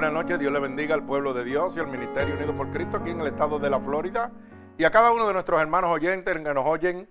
Buenas 0.00 0.14
noches, 0.14 0.38
Dios 0.38 0.50
le 0.50 0.60
bendiga 0.60 0.94
al 0.94 1.04
pueblo 1.04 1.34
de 1.34 1.44
Dios 1.44 1.76
y 1.76 1.80
al 1.80 1.88
Ministerio 1.88 2.34
Unido 2.34 2.54
por 2.54 2.70
Cristo 2.70 2.96
aquí 2.96 3.10
en 3.10 3.20
el 3.20 3.26
estado 3.26 3.58
de 3.58 3.68
la 3.68 3.78
Florida 3.80 4.32
y 4.78 4.84
a 4.84 4.90
cada 4.90 5.12
uno 5.12 5.26
de 5.26 5.34
nuestros 5.34 5.60
hermanos 5.60 5.90
oyentes 5.90 6.34
que 6.34 6.54
nos 6.54 6.64
oyen 6.64 7.06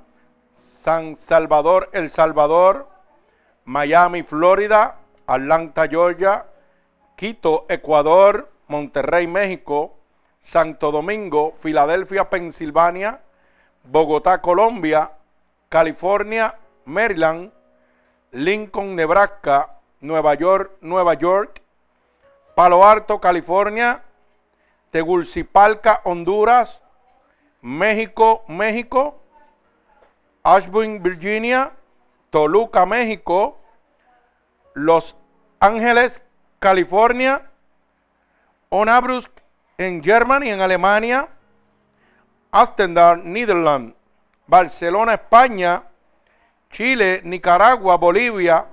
San 0.54 1.16
Salvador, 1.16 1.90
El 1.92 2.10
Salvador, 2.10 2.88
Miami, 3.66 4.24
Florida, 4.24 5.00
Atlanta, 5.26 5.88
Georgia, 5.88 6.46
Quito, 7.18 7.66
Ecuador, 7.68 8.48
Monterrey, 8.68 9.26
México, 9.26 9.98
Santo 10.40 10.92
Domingo, 10.92 11.56
Filadelfia, 11.60 12.30
Pensilvania, 12.30 13.22
Bogotá, 13.84 14.40
Colombia, 14.40 15.14
California, 15.68 16.60
Maryland, 16.86 17.52
Lincoln, 18.32 18.96
Nebraska, 18.96 19.80
Nueva 20.00 20.36
York, 20.36 20.78
Nueva 20.82 21.16
York, 21.16 21.64
Palo 22.54 22.86
Alto, 22.86 23.20
California, 23.20 24.04
Tegucigalpa, 24.92 26.02
Honduras, 26.04 26.84
México, 27.64 28.44
México, 28.48 29.20
Ashburn, 30.44 31.02
Virginia, 31.02 31.74
Toluca, 32.30 32.86
México, 32.86 33.58
Los 34.76 35.16
Ángeles, 35.60 36.22
California, 36.60 37.50
Onabrus 38.70 39.30
en 39.78 40.04
Germany, 40.04 40.50
en 40.50 40.62
Alemania, 40.62 41.30
Astendar, 42.52 43.24
Netherlands, 43.24 43.96
Barcelona, 44.48 45.14
España, 45.14 45.84
Chile, 46.72 47.22
Nicaragua, 47.24 47.98
Bolivia, 47.98 48.66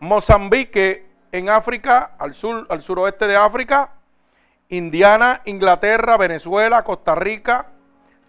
Mozambique 0.00 1.06
en 1.32 1.48
África, 1.48 2.12
al 2.18 2.34
sur, 2.34 2.66
al 2.70 2.82
suroeste 2.82 3.26
de 3.26 3.36
África, 3.36 3.92
Indiana, 4.68 5.42
Inglaterra, 5.44 6.16
Venezuela, 6.16 6.84
Costa 6.84 7.14
Rica, 7.14 7.66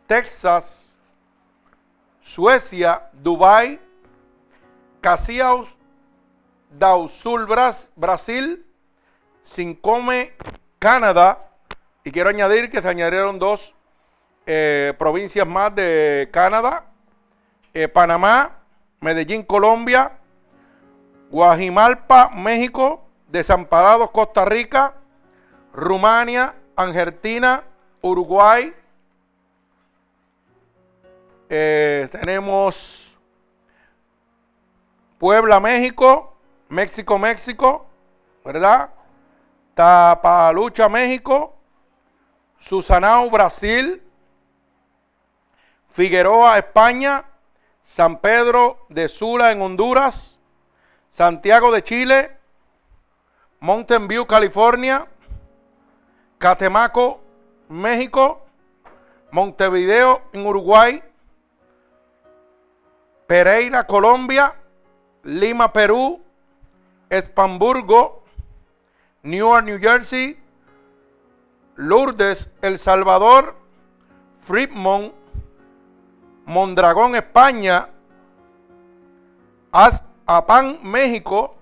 Texas, 0.08 0.98
Suecia, 2.24 3.10
Dubai, 3.14 3.80
Casiaus, 5.02 5.76
Dausul, 6.72 7.48
Brasil, 7.96 8.66
Sincome, 9.50 10.34
Canadá, 10.78 11.50
y 12.04 12.12
quiero 12.12 12.30
añadir 12.30 12.70
que 12.70 12.84
se 12.84 12.88
añadieron 12.88 13.40
dos 13.40 13.74
eh, 14.46 14.94
provincias 15.00 15.48
más 15.48 15.74
de 15.74 16.30
Canadá, 16.32 16.86
eh, 17.74 17.88
Panamá, 17.88 18.60
Medellín, 19.00 19.42
Colombia, 19.42 20.12
Guajimalpa, 21.32 22.30
México, 22.30 23.04
Desamparados, 23.28 24.12
Costa 24.12 24.46
Rica, 24.46 24.94
Rumania, 25.74 26.54
Argentina, 26.76 27.64
Uruguay. 28.02 28.72
Eh, 31.50 32.08
tenemos 32.12 33.18
Puebla, 35.18 35.60
México, 35.60 36.38
México, 36.70 37.18
México, 37.18 37.88
¿verdad? 38.46 38.92
Tapalucha, 39.79 40.90
México, 40.90 41.56
Susanao, 42.59 43.29
Brasil, 43.29 44.03
Figueroa, 45.94 46.57
España, 46.57 47.23
San 47.85 48.18
Pedro 48.18 48.85
de 48.89 49.07
Sula 49.07 49.53
en 49.53 49.62
Honduras, 49.62 50.38
Santiago 51.12 51.72
de 51.72 51.81
Chile, 51.81 52.38
Mountain 53.62 54.09
View, 54.09 54.28
California, 54.28 55.07
Catemaco, 56.39 57.22
México, 57.69 58.45
Montevideo 59.31 60.23
en 60.34 60.45
Uruguay, 60.45 61.01
Pereira, 63.28 63.88
Colombia, 63.88 64.56
Lima, 65.24 65.71
Perú, 65.71 66.21
Espamburgo, 67.09 68.19
Newark, 69.24 69.66
New 69.66 69.80
Jersey, 69.80 70.38
Lourdes, 71.75 72.50
El 72.62 72.77
Salvador, 72.77 73.56
Fremont, 74.42 75.13
Mondragón, 76.45 77.16
España, 77.16 77.89
Apan, 80.25 80.80
México, 80.83 81.56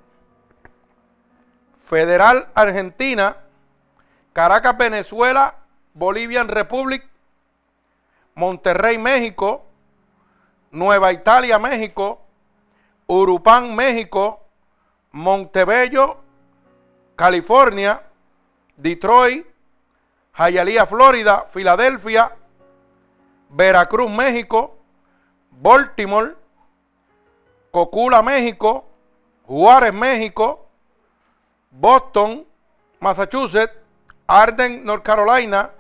Federal, 1.84 2.48
Argentina, 2.54 3.38
Caracas, 4.34 4.78
Venezuela, 4.78 5.56
Bolivian 5.94 6.48
Republic, 6.48 7.08
Monterrey, 8.36 8.98
México, 8.98 9.66
Nueva 10.72 11.12
Italia, 11.12 11.58
México, 11.58 12.22
Urupán, 13.08 13.76
México, 13.76 14.46
Montebello, 15.12 16.27
California, 17.18 18.04
Detroit, 18.78 19.44
Hialeah, 20.38 20.86
Florida, 20.86 21.46
Filadelfia, 21.50 22.32
Veracruz, 23.50 24.10
México, 24.12 24.78
Baltimore, 25.50 26.36
Cocula, 27.72 28.22
México, 28.22 28.86
Juárez, 29.48 29.94
México, 29.94 30.70
Boston, 31.72 32.46
Massachusetts, 33.00 33.74
Arden, 34.28 34.86
North 34.86 35.04
Carolina, 35.04 35.72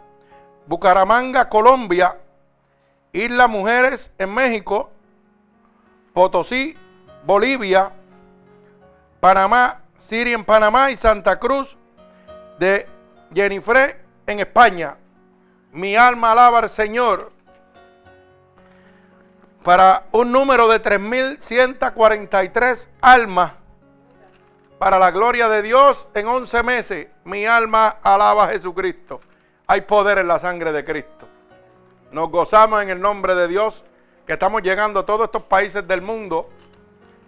Bucaramanga, 0.65 1.49
Colombia, 1.49 2.17
Isla 3.13 3.47
Mujeres 3.47 4.11
en 4.17 4.33
México, 4.33 4.89
Potosí, 6.13 6.75
Bolivia, 7.25 7.91
Panamá, 9.19 9.81
Siria 9.97 10.35
en 10.35 10.45
Panamá 10.45 10.91
y 10.91 10.95
Santa 10.95 11.39
Cruz 11.39 11.75
de 12.59 12.87
Jennifer 13.33 13.99
en 14.25 14.39
España. 14.39 14.97
Mi 15.71 15.95
alma 15.95 16.31
alaba 16.31 16.59
al 16.59 16.69
Señor. 16.69 17.31
Para 19.63 20.05
un 20.11 20.31
número 20.31 20.67
de 20.67 20.81
3.143 20.81 22.89
almas. 23.01 23.51
Para 24.79 24.99
la 24.99 25.11
gloria 25.11 25.49
de 25.49 25.61
Dios 25.61 26.07
en 26.13 26.27
11 26.27 26.63
meses. 26.63 27.07
Mi 27.25 27.45
alma 27.45 27.97
alaba 28.01 28.45
a 28.45 28.49
Jesucristo. 28.49 29.19
Hay 29.65 29.81
poder 29.81 30.19
en 30.19 30.27
la 30.27 30.39
sangre 30.39 30.71
de 30.71 30.85
Cristo. 30.85 31.27
Nos 32.11 32.29
gozamos 32.29 32.81
en 32.81 32.89
el 32.89 33.01
nombre 33.01 33.35
de 33.35 33.49
Dios 33.49 33.83
que 34.25 34.33
estamos 34.33 34.61
llegando 34.61 35.01
a 35.01 35.05
todos 35.05 35.25
estos 35.25 35.43
países 35.43 35.85
del 35.87 36.01
mundo. 36.01 36.49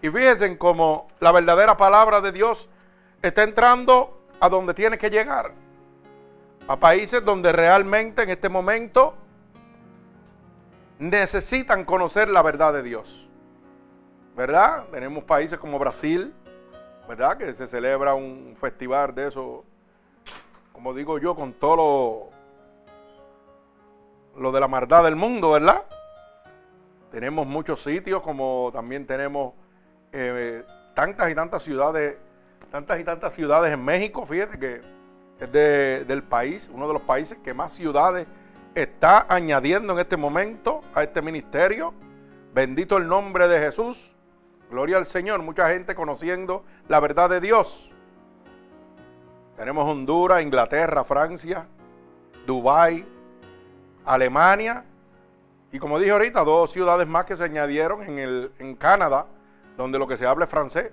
Y 0.02 0.10
fíjense 0.10 0.58
cómo 0.58 1.08
la 1.20 1.32
verdadera 1.32 1.76
palabra 1.76 2.22
de 2.22 2.32
Dios 2.32 2.70
está 3.22 3.44
entrando 3.44 4.22
a 4.40 4.48
donde 4.50 4.74
tiene 4.74 4.98
que 4.98 5.10
llegar 5.10 5.54
a 6.70 6.80
países 6.80 7.26
donde 7.26 7.52
realmente 7.52 8.22
en 8.22 8.30
este 8.30 8.48
momento 8.48 9.16
necesitan 11.00 11.84
conocer 11.84 12.30
la 12.30 12.44
verdad 12.44 12.72
de 12.74 12.84
Dios. 12.84 13.28
¿Verdad? 14.36 14.86
Tenemos 14.92 15.24
países 15.24 15.58
como 15.58 15.80
Brasil, 15.80 16.32
¿verdad? 17.08 17.38
Que 17.38 17.56
se 17.56 17.66
celebra 17.66 18.14
un 18.14 18.56
festival 18.56 19.16
de 19.16 19.30
eso, 19.30 19.66
como 20.72 20.94
digo 20.94 21.18
yo, 21.18 21.34
con 21.34 21.54
todo 21.54 22.32
lo, 24.36 24.52
de 24.52 24.60
la 24.60 24.68
maldad 24.68 25.04
del 25.04 25.16
mundo, 25.16 25.50
¿verdad? 25.50 25.84
Tenemos 27.10 27.48
muchos 27.48 27.82
sitios, 27.82 28.22
como 28.22 28.70
también 28.72 29.08
tenemos 29.08 29.54
eh, 30.12 30.64
tantas 30.94 31.32
y 31.32 31.36
tantas 31.36 31.64
ciudades, 31.64 32.18
tantas 32.72 33.00
y 33.00 33.04
tantas 33.04 33.34
ciudades 33.34 33.74
en 33.74 33.84
México, 33.84 34.26
fíjate 34.26 34.60
que 34.60 34.82
es 35.40 35.52
del 35.52 36.24
país, 36.24 36.70
uno 36.74 36.88
de 36.88 36.94
los 36.94 37.02
países 37.04 37.38
que 37.44 37.54
más 37.54 37.74
ciudades 37.74 38.28
está 38.76 39.26
añadiendo 39.30 39.94
en 39.94 40.00
este 40.00 40.18
momento 40.18 40.82
a 40.94 41.04
este 41.04 41.22
ministerio. 41.22 41.94
Bendito 42.54 42.98
el 42.98 43.08
nombre 43.08 43.48
de 43.48 43.60
Jesús. 43.60 44.14
Gloria 44.70 44.98
al 44.98 45.06
Señor. 45.06 45.42
Mucha 45.42 45.70
gente 45.70 45.96
conociendo 45.96 46.64
la 46.88 47.00
verdad 47.00 47.30
de 47.30 47.40
Dios. 47.40 47.90
Tenemos 49.58 49.88
Honduras, 49.88 50.42
Inglaterra, 50.42 51.04
Francia, 51.04 51.68
Dubái, 52.46 53.06
Alemania. 54.06 54.86
Y 55.72 55.80
como 55.80 56.00
dije 56.00 56.12
ahorita, 56.12 56.44
dos 56.44 56.72
ciudades 56.72 57.08
más 57.08 57.26
que 57.26 57.36
se 57.36 57.44
añadieron 57.44 58.04
en, 58.04 58.20
el, 58.20 58.52
en 58.60 58.76
Canadá, 58.76 59.28
donde 59.80 59.98
lo 59.98 60.08
que 60.08 60.18
se 60.18 60.28
habla 60.28 60.44
es 60.44 60.52
francés. 60.52 60.92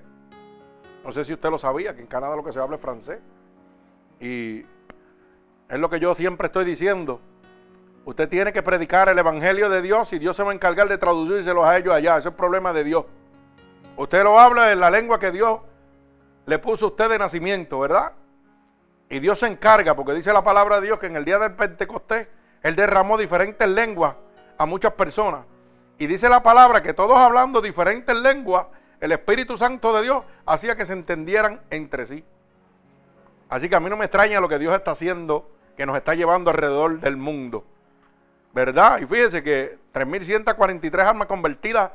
No 1.05 1.11
sé 1.11 1.25
si 1.25 1.33
usted 1.33 1.51
lo 1.51 1.59
sabía, 1.59 1.97
que 1.97 2.03
en 2.03 2.07
Canadá 2.07 2.37
lo 2.37 2.45
que 2.45 2.53
se 2.53 2.61
habla 2.61 2.77
es 2.77 2.83
francés. 2.83 3.19
Y 4.21 4.65
es 5.69 5.79
lo 5.79 5.91
que 5.91 5.99
yo 5.99 6.15
siempre 6.15 6.47
estoy 6.47 6.65
diciendo. 6.65 7.21
Usted 8.05 8.29
tiene 8.29 8.53
que 8.53 8.63
predicar 8.63 9.09
el 9.09 9.19
Evangelio 9.19 9.69
de 9.69 9.83
Dios 9.83 10.13
y 10.13 10.21
Dios 10.21 10.37
se 10.37 10.45
va 10.45 10.53
a 10.53 10.55
encargar 10.55 10.89
de 10.89 10.99
traducírselos 10.99 11.65
a 11.65 11.77
ellos 11.77 11.93
allá. 11.93 12.13
Ese 12.13 12.21
es 12.21 12.27
el 12.27 12.35
problema 12.35 12.73
de 12.73 12.85
Dios. 12.85 13.05
Usted 13.97 14.23
lo 14.23 14.39
habla 14.39 14.71
en 14.71 14.79
la 14.79 14.89
lengua 14.89 15.19
que 15.19 15.33
Dios 15.33 15.59
le 16.45 16.59
puso 16.61 16.87
a 16.87 16.89
usted 16.91 17.11
de 17.11 17.19
nacimiento, 17.19 17.81
¿verdad? 17.81 18.13
Y 19.09 19.19
Dios 19.19 19.41
se 19.41 19.49
encarga, 19.49 19.97
porque 19.97 20.13
dice 20.13 20.33
la 20.33 20.45
palabra 20.45 20.81
de 20.81 20.87
Dios 20.87 21.01
que 21.01 21.07
en 21.07 21.17
el 21.17 21.25
día 21.25 21.41
del 21.41 21.55
Pentecostés 21.55 22.29
Él 22.63 22.77
derramó 22.77 23.19
diferentes 23.19 23.69
lenguas 23.69 24.15
a 24.57 24.65
muchas 24.65 24.93
personas. 24.93 25.41
Y 25.99 26.07
dice 26.07 26.29
la 26.29 26.41
palabra 26.43 26.83
que 26.83 26.93
todos 26.93 27.17
hablando 27.17 27.61
diferentes 27.61 28.15
lenguas, 28.15 28.67
el 29.01 29.13
Espíritu 29.13 29.57
Santo 29.57 29.93
de 29.95 30.03
Dios 30.03 30.25
hacía 30.47 30.77
que 30.77 30.87
se 30.87 30.93
entendieran 30.93 31.61
entre 31.71 32.07
sí. 32.07 32.25
Así 33.49 33.69
que 33.69 33.77
a 33.77 33.81
mí 33.81 33.89
no 33.89 33.97
me 33.97 34.07
extraña 34.07 34.41
lo 34.41 34.49
que 34.49 34.59
Dios 34.59 34.75
está 34.75 34.93
haciendo, 34.93 35.51
que 35.77 35.87
nos 35.87 35.97
está 35.97 36.15
llevando 36.15 36.51
alrededor 36.51 37.01
del 37.01 37.17
mundo. 37.17 37.65
¿Verdad? 38.53 39.01
Y 39.01 39.07
fíjese 39.07 39.43
que 39.43 39.79
3.143 39.93 41.07
almas 41.07 41.29
convertidas 41.29 41.93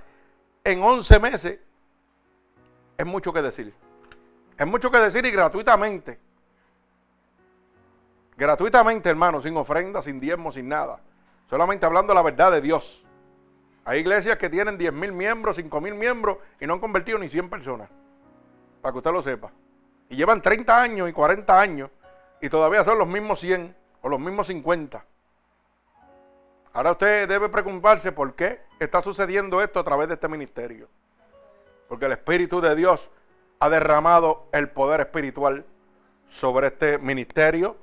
en 0.63 0.81
11 0.81 1.19
meses 1.19 1.59
es 2.98 3.06
mucho 3.06 3.33
que 3.33 3.42
decir. 3.42 3.74
Es 4.57 4.68
mucho 4.68 4.92
que 4.92 5.00
decir 5.00 5.25
y 5.25 5.31
gratuitamente. 5.31 6.19
Gratuitamente, 8.38 9.09
hermano, 9.09 9.42
sin 9.42 9.57
ofrenda, 9.57 10.01
sin 10.01 10.19
diezmo, 10.19 10.51
sin 10.51 10.69
nada. 10.69 11.00
Solamente 11.50 11.86
hablando 11.86 12.13
la 12.13 12.21
verdad 12.21 12.51
de 12.51 12.62
Dios. 12.62 13.03
Hay 13.83 14.00
iglesias 14.00 14.38
que 14.38 14.50
tienen 14.50 14.78
10.000 14.78 15.12
miembros, 15.12 15.57
5.000 15.57 15.95
miembros 15.95 16.38
y 16.60 16.68
no 16.68 16.74
han 16.74 16.80
convertido 16.80 17.18
ni 17.18 17.30
100 17.30 17.50
personas. 17.50 17.89
Para 18.81 18.92
que 18.92 18.98
usted 19.00 19.12
lo 19.12 19.22
sepa. 19.22 19.51
Y 20.10 20.16
llevan 20.16 20.42
30 20.42 20.81
años 20.81 21.10
y 21.10 21.13
40 21.13 21.60
años 21.60 21.89
y 22.42 22.50
todavía 22.50 22.83
son 22.83 22.98
los 22.98 23.07
mismos 23.07 23.39
100 23.39 23.75
o 24.01 24.10
los 24.10 24.19
mismos 24.19 24.48
50. 24.48 25.06
Ahora 26.74 26.92
usted 26.92 27.28
debe 27.28 27.50
preocuparse 27.50 28.12
por 28.12 28.33
qué 28.33 28.62
está 28.80 29.01
sucediendo 29.01 29.62
esto 29.62 29.80
a 29.80 29.84
través 29.84 30.07
de 30.07 30.13
este 30.13 30.27
ministerio. 30.27 30.88
Porque 31.88 32.06
el 32.06 32.13
Espíritu 32.13 32.62
de 32.62 32.75
Dios 32.75 33.10
ha 33.60 33.69
derramado 33.69 34.48
el 34.54 34.69
poder 34.69 35.01
espiritual 35.01 35.66
sobre 36.30 36.68
este 36.68 36.98
ministerio 36.98 37.77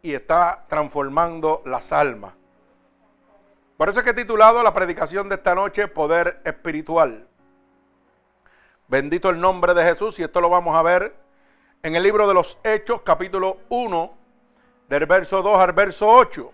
y 0.00 0.12
está 0.12 0.64
transformando 0.68 1.62
las 1.66 1.92
almas. 1.92 2.37
Por 3.78 3.88
eso 3.88 4.00
es 4.00 4.04
que 4.04 4.10
he 4.10 4.14
titulado 4.14 4.60
la 4.64 4.74
predicación 4.74 5.28
de 5.28 5.36
esta 5.36 5.54
noche 5.54 5.86
Poder 5.86 6.40
Espiritual. 6.44 7.28
Bendito 8.88 9.30
el 9.30 9.38
nombre 9.38 9.72
de 9.72 9.84
Jesús 9.84 10.18
y 10.18 10.24
esto 10.24 10.40
lo 10.40 10.50
vamos 10.50 10.76
a 10.76 10.82
ver 10.82 11.14
en 11.84 11.94
el 11.94 12.02
libro 12.02 12.26
de 12.26 12.34
los 12.34 12.58
Hechos, 12.64 13.02
capítulo 13.02 13.58
1, 13.68 14.18
del 14.88 15.06
verso 15.06 15.42
2 15.42 15.60
al 15.60 15.72
verso 15.74 16.08
8. 16.08 16.52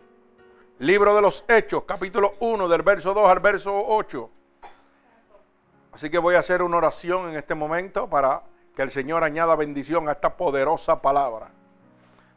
Libro 0.80 1.14
de 1.14 1.22
los 1.22 1.46
Hechos, 1.48 1.84
capítulo 1.84 2.34
1, 2.40 2.68
del 2.68 2.82
verso 2.82 3.14
2 3.14 3.26
al 3.26 3.40
verso 3.40 3.72
8. 3.74 4.30
Así 5.92 6.10
que 6.10 6.18
voy 6.18 6.34
a 6.34 6.40
hacer 6.40 6.62
una 6.62 6.76
oración 6.76 7.30
en 7.30 7.36
este 7.36 7.54
momento 7.54 8.06
para 8.06 8.42
que 8.76 8.82
el 8.82 8.90
Señor 8.90 9.24
añada 9.24 9.56
bendición 9.56 10.10
a 10.10 10.12
esta 10.12 10.36
poderosa 10.36 11.00
palabra. 11.00 11.48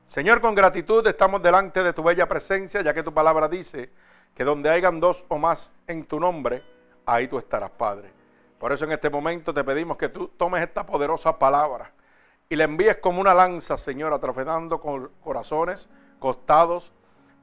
Señor, 0.07 0.39
con 0.39 0.55
gratitud 0.55 1.05
estamos 1.05 1.43
delante 1.43 1.83
de 1.83 1.91
tu 1.91 2.03
bella 2.03 2.25
presencia, 2.25 2.81
ya 2.81 2.93
que 2.93 3.03
tu 3.03 3.13
palabra 3.13 3.49
dice 3.49 3.91
que 4.37 4.43
donde 4.43 4.69
hayan 4.69 4.99
dos 4.99 5.25
o 5.29 5.39
más 5.39 5.73
en 5.87 6.05
tu 6.05 6.19
nombre, 6.19 6.63
ahí 7.07 7.27
tú 7.27 7.39
estarás, 7.39 7.71
Padre. 7.71 8.13
Por 8.59 8.71
eso 8.71 8.85
en 8.85 8.91
este 8.91 9.09
momento 9.09 9.51
te 9.51 9.63
pedimos 9.63 9.97
que 9.97 10.09
tú 10.09 10.27
tomes 10.27 10.61
esta 10.61 10.85
poderosa 10.85 11.39
palabra 11.39 11.91
y 12.47 12.55
le 12.55 12.65
envíes 12.65 12.97
como 12.97 13.19
una 13.19 13.33
lanza, 13.33 13.79
Señor, 13.79 14.13
atrofedando 14.13 14.79
con 14.79 15.09
corazones, 15.23 15.89
costados, 16.19 16.91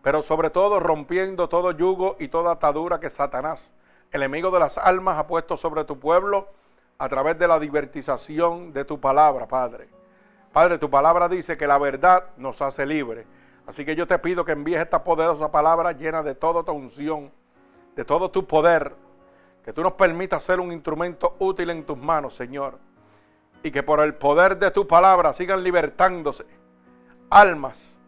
pero 0.04 0.22
sobre 0.22 0.50
todo 0.50 0.78
rompiendo 0.78 1.48
todo 1.48 1.72
yugo 1.72 2.14
y 2.20 2.28
toda 2.28 2.52
atadura 2.52 3.00
que 3.00 3.10
Satanás, 3.10 3.72
el 4.12 4.22
enemigo 4.22 4.52
de 4.52 4.60
las 4.60 4.78
almas, 4.78 5.18
ha 5.18 5.26
puesto 5.26 5.56
sobre 5.56 5.82
tu 5.82 5.98
pueblo 5.98 6.46
a 6.98 7.08
través 7.08 7.36
de 7.40 7.48
la 7.48 7.58
divertización 7.58 8.72
de 8.72 8.84
tu 8.84 9.00
palabra, 9.00 9.48
Padre. 9.48 9.88
Padre, 10.52 10.78
tu 10.78 10.88
palabra 10.88 11.28
dice 11.28 11.56
que 11.56 11.66
la 11.66 11.78
verdad 11.78 12.26
nos 12.36 12.62
hace 12.62 12.86
libre. 12.86 13.26
Así 13.66 13.84
que 13.84 13.96
yo 13.96 14.06
te 14.06 14.18
pido 14.18 14.44
que 14.44 14.52
envíes 14.52 14.80
esta 14.80 15.02
poderosa 15.02 15.50
palabra 15.50 15.92
llena 15.92 16.22
de 16.22 16.34
toda 16.34 16.62
tu 16.62 16.72
unción, 16.72 17.32
de 17.96 18.04
todo 18.04 18.30
tu 18.30 18.46
poder, 18.46 18.94
que 19.64 19.72
tú 19.72 19.82
nos 19.82 19.92
permitas 19.92 20.44
ser 20.44 20.60
un 20.60 20.72
instrumento 20.72 21.36
útil 21.38 21.70
en 21.70 21.84
tus 21.84 21.96
manos, 21.96 22.34
Señor 22.34 22.78
y 23.64 23.70
que 23.70 23.82
por 23.82 23.98
el 24.00 24.14
poder 24.14 24.58
de 24.58 24.70
tu 24.70 24.86
palabra 24.86 25.32
sigan 25.32 25.64
libertándose 25.64 26.44
almas 27.30 27.98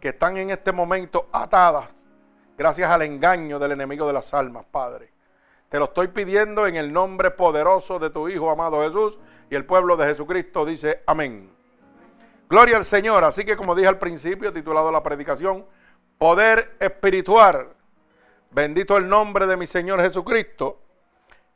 que 0.00 0.08
están 0.08 0.38
en 0.38 0.50
este 0.50 0.72
momento 0.72 1.28
atadas 1.30 1.84
gracias 2.56 2.90
al 2.90 3.02
engaño 3.02 3.58
del 3.58 3.72
enemigo 3.72 4.06
de 4.06 4.14
las 4.14 4.32
almas, 4.32 4.64
Padre. 4.70 5.12
Te 5.68 5.78
lo 5.78 5.84
estoy 5.84 6.08
pidiendo 6.08 6.66
en 6.66 6.76
el 6.76 6.92
nombre 6.92 7.30
poderoso 7.30 7.98
de 7.98 8.08
tu 8.08 8.28
Hijo 8.28 8.50
amado 8.50 8.82
Jesús 8.82 9.18
y 9.50 9.54
el 9.54 9.66
pueblo 9.66 9.98
de 9.98 10.06
Jesucristo 10.06 10.64
dice 10.64 11.02
amén. 11.06 11.51
Gloria 12.52 12.76
al 12.76 12.84
Señor. 12.84 13.24
Así 13.24 13.46
que 13.46 13.56
como 13.56 13.74
dije 13.74 13.88
al 13.88 13.96
principio, 13.96 14.52
titulado 14.52 14.92
la 14.92 15.02
predicación, 15.02 15.64
poder 16.18 16.76
espiritual. 16.80 17.70
Bendito 18.50 18.98
el 18.98 19.08
nombre 19.08 19.46
de 19.46 19.56
mi 19.56 19.66
Señor 19.66 20.02
Jesucristo. 20.02 20.78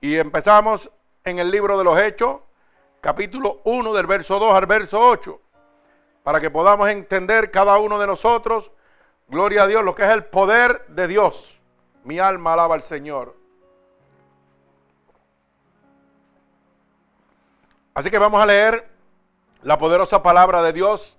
Y 0.00 0.16
empezamos 0.16 0.90
en 1.22 1.38
el 1.38 1.50
libro 1.50 1.76
de 1.76 1.84
los 1.84 2.00
Hechos, 2.00 2.38
capítulo 3.02 3.60
1 3.64 3.92
del 3.92 4.06
verso 4.06 4.38
2 4.38 4.54
al 4.54 4.64
verso 4.64 4.98
8, 4.98 5.38
para 6.22 6.40
que 6.40 6.50
podamos 6.50 6.88
entender 6.88 7.50
cada 7.50 7.76
uno 7.76 7.98
de 7.98 8.06
nosotros, 8.06 8.72
gloria 9.28 9.64
a 9.64 9.66
Dios, 9.66 9.84
lo 9.84 9.94
que 9.94 10.04
es 10.04 10.08
el 10.08 10.24
poder 10.24 10.86
de 10.88 11.08
Dios. 11.08 11.60
Mi 12.04 12.18
alma 12.18 12.54
alaba 12.54 12.74
al 12.74 12.82
Señor. 12.82 13.36
Así 17.92 18.10
que 18.10 18.18
vamos 18.18 18.40
a 18.40 18.46
leer 18.46 18.95
la 19.66 19.78
poderosa 19.78 20.22
palabra 20.22 20.62
de 20.62 20.72
Dios 20.72 21.18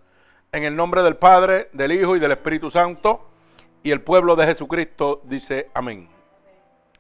en 0.54 0.64
el 0.64 0.74
nombre 0.74 1.04
del 1.04 1.18
Padre, 1.18 1.70
del 1.74 1.92
Hijo 1.92 2.16
y 2.16 2.20
del 2.20 2.32
Espíritu 2.32 2.72
Santo. 2.72 3.28
Y 3.84 3.92
el 3.92 4.00
pueblo 4.00 4.38
de 4.38 4.46
Jesucristo 4.46 5.20
dice 5.26 5.70
amén. 5.74 6.08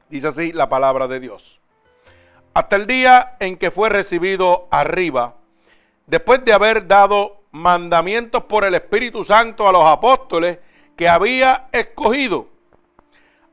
Dice 0.10 0.28
así 0.28 0.52
la 0.52 0.68
palabra 0.68 1.08
de 1.08 1.22
Dios 1.22 1.58
hasta 2.54 2.76
el 2.76 2.88
día 2.88 3.38
en 3.40 3.56
que 3.56 3.70
fue 3.70 3.88
recibido 3.88 4.68
arriba, 4.72 5.36
después 6.08 6.44
de 6.44 6.54
haber 6.54 6.88
dado 6.88 7.44
mandamientos 7.52 8.46
por 8.46 8.66
el 8.66 8.74
Espíritu 8.74 9.24
Santo 9.24 9.70
a 9.70 9.72
los 9.72 9.86
apóstoles 9.86 10.58
que 10.96 11.08
había 11.08 11.68
escogido, 11.72 12.48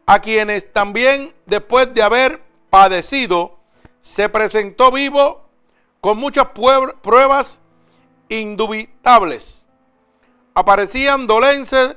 a 0.07 0.21
quienes 0.21 0.73
también 0.73 1.35
después 1.45 1.93
de 1.93 2.03
haber 2.03 2.41
padecido, 2.71 3.59
se 4.01 4.31
presentó 4.31 4.91
vivo 4.91 5.43
con 6.01 6.17
muchas 6.17 6.47
pruebas 7.03 7.61
indubitables. 8.28 9.64
Aparecían 10.54 11.26
dolenses 11.26 11.97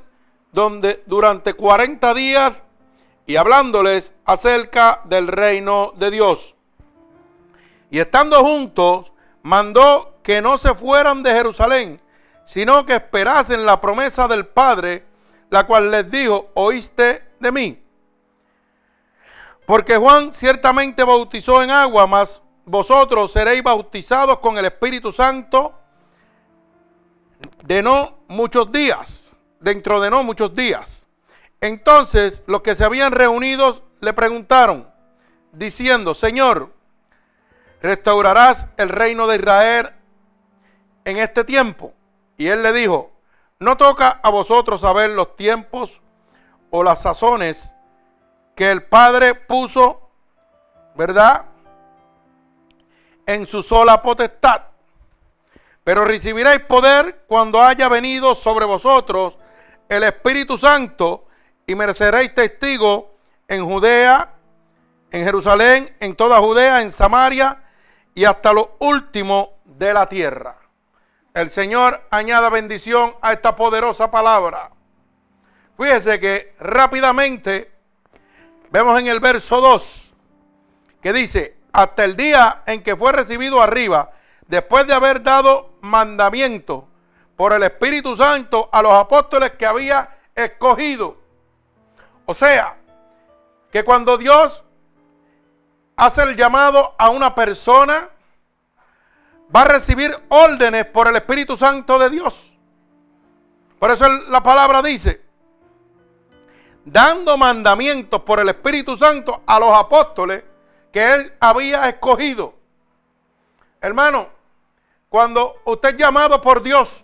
donde 0.52 1.04
durante 1.06 1.54
40 1.54 2.14
días 2.14 2.54
y 3.26 3.36
hablándoles 3.36 4.14
acerca 4.26 5.02
del 5.06 5.28
reino 5.28 5.94
de 5.98 6.12
Dios. 6.12 6.56
Y 7.92 8.00
estando 8.00 8.40
juntos, 8.42 9.12
mandó 9.44 10.16
que 10.24 10.42
no 10.42 10.58
se 10.58 10.74
fueran 10.74 11.24
de 11.24 11.32
Jerusalén, 11.32 12.02
sino 12.46 12.86
que 12.86 12.96
esperasen 12.96 13.66
la 13.66 13.80
promesa 13.80 14.28
del 14.28 14.46
Padre, 14.48 15.06
la 15.50 15.66
cual 15.66 15.92
les 15.92 16.10
dijo, 16.10 16.50
oíste 16.54 17.24
de 17.40 17.52
mí. 17.52 17.84
Porque 19.66 19.98
Juan 19.98 20.34
ciertamente 20.34 21.04
bautizó 21.04 21.62
en 21.62 21.72
agua, 21.72 22.08
mas 22.08 22.42
vosotros 22.66 23.32
seréis 23.32 23.62
bautizados 23.62 24.40
con 24.40 24.58
el 24.58 24.66
Espíritu 24.66 25.12
Santo 25.12 25.77
de 27.64 27.82
no 27.82 28.20
muchos 28.28 28.72
días, 28.72 29.32
dentro 29.60 30.00
de 30.00 30.10
no 30.10 30.24
muchos 30.24 30.54
días. 30.56 31.06
Entonces 31.62 32.42
los 32.48 32.62
que 32.62 32.76
se 32.76 32.84
habían 32.84 33.12
reunido 33.12 33.84
le 34.00 34.14
preguntaron, 34.14 34.90
diciendo, 35.52 36.14
Señor, 36.14 36.74
¿restaurarás 37.82 38.68
el 38.78 38.90
reino 38.90 39.28
de 39.28 39.38
Israel 39.38 39.92
en 41.06 41.18
este 41.18 41.44
tiempo? 41.44 41.94
Y 42.38 42.48
él 42.48 42.62
le 42.62 42.74
dijo, 42.74 43.12
no 43.60 43.78
toca 43.78 44.20
a 44.22 44.30
vosotros 44.30 44.82
saber 44.82 45.12
los 45.12 45.36
tiempos 45.36 46.00
o 46.70 46.84
las 46.84 47.02
sazones 47.02 47.74
que 48.56 48.70
el 48.70 48.84
Padre 48.84 49.34
puso, 49.36 50.10
¿verdad? 50.96 51.46
En 53.26 53.46
su 53.48 53.64
sola 53.64 54.02
potestad. 54.02 54.62
Pero 55.88 56.04
recibiréis 56.04 56.60
poder 56.64 57.24
cuando 57.28 57.64
haya 57.64 57.88
venido 57.88 58.36
sobre 58.36 58.66
vosotros 58.66 59.38
el 59.88 60.04
Espíritu 60.04 60.58
Santo 60.58 61.28
y 61.66 61.76
mereceréis 61.76 62.36
testigo 62.36 63.16
en 63.48 63.66
Judea, 63.66 64.34
en 65.12 65.24
Jerusalén, 65.24 65.96
en 66.02 66.14
toda 66.18 66.40
Judea, 66.40 66.82
en 66.82 66.92
Samaria 66.92 67.64
y 68.14 68.26
hasta 68.26 68.52
lo 68.52 68.76
último 68.80 69.60
de 69.64 69.94
la 69.94 70.10
tierra. 70.10 70.58
El 71.34 71.50
Señor 71.50 72.06
añada 72.10 72.50
bendición 72.50 73.16
a 73.22 73.32
esta 73.32 73.56
poderosa 73.56 74.12
palabra. 74.12 74.72
Fíjese 75.78 76.20
que 76.20 76.54
rápidamente 76.60 77.72
Vemos 78.72 79.00
en 79.00 79.08
el 79.08 79.22
verso 79.22 79.62
2 79.62 80.04
que 81.02 81.14
dice, 81.14 81.56
hasta 81.72 82.04
el 82.04 82.18
día 82.18 82.64
en 82.66 82.84
que 82.84 82.98
fue 82.98 83.14
recibido 83.14 83.62
arriba, 83.62 84.12
después 84.48 84.88
de 84.88 84.94
haber 84.94 85.22
dado 85.22 85.72
mandamiento 85.82 86.88
por 87.36 87.54
el 87.54 87.64
Espíritu 87.64 88.16
Santo 88.16 88.70
a 88.72 88.82
los 88.82 88.94
apóstoles 88.94 89.52
que 89.52 89.66
había 89.66 90.18
escogido. 90.34 91.18
O 92.26 92.34
sea, 92.34 92.78
que 93.72 93.84
cuando 93.84 94.18
Dios 94.18 94.64
hace 95.96 96.24
el 96.24 96.36
llamado 96.36 96.96
a 96.98 97.10
una 97.10 97.36
persona, 97.36 98.10
va 99.56 99.62
a 99.62 99.66
recibir 99.66 100.16
órdenes 100.30 100.86
por 100.86 101.08
el 101.08 101.16
Espíritu 101.16 101.58
Santo 101.58 101.98
de 102.00 102.10
Dios. 102.10 102.54
Por 103.80 103.92
eso 103.92 104.08
la 104.30 104.42
palabra 104.42 104.82
dice, 104.82 105.22
dando 106.86 107.38
mandamientos 107.38 108.22
por 108.22 108.40
el 108.40 108.50
Espíritu 108.50 108.98
Santo 108.98 109.44
a 109.46 109.60
los 109.60 109.72
apóstoles 109.72 110.44
que 110.92 111.14
él 111.14 111.34
había 111.40 111.88
escogido. 111.88 112.56
Hermano, 113.82 114.37
cuando 115.18 115.62
usted 115.66 115.90
es 115.90 115.98
llamado 115.98 116.40
por 116.40 116.62
Dios, 116.62 117.04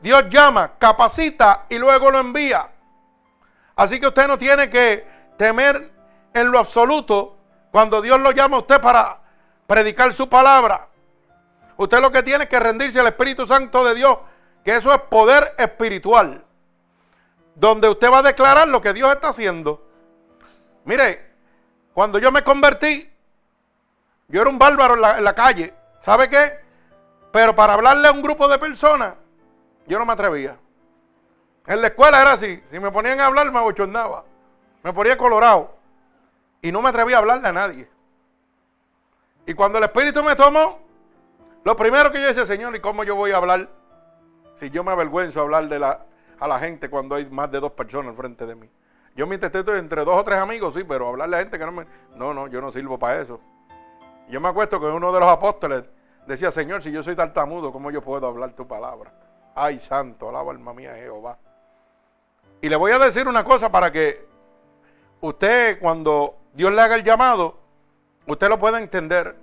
Dios 0.00 0.24
llama, 0.30 0.72
capacita 0.78 1.66
y 1.68 1.78
luego 1.78 2.10
lo 2.10 2.18
envía. 2.18 2.68
Así 3.76 4.00
que 4.00 4.08
usted 4.08 4.26
no 4.26 4.36
tiene 4.36 4.68
que 4.68 5.06
temer 5.36 5.92
en 6.34 6.50
lo 6.50 6.58
absoluto 6.58 7.36
cuando 7.70 8.02
Dios 8.02 8.20
lo 8.20 8.32
llama 8.32 8.56
a 8.56 8.58
usted 8.58 8.80
para 8.80 9.20
predicar 9.64 10.12
su 10.12 10.28
palabra. 10.28 10.88
Usted 11.76 12.00
lo 12.00 12.10
que 12.10 12.24
tiene 12.24 12.42
es 12.42 12.50
que 12.50 12.58
rendirse 12.58 12.98
al 12.98 13.06
Espíritu 13.06 13.46
Santo 13.46 13.84
de 13.84 13.94
Dios, 13.94 14.18
que 14.64 14.74
eso 14.74 14.92
es 14.92 15.00
poder 15.02 15.54
espiritual 15.56 16.44
donde 17.54 17.88
usted 17.88 18.10
va 18.10 18.18
a 18.18 18.22
declarar 18.22 18.66
lo 18.66 18.80
que 18.80 18.92
Dios 18.92 19.12
está 19.12 19.28
haciendo. 19.28 19.86
Mire, 20.84 21.30
cuando 21.94 22.18
yo 22.18 22.32
me 22.32 22.42
convertí, 22.42 23.08
yo 24.26 24.40
era 24.40 24.50
un 24.50 24.58
bárbaro 24.58 24.94
en 24.94 25.22
la, 25.22 25.34
calle. 25.36 25.72
¿Sabe 26.00 26.28
qué? 26.28 26.65
Pero 27.36 27.54
para 27.54 27.74
hablarle 27.74 28.08
a 28.08 28.12
un 28.12 28.22
grupo 28.22 28.48
de 28.48 28.58
personas, 28.58 29.12
yo 29.86 29.98
no 29.98 30.06
me 30.06 30.14
atrevía. 30.14 30.56
En 31.66 31.82
la 31.82 31.88
escuela 31.88 32.22
era 32.22 32.32
así. 32.32 32.62
Si 32.70 32.80
me 32.80 32.90
ponían 32.90 33.20
a 33.20 33.26
hablar, 33.26 33.52
me 33.52 33.58
abochornaba. 33.58 34.24
Me 34.82 34.90
ponía 34.94 35.18
colorado. 35.18 35.76
Y 36.62 36.72
no 36.72 36.80
me 36.80 36.88
atrevía 36.88 37.16
a 37.16 37.18
hablarle 37.18 37.46
a 37.46 37.52
nadie. 37.52 37.90
Y 39.44 39.52
cuando 39.52 39.76
el 39.76 39.84
Espíritu 39.84 40.24
me 40.24 40.34
tomó, 40.34 40.80
lo 41.62 41.76
primero 41.76 42.10
que 42.10 42.22
yo 42.22 42.28
decía, 42.28 42.46
Señor, 42.46 42.74
¿y 42.74 42.80
cómo 42.80 43.04
yo 43.04 43.14
voy 43.14 43.32
a 43.32 43.36
hablar? 43.36 43.68
Si 44.54 44.70
yo 44.70 44.82
me 44.82 44.92
avergüenzo 44.92 45.42
hablar 45.42 45.68
de 45.68 45.78
la, 45.78 46.06
a 46.40 46.48
la 46.48 46.58
gente 46.58 46.88
cuando 46.88 47.16
hay 47.16 47.26
más 47.26 47.52
de 47.52 47.60
dos 47.60 47.72
personas 47.72 48.12
al 48.12 48.16
frente 48.16 48.46
de 48.46 48.54
mí. 48.54 48.70
Yo 49.14 49.26
me 49.26 49.34
intento 49.34 49.76
entre 49.76 50.06
dos 50.06 50.18
o 50.18 50.24
tres 50.24 50.38
amigos, 50.38 50.72
sí, 50.72 50.84
pero 50.84 51.08
hablarle 51.08 51.36
a 51.36 51.40
gente 51.40 51.58
que 51.58 51.66
no 51.66 51.72
me... 51.72 51.86
No, 52.14 52.32
no, 52.32 52.46
yo 52.46 52.62
no 52.62 52.72
sirvo 52.72 52.98
para 52.98 53.20
eso. 53.20 53.38
Yo 54.30 54.40
me 54.40 54.48
acuerdo 54.48 54.80
que 54.80 54.86
uno 54.86 55.12
de 55.12 55.20
los 55.20 55.28
apóstoles 55.28 55.84
decía, 56.26 56.50
Señor, 56.50 56.82
si 56.82 56.90
yo 56.90 57.02
soy 57.02 57.14
tartamudo, 57.14 57.72
¿cómo 57.72 57.90
yo 57.90 58.02
puedo 58.02 58.26
hablar 58.26 58.52
tu 58.52 58.66
palabra? 58.66 59.12
Ay, 59.54 59.78
santo, 59.78 60.28
alaba 60.28 60.52
alma 60.52 60.74
mía 60.74 60.94
Jehová. 60.94 61.38
Y 62.60 62.68
le 62.68 62.76
voy 62.76 62.92
a 62.92 62.98
decir 62.98 63.28
una 63.28 63.44
cosa 63.44 63.70
para 63.70 63.90
que 63.92 64.26
usted, 65.20 65.78
cuando 65.78 66.36
Dios 66.52 66.72
le 66.72 66.80
haga 66.82 66.96
el 66.96 67.04
llamado, 67.04 67.58
usted 68.26 68.48
lo 68.48 68.58
pueda 68.58 68.78
entender. 68.78 69.36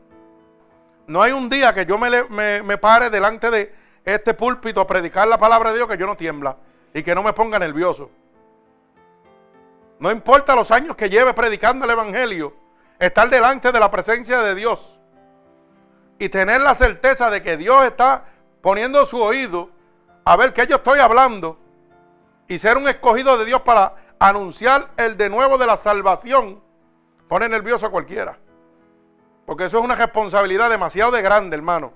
No 1.07 1.21
hay 1.21 1.31
un 1.31 1.49
día 1.49 1.73
que 1.73 1.85
yo 1.85 1.97
me, 1.97 2.23
me, 2.25 2.61
me 2.61 2.77
pare 2.77 3.09
delante 3.09 3.49
de 3.49 3.73
este 4.03 4.33
púlpito 4.33 4.81
a 4.81 4.87
predicar 4.87 5.27
la 5.27 5.37
palabra 5.37 5.71
de 5.71 5.77
Dios 5.77 5.87
que 5.87 5.97
yo 5.97 6.05
no 6.05 6.17
tiembla 6.17 6.57
y 6.93 7.01
que 7.01 7.15
no 7.15 7.23
me 7.23 7.33
ponga 7.33 7.57
nervioso. 7.59 8.09
No 9.99 10.11
importa 10.11 10.55
los 10.55 10.69
años 10.71 10.95
que 10.95 11.09
lleve 11.09 11.33
predicando 11.33 11.85
el 11.85 11.91
Evangelio, 11.91 12.53
estar 12.99 13.29
delante 13.29 13.71
de 13.71 13.79
la 13.79 13.89
presencia 13.89 14.41
de 14.41 14.55
Dios 14.55 14.99
y 16.19 16.29
tener 16.29 16.61
la 16.61 16.75
certeza 16.75 17.29
de 17.29 17.41
que 17.41 17.57
Dios 17.57 17.83
está 17.83 18.25
poniendo 18.61 19.05
su 19.05 19.21
oído 19.21 19.69
a 20.25 20.35
ver 20.35 20.53
que 20.53 20.65
yo 20.67 20.77
estoy 20.77 20.99
hablando 20.99 21.57
y 22.47 22.59
ser 22.59 22.77
un 22.77 22.87
escogido 22.87 23.37
de 23.37 23.45
Dios 23.45 23.61
para 23.61 23.95
anunciar 24.19 24.89
el 24.97 25.17
de 25.17 25.29
nuevo 25.29 25.57
de 25.57 25.65
la 25.65 25.75
salvación, 25.75 26.61
pone 27.27 27.49
nervioso 27.49 27.85
a 27.85 27.91
cualquiera. 27.91 28.37
Porque 29.45 29.65
eso 29.65 29.79
es 29.79 29.83
una 29.83 29.95
responsabilidad 29.95 30.69
demasiado 30.69 31.11
de 31.11 31.21
grande, 31.21 31.57
hermano. 31.57 31.91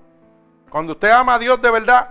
Cuando 0.68 0.92
usted 0.92 1.10
ama 1.10 1.34
a 1.34 1.38
Dios 1.38 1.60
de 1.62 1.70
verdad, 1.70 2.10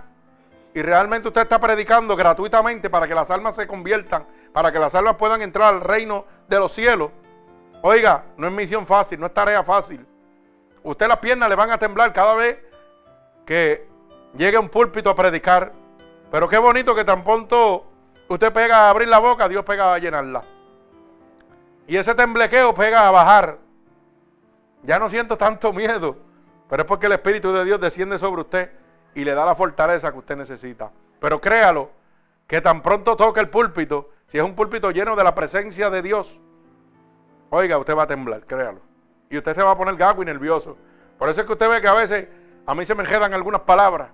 y 0.74 0.82
realmente 0.82 1.28
usted 1.28 1.42
está 1.42 1.60
predicando 1.60 2.16
gratuitamente 2.16 2.90
para 2.90 3.06
que 3.06 3.14
las 3.14 3.30
almas 3.30 3.54
se 3.56 3.66
conviertan, 3.66 4.26
para 4.52 4.72
que 4.72 4.78
las 4.78 4.94
almas 4.94 5.14
puedan 5.14 5.42
entrar 5.42 5.74
al 5.74 5.80
reino 5.80 6.24
de 6.48 6.58
los 6.58 6.72
cielos, 6.72 7.10
oiga, 7.82 8.24
no 8.36 8.48
es 8.48 8.52
misión 8.52 8.86
fácil, 8.86 9.20
no 9.20 9.26
es 9.26 9.34
tarea 9.34 9.62
fácil. 9.62 10.06
Usted 10.82 11.08
las 11.08 11.18
piernas 11.18 11.48
le 11.48 11.54
van 11.54 11.70
a 11.70 11.78
temblar 11.78 12.12
cada 12.12 12.34
vez 12.34 12.58
que 13.44 13.88
llegue 14.36 14.58
un 14.58 14.68
púlpito 14.68 15.10
a 15.10 15.16
predicar. 15.16 15.72
Pero 16.30 16.48
qué 16.48 16.58
bonito 16.58 16.94
que 16.94 17.04
tan 17.04 17.24
pronto 17.24 17.84
usted 18.28 18.52
pega 18.52 18.86
a 18.86 18.90
abrir 18.90 19.08
la 19.08 19.18
boca, 19.18 19.48
Dios 19.48 19.64
pega 19.64 19.94
a 19.94 19.98
llenarla. 19.98 20.44
Y 21.86 21.96
ese 21.96 22.14
temblequeo 22.14 22.74
pega 22.74 23.08
a 23.08 23.10
bajar. 23.10 23.58
Ya 24.82 24.98
no 24.98 25.08
siento 25.08 25.36
tanto 25.36 25.72
miedo, 25.72 26.16
pero 26.68 26.82
es 26.82 26.86
porque 26.86 27.06
el 27.06 27.12
Espíritu 27.12 27.52
de 27.52 27.64
Dios 27.64 27.80
desciende 27.80 28.18
sobre 28.18 28.42
usted 28.42 28.70
y 29.14 29.24
le 29.24 29.34
da 29.34 29.44
la 29.46 29.54
fortaleza 29.54 30.12
que 30.12 30.18
usted 30.18 30.36
necesita. 30.36 30.92
Pero 31.18 31.40
créalo, 31.40 31.90
que 32.46 32.60
tan 32.60 32.82
pronto 32.82 33.16
toque 33.16 33.40
el 33.40 33.48
púlpito, 33.48 34.10
si 34.26 34.38
es 34.38 34.44
un 34.44 34.54
púlpito 34.54 34.90
lleno 34.90 35.16
de 35.16 35.24
la 35.24 35.34
presencia 35.34 35.90
de 35.90 36.02
Dios, 36.02 36.40
oiga, 37.50 37.78
usted 37.78 37.96
va 37.96 38.04
a 38.04 38.06
temblar, 38.06 38.44
créalo. 38.46 38.87
Y 39.30 39.36
usted 39.36 39.54
se 39.54 39.62
va 39.62 39.72
a 39.72 39.76
poner 39.76 39.96
gago 39.96 40.22
y 40.22 40.26
nervioso. 40.26 40.76
Por 41.18 41.28
eso 41.28 41.40
es 41.40 41.46
que 41.46 41.52
usted 41.52 41.68
ve 41.68 41.80
que 41.80 41.88
a 41.88 41.94
veces 41.94 42.28
a 42.66 42.74
mí 42.74 42.84
se 42.84 42.94
me 42.94 43.02
enredan 43.02 43.34
algunas 43.34 43.62
palabras. 43.62 44.10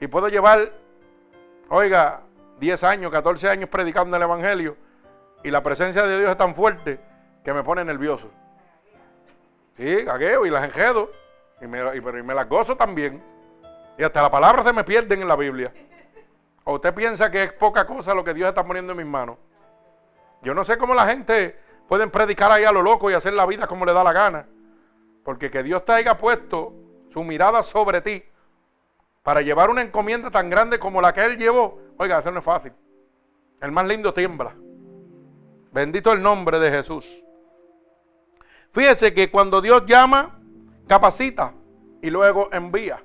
Y 0.00 0.06
puedo 0.06 0.28
llevar, 0.28 0.72
oiga, 1.68 2.22
10 2.58 2.84
años, 2.84 3.12
14 3.12 3.48
años 3.48 3.68
predicando 3.68 4.16
el 4.16 4.22
Evangelio. 4.22 4.76
Y 5.42 5.50
la 5.50 5.62
presencia 5.62 6.02
de 6.06 6.18
Dios 6.18 6.30
es 6.30 6.36
tan 6.36 6.54
fuerte 6.54 7.00
que 7.44 7.52
me 7.52 7.62
pone 7.62 7.84
nervioso. 7.84 8.30
Sí, 9.76 10.04
gagueo 10.04 10.46
y 10.46 10.50
las 10.50 10.64
enredo. 10.64 11.10
Y 11.60 11.66
me, 11.66 11.78
y 11.96 12.00
me 12.00 12.34
las 12.34 12.48
gozo 12.48 12.76
también. 12.76 13.22
Y 13.96 14.02
hasta 14.02 14.22
la 14.22 14.30
palabra 14.30 14.62
se 14.62 14.72
me 14.72 14.84
pierden 14.84 15.22
en 15.22 15.28
la 15.28 15.36
Biblia. 15.36 15.72
¿O 16.64 16.74
usted 16.74 16.94
piensa 16.94 17.30
que 17.30 17.44
es 17.44 17.52
poca 17.52 17.86
cosa 17.86 18.14
lo 18.14 18.24
que 18.24 18.34
Dios 18.34 18.48
está 18.48 18.64
poniendo 18.64 18.92
en 18.92 18.98
mis 18.98 19.06
manos? 19.06 19.36
Yo 20.42 20.54
no 20.54 20.64
sé 20.64 20.76
cómo 20.76 20.94
la 20.94 21.06
gente 21.06 21.58
puede 21.88 22.06
predicar 22.08 22.50
ahí 22.50 22.64
a 22.64 22.72
lo 22.72 22.82
loco 22.82 23.10
y 23.10 23.14
hacer 23.14 23.32
la 23.32 23.46
vida 23.46 23.66
como 23.66 23.84
le 23.84 23.92
da 23.92 24.04
la 24.04 24.12
gana. 24.12 24.46
Porque 25.24 25.50
que 25.50 25.62
Dios 25.62 25.84
te 25.84 25.92
haya 25.92 26.16
puesto 26.16 26.74
su 27.10 27.22
mirada 27.24 27.62
sobre 27.62 28.00
ti 28.00 28.22
para 29.22 29.40
llevar 29.40 29.70
una 29.70 29.82
encomienda 29.82 30.30
tan 30.30 30.50
grande 30.50 30.78
como 30.78 31.00
la 31.00 31.12
que 31.12 31.24
Él 31.24 31.38
llevó, 31.38 31.80
oiga, 31.96 32.18
eso 32.18 32.30
no 32.30 32.40
es 32.40 32.44
fácil. 32.44 32.72
El 33.60 33.72
más 33.72 33.86
lindo 33.86 34.12
tiembla. 34.12 34.54
Bendito 35.72 36.12
el 36.12 36.22
nombre 36.22 36.58
de 36.58 36.70
Jesús. 36.70 37.24
Fíjese 38.72 39.14
que 39.14 39.30
cuando 39.30 39.60
Dios 39.60 39.84
llama, 39.86 40.38
capacita 40.86 41.54
y 42.02 42.10
luego 42.10 42.50
envía. 42.52 43.02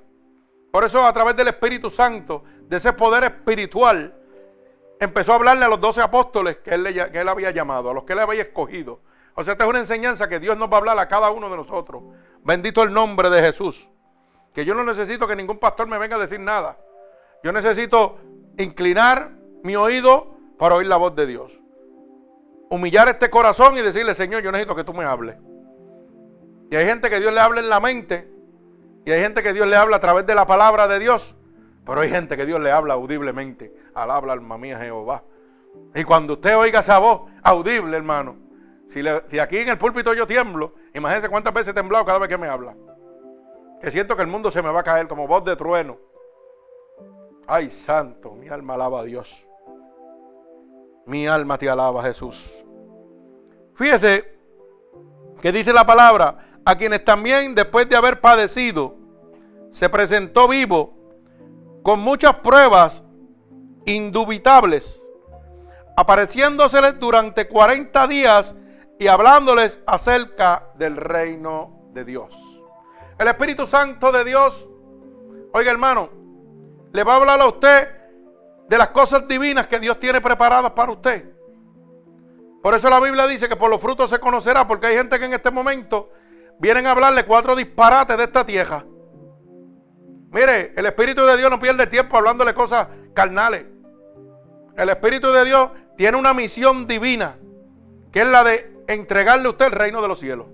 Por 0.70 0.84
eso 0.84 1.04
a 1.04 1.12
través 1.12 1.34
del 1.36 1.48
Espíritu 1.48 1.88
Santo, 1.88 2.44
de 2.68 2.76
ese 2.76 2.92
poder 2.92 3.24
espiritual, 3.24 4.14
empezó 5.00 5.32
a 5.32 5.36
hablarle 5.36 5.64
a 5.64 5.68
los 5.68 5.80
doce 5.80 6.00
apóstoles 6.00 6.58
que 6.58 6.74
él, 6.74 6.86
él 6.86 7.28
había 7.28 7.50
llamado, 7.50 7.90
a 7.90 7.94
los 7.94 8.04
que 8.04 8.12
él 8.12 8.20
había 8.20 8.42
escogido. 8.42 9.00
O 9.34 9.42
sea, 9.42 9.52
esta 9.52 9.64
es 9.64 9.70
una 9.70 9.78
enseñanza 9.78 10.28
que 10.28 10.38
Dios 10.38 10.56
nos 10.56 10.68
va 10.68 10.74
a 10.74 10.78
hablar 10.78 10.98
a 10.98 11.08
cada 11.08 11.30
uno 11.30 11.48
de 11.48 11.56
nosotros. 11.56 12.02
Bendito 12.44 12.82
el 12.82 12.92
nombre 12.92 13.30
de 13.30 13.40
Jesús. 13.40 13.88
Que 14.54 14.64
yo 14.64 14.74
no 14.74 14.84
necesito 14.84 15.26
que 15.26 15.34
ningún 15.34 15.58
pastor 15.58 15.88
me 15.88 15.98
venga 15.98 16.16
a 16.16 16.18
decir 16.18 16.40
nada. 16.40 16.76
Yo 17.42 17.52
necesito 17.52 18.18
inclinar 18.58 19.30
mi 19.62 19.76
oído 19.76 20.36
para 20.58 20.74
oír 20.74 20.86
la 20.86 20.96
voz 20.96 21.14
de 21.16 21.26
Dios. 21.26 21.58
Humillar 22.68 23.08
este 23.08 23.30
corazón 23.30 23.78
y 23.78 23.80
decirle, 23.80 24.14
Señor, 24.14 24.42
yo 24.42 24.52
necesito 24.52 24.76
que 24.76 24.84
tú 24.84 24.92
me 24.92 25.04
hables. 25.04 25.36
Y 26.70 26.76
hay 26.76 26.86
gente 26.86 27.08
que 27.08 27.18
Dios 27.20 27.32
le 27.32 27.40
habla 27.40 27.60
en 27.60 27.70
la 27.70 27.80
mente. 27.80 28.30
Y 29.06 29.10
hay 29.10 29.22
gente 29.22 29.42
que 29.42 29.52
Dios 29.52 29.66
le 29.66 29.76
habla 29.76 29.96
a 29.96 30.00
través 30.00 30.26
de 30.26 30.34
la 30.34 30.46
palabra 30.46 30.86
de 30.86 30.98
Dios. 30.98 31.34
Pero 31.84 32.00
hay 32.00 32.10
gente 32.10 32.36
que 32.36 32.46
Dios 32.46 32.60
le 32.60 32.70
habla 32.70 32.94
audiblemente. 32.94 33.74
Al 33.94 34.10
habla 34.10 34.32
alma 34.32 34.58
mía 34.58 34.78
Jehová. 34.78 35.24
Y 35.94 36.04
cuando 36.04 36.34
usted 36.34 36.56
oiga 36.56 36.80
esa 36.80 36.98
voz 36.98 37.22
audible, 37.42 37.96
hermano. 37.96 38.36
Si, 38.88 39.06
aquí 39.38 39.58
en 39.58 39.68
el 39.68 39.78
púlpito 39.78 40.12
yo 40.14 40.26
tiemblo, 40.26 40.74
imagínese 40.94 41.28
cuántas 41.28 41.54
veces 41.54 41.68
he 41.68 41.74
temblado 41.74 42.04
cada 42.04 42.18
vez 42.18 42.28
que 42.28 42.38
me 42.38 42.48
habla. 42.48 42.74
Que 43.80 43.90
siento 43.90 44.16
que 44.16 44.22
el 44.22 44.28
mundo 44.28 44.50
se 44.50 44.62
me 44.62 44.70
va 44.70 44.80
a 44.80 44.84
caer 44.84 45.06
como 45.08 45.26
voz 45.26 45.44
de 45.44 45.56
trueno. 45.56 45.96
Ay, 47.46 47.70
santo, 47.70 48.34
mi 48.34 48.48
alma 48.48 48.74
alaba 48.74 49.00
a 49.00 49.04
Dios. 49.04 49.46
Mi 51.06 51.26
alma 51.26 51.56
te 51.56 51.68
alaba, 51.68 52.02
Jesús. 52.02 52.64
Fíjese 53.74 54.38
que 55.40 55.50
dice 55.50 55.72
la 55.72 55.86
palabra, 55.86 56.60
a 56.64 56.76
quienes 56.76 57.04
también 57.04 57.54
después 57.54 57.88
de 57.88 57.96
haber 57.96 58.20
padecido, 58.20 58.96
se 59.70 59.88
presentó 59.88 60.46
vivo 60.46 60.99
con 61.82 62.00
muchas 62.00 62.36
pruebas 62.36 63.04
indubitables, 63.86 65.02
apareciéndoseles 65.96 66.98
durante 66.98 67.48
40 67.48 68.06
días 68.06 68.54
y 68.98 69.06
hablándoles 69.06 69.80
acerca 69.86 70.68
del 70.76 70.96
reino 70.96 71.88
de 71.92 72.04
Dios. 72.04 72.36
El 73.18 73.28
Espíritu 73.28 73.66
Santo 73.66 74.12
de 74.12 74.24
Dios, 74.24 74.68
oiga 75.52 75.70
hermano, 75.70 76.10
le 76.92 77.04
va 77.04 77.14
a 77.14 77.16
hablar 77.16 77.40
a 77.40 77.46
usted 77.46 77.88
de 78.68 78.78
las 78.78 78.88
cosas 78.90 79.26
divinas 79.26 79.66
que 79.66 79.80
Dios 79.80 79.98
tiene 79.98 80.20
preparadas 80.20 80.70
para 80.72 80.92
usted. 80.92 81.28
Por 82.62 82.74
eso 82.74 82.90
la 82.90 83.00
Biblia 83.00 83.26
dice 83.26 83.48
que 83.48 83.56
por 83.56 83.70
los 83.70 83.80
frutos 83.80 84.10
se 84.10 84.18
conocerá, 84.18 84.66
porque 84.68 84.88
hay 84.88 84.96
gente 84.96 85.18
que 85.18 85.24
en 85.24 85.32
este 85.32 85.50
momento 85.50 86.10
vienen 86.58 86.86
a 86.86 86.92
hablarle 86.92 87.24
cuatro 87.24 87.56
disparates 87.56 88.16
de 88.16 88.24
esta 88.24 88.44
tierra. 88.44 88.84
Mire, 90.30 90.72
el 90.76 90.86
Espíritu 90.86 91.24
de 91.26 91.36
Dios 91.36 91.50
no 91.50 91.58
pierde 91.58 91.86
tiempo 91.86 92.16
hablándole 92.16 92.54
cosas 92.54 92.88
carnales. 93.14 93.66
El 94.76 94.88
Espíritu 94.88 95.32
de 95.32 95.44
Dios 95.44 95.70
tiene 95.96 96.16
una 96.16 96.32
misión 96.32 96.86
divina, 96.86 97.36
que 98.12 98.20
es 98.20 98.26
la 98.26 98.44
de 98.44 98.72
entregarle 98.86 99.46
a 99.46 99.50
usted 99.50 99.66
el 99.66 99.72
reino 99.72 100.00
de 100.00 100.08
los 100.08 100.20
cielos. 100.20 100.46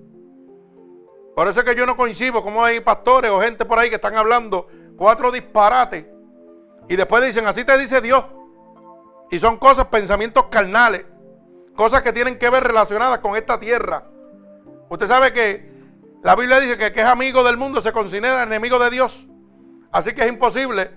Por 1.35 1.49
eso 1.49 1.61
es 1.61 1.67
que 1.67 1.75
yo 1.75 1.85
no 1.85 1.97
coincido 1.97 2.43
como 2.43 2.65
hay 2.65 2.81
pastores 2.81 3.31
o 3.31 3.41
gente 3.41 3.67
por 3.67 3.79
ahí 3.79 3.91
que 3.91 3.97
están 3.97 4.17
hablando 4.17 4.69
cuatro 4.97 5.31
disparates 5.31 6.07
y 6.89 6.97
después 6.97 7.25
dicen, 7.25 7.47
así 7.47 7.65
te 7.65 7.77
dice 7.77 8.01
Dios. 8.01 8.25
Y 9.31 9.39
son 9.39 9.59
cosas, 9.59 9.87
pensamientos 9.87 10.47
carnales, 10.47 11.05
cosas 11.75 12.03
que 12.03 12.13
tienen 12.13 12.39
que 12.39 12.49
ver 12.49 12.65
relacionadas 12.65 13.19
con 13.19 13.37
esta 13.37 13.59
tierra. 13.59 14.05
Usted 14.89 15.07
sabe 15.07 15.33
que 15.33 15.71
la 16.23 16.37
Biblia 16.37 16.61
dice 16.61 16.79
que 16.79 16.87
el 16.87 16.93
que 16.93 17.01
es 17.01 17.07
amigo 17.07 17.45
del 17.45 17.57
mundo 17.57 17.83
se 17.83 17.93
considera 17.93 18.43
enemigo 18.43 18.79
de 18.79 18.91
Dios. 18.91 19.27
Así 19.97 20.13
que 20.13 20.25
es 20.25 20.29
imposible 20.29 20.91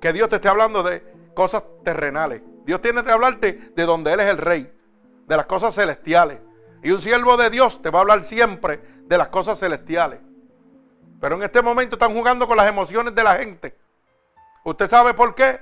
que 0.00 0.10
Dios 0.10 0.30
te 0.30 0.36
esté 0.36 0.48
hablando 0.48 0.82
de 0.82 1.02
cosas 1.34 1.62
terrenales. 1.84 2.40
Dios 2.64 2.80
tiene 2.80 3.04
que 3.04 3.10
hablarte 3.10 3.72
de 3.76 3.84
donde 3.84 4.10
Él 4.10 4.20
es 4.20 4.26
el 4.26 4.38
rey, 4.38 4.72
de 5.26 5.36
las 5.36 5.44
cosas 5.44 5.74
celestiales. 5.74 6.38
Y 6.82 6.90
un 6.90 7.02
siervo 7.02 7.36
de 7.36 7.50
Dios 7.50 7.82
te 7.82 7.90
va 7.90 7.98
a 7.98 8.02
hablar 8.02 8.24
siempre 8.24 8.80
de 9.02 9.18
las 9.18 9.28
cosas 9.28 9.58
celestiales. 9.58 10.20
Pero 11.20 11.34
en 11.36 11.42
este 11.42 11.60
momento 11.60 11.96
están 11.96 12.14
jugando 12.14 12.48
con 12.48 12.56
las 12.56 12.66
emociones 12.66 13.14
de 13.14 13.22
la 13.22 13.34
gente. 13.36 13.78
¿Usted 14.64 14.88
sabe 14.88 15.12
por 15.12 15.34
qué? 15.34 15.60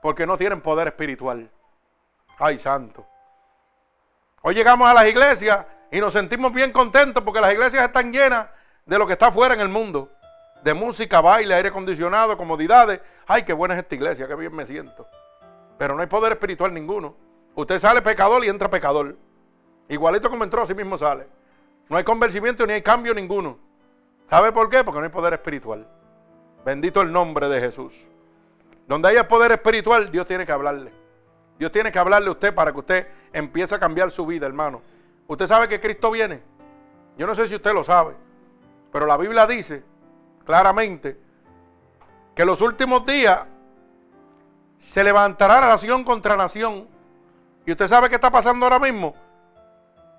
Porque 0.00 0.24
no 0.24 0.36
tienen 0.36 0.60
poder 0.60 0.86
espiritual. 0.86 1.50
Ay, 2.38 2.56
santo. 2.56 3.04
Hoy 4.42 4.54
llegamos 4.54 4.86
a 4.86 4.94
las 4.94 5.08
iglesias 5.08 5.66
y 5.90 5.98
nos 5.98 6.12
sentimos 6.12 6.52
bien 6.52 6.70
contentos 6.70 7.20
porque 7.24 7.40
las 7.40 7.52
iglesias 7.52 7.82
están 7.82 8.12
llenas 8.12 8.46
de 8.86 8.96
lo 8.96 9.08
que 9.08 9.14
está 9.14 9.26
afuera 9.26 9.54
en 9.54 9.60
el 9.60 9.68
mundo. 9.68 10.12
De 10.62 10.74
música, 10.74 11.20
baile, 11.20 11.54
aire 11.54 11.68
acondicionado, 11.68 12.36
comodidades. 12.36 13.00
Ay, 13.26 13.42
qué 13.42 13.52
buena 13.52 13.74
es 13.74 13.80
esta 13.80 13.94
iglesia, 13.94 14.26
qué 14.26 14.34
bien 14.34 14.54
me 14.54 14.66
siento. 14.66 15.06
Pero 15.78 15.94
no 15.94 16.00
hay 16.00 16.08
poder 16.08 16.32
espiritual 16.32 16.74
ninguno. 16.74 17.14
Usted 17.54 17.78
sale 17.78 18.02
pecador 18.02 18.44
y 18.44 18.48
entra 18.48 18.68
pecador. 18.68 19.16
Igualito 19.88 20.28
como 20.28 20.44
entró, 20.44 20.62
así 20.62 20.74
mismo 20.74 20.98
sale. 20.98 21.26
No 21.88 21.96
hay 21.96 22.04
convencimiento 22.04 22.66
ni 22.66 22.74
hay 22.74 22.82
cambio 22.82 23.14
ninguno. 23.14 23.58
¿Sabe 24.28 24.52
por 24.52 24.68
qué? 24.68 24.84
Porque 24.84 24.98
no 24.98 25.04
hay 25.04 25.10
poder 25.10 25.32
espiritual. 25.32 25.86
Bendito 26.64 27.00
el 27.00 27.10
nombre 27.12 27.48
de 27.48 27.60
Jesús. 27.60 27.94
Donde 28.86 29.08
haya 29.08 29.26
poder 29.26 29.52
espiritual, 29.52 30.10
Dios 30.10 30.26
tiene 30.26 30.44
que 30.44 30.52
hablarle. 30.52 30.92
Dios 31.58 31.72
tiene 31.72 31.90
que 31.90 31.98
hablarle 31.98 32.28
a 32.28 32.32
usted 32.32 32.54
para 32.54 32.72
que 32.72 32.78
usted 32.78 33.06
empiece 33.32 33.74
a 33.74 33.78
cambiar 33.78 34.10
su 34.10 34.26
vida, 34.26 34.46
hermano. 34.46 34.82
Usted 35.26 35.46
sabe 35.46 35.68
que 35.68 35.80
Cristo 35.80 36.10
viene. 36.10 36.42
Yo 37.16 37.26
no 37.26 37.34
sé 37.34 37.48
si 37.48 37.54
usted 37.54 37.72
lo 37.72 37.84
sabe. 37.84 38.14
Pero 38.92 39.06
la 39.06 39.16
Biblia 39.16 39.46
dice 39.46 39.82
claramente 40.48 41.20
que 42.34 42.40
en 42.40 42.48
los 42.48 42.62
últimos 42.62 43.04
días 43.04 43.40
se 44.80 45.04
levantará 45.04 45.60
nación 45.60 46.04
contra 46.04 46.38
nación. 46.38 46.88
Y 47.66 47.72
usted 47.72 47.86
sabe 47.86 48.08
qué 48.08 48.14
está 48.14 48.30
pasando 48.30 48.64
ahora 48.64 48.78
mismo. 48.78 49.14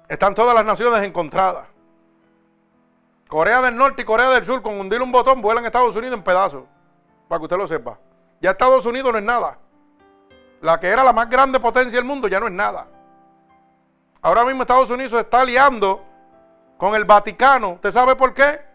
Están 0.08 0.36
todas 0.36 0.54
las 0.54 0.64
naciones 0.64 1.02
encontradas. 1.02 1.66
Corea 3.28 3.60
del 3.64 3.76
Norte 3.76 4.04
y 4.04 4.06
Corea 4.06 4.30
del 4.30 4.46
Sur, 4.46 4.62
con 4.62 4.80
hundir 4.80 5.02
un 5.02 5.12
botón, 5.12 5.42
vuelan 5.42 5.64
a 5.64 5.68
Estados 5.68 5.96
Unidos 5.96 6.18
en 6.18 6.24
pedazos. 6.24 6.66
Para 7.28 7.40
que 7.40 7.46
usted 7.46 7.58
lo 7.58 7.66
sepa. 7.66 7.98
Ya 8.40 8.52
Estados 8.52 8.86
Unidos 8.86 9.12
no 9.12 9.18
es 9.18 9.24
nada. 9.24 9.58
La 10.62 10.80
que 10.80 10.90
era 10.90 11.04
la 11.04 11.12
más 11.12 11.28
grande 11.28 11.60
potencia 11.60 11.98
del 11.98 12.06
mundo 12.06 12.28
ya 12.28 12.40
no 12.40 12.46
es 12.46 12.54
nada. 12.54 12.86
Ahora 14.22 14.46
mismo 14.46 14.62
Estados 14.62 14.92
Unidos 14.92 15.12
se 15.14 15.22
está 15.22 15.42
aliando 15.42 16.06
con 16.78 16.94
el 16.94 17.06
Vaticano. 17.06 17.72
¿Usted 17.72 17.90
sabe 17.90 18.16
por 18.16 18.36
qué? 18.36 18.69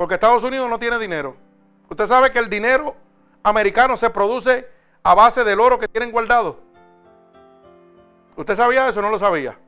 Porque 0.00 0.14
Estados 0.14 0.42
Unidos 0.42 0.66
no 0.70 0.78
tiene 0.78 0.98
dinero. 0.98 1.36
Usted 1.90 2.06
sabe 2.06 2.32
que 2.32 2.38
el 2.38 2.48
dinero 2.48 2.96
americano 3.42 3.98
se 3.98 4.08
produce 4.08 4.66
a 5.02 5.14
base 5.14 5.44
del 5.44 5.60
oro 5.60 5.78
que 5.78 5.88
tienen 5.88 6.10
guardado. 6.10 6.58
¿Usted 8.34 8.56
sabía 8.56 8.88
eso 8.88 9.00
o 9.00 9.02
no 9.02 9.10
lo 9.10 9.18
sabía? 9.18 9.58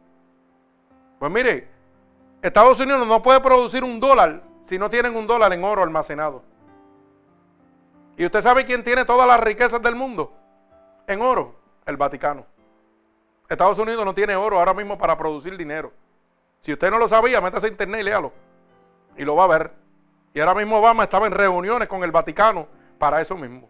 Pues 1.18 1.30
mire, 1.30 1.68
Estados 2.40 2.80
Unidos 2.80 3.06
no 3.06 3.20
puede 3.20 3.42
producir 3.42 3.84
un 3.84 4.00
dólar 4.00 4.42
si 4.64 4.78
no 4.78 4.88
tienen 4.88 5.14
un 5.16 5.26
dólar 5.26 5.52
en 5.52 5.64
oro 5.64 5.82
almacenado. 5.82 6.42
¿Y 8.16 8.24
usted 8.24 8.40
sabe 8.40 8.64
quién 8.64 8.82
tiene 8.82 9.04
todas 9.04 9.28
las 9.28 9.38
riquezas 9.38 9.82
del 9.82 9.96
mundo? 9.96 10.32
En 11.08 11.20
oro, 11.20 11.56
el 11.84 11.98
Vaticano. 11.98 12.46
Estados 13.50 13.78
Unidos 13.78 14.02
no 14.02 14.14
tiene 14.14 14.34
oro 14.34 14.58
ahora 14.58 14.72
mismo 14.72 14.96
para 14.96 15.14
producir 15.18 15.58
dinero. 15.58 15.92
Si 16.62 16.72
usted 16.72 16.90
no 16.90 16.98
lo 16.98 17.06
sabía, 17.06 17.42
métase 17.42 17.66
a 17.66 17.68
internet 17.68 18.00
y 18.00 18.04
léalo. 18.04 18.32
Y 19.18 19.26
lo 19.26 19.36
va 19.36 19.44
a 19.44 19.48
ver. 19.48 19.81
Y 20.34 20.40
ahora 20.40 20.54
mismo 20.54 20.78
Obama 20.78 21.04
estaba 21.04 21.26
en 21.26 21.32
reuniones 21.32 21.88
con 21.88 22.02
el 22.04 22.10
Vaticano 22.10 22.66
para 22.98 23.20
eso 23.20 23.36
mismo. 23.36 23.68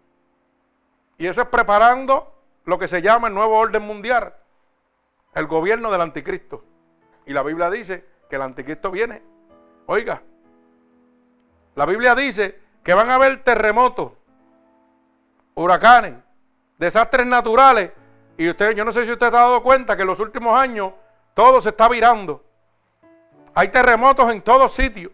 Y 1.17 1.27
eso 1.27 1.41
es 1.41 1.47
preparando 1.47 2.33
lo 2.65 2.79
que 2.79 2.87
se 2.87 3.01
llama 3.01 3.27
el 3.27 3.33
nuevo 3.33 3.57
orden 3.57 3.83
mundial, 3.83 4.33
el 5.33 5.47
gobierno 5.47 5.91
del 5.91 6.01
anticristo. 6.01 6.63
Y 7.25 7.33
la 7.33 7.43
Biblia 7.43 7.69
dice 7.69 8.05
que 8.29 8.35
el 8.35 8.41
anticristo 8.41 8.91
viene. 8.91 9.21
Oiga, 9.85 10.21
la 11.75 11.85
Biblia 11.85 12.15
dice 12.15 12.59
que 12.83 12.93
van 12.93 13.09
a 13.09 13.15
haber 13.15 13.43
terremotos, 13.43 14.13
huracanes, 15.55 16.15
desastres 16.77 17.27
naturales. 17.27 17.91
Y 18.37 18.49
usted, 18.49 18.71
yo 18.71 18.85
no 18.85 18.91
sé 18.91 19.05
si 19.05 19.11
usted 19.11 19.27
ha 19.27 19.31
dado 19.31 19.63
cuenta 19.63 19.95
que 19.95 20.01
en 20.01 20.07
los 20.07 20.19
últimos 20.19 20.57
años 20.57 20.93
todo 21.33 21.61
se 21.61 21.69
está 21.69 21.87
virando. 21.89 22.43
Hay 23.53 23.69
terremotos 23.69 24.31
en 24.31 24.41
todos 24.41 24.73
sitios. 24.73 25.11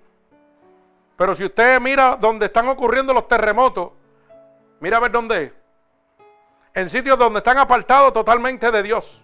Pero 1.19 1.36
si 1.36 1.43
usted 1.43 1.82
mira 1.82 2.15
donde 2.17 2.45
están 2.45 2.69
ocurriendo 2.69 3.13
los 3.13 3.27
terremotos, 3.27 3.91
mira 4.79 4.95
a 4.95 4.99
ver 5.01 5.12
dónde 5.12 5.43
es. 5.43 5.53
en 6.73 6.88
sitios 6.88 7.19
donde 7.19 7.39
están 7.39 7.58
apartados 7.58 8.13
totalmente 8.13 8.71
de 8.71 8.82
Dios, 8.82 9.21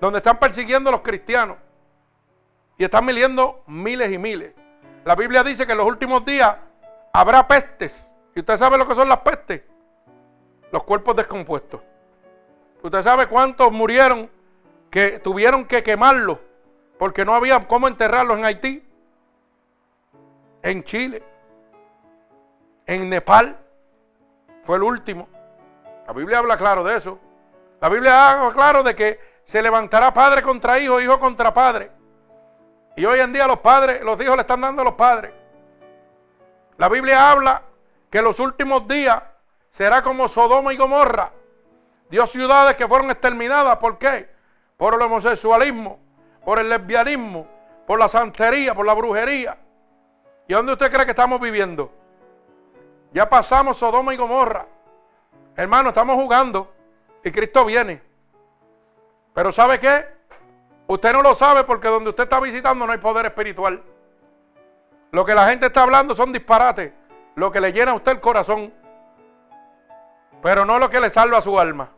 donde 0.00 0.18
están 0.18 0.38
persiguiendo 0.38 0.88
a 0.88 0.92
los 0.92 1.00
cristianos 1.00 1.56
y 2.78 2.84
están 2.84 3.04
muriendo 3.04 3.64
miles 3.66 4.12
y 4.12 4.18
miles. 4.18 4.52
La 5.04 5.16
Biblia 5.16 5.42
dice 5.42 5.66
que 5.66 5.72
en 5.72 5.78
los 5.78 5.86
últimos 5.88 6.24
días 6.24 6.56
habrá 7.12 7.48
pestes. 7.48 8.12
¿Y 8.36 8.38
usted 8.38 8.56
sabe 8.56 8.78
lo 8.78 8.86
que 8.86 8.94
son 8.94 9.08
las 9.08 9.18
pestes? 9.18 9.62
Los 10.70 10.84
cuerpos 10.84 11.16
descompuestos. 11.16 11.80
¿Usted 12.84 13.02
sabe 13.02 13.26
cuántos 13.26 13.72
murieron 13.72 14.30
que 14.90 15.18
tuvieron 15.18 15.64
que 15.64 15.82
quemarlos 15.82 16.38
porque 17.00 17.24
no 17.24 17.34
había 17.34 17.66
cómo 17.66 17.88
enterrarlos 17.88 18.38
en 18.38 18.44
Haití? 18.44 18.89
En 20.62 20.84
Chile. 20.84 21.22
En 22.86 23.08
Nepal. 23.08 23.56
Fue 24.64 24.76
el 24.76 24.82
último. 24.82 25.28
La 26.06 26.12
Biblia 26.12 26.38
habla 26.38 26.56
claro 26.56 26.84
de 26.84 26.96
eso. 26.96 27.18
La 27.80 27.88
Biblia 27.88 28.32
habla 28.32 28.52
claro 28.52 28.82
de 28.82 28.94
que 28.94 29.20
se 29.44 29.62
levantará 29.62 30.12
padre 30.12 30.42
contra 30.42 30.78
hijo, 30.78 31.00
hijo 31.00 31.18
contra 31.18 31.52
padre. 31.52 31.90
Y 32.96 33.04
hoy 33.04 33.20
en 33.20 33.32
día 33.32 33.46
los 33.46 33.60
padres, 33.60 34.02
los 34.02 34.20
hijos 34.20 34.36
le 34.36 34.42
están 34.42 34.60
dando 34.60 34.82
a 34.82 34.84
los 34.84 34.94
padres. 34.94 35.32
La 36.76 36.88
Biblia 36.88 37.30
habla 37.30 37.62
que 38.10 38.20
los 38.20 38.38
últimos 38.40 38.86
días 38.86 39.22
será 39.72 40.02
como 40.02 40.28
Sodoma 40.28 40.72
y 40.72 40.76
Gomorra. 40.76 41.32
Dio 42.10 42.26
ciudades 42.26 42.76
que 42.76 42.88
fueron 42.88 43.10
exterminadas. 43.10 43.76
¿Por 43.76 43.98
qué? 43.98 44.28
Por 44.76 44.94
el 44.94 45.02
homosexualismo, 45.02 46.00
por 46.44 46.58
el 46.58 46.68
lesbianismo, 46.68 47.46
por 47.86 47.98
la 47.98 48.08
santería, 48.08 48.74
por 48.74 48.84
la 48.84 48.94
brujería. 48.94 49.56
¿Y 50.50 50.52
dónde 50.52 50.72
usted 50.72 50.90
cree 50.90 51.04
que 51.04 51.12
estamos 51.12 51.40
viviendo? 51.40 51.92
Ya 53.12 53.30
pasamos 53.30 53.76
Sodoma 53.76 54.12
y 54.12 54.16
Gomorra. 54.16 54.66
Hermano, 55.54 55.90
estamos 55.90 56.16
jugando 56.16 56.74
y 57.22 57.30
Cristo 57.30 57.64
viene. 57.64 58.02
Pero 59.32 59.52
¿sabe 59.52 59.78
qué? 59.78 60.08
Usted 60.88 61.12
no 61.12 61.22
lo 61.22 61.36
sabe 61.36 61.62
porque 61.62 61.86
donde 61.86 62.10
usted 62.10 62.24
está 62.24 62.40
visitando 62.40 62.84
no 62.84 62.90
hay 62.90 62.98
poder 62.98 63.26
espiritual. 63.26 63.80
Lo 65.12 65.24
que 65.24 65.36
la 65.36 65.48
gente 65.48 65.66
está 65.66 65.84
hablando 65.84 66.16
son 66.16 66.32
disparates. 66.32 66.94
Lo 67.36 67.52
que 67.52 67.60
le 67.60 67.72
llena 67.72 67.92
a 67.92 67.94
usted 67.94 68.10
el 68.10 68.20
corazón. 68.20 68.74
Pero 70.42 70.64
no 70.64 70.80
lo 70.80 70.90
que 70.90 70.98
le 70.98 71.10
salva 71.10 71.38
a 71.38 71.42
su 71.42 71.60
alma. 71.60 71.92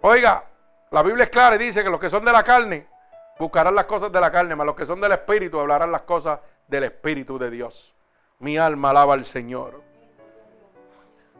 Oiga, 0.00 0.44
la 0.90 1.02
Biblia 1.02 1.24
es 1.24 1.30
clara 1.30 1.56
y 1.56 1.58
dice 1.58 1.84
que 1.84 1.90
los 1.90 2.00
que 2.00 2.08
son 2.08 2.24
de 2.24 2.32
la 2.32 2.42
carne 2.42 2.95
buscarán 3.38 3.74
las 3.74 3.84
cosas 3.84 4.10
de 4.10 4.20
la 4.20 4.30
carne, 4.30 4.56
mas 4.56 4.66
los 4.66 4.76
que 4.76 4.86
son 4.86 5.00
del 5.00 5.12
Espíritu 5.12 5.58
hablarán 5.58 5.92
las 5.92 6.02
cosas 6.02 6.40
del 6.66 6.84
Espíritu 6.84 7.38
de 7.38 7.50
Dios. 7.50 7.94
Mi 8.38 8.58
alma 8.58 8.90
alaba 8.90 9.14
al 9.14 9.24
Señor. 9.24 9.82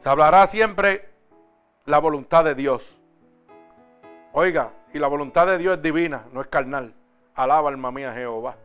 Se 0.00 0.09
hablará 0.09 0.46
siempre 0.46 1.09
la 1.85 1.98
voluntad 1.98 2.44
de 2.44 2.54
Dios. 2.54 3.00
Oiga, 4.32 4.72
y 4.92 4.98
la 4.98 5.09
voluntad 5.09 5.46
de 5.46 5.59
Dios 5.59 5.76
es 5.76 5.82
divina, 5.82 6.24
no 6.32 6.40
es 6.40 6.46
carnal. 6.46 6.94
Alaba 7.35 7.68
alma 7.68 7.90
mía 7.90 8.12
Jehová. 8.12 8.56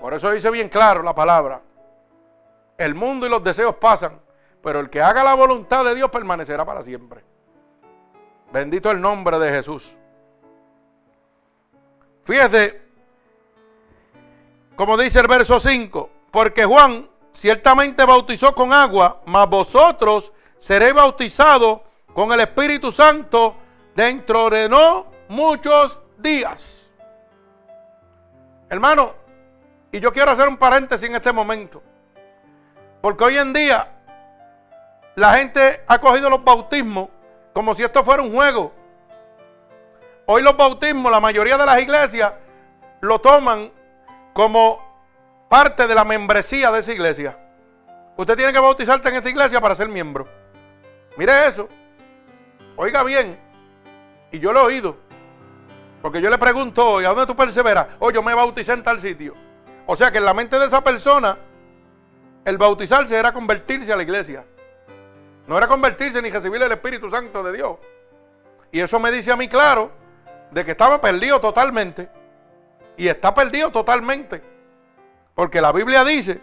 Por 0.00 0.14
eso 0.14 0.30
dice 0.30 0.50
bien 0.50 0.68
claro 0.68 1.02
la 1.02 1.14
palabra. 1.14 1.60
El 2.76 2.94
mundo 2.94 3.26
y 3.26 3.30
los 3.30 3.42
deseos 3.42 3.74
pasan, 3.76 4.20
pero 4.62 4.80
el 4.80 4.88
que 4.88 5.02
haga 5.02 5.24
la 5.24 5.34
voluntad 5.34 5.84
de 5.84 5.94
Dios 5.94 6.10
permanecerá 6.10 6.64
para 6.64 6.82
siempre. 6.82 7.24
Bendito 8.52 8.90
el 8.90 9.00
nombre 9.00 9.38
de 9.38 9.50
Jesús. 9.50 9.97
Fíjese, 12.28 12.78
como 14.76 14.98
dice 14.98 15.18
el 15.18 15.26
verso 15.26 15.58
5, 15.58 16.10
porque 16.30 16.66
Juan 16.66 17.08
ciertamente 17.32 18.04
bautizó 18.04 18.54
con 18.54 18.70
agua, 18.70 19.22
mas 19.24 19.48
vosotros 19.48 20.30
seréis 20.58 20.92
bautizados 20.92 21.80
con 22.12 22.30
el 22.30 22.40
Espíritu 22.40 22.92
Santo 22.92 23.56
dentro 23.94 24.50
de 24.50 24.68
no 24.68 25.06
muchos 25.28 26.02
días. 26.18 26.90
Hermano, 28.68 29.14
y 29.90 29.98
yo 29.98 30.12
quiero 30.12 30.30
hacer 30.30 30.48
un 30.48 30.58
paréntesis 30.58 31.08
en 31.08 31.14
este 31.14 31.32
momento, 31.32 31.82
porque 33.00 33.24
hoy 33.24 33.38
en 33.38 33.54
día 33.54 33.90
la 35.14 35.32
gente 35.38 35.82
ha 35.86 35.98
cogido 35.98 36.28
los 36.28 36.44
bautismos 36.44 37.08
como 37.54 37.74
si 37.74 37.84
esto 37.84 38.04
fuera 38.04 38.22
un 38.22 38.34
juego. 38.34 38.77
Hoy 40.30 40.42
los 40.42 40.58
bautismos, 40.58 41.10
la 41.10 41.20
mayoría 41.20 41.56
de 41.56 41.64
las 41.64 41.80
iglesias 41.80 42.34
lo 43.00 43.18
toman 43.18 43.72
como 44.34 44.78
parte 45.48 45.86
de 45.86 45.94
la 45.94 46.04
membresía 46.04 46.70
de 46.70 46.80
esa 46.80 46.92
iglesia. 46.92 47.38
Usted 48.14 48.36
tiene 48.36 48.52
que 48.52 48.58
bautizarse 48.58 49.08
en 49.08 49.14
esta 49.14 49.30
iglesia 49.30 49.58
para 49.58 49.74
ser 49.74 49.88
miembro. 49.88 50.28
Mire 51.16 51.46
eso. 51.46 51.66
Oiga 52.76 53.04
bien. 53.04 53.40
Y 54.30 54.38
yo 54.38 54.52
lo 54.52 54.60
he 54.60 54.62
oído. 54.64 54.98
Porque 56.02 56.20
yo 56.20 56.28
le 56.28 56.36
pregunto, 56.36 57.00
¿y 57.00 57.06
a 57.06 57.08
dónde 57.08 57.24
tú 57.24 57.34
perseveras? 57.34 57.86
Oh, 57.98 58.10
yo 58.10 58.22
me 58.22 58.34
bauticé 58.34 58.74
en 58.74 58.82
tal 58.82 59.00
sitio. 59.00 59.34
O 59.86 59.96
sea 59.96 60.12
que 60.12 60.18
en 60.18 60.26
la 60.26 60.34
mente 60.34 60.58
de 60.58 60.66
esa 60.66 60.84
persona, 60.84 61.38
el 62.44 62.58
bautizarse 62.58 63.16
era 63.16 63.32
convertirse 63.32 63.94
a 63.94 63.96
la 63.96 64.02
iglesia. 64.02 64.44
No 65.46 65.56
era 65.56 65.66
convertirse 65.66 66.20
ni 66.20 66.28
recibir 66.28 66.60
el 66.60 66.72
Espíritu 66.72 67.08
Santo 67.08 67.42
de 67.42 67.54
Dios. 67.54 67.78
Y 68.70 68.80
eso 68.80 69.00
me 69.00 69.10
dice 69.10 69.32
a 69.32 69.36
mí 69.38 69.48
claro 69.48 69.97
de 70.50 70.64
que 70.64 70.72
estaba 70.72 71.00
perdido 71.00 71.40
totalmente. 71.40 72.08
Y 72.96 73.08
está 73.08 73.34
perdido 73.34 73.70
totalmente. 73.70 74.42
Porque 75.34 75.60
la 75.60 75.70
Biblia 75.72 76.04
dice, 76.04 76.40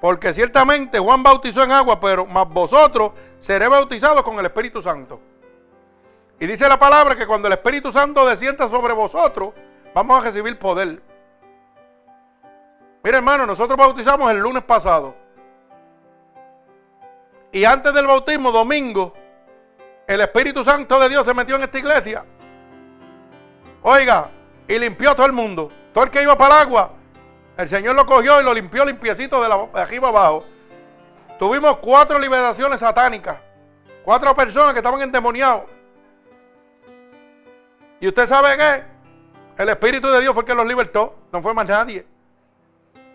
porque 0.00 0.32
ciertamente 0.32 0.98
Juan 0.98 1.22
bautizó 1.22 1.62
en 1.62 1.72
agua, 1.72 2.00
pero 2.00 2.24
más 2.24 2.48
vosotros 2.48 3.12
seréis 3.38 3.70
bautizados 3.70 4.22
con 4.22 4.38
el 4.38 4.46
Espíritu 4.46 4.80
Santo. 4.80 5.20
Y 6.38 6.46
dice 6.46 6.66
la 6.66 6.78
palabra 6.78 7.16
que 7.16 7.26
cuando 7.26 7.48
el 7.48 7.52
Espíritu 7.52 7.92
Santo 7.92 8.26
descienda 8.26 8.66
sobre 8.68 8.94
vosotros, 8.94 9.52
vamos 9.94 10.18
a 10.18 10.24
recibir 10.24 10.58
poder. 10.58 11.02
Mire 13.02 13.16
hermano, 13.18 13.44
nosotros 13.44 13.76
bautizamos 13.76 14.30
el 14.30 14.38
lunes 14.38 14.62
pasado. 14.62 15.14
Y 17.52 17.64
antes 17.64 17.92
del 17.92 18.06
bautismo, 18.06 18.50
domingo, 18.52 19.12
el 20.06 20.20
Espíritu 20.22 20.64
Santo 20.64 20.98
de 20.98 21.10
Dios 21.10 21.26
se 21.26 21.34
metió 21.34 21.56
en 21.56 21.64
esta 21.64 21.78
iglesia. 21.78 22.24
Oiga, 23.82 24.30
y 24.68 24.78
limpió 24.78 25.10
a 25.10 25.14
todo 25.14 25.26
el 25.26 25.32
mundo. 25.32 25.70
Todo 25.92 26.04
el 26.04 26.10
que 26.10 26.22
iba 26.22 26.36
para 26.36 26.56
el 26.56 26.60
agua, 26.62 26.92
el 27.56 27.68
Señor 27.68 27.94
lo 27.94 28.06
cogió 28.06 28.40
y 28.40 28.44
lo 28.44 28.54
limpió 28.54 28.84
limpiecito 28.84 29.42
de, 29.42 29.48
la, 29.48 29.66
de 29.66 29.80
arriba 29.80 30.08
abajo. 30.08 30.44
Tuvimos 31.38 31.78
cuatro 31.78 32.18
liberaciones 32.18 32.80
satánicas. 32.80 33.38
Cuatro 34.04 34.34
personas 34.34 34.72
que 34.72 34.78
estaban 34.78 35.00
endemoniados. 35.02 35.64
¿Y 38.00 38.08
usted 38.08 38.26
sabe 38.26 38.56
qué? 38.56 38.84
El 39.62 39.68
Espíritu 39.68 40.08
de 40.08 40.20
Dios 40.20 40.32
fue 40.32 40.42
el 40.42 40.46
que 40.46 40.54
los 40.54 40.66
libertó. 40.66 41.18
No 41.32 41.42
fue 41.42 41.52
más 41.52 41.68
nadie. 41.68 42.06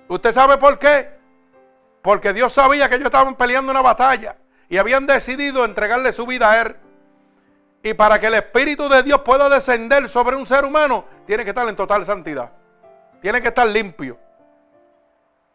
¿Usted 0.08 0.32
sabe 0.32 0.58
por 0.58 0.78
qué? 0.78 1.10
Porque 2.01 2.34
Dios 2.34 2.54
sabía 2.54 2.88
que 2.88 2.95
ellos 2.95 3.06
estaban 3.06 3.36
peleando 3.36 3.71
una 3.71 3.82
batalla 3.82 4.38
y 4.69 4.78
habían 4.78 5.08
decidido 5.08 5.65
entregarle 5.65 6.13
su 6.13 6.25
vida 6.28 6.51
a 6.51 6.62
Él. 6.62 6.75
Y 7.86 7.93
para 7.93 8.19
que 8.19 8.26
el 8.26 8.34
Espíritu 8.34 8.89
de 8.89 9.04
Dios 9.04 9.21
pueda 9.21 9.48
descender 9.48 10.10
sobre 10.10 10.36
un 10.36 10.43
ser 10.43 10.65
humano, 10.65 11.06
tiene 11.28 11.43
que 11.43 11.52
estar 11.52 11.69
en 11.69 11.76
total 11.76 12.04
santidad. 12.04 12.52
Tiene 13.21 13.39
que 13.43 13.50
estar 13.50 13.67
limpio. 13.67 14.17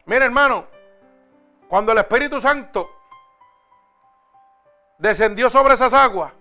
Mire, 0.05 0.23
hermano, 0.23 0.65
cuando 1.67 1.91
el 1.91 1.97
Espíritu 1.97 2.39
Santo 2.39 2.89
descendió 4.97 5.49
sobre 5.49 5.73
esas 5.73 5.93
aguas, 5.93 6.31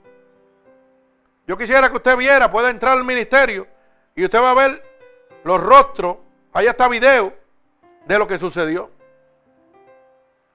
yo 1.44 1.58
quisiera 1.58 1.90
que 1.90 1.96
usted 1.96 2.16
viera, 2.16 2.52
pueda 2.52 2.70
entrar 2.70 2.96
al 2.96 3.02
ministerio 3.02 3.66
y 4.14 4.24
usted 4.24 4.40
va 4.40 4.52
a 4.52 4.54
ver 4.54 4.84
los 5.42 5.60
rostros, 5.60 6.18
ahí 6.52 6.68
está 6.68 6.86
video 6.86 7.34
de 8.06 8.16
lo 8.16 8.28
que 8.28 8.38
sucedió. 8.38 8.92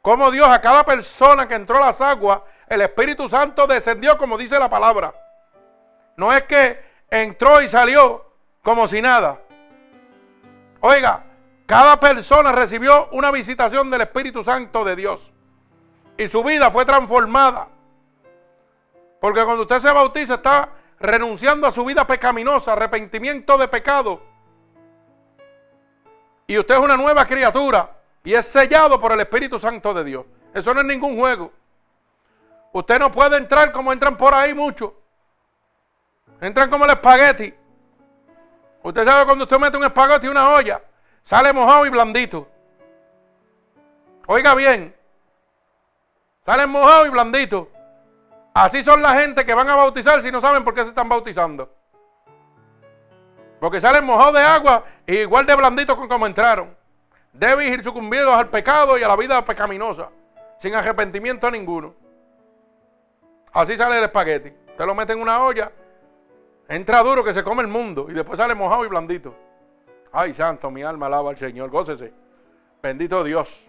Como 0.02 0.32
Dios 0.32 0.48
a 0.48 0.62
cada 0.62 0.86
persona 0.86 1.46
que 1.46 1.56
entró 1.56 1.76
a 1.76 1.88
las 1.88 2.00
aguas, 2.00 2.40
el 2.70 2.80
Espíritu 2.80 3.28
Santo 3.28 3.68
descendió 3.68 4.18
como 4.18 4.38
dice 4.38 4.58
la 4.58 4.70
palabra. 4.70 5.14
No 6.18 6.34
es 6.34 6.44
que 6.44 6.84
entró 7.10 7.62
y 7.62 7.68
salió 7.68 8.26
como 8.62 8.88
si 8.88 9.02
nada. 9.02 9.42
Oiga, 10.82 11.24
cada 11.66 12.00
persona 12.00 12.52
recibió 12.52 13.10
una 13.12 13.32
visitación 13.32 13.90
del 13.90 14.02
Espíritu 14.02 14.44
Santo 14.44 14.84
de 14.86 14.96
Dios. 14.96 15.32
Y 16.18 16.28
su 16.28 16.44
vida 16.44 16.72
fue 16.72 16.86
transformada. 16.86 17.70
Porque 19.20 19.44
cuando 19.44 19.64
usted 19.64 19.80
se 19.80 19.92
bautiza 19.92 20.36
está 20.36 20.70
renunciando 21.00 21.68
a 21.68 21.72
su 21.72 21.84
vida 21.84 22.06
pecaminosa, 22.06 22.74
arrepentimiento 22.74 23.58
de 23.58 23.68
pecado. 23.68 24.22
Y 26.48 26.58
usted 26.58 26.76
es 26.76 26.82
una 26.82 26.96
nueva 26.96 27.26
criatura 27.26 27.92
y 28.24 28.34
es 28.34 28.46
sellado 28.46 29.00
por 29.00 29.12
el 29.12 29.20
Espíritu 29.20 29.60
Santo 29.60 29.94
de 29.94 30.04
Dios. 30.04 30.26
Eso 30.54 30.74
no 30.74 30.82
es 30.82 30.86
ningún 30.86 31.18
juego. 31.18 31.52
Usted 32.72 33.00
no 33.00 33.12
puede 33.12 33.38
entrar 33.38 33.72
como 33.72 33.92
entran 33.92 34.18
por 34.18 34.34
ahí 34.34 34.54
muchos. 34.54 34.92
Entran 36.42 36.70
como 36.70 36.86
el 36.86 36.92
espagueti. 36.92 37.54
Usted 38.84 39.04
sabe 39.06 39.26
cuando 39.26 39.46
usted 39.46 39.58
mete 39.58 39.78
un 39.78 39.84
espagueti 39.84 40.28
en 40.28 40.32
una 40.32 40.50
olla, 40.50 40.82
sale 41.24 41.52
mojado 41.54 41.86
y 41.86 41.90
blandito. 41.90 42.48
Oiga 44.28 44.54
bien, 44.56 44.96
sale 46.46 46.68
mojado 46.68 47.06
y 47.06 47.10
blandito. 47.10 47.72
Así 48.54 48.84
son 48.84 49.02
la 49.02 49.16
gente 49.16 49.46
que 49.46 49.54
van 49.54 49.70
a 49.70 49.76
bautizar 49.76 50.22
si 50.22 50.32
no 50.32 50.40
saben 50.40 50.64
por 50.64 50.74
qué 50.74 50.84
se 50.84 50.90
están 50.90 51.10
bautizando. 51.10 51.74
Porque 53.60 53.82
salen 53.82 54.06
mojados 54.06 54.36
de 54.36 54.42
agua 54.42 54.84
y 55.08 55.18
igual 55.18 55.46
de 55.46 55.56
blanditos 55.56 55.96
como 55.96 56.26
entraron. 56.26 56.76
Deben 57.34 57.74
ir 57.74 57.84
sucumbidos 57.84 58.34
al 58.34 58.50
pecado 58.50 58.98
y 58.98 59.04
a 59.04 59.08
la 59.08 59.16
vida 59.16 59.44
pecaminosa, 59.44 60.10
sin 60.60 60.74
arrepentimiento 60.74 61.50
ninguno. 61.52 61.94
Así 63.52 63.76
sale 63.76 63.98
el 63.98 64.04
espagueti. 64.04 64.54
Te 64.78 64.86
lo 64.86 64.96
mete 64.96 65.14
en 65.14 65.22
una 65.22 65.44
olla, 65.44 65.72
entra 66.68 67.04
duro 67.04 67.24
que 67.24 67.34
se 67.34 67.44
come 67.44 67.62
el 67.62 67.68
mundo 67.68 68.08
y 68.10 68.14
después 68.14 68.38
sale 68.38 68.56
mojado 68.56 68.86
y 68.86 68.88
blandito. 68.88 69.36
Ay, 70.12 70.34
santo, 70.34 70.72
mi 70.72 70.82
alma 70.84 71.08
alaba 71.08 71.30
al 71.30 71.38
Señor, 71.38 71.70
gócese. 71.70 72.14
Bendito 72.82 73.24
Dios. 73.24 73.66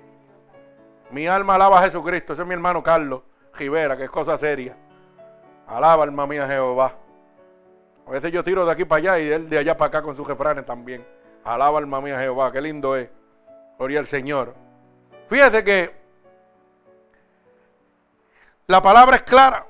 Mi 1.11 1.27
alma 1.27 1.55
alaba 1.55 1.81
a 1.81 1.83
Jesucristo. 1.83 2.33
Ese 2.33 2.43
es 2.43 2.49
mi 2.49 2.55
hermano 2.55 2.83
Carlos 2.83 3.23
Rivera, 3.55 3.97
que 3.97 4.05
es 4.05 4.11
cosa 4.11 4.37
seria. 4.39 4.77
Alaba, 5.67 6.05
alma 6.05 6.27
mía, 6.27 6.47
Jehová. 6.47 6.95
A 8.07 8.11
veces 8.11 8.31
yo 8.31 8.45
tiro 8.45 8.65
de 8.65 8.73
aquí 8.73 8.85
para 8.85 8.99
allá 8.99 9.19
y 9.19 9.29
él 9.33 9.49
de 9.49 9.59
allá 9.59 9.77
para 9.77 9.89
acá 9.89 10.03
con 10.03 10.15
sus 10.15 10.27
refranes 10.27 10.65
también. 10.65 11.05
Alaba, 11.45 11.79
alma 11.79 12.01
mía, 12.01 12.21
Jehová. 12.21 12.53
Qué 12.53 12.61
lindo 12.61 12.95
es. 12.95 13.09
Gloria 13.79 13.99
al 13.99 14.07
Señor. 14.07 14.55
Fíjate 15.29 15.65
que 15.65 15.97
la 18.67 18.83
palabra 18.83 19.17
es 19.17 19.23
clara. 19.23 19.67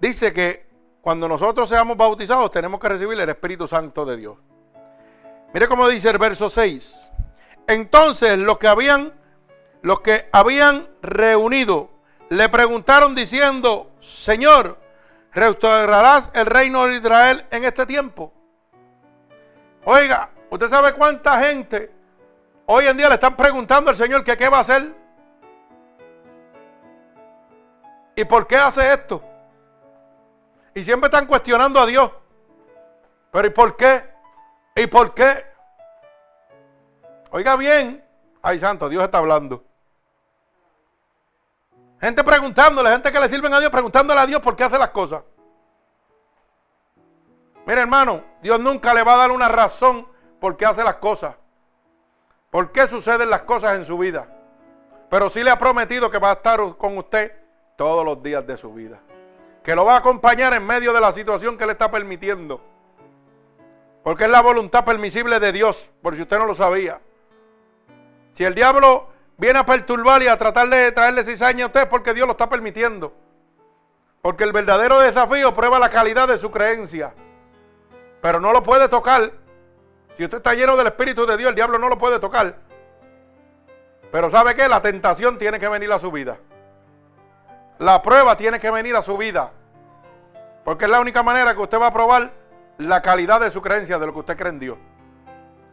Dice 0.00 0.32
que 0.32 0.66
cuando 1.04 1.28
nosotros 1.28 1.68
seamos 1.68 1.98
bautizados 1.98 2.50
tenemos 2.50 2.80
que 2.80 2.88
recibir 2.88 3.20
el 3.20 3.28
Espíritu 3.28 3.68
Santo 3.68 4.06
de 4.06 4.16
Dios. 4.16 4.38
Mire 5.52 5.68
cómo 5.68 5.86
dice 5.86 6.08
el 6.08 6.16
verso 6.16 6.48
6. 6.48 7.10
Entonces 7.66 8.38
los 8.38 8.56
que 8.56 8.68
habían 8.68 9.12
los 9.82 10.00
que 10.00 10.30
habían 10.32 10.88
reunido 11.02 11.90
le 12.30 12.48
preguntaron 12.48 13.14
diciendo, 13.14 13.90
Señor, 14.00 14.78
¿restaurarás 15.34 16.30
el 16.32 16.46
reino 16.46 16.86
de 16.86 16.96
Israel 16.96 17.44
en 17.50 17.64
este 17.64 17.84
tiempo? 17.84 18.32
Oiga, 19.84 20.30
¿usted 20.48 20.68
sabe 20.68 20.94
cuánta 20.94 21.38
gente 21.38 21.92
hoy 22.64 22.86
en 22.86 22.96
día 22.96 23.10
le 23.10 23.16
están 23.16 23.36
preguntando 23.36 23.90
al 23.90 23.96
Señor 23.96 24.24
que 24.24 24.38
qué 24.38 24.48
va 24.48 24.56
a 24.56 24.60
hacer? 24.62 24.90
¿Y 28.16 28.24
por 28.24 28.46
qué 28.46 28.56
hace 28.56 28.90
esto? 28.90 29.22
Y 30.74 30.82
siempre 30.82 31.06
están 31.06 31.26
cuestionando 31.26 31.80
a 31.80 31.86
Dios. 31.86 32.10
Pero 33.30 33.46
¿y 33.46 33.50
por 33.50 33.76
qué? 33.76 34.04
¿Y 34.76 34.86
por 34.86 35.14
qué? 35.14 35.44
Oiga 37.30 37.56
bien. 37.56 38.04
Ay, 38.42 38.58
santo, 38.58 38.88
Dios 38.88 39.02
está 39.04 39.18
hablando. 39.18 39.64
Gente 42.00 42.22
preguntándole, 42.22 42.90
gente 42.90 43.10
que 43.10 43.20
le 43.20 43.28
sirven 43.28 43.54
a 43.54 43.60
Dios, 43.60 43.70
preguntándole 43.70 44.20
a 44.20 44.26
Dios 44.26 44.42
por 44.42 44.54
qué 44.54 44.64
hace 44.64 44.78
las 44.78 44.90
cosas. 44.90 45.22
Mira, 47.66 47.80
hermano, 47.80 48.22
Dios 48.42 48.60
nunca 48.60 48.92
le 48.92 49.02
va 49.02 49.14
a 49.14 49.16
dar 49.16 49.30
una 49.30 49.48
razón 49.48 50.06
por 50.38 50.56
qué 50.56 50.66
hace 50.66 50.84
las 50.84 50.96
cosas. 50.96 51.34
Por 52.50 52.72
qué 52.72 52.86
suceden 52.86 53.30
las 53.30 53.42
cosas 53.42 53.78
en 53.78 53.84
su 53.84 53.96
vida. 53.96 54.28
Pero 55.08 55.30
sí 55.30 55.42
le 55.42 55.50
ha 55.50 55.58
prometido 55.58 56.10
que 56.10 56.18
va 56.18 56.30
a 56.30 56.34
estar 56.34 56.76
con 56.76 56.98
usted 56.98 57.32
todos 57.76 58.04
los 58.04 58.22
días 58.22 58.46
de 58.46 58.56
su 58.56 58.72
vida. 58.72 59.00
Que 59.64 59.74
lo 59.74 59.84
va 59.84 59.94
a 59.94 59.98
acompañar 59.98 60.52
en 60.52 60.66
medio 60.66 60.92
de 60.92 61.00
la 61.00 61.12
situación 61.12 61.56
que 61.56 61.64
le 61.66 61.72
está 61.72 61.90
permitiendo. 61.90 62.60
Porque 64.02 64.24
es 64.24 64.30
la 64.30 64.42
voluntad 64.42 64.84
permisible 64.84 65.40
de 65.40 65.50
Dios, 65.52 65.90
por 66.02 66.14
si 66.14 66.22
usted 66.22 66.38
no 66.38 66.44
lo 66.44 66.54
sabía. 66.54 67.00
Si 68.34 68.44
el 68.44 68.54
diablo 68.54 69.08
viene 69.38 69.58
a 69.58 69.66
perturbar 69.66 70.22
y 70.22 70.28
a 70.28 70.36
tratar 70.36 70.68
de 70.68 70.92
traerle 70.92 71.24
cizaña 71.24 71.64
a 71.64 71.66
usted 71.68 71.88
porque 71.88 72.12
Dios 72.12 72.26
lo 72.26 72.32
está 72.32 72.48
permitiendo. 72.48 73.14
Porque 74.20 74.44
el 74.44 74.52
verdadero 74.52 75.00
desafío 75.00 75.54
prueba 75.54 75.78
la 75.78 75.88
calidad 75.88 76.28
de 76.28 76.36
su 76.36 76.50
creencia. 76.50 77.14
Pero 78.20 78.40
no 78.40 78.52
lo 78.52 78.62
puede 78.62 78.88
tocar. 78.88 79.32
Si 80.16 80.24
usted 80.24 80.38
está 80.38 80.54
lleno 80.54 80.76
del 80.76 80.88
Espíritu 80.88 81.24
de 81.24 81.38
Dios, 81.38 81.48
el 81.48 81.54
diablo 81.54 81.78
no 81.78 81.88
lo 81.88 81.96
puede 81.96 82.18
tocar. 82.18 82.56
Pero 84.12 84.30
¿sabe 84.30 84.54
qué? 84.54 84.68
La 84.68 84.82
tentación 84.82 85.38
tiene 85.38 85.58
que 85.58 85.68
venir 85.68 85.90
a 85.90 85.98
su 85.98 86.12
vida. 86.12 86.38
La 87.78 88.00
prueba 88.02 88.36
tiene 88.36 88.58
que 88.58 88.70
venir 88.70 88.94
a 88.96 89.02
su 89.02 89.16
vida. 89.16 89.50
Porque 90.64 90.86
es 90.86 90.90
la 90.90 91.00
única 91.00 91.22
manera 91.22 91.54
que 91.54 91.60
usted 91.60 91.80
va 91.80 91.88
a 91.88 91.92
probar 91.92 92.32
la 92.78 93.02
calidad 93.02 93.40
de 93.40 93.50
su 93.50 93.60
creencia, 93.60 93.98
de 93.98 94.06
lo 94.06 94.12
que 94.12 94.20
usted 94.20 94.36
cree 94.36 94.50
en 94.50 94.58
Dios. 94.58 94.78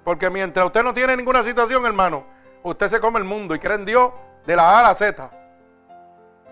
Porque 0.03 0.29
mientras 0.29 0.65
usted 0.65 0.83
no 0.83 0.93
tiene 0.93 1.15
ninguna 1.15 1.43
situación, 1.43 1.85
hermano, 1.85 2.25
usted 2.63 2.87
se 2.87 2.99
come 2.99 3.19
el 3.19 3.25
mundo 3.25 3.55
y 3.55 3.59
cree 3.59 3.75
en 3.75 3.85
Dios 3.85 4.11
de 4.45 4.55
la 4.55 4.77
A 4.77 4.79
a 4.79 4.83
la 4.83 4.95
Z. 4.95 5.29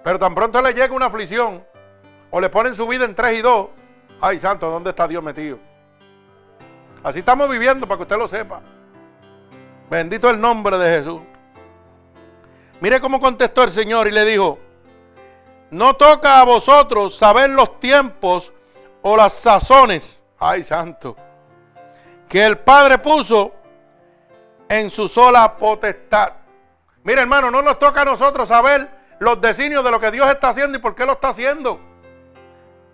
Pero 0.04 0.20
tan 0.20 0.34
pronto 0.34 0.62
le 0.62 0.74
llega 0.74 0.94
una 0.94 1.08
aflicción 1.08 1.64
o 2.32 2.40
le 2.40 2.50
ponen 2.50 2.76
su 2.76 2.88
vida 2.88 3.06
en 3.06 3.16
3 3.16 3.40
y 3.40 3.42
2, 3.42 3.68
ay 4.22 4.40
santo, 4.40 4.70
¿dónde 4.70 4.92
está 4.92 5.08
Dios 5.08 5.24
metido? 5.24 5.60
Así 7.04 7.20
estamos 7.20 7.50
viviendo 7.50 7.88
para 7.88 7.98
que 7.98 8.04
usted 8.04 8.18
lo 8.18 8.28
sepa. 8.28 8.62
Bendito 9.90 10.30
el 10.30 10.40
nombre 10.40 10.78
de 10.78 11.00
Jesús. 11.00 11.22
Mire 12.80 13.02
cómo 13.02 13.20
contestó 13.20 13.64
el 13.64 13.72
Señor 13.72 14.08
y 14.08 14.12
le 14.12 14.24
dijo, 14.26 14.60
no 15.72 15.96
toca 15.96 16.40
a 16.40 16.46
vosotros 16.46 17.16
saber 17.16 17.50
los 17.50 17.80
tiempos 17.80 18.52
o 19.02 19.16
las 19.16 19.34
sazones, 19.34 20.24
ay 20.40 20.64
santo, 20.64 21.16
que 22.28 22.46
el 22.46 22.58
Padre 22.60 22.98
puso 22.98 23.54
en 24.68 24.90
su 24.90 25.08
sola 25.08 25.58
potestad. 25.58 26.34
Mira, 27.04 27.22
hermano, 27.22 27.50
no 27.50 27.62
nos 27.62 27.80
toca 27.80 28.02
a 28.02 28.06
nosotros 28.06 28.50
saber 28.50 28.90
los 29.20 29.40
designios 29.42 29.84
de 29.84 29.92
lo 29.92 30.00
que 30.00 30.12
Dios 30.12 30.28
está 30.30 30.50
haciendo 30.50 30.78
y 30.78 30.82
por 30.82 30.96
qué 30.96 31.06
lo 31.06 31.14
está 31.14 31.30
haciendo. 31.30 31.80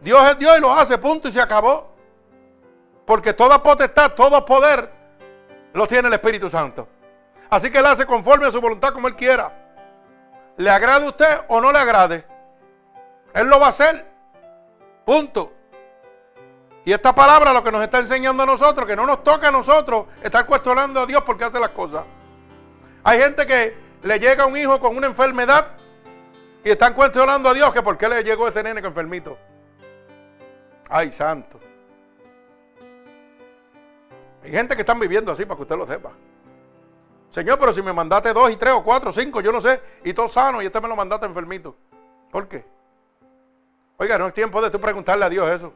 Dios 0.02 0.24
es 0.30 0.40
Dios 0.40 0.58
y 0.58 0.62
lo 0.62 0.72
hace, 0.74 0.98
punto, 0.98 1.28
y 1.28 1.32
se 1.32 1.42
acabó. 1.42 1.96
Porque 3.06 3.34
toda 3.34 3.62
potestad, 3.62 4.14
todo 4.14 4.44
poder 4.46 4.92
lo 5.74 5.88
tiene 5.88 6.08
el 6.08 6.14
Espíritu 6.14 6.50
Santo. 6.50 6.88
Así 7.50 7.70
que 7.70 7.80
Él 7.80 7.86
hace 7.86 8.06
conforme 8.06 8.48
a 8.48 8.52
su 8.52 8.62
voluntad 8.62 8.94
como 8.94 9.08
Él 9.08 9.16
quiera. 9.16 9.52
¿Le 10.58 10.70
agrade 10.70 11.06
a 11.06 11.10
usted 11.10 11.42
o 11.48 11.60
no 11.60 11.72
le 11.72 11.80
agrade? 11.80 12.26
Él 13.36 13.48
lo 13.48 13.60
va 13.60 13.68
a 13.68 13.70
hacer. 13.70 14.06
Punto. 15.06 15.52
Y 16.86 16.94
esta 16.94 17.14
palabra 17.14 17.52
lo 17.52 17.64
que 17.64 17.72
nos 17.72 17.84
está 17.84 18.00
enseñando 18.00 18.44
a 18.44 18.46
nosotros, 18.46 18.88
que 18.88 18.96
no 18.96 19.06
nos 19.06 19.24
toca 19.24 19.50
a 19.50 19.52
nosotros 19.52 20.06
estar 20.24 20.46
cuestionando 20.46 21.02
a 21.02 21.06
Dios 21.06 21.22
porque 21.24 21.44
hace 21.44 21.60
las 21.60 21.70
cosas. 21.70 22.06
Hay 23.04 23.20
gente 23.20 23.46
que 23.46 23.78
le 24.04 24.20
llega 24.20 24.46
un 24.46 24.56
hijo 24.56 24.80
con 24.80 24.96
una 24.96 25.08
enfermedad 25.08 25.68
y 26.64 26.70
están 26.70 26.94
cuestionando 26.94 27.50
a 27.50 27.54
Dios 27.54 27.74
que 27.74 27.82
por 27.82 27.98
qué 27.98 28.08
le 28.08 28.24
llegó 28.24 28.48
ese 28.48 28.64
nene 28.64 28.82
con 28.82 28.90
enfermito. 28.90 29.38
Ay, 30.90 31.12
santo. 31.12 31.60
Hay 34.44 34.52
gente 34.52 34.76
que 34.76 34.82
están 34.82 35.00
viviendo 35.00 35.32
así 35.32 35.44
para 35.44 35.58
que 35.58 35.64
usted 35.64 35.76
lo 35.76 35.88
sepa. 35.88 36.12
Señor, 37.32 37.60
pero 37.60 37.74
si 37.74 37.82
me 37.82 37.92
mandaste 37.92 38.32
dos 38.32 38.50
y 38.50 38.56
tres 38.56 38.74
o 38.74 38.84
cuatro 38.84 39.10
o 39.10 39.14
cinco, 39.14 39.42
yo 39.42 39.52
no 39.52 39.60
sé, 39.60 39.82
y 40.06 40.14
todo 40.14 40.28
sano 40.28 40.62
y 40.62 40.68
este 40.68 40.80
me 40.80 40.88
lo 40.88 40.96
mandaste 40.96 41.26
enfermito. 41.26 41.76
¿Por 42.32 42.48
qué? 42.48 42.75
Oiga, 43.98 44.18
no 44.18 44.28
es 44.28 44.34
tiempo 44.34 44.62
de 44.62 44.70
tú 44.70 44.80
preguntarle 44.80 45.26
a 45.26 45.30
Dios 45.30 45.50
eso. 45.50 45.74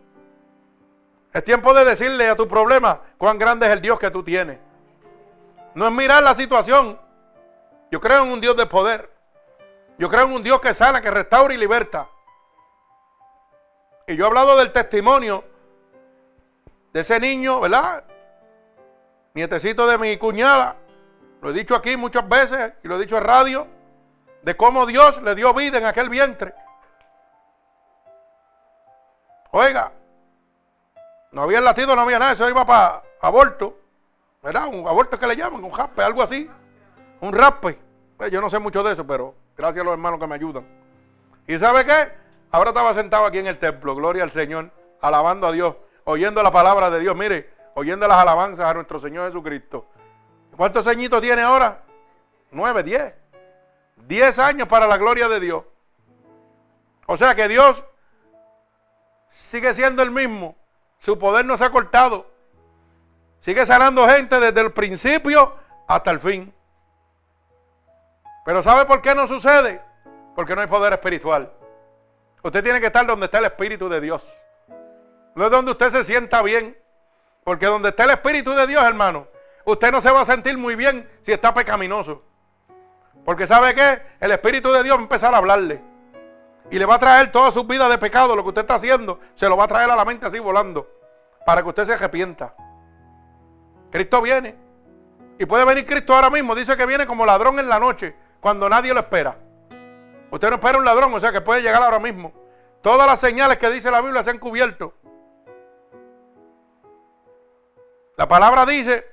Es 1.32 1.44
tiempo 1.44 1.74
de 1.74 1.86
decirle 1.86 2.28
a 2.30 2.36
tu 2.36 2.48
problema 2.48 3.02
cuán 3.18 3.38
grande 3.38 3.68
es 3.68 3.74
el 3.74 3.82
Dios 3.82 4.00
que 4.00 4.12
tú 4.12 4.24
tienes. 4.24 4.58
No 5.76 5.86
es 5.86 5.92
mirar 5.92 6.24
la 6.24 6.34
situación. 6.34 7.00
Yo 7.92 8.02
creo 8.02 8.24
en 8.24 8.32
un 8.32 8.42
Dios 8.42 8.58
de 8.58 8.66
poder. 8.66 9.10
Yo 9.98 10.10
creo 10.10 10.26
en 10.26 10.34
un 10.34 10.44
Dios 10.44 10.60
que 10.60 10.74
sana, 10.74 11.02
que 11.02 11.12
restaura 11.12 11.54
y 11.54 11.58
liberta. 11.58 12.10
Y 14.08 14.16
yo 14.16 14.26
he 14.26 14.28
hablado 14.28 14.58
del 14.58 14.72
testimonio 14.72 15.44
de 16.92 17.02
ese 17.02 17.20
niño, 17.20 17.60
¿verdad? 17.60 18.04
Nietecito 19.34 19.86
de 19.86 19.98
mi 19.98 20.18
cuñada. 20.18 20.78
Lo 21.42 21.52
he 21.52 21.54
dicho 21.54 21.76
aquí 21.76 21.96
muchas 21.96 22.28
veces 22.28 22.74
y 22.84 22.88
lo 22.88 22.96
he 22.96 23.00
dicho 23.00 23.18
en 23.18 23.24
radio. 23.24 23.68
De 24.42 24.58
cómo 24.58 24.86
Dios 24.86 25.22
le 25.22 25.36
dio 25.36 25.54
vida 25.54 25.78
en 25.78 25.86
aquel 25.86 26.10
vientre. 26.10 26.56
Oiga, 29.60 29.92
no 31.34 31.42
había 31.42 31.60
latido, 31.60 31.94
no 31.94 32.04
había 32.04 32.18
nada, 32.18 32.32
eso 32.32 32.50
iba 32.50 32.66
para 32.66 33.04
aborto. 33.20 33.78
¿Verdad? 34.42 34.68
Un 34.68 34.88
aborto 34.88 35.20
que 35.20 35.28
le 35.28 35.36
llaman, 35.36 35.62
un 35.62 35.78
raspe, 35.78 36.02
algo 36.02 36.24
así. 36.24 36.50
Un 37.20 37.34
raspe. 37.34 37.78
Pues 38.16 38.32
yo 38.32 38.40
no 38.40 38.50
sé 38.50 38.58
mucho 38.60 38.84
de 38.84 38.94
eso, 38.94 39.06
pero 39.06 39.36
gracias 39.58 39.82
a 39.82 39.84
los 39.84 39.92
hermanos 39.92 40.18
que 40.18 40.28
me 40.28 40.36
ayudan. 40.36 40.66
¿Y 41.46 41.58
sabe 41.60 41.86
qué? 41.86 42.10
Ahora 42.52 42.70
estaba 42.70 42.94
sentado 42.94 43.26
aquí 43.26 43.40
en 43.40 43.48
el 43.48 43.60
templo, 43.60 43.96
gloria 43.96 44.24
al 44.24 44.32
Señor, 44.32 44.72
alabando 45.02 45.48
a 45.48 45.52
Dios, 45.52 45.76
oyendo 46.06 46.42
la 46.42 46.52
palabra 46.52 46.90
de 46.90 47.02
Dios. 47.02 47.14
Mire, 47.18 47.54
oyendo 47.74 48.08
las 48.08 48.18
alabanzas 48.18 48.66
a 48.66 48.74
nuestro 48.74 49.02
Señor 49.02 49.28
Jesucristo. 49.28 49.88
¿Cuántos 50.56 50.88
añitos 50.88 51.22
tiene 51.22 51.42
ahora? 51.42 51.84
Nueve, 52.52 52.82
diez. 52.82 53.14
Diez 54.08 54.40
años 54.40 54.70
para 54.70 54.88
la 54.88 54.96
gloria 54.96 55.28
de 55.28 55.42
Dios. 55.42 55.64
O 57.08 57.18
sea 57.18 57.36
que 57.36 57.50
Dios 57.50 57.84
sigue 59.32 59.74
siendo 59.74 60.04
el 60.04 60.12
mismo. 60.12 60.56
Su 61.00 61.18
poder 61.18 61.46
no 61.46 61.58
se 61.58 61.66
ha 61.66 61.72
cortado. 61.72 62.30
Sigue 63.42 63.66
sanando 63.66 64.08
gente 64.08 64.40
desde 64.40 64.62
el 64.62 64.72
principio 64.72 65.56
hasta 65.88 66.12
el 66.12 66.20
fin. 66.20 66.54
Pero 68.46 68.64
¿sabe 68.64 68.86
por 68.86 69.02
qué 69.02 69.16
no 69.16 69.28
sucede? 69.28 69.82
Porque 70.36 70.56
no 70.56 70.62
hay 70.62 70.68
poder 70.68 70.94
espiritual. 70.94 71.52
Usted 72.42 72.64
tiene 72.64 72.80
que 72.80 72.88
estar 72.88 73.06
donde 73.06 73.26
está 73.26 73.40
el 73.40 73.46
Espíritu 73.46 73.90
de 73.90 74.00
Dios. 74.02 74.28
No 75.36 75.46
es 75.46 75.52
donde 75.52 75.72
usted 75.72 75.90
se 75.90 76.04
sienta 76.04 76.42
bien. 76.42 76.78
Porque 77.44 77.66
donde 77.66 77.90
está 77.90 78.04
el 78.04 78.12
Espíritu 78.12 78.52
de 78.52 78.68
Dios, 78.68 78.84
hermano, 78.84 79.28
usted 79.66 79.92
no 79.92 80.02
se 80.02 80.12
va 80.12 80.22
a 80.22 80.26
sentir 80.26 80.58
muy 80.58 80.76
bien 80.76 81.10
si 81.24 81.32
está 81.32 81.54
pecaminoso. 81.54 82.24
Porque 83.26 83.48
¿sabe 83.48 83.76
qué? 83.76 84.02
El 84.20 84.32
Espíritu 84.32 84.72
de 84.72 84.84
Dios 84.84 84.96
va 84.96 85.02
a 85.02 85.04
empezar 85.04 85.34
a 85.34 85.38
hablarle. 85.38 85.82
Y 86.72 86.78
le 86.78 86.86
va 86.86 86.96
a 86.96 87.00
traer 87.00 87.32
toda 87.32 87.52
su 87.52 87.64
vida 87.64 87.90
de 87.90 87.98
pecado, 87.98 88.36
lo 88.36 88.44
que 88.44 88.50
usted 88.50 88.62
está 88.62 88.76
haciendo, 88.76 89.20
se 89.36 89.50
lo 89.50 89.58
va 89.58 89.64
a 89.64 89.68
traer 89.68 89.90
a 89.90 89.96
la 89.96 90.06
mente 90.06 90.26
así 90.26 90.40
volando. 90.40 90.88
Para 91.46 91.64
que 91.64 91.70
usted 91.70 91.86
se 91.86 91.94
arrepienta. 91.94 92.54
Cristo 93.92 94.22
viene. 94.22 94.56
Y 95.40 95.46
puede 95.46 95.66
venir 95.66 95.86
Cristo 95.86 96.14
ahora 96.14 96.30
mismo. 96.30 96.54
Dice 96.54 96.78
que 96.78 96.86
viene 96.86 97.08
como 97.08 97.26
ladrón 97.26 97.60
en 97.60 97.70
la 97.70 97.80
noche, 97.80 98.16
cuando 98.40 98.70
nadie 98.70 98.94
lo 98.94 99.00
espera. 99.00 99.38
Usted 100.32 100.50
no 100.50 100.56
espera 100.56 100.78
un 100.78 100.86
ladrón, 100.86 101.14
o 101.14 101.20
sea 101.20 101.32
que 101.32 101.42
puede 101.42 101.62
llegar 101.62 101.82
ahora 101.82 102.00
mismo. 102.00 102.34
Todas 102.82 103.08
las 103.08 103.20
señales 103.20 103.58
que 103.58 103.70
dice 103.70 103.90
la 103.90 104.02
Biblia 104.02 104.24
se 104.24 104.30
han 104.30 104.40
cubierto. 104.40 104.94
La 108.16 108.28
palabra 108.28 108.66
dice 108.66 109.06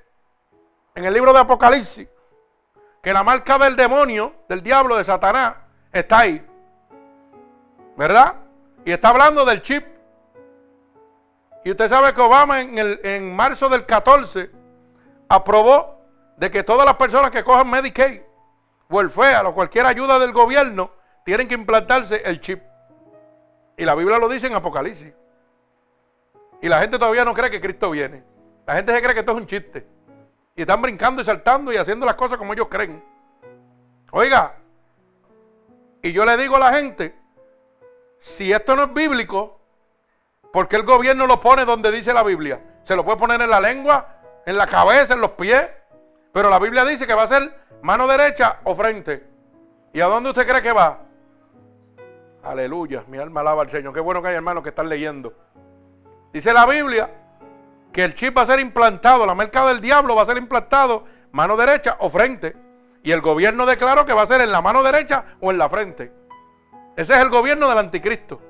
en 0.95 1.05
el 1.05 1.13
libro 1.13 1.33
de 1.33 1.39
Apocalipsis 1.39 2.07
que 3.01 3.13
la 3.13 3.23
marca 3.23 3.57
del 3.57 3.75
demonio, 3.75 4.33
del 4.49 4.61
diablo, 4.61 4.97
de 4.97 5.03
Satanás, 5.03 5.55
está 5.91 6.19
ahí. 6.19 6.46
¿Verdad? 7.97 8.35
Y 8.85 8.91
está 8.91 9.09
hablando 9.09 9.43
del 9.43 9.61
chip. 9.61 9.85
Y 11.65 11.71
usted 11.71 11.89
sabe 11.89 12.13
que 12.13 12.21
Obama 12.21 12.61
en, 12.61 12.77
el, 12.77 13.01
en 13.03 13.35
marzo 13.35 13.67
del 13.67 13.85
14 13.85 14.51
aprobó 15.27 15.99
de 16.37 16.51
que 16.51 16.63
todas 16.63 16.85
las 16.85 16.95
personas 16.95 17.31
que 17.31 17.43
cojan 17.43 17.69
Medicaid, 17.69 18.21
Welfare 18.89 19.47
o 19.47 19.53
cualquier 19.53 19.85
ayuda 19.85 20.19
del 20.19 20.31
gobierno, 20.31 20.91
tienen 21.25 21.47
que 21.47 21.55
implantarse 21.55 22.21
el 22.23 22.39
chip. 22.39 22.61
Y 23.75 23.83
la 23.83 23.95
Biblia 23.95 24.17
lo 24.19 24.29
dice 24.29 24.47
en 24.47 24.53
Apocalipsis. 24.53 25.13
Y 26.61 26.69
la 26.69 26.79
gente 26.79 26.97
todavía 26.97 27.25
no 27.25 27.33
cree 27.33 27.49
que 27.49 27.59
Cristo 27.59 27.91
viene. 27.91 28.23
La 28.65 28.75
gente 28.75 28.93
se 28.93 29.01
cree 29.01 29.13
que 29.13 29.19
esto 29.21 29.31
es 29.33 29.37
un 29.37 29.47
chiste. 29.47 29.87
Y 30.55 30.61
están 30.61 30.81
brincando 30.81 31.21
y 31.21 31.25
saltando 31.25 31.73
y 31.73 31.77
haciendo 31.77 32.05
las 32.05 32.15
cosas 32.15 32.37
como 32.37 32.53
ellos 32.53 32.67
creen. 32.69 33.03
Oiga, 34.11 34.55
y 36.01 36.11
yo 36.11 36.25
le 36.25 36.37
digo 36.37 36.55
a 36.55 36.59
la 36.59 36.73
gente, 36.73 37.16
si 38.19 38.51
esto 38.51 38.75
no 38.75 38.83
es 38.83 38.93
bíblico, 38.93 39.59
¿por 40.51 40.67
qué 40.67 40.75
el 40.75 40.83
gobierno 40.83 41.27
lo 41.27 41.39
pone 41.39 41.65
donde 41.65 41.91
dice 41.91 42.13
la 42.13 42.23
Biblia? 42.23 42.61
Se 42.83 42.95
lo 42.95 43.03
puede 43.03 43.17
poner 43.17 43.41
en 43.41 43.49
la 43.49 43.59
lengua, 43.59 44.07
en 44.45 44.57
la 44.57 44.65
cabeza, 44.65 45.13
en 45.13 45.21
los 45.21 45.31
pies. 45.31 45.67
Pero 46.31 46.49
la 46.49 46.59
Biblia 46.59 46.85
dice 46.85 47.07
que 47.07 47.13
va 47.13 47.23
a 47.23 47.27
ser 47.27 47.53
mano 47.81 48.07
derecha 48.07 48.59
o 48.63 48.75
frente. 48.75 49.25
¿Y 49.93 50.01
a 50.01 50.05
dónde 50.05 50.29
usted 50.29 50.47
cree 50.47 50.61
que 50.61 50.71
va? 50.71 50.99
Aleluya, 52.43 53.03
mi 53.07 53.17
alma 53.17 53.41
alaba 53.41 53.63
al 53.63 53.69
Señor. 53.69 53.93
Qué 53.93 53.99
bueno 53.99 54.21
que 54.21 54.29
hay 54.29 54.35
hermanos 54.35 54.63
que 54.63 54.69
están 54.69 54.87
leyendo. 54.87 55.33
Dice 56.31 56.53
la 56.53 56.65
Biblia 56.65 57.09
que 57.91 58.03
el 58.03 58.13
chip 58.13 58.37
va 58.37 58.43
a 58.43 58.45
ser 58.45 58.59
implantado, 58.59 59.25
la 59.25 59.33
marca 59.33 59.65
del 59.65 59.81
diablo 59.81 60.15
va 60.15 60.21
a 60.21 60.25
ser 60.25 60.37
implantado 60.37 61.05
mano 61.31 61.57
derecha 61.57 61.97
o 61.99 62.09
frente. 62.09 62.55
Y 63.03 63.11
el 63.11 63.21
gobierno 63.21 63.65
declaró 63.65 64.05
que 64.05 64.13
va 64.13 64.23
a 64.23 64.27
ser 64.27 64.41
en 64.41 64.51
la 64.51 64.61
mano 64.61 64.83
derecha 64.83 65.25
o 65.39 65.51
en 65.51 65.57
la 65.57 65.69
frente. 65.69 66.11
Ese 66.97 67.13
es 67.13 67.19
el 67.19 67.29
gobierno 67.29 67.69
del 67.69 67.77
anticristo. 67.77 68.41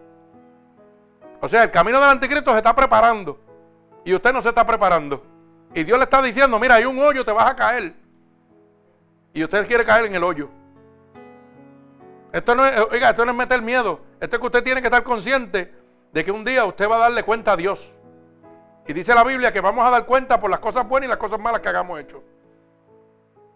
O 1.41 1.49
sea, 1.49 1.63
el 1.63 1.71
camino 1.71 1.99
del 1.99 2.09
anticristo 2.09 2.51
se 2.51 2.57
está 2.57 2.73
preparando. 2.73 3.37
Y 4.05 4.13
usted 4.13 4.31
no 4.31 4.41
se 4.41 4.47
está 4.47 4.65
preparando. 4.65 5.21
Y 5.73 5.83
Dios 5.83 5.97
le 5.97 6.05
está 6.05 6.21
diciendo, 6.21 6.57
mira, 6.57 6.75
hay 6.75 6.85
un 6.85 6.97
hoyo, 6.97 7.25
te 7.25 7.31
vas 7.33 7.51
a 7.51 7.55
caer. 7.57 7.93
Y 9.33 9.43
usted 9.43 9.67
quiere 9.67 9.83
caer 9.83 10.05
en 10.05 10.15
el 10.15 10.23
hoyo. 10.23 10.49
Esto 12.31 12.55
no 12.55 12.65
es, 12.65 12.79
oiga, 12.89 13.09
esto 13.09 13.25
no 13.25 13.31
es 13.31 13.37
meter 13.37 13.61
miedo. 13.61 13.99
Esto 14.21 14.37
es 14.37 14.39
que 14.39 14.45
usted 14.45 14.63
tiene 14.63 14.81
que 14.81 14.87
estar 14.87 15.03
consciente 15.03 15.75
de 16.13 16.23
que 16.23 16.31
un 16.31 16.45
día 16.45 16.63
usted 16.63 16.89
va 16.89 16.95
a 16.95 16.99
darle 16.99 17.23
cuenta 17.23 17.51
a 17.51 17.57
Dios. 17.57 17.93
Y 18.87 18.93
dice 18.93 19.13
la 19.13 19.25
Biblia 19.25 19.51
que 19.51 19.59
vamos 19.59 19.85
a 19.85 19.89
dar 19.89 20.05
cuenta 20.05 20.39
por 20.39 20.49
las 20.49 20.61
cosas 20.61 20.87
buenas 20.87 21.07
y 21.07 21.09
las 21.09 21.17
cosas 21.17 21.37
malas 21.37 21.59
que 21.59 21.67
hagamos 21.67 21.99
hecho. 21.99 22.23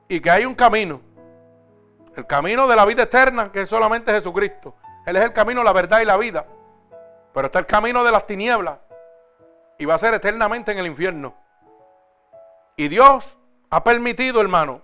Y 0.09 0.19
que 0.19 0.29
hay 0.29 0.45
un 0.45 0.53
camino. 0.53 0.99
El 2.13 2.27
camino 2.27 2.67
de 2.67 2.75
la 2.75 2.83
vida 2.83 3.03
eterna, 3.03 3.53
que 3.53 3.61
es 3.61 3.69
solamente 3.69 4.11
Jesucristo. 4.11 4.75
Él 5.05 5.15
es 5.15 5.23
el 5.23 5.33
camino, 5.33 5.63
la 5.63 5.73
verdad 5.73 6.01
y 6.01 6.05
la 6.05 6.17
vida. 6.17 6.45
Pero 7.33 7.47
está 7.47 7.59
el 7.59 7.65
camino 7.65 8.03
de 8.03 8.11
las 8.11 8.27
tinieblas. 8.27 8.77
Y 9.77 9.85
va 9.85 9.95
a 9.95 9.99
ser 9.99 10.13
eternamente 10.13 10.71
en 10.71 10.79
el 10.79 10.87
infierno. 10.87 11.33
Y 12.75 12.87
Dios 12.87 13.37
ha 13.69 13.83
permitido, 13.83 14.41
hermano, 14.41 14.81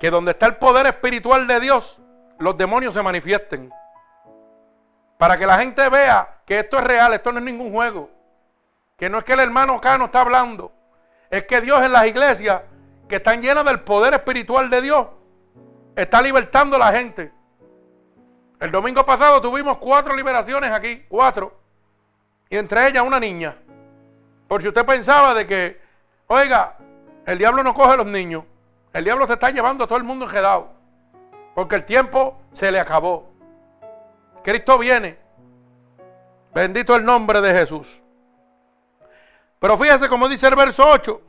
que 0.00 0.10
donde 0.10 0.32
está 0.32 0.46
el 0.46 0.56
poder 0.56 0.86
espiritual 0.86 1.46
de 1.46 1.60
Dios, 1.60 1.98
los 2.38 2.56
demonios 2.56 2.94
se 2.94 3.02
manifiesten. 3.02 3.72
Para 5.18 5.38
que 5.38 5.46
la 5.46 5.58
gente 5.58 5.88
vea 5.88 6.40
que 6.44 6.58
esto 6.58 6.78
es 6.78 6.84
real, 6.84 7.14
esto 7.14 7.32
no 7.32 7.38
es 7.38 7.44
ningún 7.44 7.72
juego. 7.72 8.10
Que 8.96 9.08
no 9.08 9.18
es 9.18 9.24
que 9.24 9.32
el 9.32 9.40
hermano 9.40 9.74
acá 9.74 9.96
no 9.98 10.06
está 10.06 10.20
hablando. 10.22 10.72
Es 11.30 11.44
que 11.44 11.60
Dios 11.60 11.82
en 11.82 11.92
las 11.92 12.06
iglesias 12.06 12.62
que 13.08 13.16
están 13.16 13.40
llenas 13.40 13.64
del 13.64 13.80
poder 13.80 14.14
espiritual 14.14 14.68
de 14.68 14.82
Dios 14.82 15.06
está 15.94 16.20
libertando 16.20 16.76
a 16.76 16.78
la 16.78 16.92
gente. 16.92 17.32
El 18.58 18.70
domingo 18.70 19.04
pasado 19.04 19.40
tuvimos 19.40 19.78
cuatro 19.78 20.16
liberaciones 20.16 20.70
aquí, 20.70 21.04
cuatro. 21.08 21.58
Y 22.48 22.56
entre 22.56 22.88
ellas 22.88 23.04
una 23.04 23.20
niña. 23.20 23.56
Por 24.48 24.62
si 24.62 24.68
usted 24.68 24.86
pensaba 24.86 25.34
de 25.34 25.46
que, 25.46 25.80
oiga, 26.26 26.76
el 27.26 27.38
diablo 27.38 27.62
no 27.62 27.74
coge 27.74 27.92
a 27.92 27.96
los 27.96 28.06
niños. 28.06 28.44
El 28.92 29.04
diablo 29.04 29.26
se 29.26 29.34
está 29.34 29.50
llevando 29.50 29.84
a 29.84 29.86
todo 29.86 29.98
el 29.98 30.04
mundo 30.04 30.24
enjedado. 30.24 30.70
Porque 31.54 31.76
el 31.76 31.84
tiempo 31.84 32.40
se 32.52 32.70
le 32.70 32.80
acabó. 32.80 33.30
Cristo 34.42 34.78
viene. 34.78 35.18
Bendito 36.54 36.96
el 36.96 37.04
nombre 37.04 37.40
de 37.40 37.52
Jesús. 37.52 38.00
Pero 39.58 39.76
fíjese 39.76 40.08
como 40.08 40.28
dice 40.28 40.46
el 40.46 40.54
verso 40.54 40.86
8. 40.86 41.20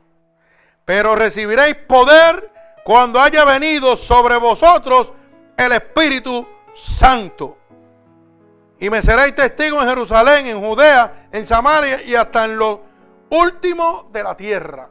Pero 0.84 1.14
recibiréis 1.14 1.74
poder 1.74 2.50
cuando 2.84 3.20
haya 3.20 3.44
venido 3.44 3.96
sobre 3.96 4.36
vosotros 4.38 5.12
el 5.56 5.72
Espíritu 5.72 6.46
Santo. 6.78 7.58
Y 8.78 8.88
me 8.90 9.02
seréis 9.02 9.34
testigo 9.34 9.80
en 9.80 9.88
Jerusalén, 9.88 10.46
en 10.46 10.60
Judea, 10.60 11.28
en 11.32 11.44
Samaria 11.44 12.02
y 12.02 12.14
hasta 12.14 12.44
en 12.44 12.56
lo 12.56 12.82
último 13.30 14.08
de 14.12 14.22
la 14.22 14.36
tierra. 14.36 14.88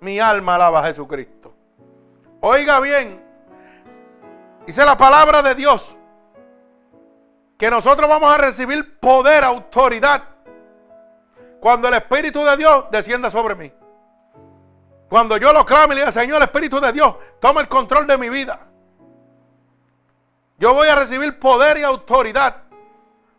Mi 0.00 0.20
alma 0.20 0.54
alaba 0.54 0.80
a 0.80 0.84
Jesucristo. 0.84 1.52
Oiga 2.40 2.80
bien, 2.80 3.22
dice 4.66 4.84
la 4.84 4.96
palabra 4.96 5.42
de 5.42 5.54
Dios 5.54 5.96
que 7.58 7.70
nosotros 7.70 8.08
vamos 8.08 8.32
a 8.32 8.38
recibir 8.38 8.98
poder, 8.98 9.44
autoridad 9.44 10.22
cuando 11.60 11.88
el 11.88 11.94
Espíritu 11.94 12.42
de 12.42 12.56
Dios 12.56 12.86
descienda 12.90 13.30
sobre 13.30 13.54
mí. 13.54 13.70
Cuando 15.10 15.36
yo 15.36 15.52
lo 15.52 15.66
clame 15.66 15.94
y 15.94 15.96
le 15.96 16.02
diga, 16.02 16.12
Señor, 16.12 16.40
Espíritu 16.40 16.80
de 16.80 16.92
Dios, 16.92 17.16
toma 17.40 17.60
el 17.60 17.68
control 17.68 18.06
de 18.06 18.16
mi 18.16 18.30
vida. 18.30 18.69
Yo 20.60 20.74
voy 20.74 20.88
a 20.88 20.94
recibir 20.94 21.38
poder 21.38 21.78
y 21.78 21.82
autoridad. 21.84 22.64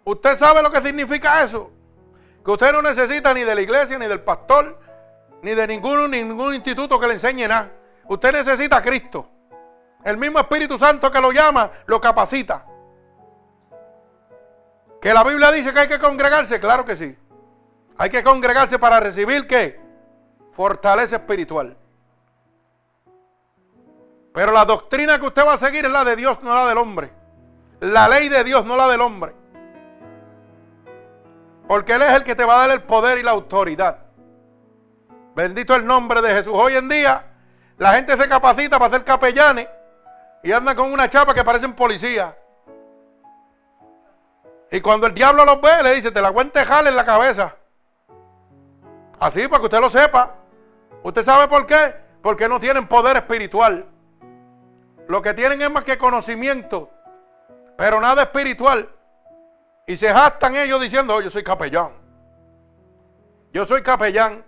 ¿Usted 0.04 0.36
sabe 0.36 0.64
lo 0.64 0.72
que 0.72 0.82
significa 0.82 1.44
eso? 1.44 1.70
Que 2.44 2.50
usted 2.50 2.72
no 2.72 2.82
necesita 2.82 3.32
ni 3.32 3.44
de 3.44 3.54
la 3.54 3.62
iglesia, 3.62 4.00
ni 4.00 4.08
del 4.08 4.22
pastor, 4.22 4.80
ni 5.44 5.54
de 5.54 5.68
ningún, 5.68 6.10
ningún 6.10 6.56
instituto 6.56 7.00
que 7.00 7.06
le 7.06 7.14
enseñe 7.14 7.48
nada. 7.48 7.72
Usted 8.08 8.34
necesita 8.34 8.78
a 8.78 8.82
Cristo. 8.82 9.30
El 10.04 10.18
mismo 10.18 10.40
Espíritu 10.40 10.80
Santo 10.80 11.12
que 11.12 11.22
lo 11.22 11.32
llama, 11.32 11.72
lo 11.86 12.02
capacita. 12.02 12.66
Que 15.00 15.14
la 15.14 15.24
Biblia 15.24 15.52
dice 15.52 15.72
que 15.72 15.80
hay 15.80 15.88
que 15.88 16.00
congregarse, 16.00 16.60
claro 16.60 16.86
que 16.86 16.96
sí. 16.96 17.16
Hay 18.00 18.10
que 18.10 18.24
congregarse 18.24 18.80
para 18.80 19.00
recibir 19.00 19.46
qué? 19.46 19.80
Fortaleza 20.54 21.18
espiritual. 21.18 21.78
Pero 24.34 24.52
la 24.52 24.66
doctrina 24.66 25.20
que 25.20 25.28
usted 25.28 25.46
va 25.46 25.54
a 25.54 25.58
seguir 25.58 25.86
es 25.86 25.92
la 25.92 26.06
de 26.06 26.16
Dios, 26.16 26.42
no 26.42 26.56
la 26.56 26.68
del 26.68 26.78
hombre. 26.78 27.12
La 27.82 28.08
ley 28.08 28.30
de 28.30 28.44
Dios, 28.44 28.66
no 28.66 28.78
la 28.78 28.88
del 28.88 29.02
hombre. 29.02 29.36
Porque 31.68 31.94
Él 31.94 32.02
es 32.02 32.14
el 32.14 32.24
que 32.24 32.36
te 32.36 32.46
va 32.46 32.56
a 32.56 32.68
dar 32.68 32.72
el 32.72 32.84
poder 32.84 33.18
y 33.18 33.24
la 33.24 33.32
autoridad. 33.32 34.00
Bendito 35.36 35.76
el 35.76 35.86
nombre 35.86 36.22
de 36.22 36.30
Jesús. 36.30 36.54
Hoy 36.56 36.76
en 36.76 36.90
día 36.90 37.26
la 37.78 37.94
gente 37.94 38.16
se 38.18 38.28
capacita 38.30 38.78
para 38.78 38.92
ser 38.92 39.04
capellanes 39.04 39.68
y 40.44 40.52
anda 40.52 40.76
con 40.76 40.92
una 40.92 41.10
chapa 41.10 41.34
que 41.34 41.44
parecen 41.44 41.74
policías. 41.74 42.34
Y 44.72 44.80
cuando 44.80 45.08
el 45.08 45.14
diablo 45.14 45.44
los 45.44 45.60
ve, 45.60 45.84
le 45.84 45.96
dice, 45.96 46.12
te 46.12 46.22
la 46.22 46.32
cuente 46.32 46.62
en 46.62 46.96
la 46.96 47.06
cabeza. 47.06 47.56
Así 49.20 49.48
para 49.48 49.60
que 49.60 49.66
usted 49.66 49.80
lo 49.80 49.90
sepa. 49.90 50.36
¿Usted 51.04 51.24
sabe 51.24 51.48
por 51.48 51.66
qué? 51.66 51.96
Porque 52.22 52.48
no 52.48 52.60
tienen 52.60 52.88
poder 52.88 53.18
espiritual. 53.18 53.86
Lo 55.12 55.22
que 55.22 55.34
tienen 55.34 55.62
es 55.62 55.70
más 55.70 55.84
que 55.84 55.98
conocimiento, 55.98 56.90
pero 57.78 58.00
nada 58.00 58.24
espiritual. 58.24 58.90
Y 59.86 59.98
se 59.98 60.08
jactan 60.08 60.56
ellos 60.56 60.80
diciendo, 60.80 61.14
oh, 61.14 61.20
yo 61.20 61.30
soy 61.30 61.44
capellán. 61.44 61.92
Yo 63.52 63.66
soy 63.66 63.84
capellán. 63.84 64.46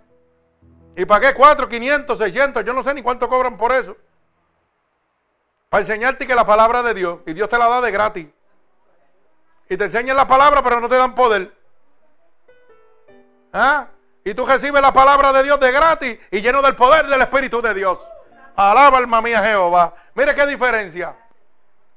¿Y 0.96 1.04
para 1.04 1.28
qué? 1.28 1.34
4, 1.34 1.68
500, 1.68 2.16
600, 2.16 2.64
yo 2.64 2.72
no 2.72 2.82
sé 2.82 2.94
ni 2.94 3.02
cuánto 3.02 3.28
cobran 3.28 3.58
por 3.58 3.72
eso. 3.72 3.94
Para 5.68 5.82
enseñarte 5.82 6.26
que 6.26 6.34
la 6.34 6.46
palabra 6.46 6.82
de 6.82 6.94
Dios, 6.94 7.18
y 7.26 7.34
Dios 7.34 7.46
te 7.46 7.58
la 7.58 7.68
da 7.68 7.82
de 7.82 7.90
gratis. 7.90 8.26
Y 9.68 9.76
te 9.76 9.84
enseñan 9.84 10.16
la 10.16 10.26
palabra, 10.26 10.62
pero 10.62 10.80
no 10.80 10.88
te 10.88 10.96
dan 10.96 11.14
poder. 11.14 11.54
¿Ah? 13.52 13.88
Y 14.24 14.32
tú 14.32 14.46
recibes 14.46 14.80
la 14.80 14.94
palabra 14.94 15.30
de 15.34 15.42
Dios 15.42 15.60
de 15.60 15.70
gratis 15.70 16.18
y 16.30 16.40
lleno 16.40 16.62
del 16.62 16.74
poder 16.74 17.06
del 17.06 17.20
Espíritu 17.20 17.60
de 17.60 17.74
Dios. 17.74 18.00
Alaba 18.56 18.96
alma 18.96 19.20
mía 19.20 19.42
Jehová. 19.42 19.94
Mire 20.14 20.34
qué 20.34 20.46
diferencia. 20.46 21.16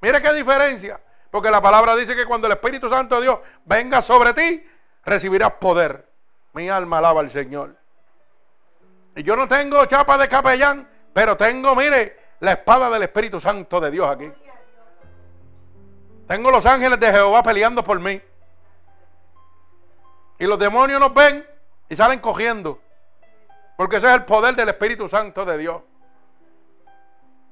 Mire 0.02 0.22
qué 0.22 0.34
diferencia. 0.34 1.00
Porque 1.30 1.52
la 1.52 1.62
palabra 1.62 1.96
dice 1.96 2.16
que 2.16 2.26
cuando 2.26 2.48
el 2.48 2.54
Espíritu 2.54 2.90
Santo 2.90 3.16
de 3.16 3.24
Dios 3.24 3.40
venga 3.66 4.02
sobre 4.02 4.34
ti, 4.34 4.66
recibirás 5.04 5.54
poder. 5.54 6.08
Mi 6.54 6.70
alma 6.70 6.98
alaba 6.98 7.20
al 7.20 7.30
Señor. 7.30 7.76
Y 9.16 9.24
yo 9.24 9.36
no 9.36 9.48
tengo 9.48 9.86
chapa 9.86 10.18
de 10.18 10.28
capellán, 10.28 10.88
pero 11.14 11.36
tengo, 11.38 11.76
mire, 11.76 12.18
la 12.40 12.54
espada 12.54 12.90
del 12.90 13.04
Espíritu 13.04 13.40
Santo 13.40 13.80
de 13.80 13.92
Dios 13.92 14.08
aquí. 14.08 14.32
Tengo 16.28 16.52
los 16.52 16.66
ángeles 16.66 17.00
de 17.00 17.12
Jehová 17.12 17.42
peleando 17.42 17.84
por 17.84 18.00
mí. 18.00 18.22
Y 20.40 20.46
los 20.46 20.60
demonios 20.60 21.00
nos 21.00 21.14
ven 21.14 21.46
y 21.90 21.96
salen 21.96 22.20
cogiendo. 22.20 22.80
Porque 23.76 23.98
ese 23.98 24.08
es 24.08 24.14
el 24.14 24.26
poder 24.26 24.56
del 24.56 24.70
Espíritu 24.70 25.08
Santo 25.08 25.46
de 25.46 25.58
Dios. 25.58 25.82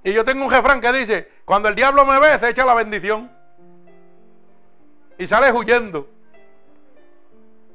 Y 0.06 0.14
yo 0.14 0.24
tengo 0.24 0.44
un 0.44 0.52
jefrán 0.52 0.80
que 0.80 0.92
dice, 0.94 1.28
cuando 1.46 1.68
el 1.68 1.74
diablo 1.74 2.06
me 2.06 2.20
ve, 2.20 2.38
se 2.38 2.50
echa 2.50 2.64
la 2.64 2.76
bendición. 2.76 3.32
Y 5.18 5.26
sale 5.26 5.52
huyendo. 5.52 6.08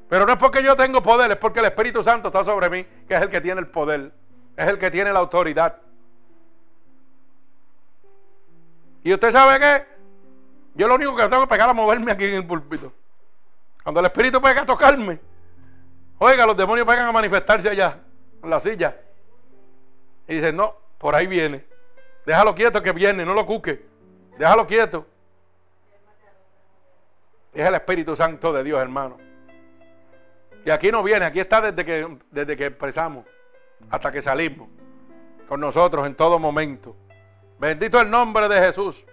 Pero 0.09 0.25
no 0.25 0.33
es 0.33 0.39
porque 0.39 0.63
yo 0.63 0.77
tengo 0.77 1.03
poder, 1.03 1.29
es 1.33 1.37
porque 1.39 1.59
el 1.59 1.67
Espíritu 1.67 2.05
Santo 2.05 2.29
está 2.29 2.45
sobre 2.45 2.71
mí, 2.71 2.87
que 3.09 3.17
es 3.17 3.23
el 3.23 3.29
que 3.29 3.41
tiene 3.41 3.61
el 3.61 3.67
poder, 3.67 4.13
es 4.57 4.69
el 4.69 4.79
que 4.79 4.93
tiene 4.93 5.13
la 5.13 5.19
autoridad. 5.19 5.79
Y 9.03 9.13
usted 9.13 9.33
sabe 9.33 9.59
que 9.59 9.87
yo 10.75 10.87
lo 10.87 10.95
único 10.95 11.17
que 11.17 11.29
tengo 11.29 11.43
que 11.43 11.49
pegar 11.49 11.69
a 11.69 11.73
moverme 11.73 12.13
aquí 12.13 12.27
en 12.27 12.35
el 12.37 12.47
púlpito. 12.47 12.93
Cuando 13.83 13.99
el 13.99 14.07
Espíritu 14.07 14.41
pega 14.41 14.63
a 14.63 14.67
tocarme, 14.67 15.19
oiga, 16.19 16.47
los 16.47 16.57
demonios 16.57 16.87
pegan 16.87 17.09
a 17.09 17.13
manifestarse 17.13 17.69
allá, 17.69 17.99
en 18.41 18.51
la 18.51 18.61
silla. 18.61 18.97
Y 20.29 20.37
dicen, 20.37 20.55
no, 20.55 20.77
por 20.97 21.17
ahí 21.17 21.27
viene. 21.27 21.70
Déjalo 22.31 22.55
quieto 22.55 22.81
que 22.81 22.93
viene, 22.93 23.27
no 23.27 23.35
lo 23.35 23.45
cuque. 23.45 23.85
Déjalo 24.39 24.65
quieto. 24.65 25.05
Es 27.53 27.67
el 27.67 27.75
Espíritu 27.75 28.15
Santo 28.15 28.53
de 28.53 28.63
Dios, 28.63 28.81
hermano. 28.81 29.19
Y 30.65 30.71
aquí 30.71 30.93
no 30.93 31.03
viene, 31.03 31.25
aquí 31.25 31.41
está 31.41 31.61
desde 31.61 31.85
que, 31.85 32.19
desde 32.31 32.57
que 32.57 32.67
empezamos 32.67 33.27
hasta 33.91 34.13
que 34.13 34.23
salimos. 34.23 34.69
Con 35.49 35.59
nosotros 35.59 36.07
en 36.07 36.15
todo 36.15 36.39
momento. 36.39 36.95
Bendito 37.59 38.01
el 38.01 38.09
nombre 38.09 38.49
de 38.49 38.61
Jesús. 38.61 39.05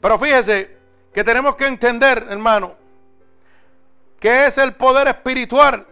Pero 0.00 0.18
fíjese 0.18 0.74
que 1.12 1.22
tenemos 1.22 1.54
que 1.54 1.66
entender, 1.66 2.28
hermano, 2.30 2.76
que 4.18 4.46
es 4.46 4.56
el 4.56 4.74
poder 4.74 5.08
espiritual. 5.08 5.86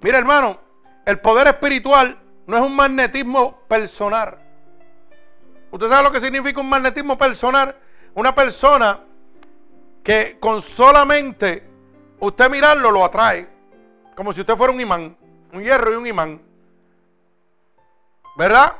Mira, 0.00 0.18
hermano, 0.18 0.58
el 1.06 1.20
poder 1.20 1.46
espiritual 1.46 2.18
no 2.48 2.56
es 2.56 2.62
un 2.62 2.74
magnetismo 2.74 3.60
personal. 3.68 4.38
¿Usted 5.70 5.86
sabe 5.86 6.02
lo 6.02 6.10
que 6.10 6.18
significa 6.18 6.58
un 6.62 6.68
magnetismo 6.68 7.18
personal? 7.18 7.76
Una 8.14 8.34
persona 8.34 9.00
que 10.02 10.38
con 10.40 10.62
solamente 10.62 11.68
usted 12.18 12.50
mirarlo 12.50 12.90
lo 12.90 13.04
atrae. 13.04 13.46
Como 14.16 14.32
si 14.32 14.40
usted 14.40 14.56
fuera 14.56 14.72
un 14.72 14.80
imán. 14.80 15.14
Un 15.52 15.62
hierro 15.62 15.92
y 15.92 15.96
un 15.96 16.06
imán. 16.06 16.40
¿Verdad? 18.38 18.76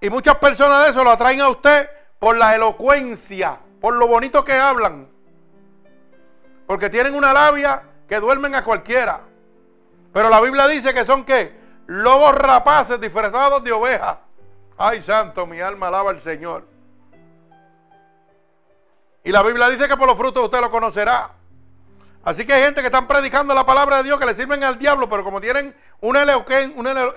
Y 0.00 0.08
muchas 0.08 0.36
personas 0.36 0.84
de 0.84 0.90
eso 0.90 1.02
lo 1.02 1.10
atraen 1.10 1.40
a 1.40 1.48
usted 1.48 1.90
por 2.20 2.36
la 2.36 2.54
elocuencia, 2.54 3.58
por 3.80 3.94
lo 3.94 4.06
bonito 4.06 4.44
que 4.44 4.52
hablan. 4.52 5.08
Porque 6.68 6.88
tienen 6.88 7.16
una 7.16 7.32
labia 7.32 7.82
que 8.08 8.20
duermen 8.20 8.54
a 8.54 8.62
cualquiera. 8.62 9.22
Pero 10.12 10.30
la 10.30 10.40
Biblia 10.40 10.68
dice 10.68 10.94
que 10.94 11.04
son 11.04 11.24
qué? 11.24 11.61
Lobos 11.92 12.34
rapaces 12.34 12.98
disfrazados 12.98 13.62
de 13.62 13.70
ovejas. 13.70 14.16
Ay, 14.78 15.02
santo, 15.02 15.46
mi 15.46 15.60
alma 15.60 15.88
alaba 15.88 16.08
al 16.08 16.22
Señor. 16.22 16.66
Y 19.22 19.30
la 19.30 19.42
Biblia 19.42 19.68
dice 19.68 19.86
que 19.86 19.96
por 19.98 20.08
los 20.08 20.16
frutos 20.16 20.42
usted 20.42 20.62
lo 20.62 20.70
conocerá. 20.70 21.32
Así 22.24 22.46
que 22.46 22.54
hay 22.54 22.62
gente 22.62 22.80
que 22.80 22.86
están 22.86 23.06
predicando 23.06 23.52
la 23.52 23.66
palabra 23.66 23.98
de 23.98 24.04
Dios 24.04 24.18
que 24.18 24.24
le 24.24 24.34
sirven 24.34 24.64
al 24.64 24.78
diablo, 24.78 25.10
pero 25.10 25.22
como 25.22 25.38
tienen 25.38 25.76
una, 26.00 26.22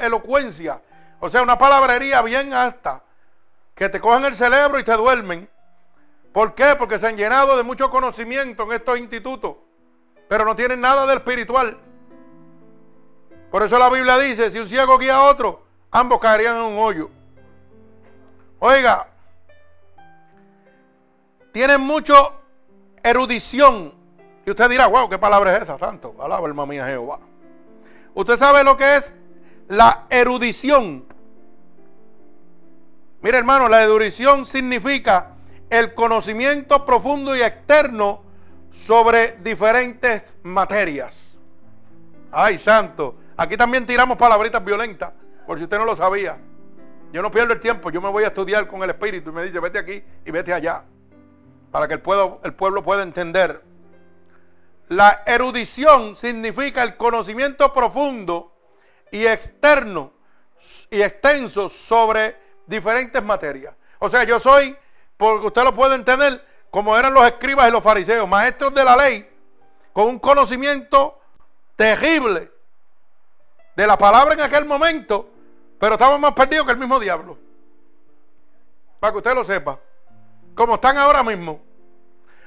elocuencia, 0.01 0.81
o 1.21 1.29
sea, 1.29 1.41
una 1.41 1.57
palabrería 1.57 2.21
bien 2.21 2.51
alta, 2.51 3.01
que 3.75 3.87
te 3.87 4.01
cogen 4.01 4.25
el 4.25 4.35
cerebro 4.35 4.77
y 4.77 4.83
te 4.83 4.91
duermen. 4.91 5.49
¿Por 6.33 6.53
qué? 6.53 6.75
Porque 6.77 6.99
se 6.99 7.07
han 7.07 7.15
llenado 7.15 7.55
de 7.55 7.63
mucho 7.63 7.89
conocimiento 7.89 8.63
en 8.63 8.73
estos 8.73 8.99
institutos, 8.99 9.55
pero 10.27 10.43
no 10.43 10.53
tienen 10.53 10.81
nada 10.81 11.05
de 11.05 11.13
espiritual. 11.13 11.77
Por 13.55 13.63
eso 13.63 13.79
la 13.79 13.89
Biblia 13.89 14.17
dice, 14.17 14.51
si 14.51 14.59
un 14.59 14.67
ciego 14.67 14.97
guía 14.97 15.15
a 15.15 15.29
otro, 15.29 15.63
ambos 15.89 16.19
caerían 16.19 16.57
en 16.57 16.63
un 16.63 16.77
hoyo. 16.77 17.09
Oiga, 18.59 19.07
tienen 21.53 21.79
mucho 21.79 22.33
erudición. 23.01 23.93
Y 24.45 24.49
usted 24.49 24.69
dirá, 24.69 24.87
wow, 24.87 25.07
¿qué 25.07 25.17
palabra 25.17 25.55
es 25.55 25.63
esa, 25.63 25.79
santo? 25.79 26.13
Alaba 26.19 26.45
alma 26.45 26.65
mía 26.65 26.85
Jehová. 26.85 27.19
Usted 28.13 28.35
sabe 28.35 28.61
lo 28.65 28.75
que 28.75 28.97
es 28.97 29.13
la 29.69 30.03
erudición. 30.09 31.05
Mira, 33.21 33.37
hermano, 33.37 33.69
la 33.69 33.83
erudición 33.83 34.45
significa 34.45 35.31
el 35.69 35.93
conocimiento 35.93 36.83
profundo 36.83 37.33
y 37.37 37.41
externo 37.41 38.21
sobre 38.73 39.37
diferentes 39.37 40.35
materias. 40.43 41.37
Ay, 42.33 42.57
santo. 42.57 43.19
Aquí 43.37 43.57
también 43.57 43.85
tiramos 43.85 44.17
palabritas 44.17 44.63
violentas, 44.63 45.11
por 45.45 45.57
si 45.57 45.63
usted 45.65 45.77
no 45.77 45.85
lo 45.85 45.95
sabía. 45.95 46.37
Yo 47.11 47.21
no 47.21 47.31
pierdo 47.31 47.53
el 47.53 47.59
tiempo, 47.59 47.91
yo 47.91 48.01
me 48.01 48.09
voy 48.09 48.23
a 48.23 48.27
estudiar 48.27 48.67
con 48.67 48.81
el 48.83 48.89
Espíritu 48.89 49.29
y 49.29 49.33
me 49.33 49.43
dice, 49.43 49.59
vete 49.59 49.79
aquí 49.79 50.03
y 50.25 50.31
vete 50.31 50.53
allá 50.53 50.83
para 51.71 51.87
que 51.87 51.95
el 51.95 52.01
pueblo, 52.01 52.39
el 52.43 52.53
pueblo 52.53 52.83
pueda 52.83 53.03
entender. 53.03 53.61
La 54.87 55.23
erudición 55.25 56.15
significa 56.15 56.83
el 56.83 56.95
conocimiento 56.95 57.73
profundo 57.73 58.55
y 59.11 59.25
externo 59.25 60.13
y 60.89 61.01
extenso 61.01 61.67
sobre 61.69 62.37
diferentes 62.65 63.21
materias. 63.21 63.75
O 63.99 64.07
sea, 64.07 64.23
yo 64.23 64.39
soy, 64.39 64.75
porque 65.17 65.47
usted 65.47 65.63
lo 65.63 65.73
puede 65.73 65.95
entender, 65.95 66.45
como 66.69 66.97
eran 66.97 67.13
los 67.13 67.25
escribas 67.25 67.67
y 67.67 67.71
los 67.71 67.83
fariseos, 67.83 68.27
maestros 68.27 68.73
de 68.73 68.83
la 68.83 68.95
ley, 68.95 69.29
con 69.91 70.07
un 70.07 70.19
conocimiento 70.19 71.19
terrible 71.75 72.54
de 73.75 73.87
la 73.87 73.97
palabra 73.97 74.33
en 74.33 74.41
aquel 74.41 74.65
momento, 74.65 75.29
pero 75.79 75.93
estaban 75.93 76.19
más 76.21 76.33
perdidos 76.33 76.65
que 76.65 76.71
el 76.71 76.77
mismo 76.77 76.99
diablo. 76.99 77.37
Para 78.99 79.11
que 79.11 79.17
usted 79.17 79.35
lo 79.35 79.43
sepa 79.43 79.79
como 80.55 80.75
están 80.75 80.97
ahora 80.97 81.21
mismo. 81.21 81.61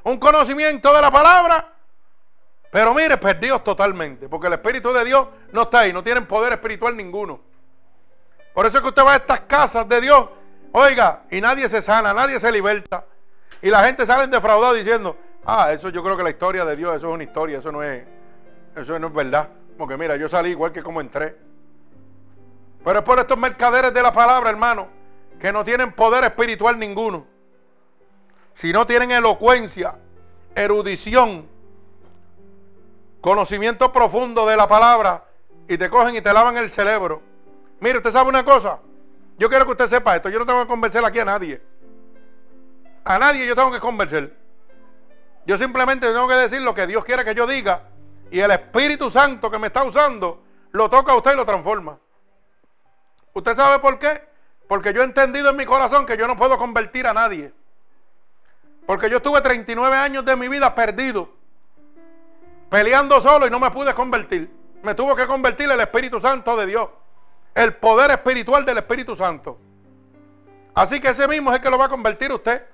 Un 0.02 0.18
conocimiento 0.18 0.92
de 0.94 1.02
la 1.02 1.10
palabra, 1.10 1.72
pero 2.72 2.94
mire, 2.94 3.18
perdidos 3.18 3.62
totalmente, 3.62 4.28
porque 4.28 4.46
el 4.46 4.54
Espíritu 4.54 4.92
de 4.92 5.04
Dios 5.04 5.28
no 5.52 5.62
está 5.62 5.80
ahí, 5.80 5.92
no 5.92 6.02
tienen 6.02 6.26
poder 6.26 6.54
espiritual 6.54 6.96
ninguno. 6.96 7.40
Por 8.54 8.66
eso 8.66 8.78
es 8.78 8.82
que 8.82 8.88
usted 8.88 9.04
va 9.04 9.12
a 9.12 9.16
estas 9.16 9.42
casas 9.42 9.88
de 9.88 10.00
Dios, 10.00 10.26
oiga, 10.72 11.22
y 11.30 11.40
nadie 11.40 11.68
se 11.68 11.82
sana, 11.82 12.14
nadie 12.14 12.40
se 12.40 12.50
liberta. 12.50 13.04
Y 13.60 13.70
la 13.70 13.84
gente 13.84 14.06
sale 14.06 14.26
defraudada 14.28 14.72
diciendo, 14.72 15.16
ah, 15.44 15.72
eso 15.72 15.90
yo 15.90 16.02
creo 16.02 16.16
que 16.16 16.22
la 16.22 16.30
historia 16.30 16.64
de 16.64 16.74
Dios, 16.74 16.96
eso 16.96 17.08
es 17.08 17.14
una 17.14 17.24
historia, 17.24 17.58
eso 17.58 17.70
no 17.70 17.82
es, 17.82 18.04
eso 18.74 18.98
no 18.98 19.08
es 19.08 19.12
verdad. 19.12 19.48
Porque 19.78 19.96
mira, 19.96 20.16
yo 20.16 20.28
salí 20.28 20.50
igual 20.50 20.72
que 20.72 20.82
como 20.82 21.00
entré. 21.00 21.38
Pero 22.84 22.98
es 22.98 23.04
por 23.04 23.18
estos 23.18 23.38
mercaderes 23.38 23.94
de 23.94 24.02
la 24.02 24.12
palabra, 24.12 24.50
hermano, 24.50 24.88
que 25.40 25.52
no 25.52 25.64
tienen 25.64 25.92
poder 25.92 26.24
espiritual 26.24 26.78
ninguno 26.78 27.38
si 28.58 28.72
no 28.72 28.88
tienen 28.88 29.12
elocuencia, 29.12 29.94
erudición, 30.52 31.48
conocimiento 33.20 33.92
profundo 33.92 34.46
de 34.46 34.56
la 34.56 34.66
palabra, 34.66 35.26
y 35.68 35.78
te 35.78 35.88
cogen 35.88 36.16
y 36.16 36.20
te 36.20 36.32
lavan 36.32 36.56
el 36.56 36.68
cerebro. 36.68 37.22
Mire, 37.78 37.98
usted 37.98 38.10
sabe 38.10 38.28
una 38.28 38.44
cosa. 38.44 38.80
Yo 39.38 39.48
quiero 39.48 39.64
que 39.64 39.70
usted 39.70 39.86
sepa 39.86 40.16
esto. 40.16 40.28
Yo 40.28 40.40
no 40.40 40.46
tengo 40.46 40.60
que 40.60 40.66
convencer 40.66 41.04
aquí 41.04 41.20
a 41.20 41.24
nadie. 41.24 41.62
A 43.04 43.16
nadie 43.16 43.46
yo 43.46 43.54
tengo 43.54 43.70
que 43.70 43.78
convencer. 43.78 44.36
Yo 45.46 45.56
simplemente 45.56 46.08
tengo 46.08 46.26
que 46.26 46.34
decir 46.34 46.60
lo 46.60 46.74
que 46.74 46.88
Dios 46.88 47.04
quiere 47.04 47.24
que 47.24 47.36
yo 47.36 47.46
diga. 47.46 47.87
Y 48.30 48.40
el 48.40 48.50
Espíritu 48.50 49.10
Santo 49.10 49.50
que 49.50 49.58
me 49.58 49.68
está 49.68 49.84
usando 49.84 50.42
lo 50.72 50.90
toca 50.90 51.12
a 51.12 51.16
usted 51.16 51.32
y 51.32 51.36
lo 51.36 51.44
transforma. 51.44 51.98
¿Usted 53.32 53.54
sabe 53.54 53.78
por 53.78 53.98
qué? 53.98 54.26
Porque 54.66 54.92
yo 54.92 55.00
he 55.00 55.04
entendido 55.04 55.50
en 55.50 55.56
mi 55.56 55.64
corazón 55.64 56.04
que 56.04 56.16
yo 56.16 56.26
no 56.26 56.36
puedo 56.36 56.58
convertir 56.58 57.06
a 57.06 57.14
nadie. 57.14 57.52
Porque 58.86 59.08
yo 59.08 59.18
estuve 59.18 59.40
39 59.40 59.96
años 59.96 60.24
de 60.24 60.36
mi 60.36 60.48
vida 60.48 60.74
perdido, 60.74 61.30
peleando 62.70 63.20
solo 63.20 63.46
y 63.46 63.50
no 63.50 63.58
me 63.58 63.70
pude 63.70 63.94
convertir. 63.94 64.50
Me 64.82 64.94
tuvo 64.94 65.14
que 65.16 65.26
convertir 65.26 65.70
el 65.70 65.80
Espíritu 65.80 66.20
Santo 66.20 66.56
de 66.56 66.66
Dios, 66.66 66.88
el 67.54 67.74
poder 67.74 68.10
espiritual 68.10 68.64
del 68.64 68.78
Espíritu 68.78 69.16
Santo. 69.16 69.58
Así 70.74 71.00
que 71.00 71.08
ese 71.08 71.26
mismo 71.26 71.50
es 71.50 71.56
el 71.56 71.62
que 71.62 71.70
lo 71.70 71.78
va 71.78 71.86
a 71.86 71.88
convertir 71.88 72.32
usted. 72.32 72.64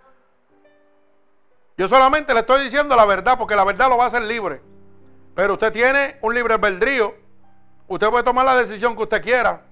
Yo 1.77 1.89
solamente 1.89 2.35
le 2.35 2.41
estoy 2.41 2.63
diciendo 2.63 2.95
la 2.95 3.05
verdad 3.05 3.39
porque 3.39 3.57
la 3.57 3.65
verdad 3.65 3.89
lo 3.89 3.97
va 3.97 4.05
a 4.05 4.07
hacer 4.09 4.23
libre. 4.23 4.61
Pero 5.35 5.55
usted 5.55 5.73
tiene 5.73 6.19
un 6.23 6.35
libre 6.35 6.55
albedrío. 6.55 7.15
Usted 7.89 8.09
puede 8.09 8.25
tomar 8.25 8.47
la 8.47 8.57
decisión 8.57 8.97
que 8.97 9.03
usted 9.03 9.23
quiera. 9.23 9.63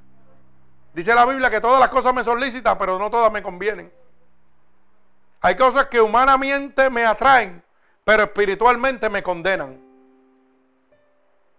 Dice 0.93 1.15
la 1.15 1.25
Biblia 1.25 1.49
que 1.49 1.61
todas 1.61 1.81
las 1.81 1.89
cosas 1.89 2.13
me 2.13 2.25
son 2.25 2.41
lícitas, 2.41 2.77
pero 2.77 2.99
no 2.99 3.11
todas 3.11 3.33
me 3.33 3.43
convienen. 3.43 3.93
Hay 5.41 5.57
cosas 5.57 5.87
que 5.87 6.01
humanamente 6.01 6.91
me 6.91 7.05
atraen, 7.05 7.63
pero 8.05 8.25
espiritualmente 8.25 9.09
me 9.09 9.23
condenan. 9.23 9.81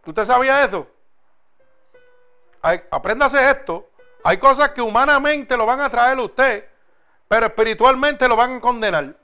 ¿Usted 0.05 0.25
sabía 0.25 0.63
eso? 0.63 0.87
apréndase 2.91 3.49
esto. 3.49 3.89
Hay 4.23 4.37
cosas 4.37 4.69
que 4.69 4.81
humanamente 4.81 5.57
lo 5.57 5.65
van 5.65 5.81
a 5.81 5.85
atraer 5.85 6.17
a 6.17 6.21
usted, 6.21 6.69
pero 7.27 7.47
espiritualmente 7.47 8.25
lo 8.27 8.37
van 8.37 8.55
a 8.57 8.61
condenar. 8.61 9.17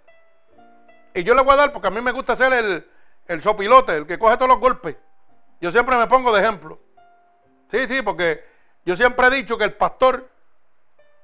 Y 1.13 1.23
yo 1.23 1.33
le 1.33 1.41
voy 1.41 1.53
a 1.53 1.57
dar, 1.57 1.71
porque 1.71 1.87
a 1.87 1.91
mí 1.91 2.01
me 2.01 2.11
gusta 2.11 2.35
ser 2.35 2.51
el, 2.51 2.85
el 3.29 3.41
sopilote, 3.43 3.95
el 3.95 4.07
que 4.07 4.17
coge 4.17 4.35
todos 4.35 4.49
los 4.49 4.59
golpes. 4.59 4.97
Yo 5.61 5.71
siempre 5.71 5.95
me 5.95 6.07
pongo 6.07 6.33
de 6.33 6.41
ejemplo. 6.41 6.79
Sí, 7.71 7.87
sí, 7.87 8.01
porque 8.01 8.43
yo 8.83 8.95
siempre 8.95 9.27
he 9.27 9.29
dicho 9.29 9.55
que 9.55 9.65
el 9.65 9.73
pastor, 9.73 10.27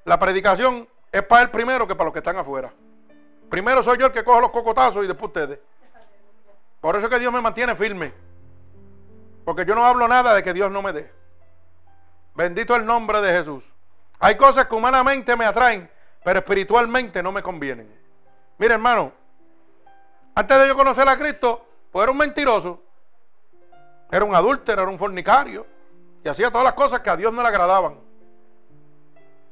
la 0.03 0.19
predicación 0.19 0.87
es 1.11 1.23
para 1.23 1.41
él 1.41 1.49
primero 1.49 1.87
que 1.87 1.95
para 1.95 2.05
los 2.05 2.13
que 2.13 2.19
están 2.19 2.37
afuera. 2.37 2.71
Primero 3.49 3.81
soy 3.81 3.97
yo 3.97 4.05
el 4.05 4.11
que 4.11 4.23
coge 4.23 4.39
los 4.39 4.51
cocotazos 4.51 5.03
y 5.03 5.07
después 5.07 5.29
ustedes. 5.29 5.59
Por 6.79 6.95
eso 6.95 7.07
es 7.07 7.11
que 7.11 7.19
Dios 7.19 7.33
me 7.33 7.41
mantiene 7.41 7.75
firme. 7.75 8.13
Porque 9.43 9.65
yo 9.65 9.73
no 9.73 9.83
hablo 9.83 10.07
nada 10.07 10.35
de 10.35 10.43
que 10.43 10.53
Dios 10.53 10.71
no 10.71 10.83
me 10.83 10.93
dé. 10.93 11.11
Bendito 12.35 12.75
el 12.75 12.85
nombre 12.85 13.19
de 13.19 13.31
Jesús. 13.31 13.63
Hay 14.19 14.37
cosas 14.37 14.67
que 14.67 14.75
humanamente 14.75 15.35
me 15.35 15.45
atraen, 15.45 15.89
pero 16.23 16.37
espiritualmente 16.37 17.23
no 17.23 17.31
me 17.31 17.41
convienen. 17.41 17.91
Mire, 18.59 18.75
hermano, 18.75 19.11
antes 20.35 20.59
de 20.59 20.67
yo 20.67 20.75
conocer 20.75 21.09
a 21.09 21.17
Cristo, 21.17 21.64
pues 21.95 22.03
era 22.03 22.11
un 22.11 22.17
mentiroso. 22.17 22.83
Era 24.11 24.25
un 24.25 24.35
adúltero, 24.35 24.81
era 24.81 24.91
un 24.91 24.99
fornicario. 24.99 25.65
Y 26.25 26.27
hacía 26.27 26.51
todas 26.51 26.65
las 26.65 26.73
cosas 26.73 26.99
que 26.99 27.09
a 27.09 27.15
Dios 27.15 27.31
no 27.31 27.41
le 27.41 27.47
agradaban. 27.47 27.97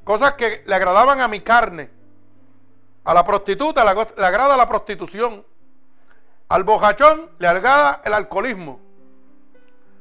Cosas 0.03 0.33
que 0.33 0.61
le 0.65 0.75
agradaban 0.75 1.21
a 1.21 1.29
mi 1.29 1.39
carne. 1.39 1.89
A 3.05 3.13
la 3.13 3.23
prostituta 3.23 3.85
le 3.85 3.91
agrada 4.25 4.57
la 4.57 4.67
prostitución. 4.67 5.45
Al 6.49 6.65
bojachón 6.65 7.31
le 7.39 7.47
agrada 7.47 8.01
el 8.03 8.13
alcoholismo. 8.13 8.77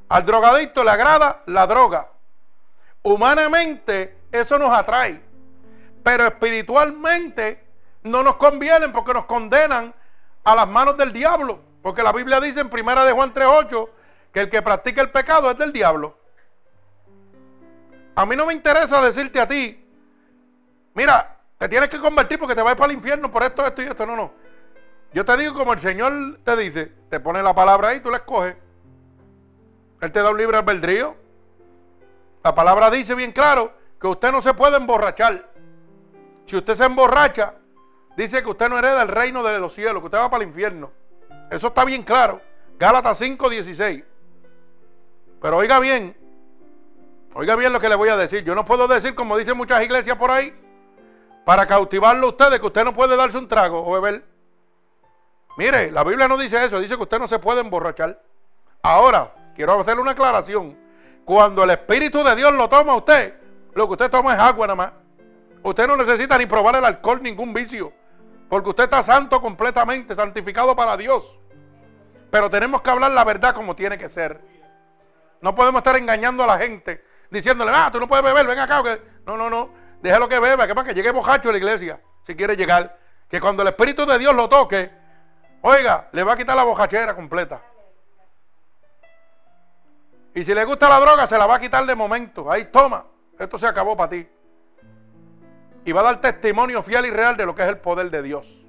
Al 0.08 0.26
drogadicto 0.26 0.82
le 0.82 0.90
agrada 0.90 1.44
la 1.46 1.64
droga. 1.68 2.08
Humanamente 3.04 4.18
eso 4.32 4.58
nos 4.58 4.72
atrae. 4.72 5.22
Pero 6.02 6.26
espiritualmente 6.26 7.64
no 8.02 8.24
nos 8.24 8.34
convienen 8.34 8.90
porque 8.90 9.14
nos 9.14 9.26
condenan 9.26 9.94
a 10.42 10.56
las 10.56 10.66
manos 10.66 10.96
del 10.96 11.12
diablo. 11.12 11.70
Porque 11.82 12.02
la 12.02 12.12
Biblia 12.12 12.40
dice 12.40 12.60
en 12.60 12.70
primera 12.70 13.04
de 13.04 13.12
Juan 13.12 13.34
3.8 13.34 13.88
que 14.32 14.40
el 14.40 14.48
que 14.48 14.62
practica 14.62 15.02
el 15.02 15.10
pecado 15.10 15.50
es 15.50 15.58
del 15.58 15.72
diablo. 15.72 16.16
A 18.14 18.24
mí 18.24 18.36
no 18.36 18.46
me 18.46 18.52
interesa 18.52 19.02
decirte 19.02 19.40
a 19.40 19.48
ti, 19.48 19.84
mira, 20.94 21.38
te 21.58 21.68
tienes 21.68 21.88
que 21.88 21.98
convertir 21.98 22.38
porque 22.38 22.54
te 22.54 22.62
vas 22.62 22.74
para 22.74 22.92
el 22.92 22.98
infierno 22.98 23.30
por 23.30 23.42
esto, 23.42 23.66
esto 23.66 23.82
y 23.82 23.86
esto. 23.86 24.06
No, 24.06 24.16
no. 24.16 24.32
Yo 25.12 25.24
te 25.24 25.36
digo 25.36 25.54
como 25.54 25.72
el 25.72 25.78
Señor 25.78 26.38
te 26.44 26.56
dice, 26.56 26.92
te 27.10 27.20
pone 27.20 27.42
la 27.42 27.54
palabra 27.54 27.88
ahí, 27.88 28.00
tú 28.00 28.10
la 28.10 28.18
escoges. 28.18 28.56
Él 30.00 30.12
te 30.12 30.22
da 30.22 30.30
un 30.30 30.38
libre 30.38 30.56
albedrío. 30.56 31.16
La 32.42 32.54
palabra 32.54 32.90
dice 32.90 33.14
bien 33.14 33.32
claro 33.32 33.72
que 34.00 34.06
usted 34.08 34.32
no 34.32 34.42
se 34.42 34.54
puede 34.54 34.76
emborrachar. 34.76 35.48
Si 36.46 36.56
usted 36.56 36.74
se 36.74 36.84
emborracha, 36.84 37.54
dice 38.16 38.42
que 38.42 38.50
usted 38.50 38.68
no 38.68 38.78
hereda 38.78 39.02
el 39.02 39.08
reino 39.08 39.42
de 39.42 39.58
los 39.58 39.74
cielos, 39.74 40.00
que 40.00 40.06
usted 40.06 40.18
va 40.18 40.30
para 40.30 40.42
el 40.42 40.48
infierno. 40.48 40.90
Eso 41.52 41.66
está 41.66 41.84
bien 41.84 42.02
claro. 42.02 42.40
Gálatas 42.78 43.20
5:16. 43.20 44.02
Pero 45.42 45.58
oiga 45.58 45.78
bien, 45.80 46.16
oiga 47.34 47.56
bien 47.56 47.74
lo 47.74 47.78
que 47.78 47.90
le 47.90 47.94
voy 47.94 48.08
a 48.08 48.16
decir. 48.16 48.42
Yo 48.42 48.54
no 48.54 48.64
puedo 48.64 48.88
decir, 48.88 49.14
como 49.14 49.36
dicen 49.36 49.56
muchas 49.56 49.84
iglesias 49.84 50.16
por 50.16 50.30
ahí, 50.30 50.58
para 51.44 51.66
cautivarlo 51.66 52.26
a 52.26 52.30
ustedes, 52.30 52.58
que 52.58 52.66
usted 52.66 52.84
no 52.84 52.94
puede 52.94 53.16
darse 53.16 53.36
un 53.36 53.48
trago 53.48 53.84
o 53.86 53.92
beber. 53.92 54.24
Mire, 55.58 55.90
la 55.90 56.04
Biblia 56.04 56.26
no 56.26 56.38
dice 56.38 56.64
eso, 56.64 56.80
dice 56.80 56.96
que 56.96 57.02
usted 57.02 57.18
no 57.18 57.28
se 57.28 57.38
puede 57.38 57.60
emborrachar. 57.60 58.18
Ahora, 58.82 59.34
quiero 59.54 59.78
hacerle 59.78 60.00
una 60.00 60.12
aclaración. 60.12 60.78
Cuando 61.26 61.64
el 61.64 61.70
Espíritu 61.70 62.24
de 62.24 62.34
Dios 62.34 62.54
lo 62.54 62.66
toma 62.70 62.94
a 62.94 62.96
usted, 62.96 63.34
lo 63.74 63.86
que 63.88 63.92
usted 63.92 64.10
toma 64.10 64.32
es 64.32 64.40
agua 64.40 64.66
nada 64.66 64.76
más. 64.76 64.92
Usted 65.62 65.86
no 65.86 65.98
necesita 65.98 66.38
ni 66.38 66.46
probar 66.46 66.76
el 66.76 66.84
alcohol, 66.84 67.22
ningún 67.22 67.52
vicio. 67.52 67.92
Porque 68.48 68.70
usted 68.70 68.84
está 68.84 69.02
santo 69.02 69.40
completamente, 69.40 70.14
santificado 70.14 70.74
para 70.74 70.96
Dios. 70.96 71.38
Pero 72.32 72.48
tenemos 72.48 72.80
que 72.80 72.88
hablar 72.88 73.10
la 73.10 73.24
verdad 73.24 73.54
como 73.54 73.76
tiene 73.76 73.98
que 73.98 74.08
ser. 74.08 74.40
No 75.42 75.54
podemos 75.54 75.80
estar 75.80 75.94
engañando 75.96 76.42
a 76.44 76.46
la 76.46 76.56
gente, 76.56 77.04
diciéndole, 77.30 77.70
ah, 77.74 77.90
tú 77.92 78.00
no 78.00 78.08
puedes 78.08 78.24
beber, 78.24 78.46
ven 78.46 78.58
acá. 78.58 78.82
No, 79.26 79.36
no, 79.36 79.50
no. 79.50 79.68
Déjalo 80.00 80.30
que 80.30 80.40
beba, 80.40 80.66
que 80.66 80.74
para 80.74 80.88
que 80.88 80.94
llegue 80.94 81.10
bojacho 81.10 81.50
a 81.50 81.52
la 81.52 81.58
iglesia, 81.58 82.00
si 82.26 82.34
quiere 82.34 82.56
llegar. 82.56 82.98
Que 83.28 83.38
cuando 83.38 83.60
el 83.60 83.68
Espíritu 83.68 84.06
de 84.06 84.18
Dios 84.18 84.34
lo 84.34 84.48
toque, 84.48 84.90
oiga, 85.60 86.08
le 86.12 86.22
va 86.22 86.32
a 86.32 86.36
quitar 86.38 86.56
la 86.56 86.64
bojachera 86.64 87.14
completa. 87.14 87.60
Y 90.34 90.42
si 90.42 90.54
le 90.54 90.64
gusta 90.64 90.88
la 90.88 91.00
droga, 91.00 91.26
se 91.26 91.36
la 91.36 91.44
va 91.44 91.56
a 91.56 91.60
quitar 91.60 91.84
de 91.84 91.94
momento. 91.94 92.50
Ahí, 92.50 92.64
toma, 92.72 93.04
esto 93.38 93.58
se 93.58 93.66
acabó 93.66 93.94
para 93.94 94.08
ti. 94.08 94.26
Y 95.84 95.92
va 95.92 96.00
a 96.00 96.04
dar 96.04 96.20
testimonio 96.22 96.82
fiel 96.82 97.04
y 97.04 97.10
real 97.10 97.36
de 97.36 97.44
lo 97.44 97.54
que 97.54 97.62
es 97.62 97.68
el 97.68 97.76
poder 97.76 98.10
de 98.10 98.22
Dios. 98.22 98.61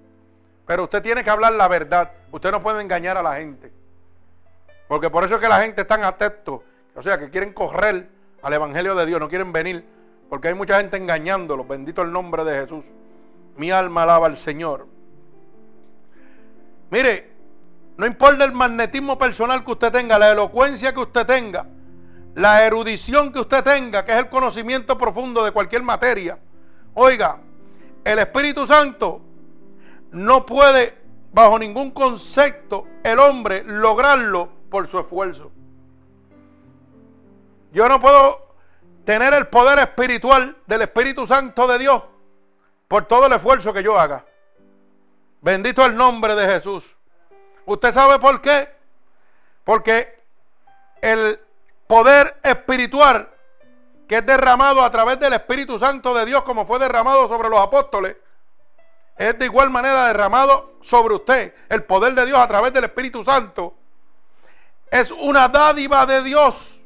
Pero 0.65 0.83
usted 0.83 1.01
tiene 1.01 1.23
que 1.23 1.29
hablar 1.29 1.53
la 1.53 1.67
verdad. 1.67 2.11
Usted 2.31 2.51
no 2.51 2.61
puede 2.61 2.81
engañar 2.81 3.17
a 3.17 3.23
la 3.23 3.35
gente. 3.35 3.71
Porque 4.87 5.09
por 5.09 5.23
eso 5.23 5.35
es 5.35 5.41
que 5.41 5.47
la 5.47 5.61
gente 5.61 5.81
está 5.81 6.07
atento. 6.07 6.63
O 6.95 7.01
sea, 7.01 7.17
que 7.17 7.29
quieren 7.29 7.53
correr 7.53 8.09
al 8.41 8.53
Evangelio 8.53 8.95
de 8.95 9.05
Dios, 9.05 9.19
no 9.19 9.27
quieren 9.27 9.51
venir. 9.51 9.85
Porque 10.29 10.47
hay 10.47 10.53
mucha 10.53 10.77
gente 10.77 10.97
engañándolos. 10.97 11.67
Bendito 11.67 12.01
el 12.01 12.11
nombre 12.11 12.43
de 12.43 12.61
Jesús. 12.61 12.85
Mi 13.57 13.71
alma 13.71 14.03
alaba 14.03 14.27
al 14.27 14.37
Señor. 14.37 14.87
Mire, 16.89 17.31
no 17.97 18.05
importa 18.05 18.43
el 18.43 18.51
magnetismo 18.51 19.17
personal 19.17 19.63
que 19.63 19.71
usted 19.71 19.91
tenga, 19.91 20.17
la 20.17 20.31
elocuencia 20.31 20.93
que 20.93 20.99
usted 20.99 21.25
tenga, 21.25 21.67
la 22.35 22.65
erudición 22.65 23.31
que 23.31 23.39
usted 23.39 23.63
tenga, 23.63 24.03
que 24.03 24.13
es 24.13 24.17
el 24.19 24.29
conocimiento 24.29 24.97
profundo 24.97 25.43
de 25.43 25.51
cualquier 25.51 25.83
materia. 25.83 26.37
Oiga, 26.95 27.39
el 28.03 28.19
Espíritu 28.19 28.65
Santo 28.65 29.21
no 30.13 30.45
puede, 30.45 30.97
bajo 31.31 31.59
ningún 31.59 31.91
concepto, 31.91 32.87
el 33.03 33.19
hombre 33.19 33.63
lograrlo 33.63 34.49
por 34.69 34.87
su 34.87 34.99
esfuerzo. 34.99 35.51
Yo 37.71 37.89
no 37.89 37.99
puedo 37.99 38.55
tener 39.03 39.33
el 39.33 39.47
poder 39.47 39.79
espiritual 39.79 40.55
del 40.67 40.83
Espíritu 40.83 41.25
Santo 41.25 41.67
de 41.67 41.79
Dios 41.79 42.01
por 42.87 43.05
todo 43.05 43.25
el 43.25 43.33
esfuerzo 43.33 43.73
que 43.73 43.83
yo 43.83 43.99
haga. 43.99 44.25
Bendito 45.41 45.85
el 45.85 45.95
nombre 45.95 46.35
de 46.35 46.47
Jesús. 46.47 46.95
¿Usted 47.65 47.91
sabe 47.91 48.19
por 48.19 48.39
qué? 48.41 48.69
Porque 49.63 50.23
el 51.01 51.39
poder 51.87 52.37
espiritual 52.43 53.29
que 54.07 54.17
es 54.17 54.25
derramado 54.25 54.83
a 54.83 54.91
través 54.91 55.19
del 55.19 55.33
Espíritu 55.33 55.79
Santo 55.79 56.13
de 56.13 56.25
Dios, 56.25 56.43
como 56.43 56.65
fue 56.65 56.77
derramado 56.77 57.27
sobre 57.27 57.49
los 57.49 57.59
apóstoles, 57.59 58.15
es 59.15 59.37
de 59.37 59.45
igual 59.45 59.69
manera 59.69 60.07
derramado 60.07 60.73
sobre 60.81 61.15
usted. 61.15 61.53
El 61.69 61.83
poder 61.83 62.13
de 62.13 62.25
Dios 62.25 62.37
a 62.37 62.47
través 62.47 62.73
del 62.73 62.85
Espíritu 62.85 63.23
Santo 63.23 63.75
es 64.89 65.11
una 65.11 65.47
dádiva 65.47 66.05
de 66.05 66.23
Dios. 66.23 66.79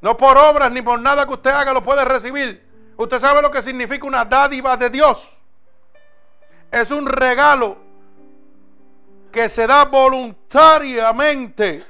No 0.00 0.16
por 0.16 0.36
obras 0.36 0.70
ni 0.72 0.82
por 0.82 1.00
nada 1.00 1.26
que 1.26 1.34
usted 1.34 1.50
haga 1.50 1.72
lo 1.72 1.82
puede 1.82 2.04
recibir. 2.04 2.68
Usted 2.96 3.20
sabe 3.20 3.42
lo 3.42 3.50
que 3.50 3.62
significa 3.62 4.06
una 4.06 4.24
dádiva 4.24 4.76
de 4.76 4.90
Dios 4.90 5.38
es 6.72 6.90
un 6.90 7.06
regalo 7.06 7.76
que 9.30 9.48
se 9.48 9.66
da 9.66 9.84
voluntariamente. 9.84 11.84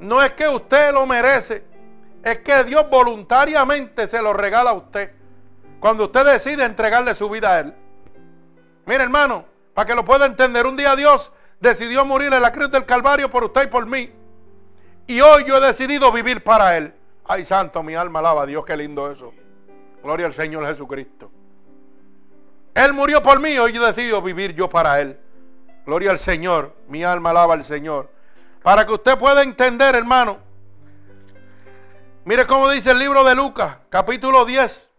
No 0.00 0.22
es 0.22 0.32
que 0.32 0.48
usted 0.48 0.94
lo 0.94 1.06
merece, 1.06 1.62
es 2.22 2.40
que 2.40 2.64
Dios 2.64 2.88
voluntariamente 2.90 4.06
se 4.06 4.20
lo 4.20 4.32
regala 4.32 4.70
a 4.70 4.74
usted. 4.74 5.12
Cuando 5.80 6.04
usted 6.04 6.24
decide 6.24 6.64
entregarle 6.64 7.14
su 7.14 7.28
vida 7.30 7.54
a 7.54 7.60
Él. 7.60 7.74
Mire 8.86 9.02
hermano, 9.02 9.44
para 9.74 9.86
que 9.86 9.94
lo 9.94 10.04
pueda 10.04 10.26
entender, 10.26 10.66
un 10.66 10.76
día 10.76 10.94
Dios 10.96 11.32
decidió 11.58 12.04
morir 12.04 12.32
en 12.32 12.42
la 12.42 12.52
cruz 12.52 12.70
del 12.70 12.84
Calvario 12.84 13.30
por 13.30 13.44
usted 13.44 13.64
y 13.64 13.68
por 13.68 13.86
mí. 13.86 14.12
Y 15.06 15.20
hoy 15.20 15.44
yo 15.46 15.56
he 15.56 15.60
decidido 15.60 16.12
vivir 16.12 16.42
para 16.44 16.76
Él. 16.76 16.94
Ay, 17.24 17.44
santo, 17.44 17.82
mi 17.82 17.94
alma 17.94 18.18
alaba 18.18 18.42
a 18.42 18.46
Dios, 18.46 18.64
qué 18.64 18.76
lindo 18.76 19.10
eso. 19.10 19.32
Gloria 20.02 20.26
al 20.26 20.34
Señor 20.34 20.66
Jesucristo. 20.66 21.30
Él 22.74 22.92
murió 22.92 23.22
por 23.22 23.40
mí, 23.40 23.58
hoy 23.58 23.72
yo 23.72 23.84
decido 23.84 24.22
vivir 24.22 24.54
yo 24.54 24.68
para 24.68 25.00
Él. 25.00 25.18
Gloria 25.86 26.10
al 26.10 26.18
Señor, 26.18 26.74
mi 26.88 27.02
alma 27.02 27.30
alaba 27.30 27.54
al 27.54 27.64
Señor. 27.64 28.10
Para 28.62 28.86
que 28.86 28.92
usted 28.92 29.18
pueda 29.18 29.42
entender, 29.42 29.94
hermano. 29.94 30.49
Mire 32.24 32.46
cómo 32.46 32.68
dice 32.68 32.90
el 32.90 32.98
libro 32.98 33.24
de 33.24 33.34
Lucas, 33.34 33.78
capítulo 33.88 34.44
10, 34.44 34.90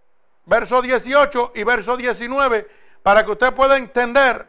verso 0.46 0.82
18 0.82 1.52
y 1.54 1.64
verso 1.64 1.96
19, 1.96 2.68
para 3.04 3.24
que 3.24 3.32
usted 3.32 3.54
pueda 3.54 3.78
entender 3.78 4.48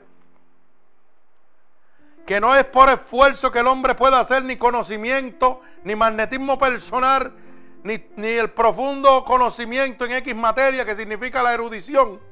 que 2.24 2.40
no 2.40 2.54
es 2.56 2.64
por 2.64 2.88
esfuerzo 2.88 3.52
que 3.52 3.58
el 3.58 3.66
hombre 3.66 3.94
pueda 3.94 4.20
hacer, 4.20 4.42
ni 4.44 4.56
conocimiento, 4.56 5.60
ni 5.84 5.94
magnetismo 5.94 6.58
personal, 6.58 7.34
ni, 7.82 8.06
ni, 8.16 8.28
el 8.28 8.50
profundo 8.50 9.22
conocimiento 9.26 10.06
en 10.06 10.12
X 10.12 10.34
materia 10.34 10.86
que 10.86 10.96
significa 10.96 11.42
la 11.42 11.52
erudición. 11.52 12.22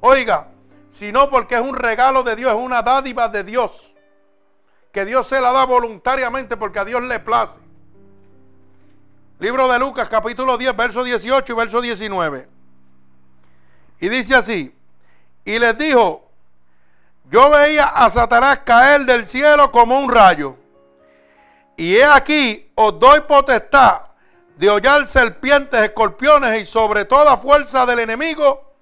Oiga, 0.00 0.48
sino 0.90 1.30
porque 1.30 1.54
es 1.54 1.60
un 1.60 1.76
regalo 1.76 2.24
de 2.24 2.34
Dios, 2.34 2.52
es 2.52 2.58
una 2.58 2.82
dádiva 2.82 3.28
de 3.28 3.44
Dios, 3.44 3.94
que 4.90 5.04
Dios 5.04 5.28
se 5.28 5.40
la 5.40 5.52
da 5.52 5.64
voluntariamente 5.64 6.56
porque 6.56 6.80
a 6.80 6.84
Dios 6.84 7.02
le 7.04 7.20
place. 7.20 7.63
Libro 9.38 9.66
de 9.68 9.78
Lucas, 9.78 10.08
capítulo 10.08 10.56
10, 10.56 10.76
verso 10.76 11.02
18 11.02 11.52
y 11.52 11.56
verso 11.56 11.80
19. 11.80 12.48
Y 14.00 14.08
dice 14.08 14.34
así, 14.34 14.74
y 15.44 15.58
les 15.58 15.76
dijo, 15.76 16.30
yo 17.30 17.50
veía 17.50 17.86
a 17.86 18.08
Satanás 18.10 18.60
caer 18.64 19.04
del 19.04 19.26
cielo 19.26 19.72
como 19.72 19.98
un 19.98 20.10
rayo. 20.10 20.56
Y 21.76 21.96
he 21.96 22.04
aquí, 22.04 22.70
os 22.76 22.98
doy 23.00 23.22
potestad 23.22 24.02
de 24.56 24.70
hollar 24.70 25.08
serpientes, 25.08 25.80
escorpiones 25.80 26.62
y 26.62 26.66
sobre 26.66 27.04
toda 27.04 27.36
fuerza 27.36 27.84
del 27.86 27.98
enemigo, 27.98 28.72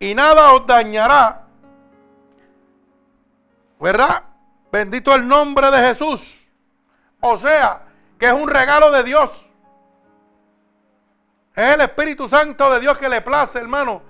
y 0.00 0.14
nada 0.14 0.52
os 0.52 0.66
dañará. 0.66 1.46
¿Verdad? 3.78 4.24
Bendito 4.72 5.14
el 5.14 5.28
nombre 5.28 5.70
de 5.70 5.78
Jesús. 5.88 6.48
O 7.20 7.36
sea, 7.36 7.82
que 8.18 8.26
es 8.26 8.32
un 8.32 8.48
regalo 8.48 8.90
de 8.90 9.04
Dios. 9.04 9.51
Es 11.54 11.74
el 11.74 11.80
Espíritu 11.82 12.28
Santo 12.28 12.70
de 12.72 12.80
Dios 12.80 12.96
que 12.96 13.08
le 13.08 13.20
place, 13.20 13.58
hermano, 13.58 14.02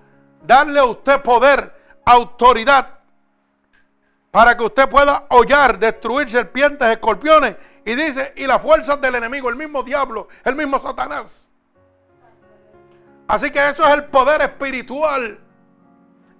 darle 0.42 0.78
a 0.78 0.84
usted 0.84 1.20
poder, 1.22 2.00
autoridad, 2.04 2.98
para 4.30 4.56
que 4.56 4.64
usted 4.64 4.88
pueda 4.88 5.26
hollar, 5.30 5.78
destruir 5.78 6.28
serpientes, 6.28 6.88
escorpiones. 6.88 7.56
Y 7.84 7.94
dice, 7.94 8.32
y 8.36 8.46
las 8.46 8.62
fuerzas 8.62 9.00
del 9.00 9.16
enemigo, 9.16 9.48
el 9.48 9.56
mismo 9.56 9.82
diablo, 9.82 10.28
el 10.44 10.54
mismo 10.54 10.78
Satanás. 10.78 11.50
Así 13.26 13.50
que 13.50 13.68
eso 13.68 13.84
es 13.86 13.94
el 13.94 14.04
poder 14.04 14.40
espiritual. 14.42 15.38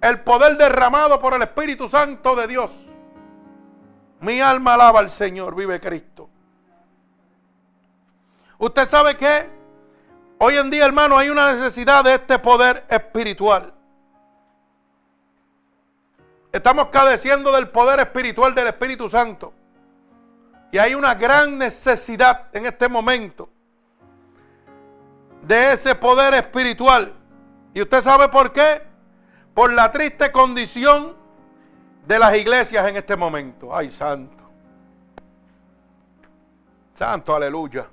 El 0.01 0.19
poder 0.21 0.57
derramado 0.57 1.19
por 1.19 1.33
el 1.33 1.41
Espíritu 1.41 1.87
Santo 1.87 2.35
de 2.35 2.47
Dios. 2.47 2.71
Mi 4.19 4.41
alma 4.41 4.75
alaba 4.75 4.99
al 4.99 5.09
Señor, 5.09 5.55
vive 5.55 5.79
Cristo. 5.79 6.29
Usted 8.57 8.85
sabe 8.85 9.17
que 9.17 9.49
hoy 10.43 10.57
en 10.57 10.69
día, 10.69 10.85
hermano, 10.85 11.17
hay 11.17 11.29
una 11.29 11.53
necesidad 11.53 12.03
de 12.03 12.15
este 12.15 12.37
poder 12.37 12.83
espiritual. 12.89 13.73
Estamos 16.51 16.87
cadeciendo 16.87 17.53
del 17.53 17.69
poder 17.69 18.01
espiritual 18.01 18.53
del 18.53 18.67
Espíritu 18.67 19.07
Santo. 19.07 19.53
Y 20.69 20.77
hay 20.77 20.95
una 20.95 21.15
gran 21.15 21.57
necesidad 21.57 22.47
en 22.51 22.65
este 22.65 22.89
momento 22.89 23.49
de 25.43 25.73
ese 25.73 25.95
poder 25.95 26.33
espiritual. 26.33 27.13
¿Y 27.73 27.81
usted 27.81 28.01
sabe 28.01 28.27
por 28.27 28.51
qué? 28.51 28.81
Por 29.53 29.71
la 29.71 29.93
triste 29.93 30.29
condición 30.33 31.15
de 32.05 32.19
las 32.19 32.35
iglesias 32.35 32.85
en 32.89 32.97
este 32.97 33.15
momento. 33.15 33.73
Ay, 33.73 33.89
santo. 33.89 34.43
Santo, 36.95 37.33
aleluya. 37.33 37.92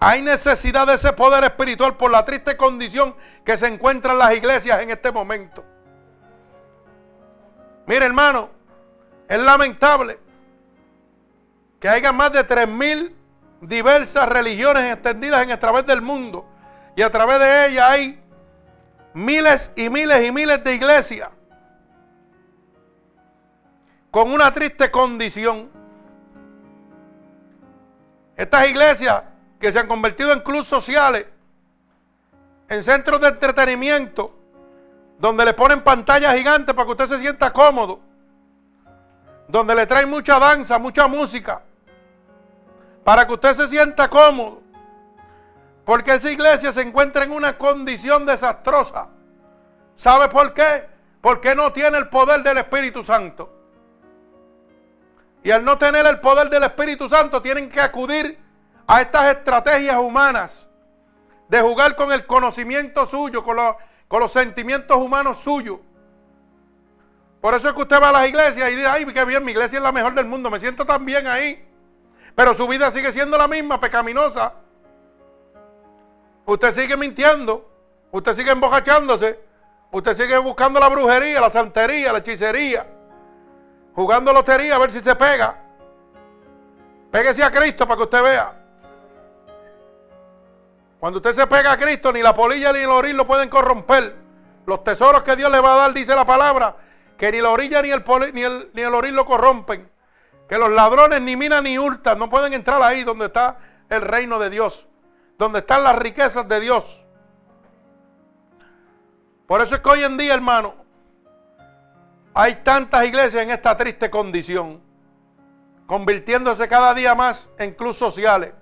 Hay 0.00 0.22
necesidad 0.22 0.86
de 0.86 0.94
ese 0.94 1.12
poder 1.12 1.42
espiritual 1.44 1.96
por 1.96 2.10
la 2.10 2.24
triste 2.24 2.56
condición 2.56 3.16
que 3.44 3.56
se 3.56 3.66
encuentran 3.66 4.18
las 4.18 4.34
iglesias 4.34 4.80
en 4.80 4.90
este 4.90 5.10
momento. 5.10 5.64
Mire, 7.86 8.06
hermano, 8.06 8.50
es 9.28 9.40
lamentable 9.40 10.18
que 11.80 11.88
haya 11.88 12.12
más 12.12 12.32
de 12.32 12.46
3.000 12.46 13.12
diversas 13.60 14.28
religiones 14.28 14.92
extendidas 14.92 15.42
en 15.42 15.52
a 15.52 15.58
través 15.58 15.84
del 15.86 16.00
mundo. 16.00 16.46
Y 16.94 17.02
a 17.02 17.10
través 17.10 17.38
de 17.38 17.66
ellas 17.66 17.90
hay 17.90 18.22
miles 19.14 19.70
y 19.74 19.88
miles 19.88 20.26
y 20.26 20.32
miles 20.32 20.62
de 20.62 20.74
iglesias 20.74 21.30
con 24.10 24.32
una 24.32 24.52
triste 24.52 24.90
condición. 24.90 25.70
Estas 28.36 28.68
iglesias 28.68 29.22
que 29.58 29.72
se 29.72 29.78
han 29.78 29.88
convertido 29.88 30.32
en 30.32 30.40
clubes 30.40 30.66
sociales, 30.66 31.26
en 32.68 32.82
centros 32.82 33.20
de 33.20 33.28
entretenimiento, 33.28 34.34
donde 35.18 35.44
le 35.44 35.54
ponen 35.54 35.82
pantalla 35.82 36.32
gigante 36.34 36.74
para 36.74 36.86
que 36.86 36.92
usted 36.92 37.06
se 37.06 37.18
sienta 37.18 37.52
cómodo, 37.52 38.00
donde 39.48 39.74
le 39.74 39.86
traen 39.86 40.08
mucha 40.08 40.38
danza, 40.38 40.78
mucha 40.78 41.08
música, 41.08 41.62
para 43.02 43.26
que 43.26 43.34
usted 43.34 43.54
se 43.54 43.68
sienta 43.68 44.08
cómodo, 44.08 44.62
porque 45.84 46.12
esa 46.12 46.30
iglesia 46.30 46.72
se 46.72 46.82
encuentra 46.82 47.24
en 47.24 47.32
una 47.32 47.56
condición 47.56 48.26
desastrosa. 48.26 49.08
¿Sabe 49.96 50.28
por 50.28 50.52
qué? 50.52 50.86
Porque 51.20 51.54
no 51.54 51.72
tiene 51.72 51.98
el 51.98 52.08
poder 52.08 52.42
del 52.42 52.58
Espíritu 52.58 53.02
Santo. 53.02 53.54
Y 55.42 55.50
al 55.50 55.64
no 55.64 55.78
tener 55.78 56.04
el 56.06 56.20
poder 56.20 56.50
del 56.50 56.64
Espíritu 56.64 57.08
Santo, 57.08 57.40
tienen 57.40 57.68
que 57.68 57.80
acudir 57.80 58.38
a 58.88 59.02
estas 59.02 59.36
estrategias 59.36 59.96
humanas 59.98 60.68
de 61.48 61.60
jugar 61.60 61.94
con 61.94 62.10
el 62.10 62.26
conocimiento 62.26 63.06
suyo, 63.06 63.44
con 63.44 64.20
los 64.20 64.32
sentimientos 64.32 64.96
humanos 64.96 65.38
suyos. 65.38 65.78
Por 67.40 67.54
eso 67.54 67.68
es 67.68 67.74
que 67.74 67.82
usted 67.82 68.00
va 68.00 68.08
a 68.08 68.12
las 68.12 68.28
iglesias 68.28 68.70
y 68.70 68.74
dice, 68.74 68.88
ay, 68.88 69.04
qué 69.12 69.24
bien, 69.26 69.44
mi 69.44 69.52
iglesia 69.52 69.76
es 69.76 69.82
la 69.82 69.92
mejor 69.92 70.14
del 70.14 70.24
mundo, 70.24 70.50
me 70.50 70.58
siento 70.58 70.86
tan 70.86 71.04
bien 71.04 71.26
ahí. 71.26 71.64
Pero 72.34 72.54
su 72.54 72.66
vida 72.66 72.90
sigue 72.90 73.12
siendo 73.12 73.36
la 73.36 73.46
misma, 73.46 73.78
pecaminosa. 73.78 74.54
Usted 76.46 76.72
sigue 76.72 76.96
mintiendo, 76.96 77.70
usted 78.10 78.32
sigue 78.32 78.52
embojachándose, 78.52 79.38
usted 79.90 80.14
sigue 80.14 80.38
buscando 80.38 80.80
la 80.80 80.88
brujería, 80.88 81.42
la 81.42 81.50
santería, 81.50 82.10
la 82.10 82.18
hechicería, 82.20 82.86
jugando 83.94 84.32
lotería 84.32 84.76
a 84.76 84.78
ver 84.78 84.90
si 84.90 85.00
se 85.00 85.14
pega. 85.14 85.62
Péguese 87.10 87.44
a 87.44 87.50
Cristo 87.50 87.86
para 87.86 87.98
que 87.98 88.04
usted 88.04 88.22
vea. 88.22 88.57
Cuando 91.00 91.18
usted 91.18 91.32
se 91.32 91.46
pega 91.46 91.72
a 91.72 91.76
Cristo, 91.76 92.12
ni 92.12 92.22
la 92.22 92.34
polilla 92.34 92.72
ni 92.72 92.80
el 92.80 92.90
oril 92.90 93.16
lo 93.16 93.26
pueden 93.26 93.48
corromper. 93.48 94.16
Los 94.66 94.82
tesoros 94.82 95.22
que 95.22 95.36
Dios 95.36 95.50
le 95.50 95.60
va 95.60 95.74
a 95.74 95.76
dar, 95.76 95.94
dice 95.94 96.14
la 96.14 96.26
palabra, 96.26 96.76
que 97.16 97.30
ni 97.30 97.40
la 97.40 97.50
orilla 97.50 97.80
ni 97.82 97.90
el, 97.90 98.04
ni 98.34 98.42
el, 98.42 98.70
ni 98.74 98.82
el 98.82 99.14
lo 99.14 99.24
corrompen. 99.24 99.90
Que 100.48 100.58
los 100.58 100.70
ladrones 100.70 101.20
ni 101.20 101.36
minan 101.36 101.64
ni 101.64 101.78
hurtan, 101.78 102.18
no 102.18 102.28
pueden 102.28 102.52
entrar 102.52 102.82
ahí 102.82 103.04
donde 103.04 103.26
está 103.26 103.58
el 103.88 104.00
reino 104.00 104.38
de 104.38 104.50
Dios, 104.50 104.86
donde 105.36 105.60
están 105.60 105.84
las 105.84 105.96
riquezas 105.96 106.48
de 106.48 106.60
Dios. 106.60 107.04
Por 109.46 109.62
eso 109.62 109.76
es 109.76 109.80
que 109.80 109.88
hoy 109.88 110.02
en 110.02 110.16
día, 110.16 110.34
hermano, 110.34 110.74
hay 112.34 112.56
tantas 112.56 113.06
iglesias 113.06 113.42
en 113.42 113.50
esta 113.50 113.76
triste 113.76 114.10
condición, 114.10 114.82
convirtiéndose 115.86 116.68
cada 116.68 116.92
día 116.92 117.14
más 117.14 117.50
en 117.58 117.72
clubes 117.74 117.96
sociales 117.96 118.52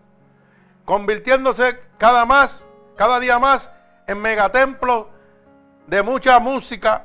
convirtiéndose 0.86 1.78
cada 1.98 2.24
más, 2.24 2.66
cada 2.96 3.20
día 3.20 3.38
más 3.38 3.70
en 4.06 4.22
megatemplos 4.22 5.08
de 5.86 6.02
mucha 6.02 6.38
música, 6.38 7.04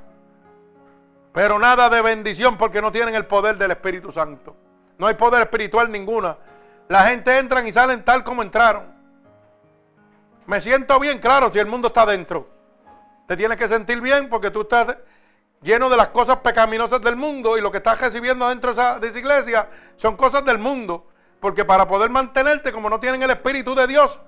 pero 1.33 1.59
nada 1.59 1.89
de 1.89 2.01
bendición 2.01 2.57
porque 2.57 2.81
no 2.81 2.91
tienen 2.91 3.15
el 3.15 3.25
poder 3.25 3.57
del 3.57 3.71
Espíritu 3.71 4.11
Santo. 4.11 4.55
No 4.97 5.07
hay 5.07 5.15
poder 5.15 5.41
espiritual 5.41 5.91
ninguna. 5.91 6.37
La 6.87 7.07
gente 7.07 7.37
entra 7.37 7.67
y 7.67 7.71
salen 7.71 8.05
tal 8.05 8.23
como 8.23 8.43
entraron. 8.43 8.83
Me 10.45 10.61
siento 10.61 10.99
bien, 10.99 11.19
claro, 11.19 11.51
si 11.51 11.57
el 11.57 11.65
mundo 11.65 11.87
está 11.87 12.05
dentro. 12.05 12.47
Te 13.27 13.35
tienes 13.35 13.57
que 13.57 13.67
sentir 13.67 13.99
bien 13.99 14.29
porque 14.29 14.51
tú 14.51 14.61
estás 14.61 14.95
lleno 15.61 15.89
de 15.89 15.97
las 15.97 16.09
cosas 16.09 16.37
pecaminosas 16.37 17.01
del 17.01 17.15
mundo 17.15 17.57
y 17.57 17.61
lo 17.61 17.71
que 17.71 17.77
estás 17.77 17.99
recibiendo 17.99 18.47
dentro 18.49 18.73
de 18.73 18.81
esa, 18.81 18.99
de 18.99 19.07
esa 19.07 19.19
iglesia 19.19 19.69
son 19.95 20.17
cosas 20.17 20.45
del 20.45 20.59
mundo. 20.59 21.10
Porque 21.41 21.65
para 21.65 21.87
poder 21.87 22.11
mantenerte, 22.11 22.71
como 22.71 22.89
no 22.89 22.99
tienen 22.99 23.21
el 23.23 23.31
Espíritu 23.31 23.73
de 23.73 23.87
Dios, 23.87 24.21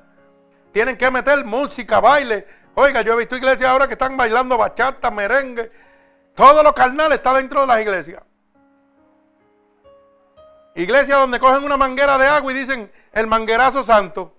tienen 0.72 0.98
que 0.98 1.10
meter 1.12 1.46
música, 1.46 2.02
baile. 2.02 2.48
Oiga, 2.74 3.02
yo 3.04 3.14
he 3.14 3.18
visto 3.18 3.38
iglesias 3.38 3.70
ahora 3.70 3.88
que 3.88 3.94
están 3.94 4.18
bailando 4.18 4.58
bachata, 4.58 5.12
merengue. 5.12 5.72
Todo 6.34 6.64
lo 6.64 6.74
carnal 6.74 7.12
está 7.14 7.36
dentro 7.36 7.62
de 7.62 7.68
las 7.68 7.82
iglesias. 7.82 8.24
Iglesias 10.74 11.20
donde 11.20 11.40
cogen 11.40 11.64
una 11.64 11.78
manguera 11.78 12.18
de 12.18 12.26
agua 12.26 12.52
y 12.52 12.56
dicen 12.56 12.92
el 13.12 13.28
manguerazo 13.28 13.84
santo. 13.84 14.36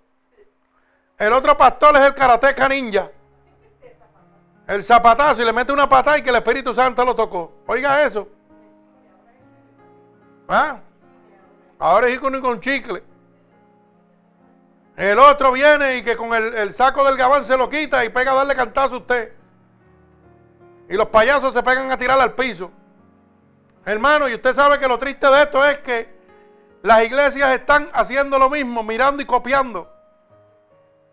El 1.16 1.32
otro 1.32 1.56
pastor 1.56 1.94
es 1.94 2.02
el 2.02 2.14
karateca 2.14 2.68
ninja. 2.68 3.08
El 4.66 4.82
zapatazo 4.82 5.42
y 5.42 5.44
le 5.44 5.52
mete 5.52 5.72
una 5.72 5.88
patada 5.88 6.18
y 6.18 6.22
que 6.22 6.30
el 6.30 6.36
Espíritu 6.36 6.74
Santo 6.74 7.04
lo 7.04 7.14
tocó. 7.14 7.62
Oiga 7.68 8.02
eso. 8.02 8.26
¿Ah? 10.48 10.80
Ahora 11.84 12.08
es 12.08 12.18
con, 12.18 12.40
con 12.40 12.60
chicle. 12.62 13.02
El 14.96 15.18
otro 15.18 15.52
viene 15.52 15.98
y 15.98 16.02
que 16.02 16.16
con 16.16 16.32
el, 16.32 16.72
saco 16.72 17.04
del 17.04 17.14
gabán 17.14 17.44
se 17.44 17.58
lo 17.58 17.68
quita 17.68 18.02
y 18.06 18.08
pega 18.08 18.32
a 18.32 18.36
darle 18.36 18.56
cantazo 18.56 18.94
a 18.94 18.98
usted. 19.00 19.34
Y 20.88 20.94
los 20.94 21.08
payasos 21.08 21.52
se 21.52 21.62
pegan 21.62 21.92
a 21.92 21.98
tirar 21.98 22.18
al 22.18 22.32
piso. 22.32 22.70
Hermano, 23.84 24.30
y 24.30 24.34
usted 24.34 24.54
sabe 24.54 24.78
que 24.78 24.88
lo 24.88 24.98
triste 24.98 25.26
de 25.26 25.42
esto 25.42 25.62
es 25.62 25.80
que 25.80 26.08
las 26.80 27.04
iglesias 27.04 27.50
están 27.50 27.90
haciendo 27.92 28.38
lo 28.38 28.48
mismo, 28.48 28.82
mirando 28.82 29.20
y 29.20 29.26
copiando. 29.26 29.92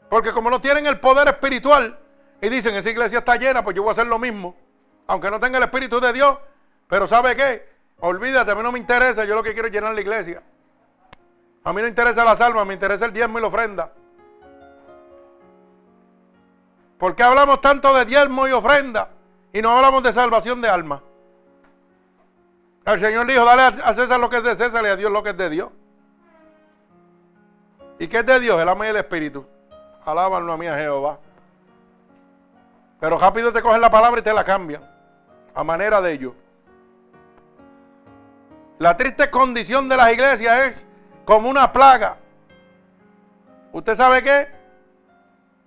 Porque 0.09 0.32
como 0.32 0.49
no 0.49 0.61
tienen 0.61 0.86
el 0.86 1.01
poder 1.01 1.28
espiritual 1.28 1.99
y 2.39 2.47
dicen, 2.47 2.76
esa 2.76 2.89
iglesia 2.89 3.19
está 3.19 3.36
llena, 3.36 3.61
pues 3.61 3.76
yo 3.76 3.82
voy 3.82 3.89
a 3.89 3.91
hacer 3.91 4.07
lo 4.07 4.19
mismo. 4.19 4.55
Aunque 5.07 5.30
no 5.30 5.38
tenga 5.38 5.57
el 5.57 5.65
Espíritu 5.65 5.99
de 5.99 6.13
Dios. 6.13 6.38
Pero 6.88 7.09
¿sabe 7.09 7.36
qué? 7.36 7.69
Olvídate, 7.99 8.51
a 8.51 8.55
mí 8.55 8.63
no 8.63 8.72
me 8.72 8.80
interesa, 8.80 9.26
yo 9.26 9.36
lo 9.36 9.43
que 9.43 9.51
quiero 9.51 9.67
es 9.67 9.74
llenar 9.74 9.93
la 9.93 9.99
iglesia. 9.99 10.41
A 11.64 11.74
mí 11.74 11.82
no 11.82 11.88
interesa 11.88 12.24
las 12.24 12.41
almas, 12.41 12.66
me 12.66 12.74
interesa 12.74 13.05
el 13.05 13.14
diezmo 13.14 13.38
y 13.38 13.41
la 13.41 13.47
ofrenda. 13.47 13.91
¿Por 16.97 17.16
qué 17.16 17.24
hablamos 17.24 17.62
tanto 17.62 17.93
de 17.95 18.05
diezmo 18.05 18.47
y 18.47 18.51
ofrenda 18.51 19.09
y 19.53 19.62
no 19.62 19.72
hablamos 19.72 20.03
de 20.03 20.14
salvación 20.14 20.62
de 20.62 20.70
almas? 20.70 21.01
El 22.86 22.99
Señor 22.99 23.28
dijo, 23.28 23.45
dale 23.45 23.82
a 23.84 23.93
César 23.93 24.20
lo 24.20 24.30
que 24.30 24.38
es 24.38 24.43
de 24.43 24.55
César 24.55 24.84
y 24.84 24.88
a 24.88 24.95
Dios 24.95 25.12
lo 25.12 25.22
que 25.22 25.30
es 25.30 25.38
de 25.38 25.49
Dios. 25.49 25.70
¿Y 27.99 28.07
qué 28.07 28.18
es 28.18 28.26
de 28.26 28.39
Dios? 28.39 28.59
El 28.59 28.68
alma 28.68 28.88
y 28.88 28.89
el 28.89 28.97
espíritu. 28.97 29.45
Alábanlo 30.03 30.53
a 30.53 30.57
mí 30.57 30.66
a 30.66 30.76
Jehová. 30.76 31.20
Pero 32.99 33.20
rápido 33.20 33.51
te 33.51 33.62
cogen 33.62 33.82
la 33.82 33.91
palabra 33.91 34.20
y 34.20 34.24
te 34.24 34.34
la 34.34 34.43
cambian. 34.43 34.84
A 35.53 35.64
manera 35.64 36.01
de 36.01 36.12
ellos. 36.14 36.34
La 38.80 38.97
triste 38.97 39.30
condición 39.30 39.88
de 39.88 39.97
las 39.97 40.12
iglesias 40.12 40.59
es 40.59 40.88
como 41.32 41.49
una 41.49 41.71
plaga. 41.71 42.17
¿Usted 43.71 43.95
sabe 43.95 44.21
qué? 44.21 44.49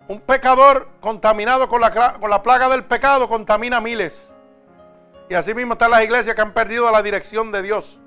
Un 0.09 0.21
pecador 0.21 0.91
contaminado 1.01 1.71
con 1.71 1.81
la, 1.81 2.19
con 2.21 2.29
la 2.29 2.43
plaga 2.43 2.69
del 2.69 2.85
pecado 2.85 3.31
contamina 3.31 3.81
miles. 3.81 4.31
Y 5.31 5.35
así 5.35 5.55
mismo 5.55 5.73
están 5.73 5.91
las 5.91 6.05
iglesias 6.05 6.35
que 6.37 6.43
han 6.43 6.53
perdido 6.53 6.93
la 6.93 7.01
dirección 7.01 7.51
de 7.51 7.63
Dios. 7.63 7.99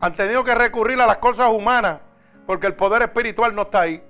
Han 0.00 0.16
tenido 0.16 0.42
que 0.42 0.52
recurrir 0.52 1.00
a 1.00 1.06
las 1.06 1.18
cosas 1.18 1.48
humanas 1.48 2.00
porque 2.44 2.66
el 2.66 2.74
poder 2.74 3.02
espiritual 3.02 3.54
no 3.54 3.62
está 3.62 3.82
ahí. 3.82 4.02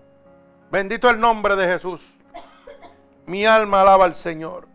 Bendito 0.70 1.10
el 1.10 1.20
nombre 1.20 1.54
de 1.54 1.66
Jesús. 1.66 2.16
Mi 3.26 3.44
alma 3.44 3.82
alaba 3.82 4.06
al 4.06 4.14
Señor. 4.14 4.66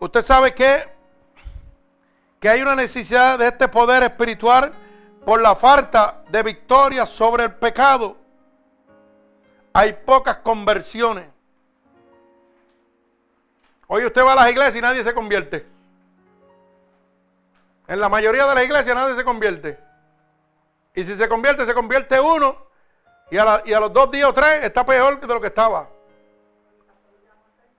Usted 0.00 0.22
sabe 0.22 0.54
que 0.54 0.93
que 2.44 2.50
hay 2.50 2.60
una 2.60 2.74
necesidad 2.74 3.38
de 3.38 3.46
este 3.46 3.68
poder 3.68 4.02
espiritual 4.02 4.70
por 5.24 5.40
la 5.40 5.56
falta 5.56 6.24
de 6.28 6.42
victoria 6.42 7.06
sobre 7.06 7.44
el 7.44 7.54
pecado. 7.54 8.18
Hay 9.72 9.94
pocas 9.94 10.36
conversiones. 10.36 11.26
Hoy 13.86 14.04
usted 14.04 14.22
va 14.22 14.34
a 14.34 14.36
las 14.36 14.50
iglesias 14.50 14.76
y 14.76 14.80
nadie 14.82 15.02
se 15.02 15.14
convierte. 15.14 15.66
En 17.88 17.98
la 17.98 18.10
mayoría 18.10 18.46
de 18.46 18.54
las 18.56 18.64
iglesias 18.64 18.94
nadie 18.94 19.14
se 19.14 19.24
convierte. 19.24 19.80
Y 20.94 21.02
si 21.02 21.14
se 21.14 21.26
convierte, 21.26 21.64
se 21.64 21.72
convierte 21.72 22.20
uno. 22.20 22.58
Y 23.30 23.38
a, 23.38 23.62
y 23.64 23.72
a 23.72 23.80
los 23.80 23.90
dos 23.90 24.10
días 24.10 24.28
o 24.28 24.34
tres 24.34 24.64
está 24.64 24.84
peor 24.84 25.18
de 25.18 25.26
lo 25.28 25.40
que 25.40 25.46
estaba. 25.46 25.88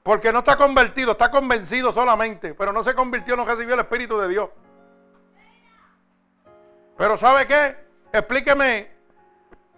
Porque 0.06 0.32
no 0.32 0.38
está 0.40 0.56
convertido, 0.56 1.14
está 1.14 1.32
convencido 1.32 1.92
solamente, 1.92 2.54
pero 2.54 2.72
no 2.72 2.84
se 2.84 2.94
convirtió, 2.94 3.36
no 3.36 3.44
recibió 3.44 3.74
el 3.74 3.80
Espíritu 3.80 4.20
de 4.20 4.28
Dios. 4.28 4.50
Pero 6.96 7.18
¿sabe 7.18 7.48
qué? 7.48 7.76
Explíqueme 8.14 8.92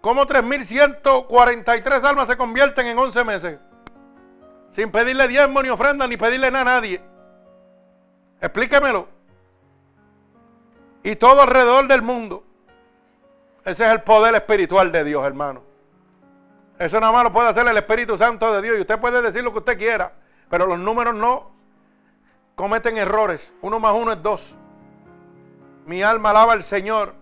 cómo 0.02 0.28
3.143 0.28 2.04
almas 2.04 2.28
se 2.28 2.36
convierten 2.36 2.88
en 2.88 3.00
11 3.00 3.24
meses. 3.24 3.60
Sin 4.74 4.92
pedirle 4.92 5.30
diezmo 5.30 5.64
ni 5.64 5.70
ofrenda 5.70 6.06
ni 6.10 6.18
pedirle 6.18 6.52
nada 6.52 6.72
a 6.72 6.76
nadie. 6.82 7.02
Explíquemelo. 8.42 9.08
Y 11.04 11.16
todo 11.16 11.44
alrededor 11.44 11.88
del 11.88 12.02
mundo. 12.02 12.44
Ese 13.64 13.86
es 13.86 13.92
el 13.94 14.02
poder 14.02 14.36
espiritual 14.36 14.92
de 14.92 15.06
Dios, 15.06 15.26
hermano. 15.26 15.67
Eso 16.80 17.00
nada 17.00 17.12
más 17.12 17.24
lo 17.24 17.34
puede 17.34 17.50
hacer 17.50 17.68
el 17.68 17.76
Espíritu 17.76 18.18
Santo 18.18 18.52
de 18.54 18.62
Dios. 18.62 18.78
Y 18.78 18.82
usted 18.82 19.00
puede 19.00 19.22
decir 19.22 19.44
lo 19.44 19.52
que 19.52 19.60
usted 19.60 19.78
quiera, 19.78 20.14
pero 20.50 20.66
los 20.66 20.78
números 20.78 21.16
no 21.16 21.52
cometen 22.56 22.98
errores. 22.98 23.54
Uno 23.62 23.80
más 23.80 23.94
uno 23.94 24.12
es 24.12 24.22
dos. 24.22 24.56
Mi 25.86 26.04
alma 26.04 26.30
alaba 26.32 26.54
al 26.54 26.64
Señor. 26.64 27.16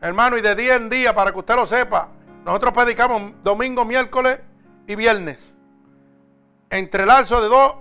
Hermano, 0.00 0.36
y 0.36 0.40
de 0.40 0.54
día 0.54 0.74
en 0.74 0.88
día, 0.88 1.14
para 1.14 1.32
que 1.32 1.38
usted 1.38 1.54
lo 1.54 1.66
sepa, 1.66 2.08
nosotros 2.44 2.72
predicamos 2.74 3.32
domingo, 3.42 3.84
miércoles 3.84 4.40
y 4.86 4.96
viernes. 4.96 5.56
Entre 6.70 7.04
el 7.04 7.10
alzo 7.10 7.40
de 7.40 7.48
dos 7.48 7.74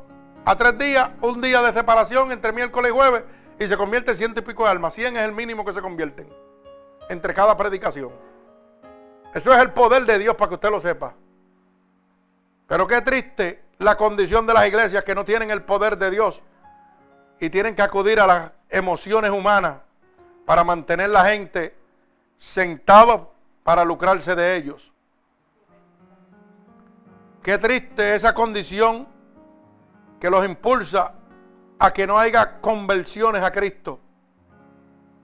a 0.45 0.55
tres 0.55 0.77
días, 0.77 1.09
un 1.21 1.41
día 1.41 1.61
de 1.61 1.73
separación 1.73 2.31
entre 2.31 2.51
miércoles 2.51 2.91
y 2.91 2.95
jueves, 2.95 3.23
y 3.59 3.67
se 3.67 3.77
convierte 3.77 4.11
en 4.11 4.17
ciento 4.17 4.39
y 4.39 4.43
pico 4.43 4.63
de 4.63 4.71
almas. 4.71 4.93
Cien 4.93 5.17
es 5.17 5.23
el 5.23 5.31
mínimo 5.33 5.63
que 5.65 5.73
se 5.73 5.81
convierten 5.81 6.27
entre 7.09 7.33
cada 7.33 7.55
predicación. 7.57 8.11
Eso 9.33 9.53
es 9.53 9.59
el 9.59 9.71
poder 9.71 10.05
de 10.05 10.19
Dios 10.19 10.35
para 10.35 10.49
que 10.49 10.55
usted 10.55 10.69
lo 10.69 10.79
sepa. 10.79 11.13
Pero 12.67 12.87
qué 12.87 13.01
triste 13.01 13.63
la 13.79 13.97
condición 13.97 14.45
de 14.45 14.53
las 14.53 14.67
iglesias 14.67 15.03
que 15.03 15.15
no 15.15 15.25
tienen 15.25 15.51
el 15.51 15.63
poder 15.63 15.97
de 15.97 16.11
Dios 16.11 16.41
y 17.39 17.49
tienen 17.49 17.75
que 17.75 17.81
acudir 17.81 18.19
a 18.19 18.27
las 18.27 18.51
emociones 18.69 19.31
humanas 19.31 19.77
para 20.45 20.63
mantener 20.63 21.09
la 21.09 21.25
gente 21.25 21.75
sentada 22.37 23.27
para 23.63 23.85
lucrarse 23.85 24.35
de 24.35 24.55
ellos. 24.55 24.91
Qué 27.41 27.57
triste 27.57 28.15
esa 28.15 28.33
condición 28.33 29.07
que 30.19 30.29
los 30.29 30.45
impulsa 30.45 31.13
a 31.79 31.91
que 31.91 32.05
no 32.05 32.19
haya 32.19 32.61
conversiones 32.61 33.43
a 33.43 33.51
Cristo. 33.51 33.99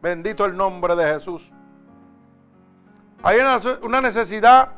Bendito 0.01 0.45
el 0.45 0.57
nombre 0.57 0.95
de 0.95 1.13
Jesús. 1.13 1.51
Hay 3.23 3.39
una, 3.81 4.01
necesidad 4.01 4.69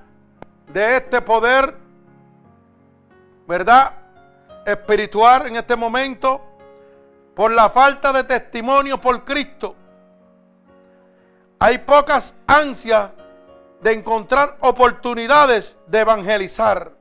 de 0.67 0.97
este 0.97 1.21
poder, 1.21 1.75
¿verdad? 3.47 3.93
Espiritual 4.65 5.47
en 5.47 5.57
este 5.57 5.75
momento 5.75 6.41
por 7.35 7.51
la 7.51 7.69
falta 7.69 8.13
de 8.13 8.23
testimonio 8.23 8.99
por 8.99 9.25
Cristo. 9.25 9.75
Hay 11.59 11.79
pocas 11.79 12.35
ansias 12.47 13.11
de 13.81 13.93
encontrar 13.93 14.57
oportunidades 14.61 15.77
de 15.87 15.99
evangelizar. 15.99 16.93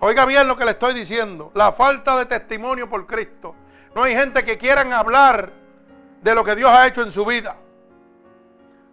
Oiga 0.00 0.24
bien 0.24 0.48
lo 0.48 0.56
que 0.56 0.64
le 0.64 0.72
estoy 0.72 0.94
diciendo. 0.94 1.50
La 1.54 1.72
falta 1.72 2.16
de 2.16 2.26
testimonio 2.26 2.88
por 2.88 3.06
Cristo. 3.06 3.54
No 3.94 4.02
hay 4.02 4.14
gente 4.14 4.44
que 4.44 4.58
quieran 4.58 4.92
hablar 4.92 5.52
de 6.22 6.34
lo 6.34 6.44
que 6.44 6.54
Dios 6.54 6.70
ha 6.70 6.86
hecho 6.86 7.02
en 7.02 7.10
su 7.10 7.24
vida. 7.24 7.56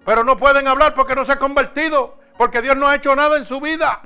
Pero 0.06 0.24
no 0.24 0.36
pueden 0.38 0.68
hablar 0.68 0.94
porque 0.94 1.16
no 1.16 1.24
se 1.26 1.34
ha 1.34 1.40
convertido, 1.40 2.18
porque 2.38 2.62
Dios 2.62 2.76
no 2.76 2.88
ha 2.88 2.96
hecho 2.96 3.16
nada 3.16 3.38
en 3.38 3.46
su 3.46 3.62
vida. 3.62 4.02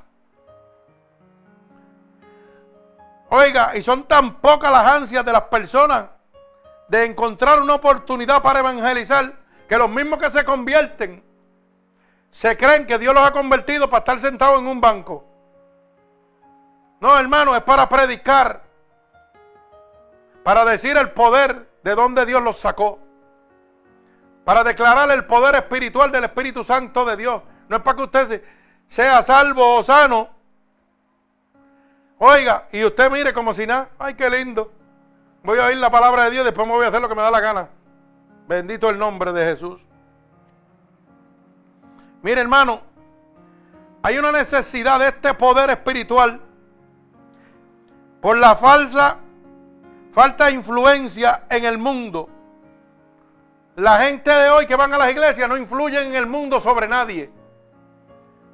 Oiga, 3.30 3.76
y 3.76 3.82
son 3.82 4.04
tan 4.04 4.36
pocas 4.36 4.72
las 4.72 4.86
ansias 4.86 5.26
de 5.26 5.34
las 5.34 5.44
personas 5.44 6.08
de 6.88 7.06
encontrar 7.06 7.62
una 7.62 7.76
oportunidad 7.76 8.42
para 8.42 8.60
evangelizar, 8.60 9.34
que 9.68 9.78
los 9.78 9.90
mismos 9.90 10.20
que 10.20 10.30
se 10.30 10.46
convierten 10.46 11.24
se 12.32 12.56
creen 12.56 12.86
que 12.86 12.98
Dios 12.98 13.14
los 13.14 13.24
ha 13.24 13.32
convertido 13.32 13.90
para 13.90 14.00
estar 14.00 14.20
sentados 14.20 14.60
en 14.60 14.68
un 14.68 14.80
banco. 14.80 15.26
No, 17.00 17.18
hermano, 17.18 17.56
es 17.56 17.64
para 17.64 17.90
predicar, 17.90 18.64
para 20.44 20.64
decir 20.64 20.96
el 20.96 21.12
poder 21.12 21.70
de 21.84 21.96
donde 21.96 22.26
Dios 22.26 22.42
los 22.42 22.58
sacó 22.58 23.00
para 24.48 24.64
declarar 24.64 25.12
el 25.12 25.26
poder 25.26 25.56
espiritual 25.56 26.10
del 26.10 26.24
Espíritu 26.24 26.64
Santo 26.64 27.04
de 27.04 27.18
Dios. 27.18 27.42
No 27.68 27.76
es 27.76 27.84
para 27.84 27.98
que 27.98 28.04
usted 28.04 28.44
sea 28.88 29.22
salvo 29.22 29.76
o 29.76 29.84
sano. 29.84 30.30
Oiga, 32.18 32.70
y 32.72 32.86
usted 32.86 33.12
mire 33.12 33.34
como 33.34 33.54
si 33.54 33.68
nada. 33.68 33.90
Ay, 34.00 34.14
qué 34.14 34.30
lindo. 34.30 34.72
Voy 35.44 35.60
a 35.60 35.66
oír 35.66 35.76
la 35.76 35.92
palabra 35.92 36.24
de 36.24 36.32
Dios, 36.32 36.46
después 36.46 36.66
me 36.66 36.74
voy 36.74 36.86
a 36.86 36.88
hacer 36.88 37.02
lo 37.02 37.10
que 37.10 37.16
me 37.16 37.24
da 37.24 37.30
la 37.30 37.42
gana. 37.42 37.68
Bendito 38.48 38.90
el 38.90 38.98
nombre 38.98 39.34
de 39.34 39.44
Jesús. 39.44 39.82
Mire, 42.22 42.40
hermano, 42.40 42.80
hay 44.02 44.18
una 44.18 44.32
necesidad 44.32 44.98
de 44.98 45.10
este 45.10 45.34
poder 45.34 45.72
espiritual 45.72 46.40
por 48.22 48.38
la 48.38 48.56
falsa 48.56 49.18
falta 50.14 50.46
de 50.46 50.54
influencia 50.54 51.44
en 51.50 51.66
el 51.66 51.78
mundo. 51.78 52.30
La 53.78 54.00
gente 54.00 54.32
de 54.32 54.50
hoy 54.50 54.66
que 54.66 54.76
van 54.76 54.92
a 54.92 54.98
las 54.98 55.12
iglesias 55.12 55.48
no 55.48 55.56
influyen 55.56 56.08
en 56.08 56.16
el 56.16 56.26
mundo 56.26 56.60
sobre 56.60 56.88
nadie. 56.88 57.30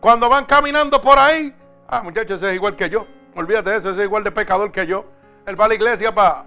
Cuando 0.02 0.28
van 0.28 0.44
caminando 0.44 1.00
por 1.00 1.18
ahí, 1.18 1.56
ah, 1.88 2.04
muchachos, 2.04 2.40
ese 2.42 2.50
es 2.50 2.56
igual 2.56 2.76
que 2.76 2.90
yo. 2.90 3.08
Olvídate 3.34 3.70
de 3.70 3.78
eso, 3.78 3.92
ese 3.92 4.02
es 4.02 4.06
igual 4.06 4.26
de 4.26 4.34
pecador 4.34 4.70
que 4.70 4.86
yo. 4.86 5.06
Él 5.46 5.58
va 5.58 5.64
a 5.64 5.68
la 5.70 5.76
iglesia 5.76 6.14
para 6.14 6.46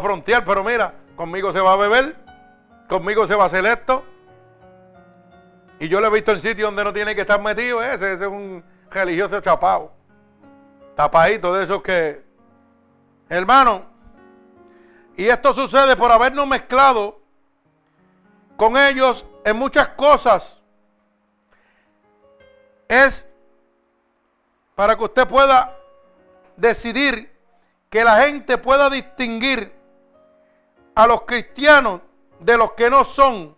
frontear, 0.00 0.46
pero 0.46 0.64
mira, 0.64 0.94
conmigo 1.14 1.52
se 1.52 1.60
va 1.60 1.74
a 1.74 1.76
beber, 1.76 2.16
conmigo 2.88 3.26
se 3.26 3.34
va 3.34 3.42
a 3.42 3.46
hacer 3.48 3.66
esto. 3.66 4.02
Y 5.78 5.88
yo 5.88 6.00
lo 6.00 6.06
he 6.06 6.10
visto 6.10 6.32
en 6.32 6.40
sitios 6.40 6.68
donde 6.68 6.84
no 6.84 6.94
tiene 6.94 7.14
que 7.14 7.20
estar 7.20 7.38
metido 7.38 7.82
ese, 7.82 8.14
ese 8.14 8.24
es 8.24 8.30
un 8.30 8.64
religioso 8.90 9.42
chapado. 9.42 9.92
Tapadito 10.96 11.52
de 11.52 11.64
esos 11.64 11.82
que... 11.82 12.24
Hermano, 13.28 13.84
y 15.18 15.26
esto 15.26 15.52
sucede 15.52 15.96
por 15.96 16.10
habernos 16.10 16.46
mezclado 16.46 17.17
con 18.58 18.76
ellos 18.76 19.24
en 19.44 19.56
muchas 19.56 19.90
cosas. 19.90 20.58
Es 22.88 23.26
para 24.74 24.96
que 24.96 25.04
usted 25.04 25.28
pueda 25.28 25.78
decidir 26.56 27.32
que 27.88 28.02
la 28.02 28.20
gente 28.22 28.58
pueda 28.58 28.90
distinguir 28.90 29.72
a 30.96 31.06
los 31.06 31.22
cristianos 31.22 32.00
de 32.40 32.58
los 32.58 32.72
que 32.72 32.90
no 32.90 33.04
son 33.04 33.56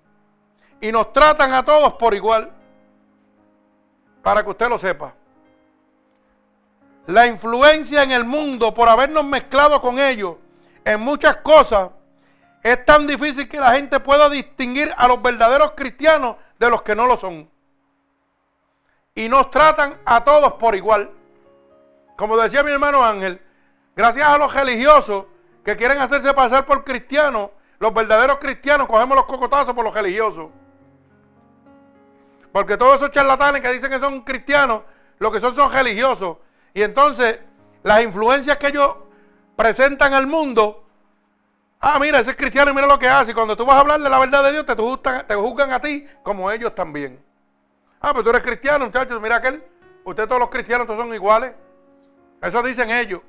y 0.82 0.92
nos 0.92 1.14
tratan 1.14 1.55
a 1.55 1.64
todos 1.64 1.94
por 1.94 2.14
igual. 2.14 2.53
Para 4.22 4.44
que 4.44 4.51
usted 4.51 4.68
lo 4.68 4.76
sepa. 4.76 5.14
La 7.07 7.26
influencia 7.26 8.03
en 8.03 8.11
el 8.11 8.26
mundo 8.26 8.74
por 8.74 8.86
habernos 8.86 9.24
mezclado 9.24 9.80
con 9.80 9.98
ellos 9.98 10.36
en 10.84 11.01
muchas 11.01 11.38
cosas 11.38 11.88
es 12.63 12.85
tan 12.85 13.07
difícil 13.07 13.49
que 13.49 13.59
la 13.59 13.73
gente 13.73 14.01
pueda 14.01 14.29
distinguir 14.29 14.93
a 14.97 15.09
los 15.09 15.23
verdaderos 15.23 15.73
cristianos 15.73 16.37
de 16.59 16.71
los 16.71 16.83
que 16.83 16.95
no 16.95 17.07
lo 17.07 17.17
son. 17.17 17.49
Y 19.15 19.29
nos 19.29 19.51
tratan 19.51 19.99
a 20.05 20.23
todos 20.25 20.55
por 20.55 20.75
igual. 20.75 21.11
Como 22.17 22.37
decía 22.37 22.63
mi 22.63 22.71
hermano 22.71 23.03
Ángel, 23.03 23.41
gracias 23.97 24.29
a 24.29 24.37
los 24.37 24.53
religiosos 24.53 25.25
que 25.65 25.77
quieren 25.77 25.99
hacerse 25.99 26.33
pasar 26.35 26.67
por 26.67 26.85
cristianos, 26.85 27.51
los 27.79 27.95
verdaderos 27.95 28.39
cristianos 28.39 28.87
cogemos 28.87 29.17
los 29.17 29.27
cocotazos 29.27 29.75
por 29.75 29.85
los 29.85 29.95
religiosos. 29.95 30.51
Porque 32.53 32.77
todos 32.77 32.97
esos 32.97 33.11
charlatanes 33.11 33.63
que 33.63 33.73
dicen 33.73 33.91
que 33.91 33.99
son 33.99 34.21
cristianos, 34.23 34.83
lo 35.19 35.31
que 35.31 35.41
son 35.41 35.55
son 35.55 35.73
religiosos. 35.73 36.37
Y 36.75 36.83
entonces 36.83 37.39
las 37.83 38.03
influencias 38.03 38.59
que 38.59 38.69
ellos 38.69 38.97
presentan 39.57 40.15
al 40.15 40.27
mundo, 40.27 40.80
ah, 41.81 41.99
mira, 42.01 42.20
ese 42.20 42.31
es 42.31 42.37
cristiano 42.37 42.70
y 42.70 42.74
mira 42.74 42.87
lo 42.87 42.99
que 42.99 43.09
hace. 43.09 43.33
Y 43.33 43.35
cuando 43.35 43.57
tú 43.57 43.64
vas 43.66 43.76
a 43.76 43.81
hablar 43.81 44.01
de 44.01 44.09
la 44.09 44.18
verdad 44.18 44.45
de 44.45 44.53
Dios, 44.53 44.66
te 44.66 44.74
juzgan, 44.74 45.26
te 45.26 45.35
juzgan 45.35 45.72
a 45.72 45.81
ti 45.81 46.07
como 46.22 46.51
ellos 46.51 46.74
también. 46.74 47.22
Ah, 48.01 48.11
pero 48.12 48.24
tú 48.24 48.31
eres 48.31 48.43
cristiano, 48.43 48.85
muchachos, 48.85 49.20
mira 49.20 49.37
aquel. 49.37 49.62
Ustedes 50.05 50.28
todos 50.28 50.41
los 50.41 50.51
cristianos 50.51 50.87
todos 50.87 51.01
son 51.01 51.12
iguales. 51.12 51.53
Eso 52.41 52.62
dicen 52.62 52.91
ellos. 52.91 53.20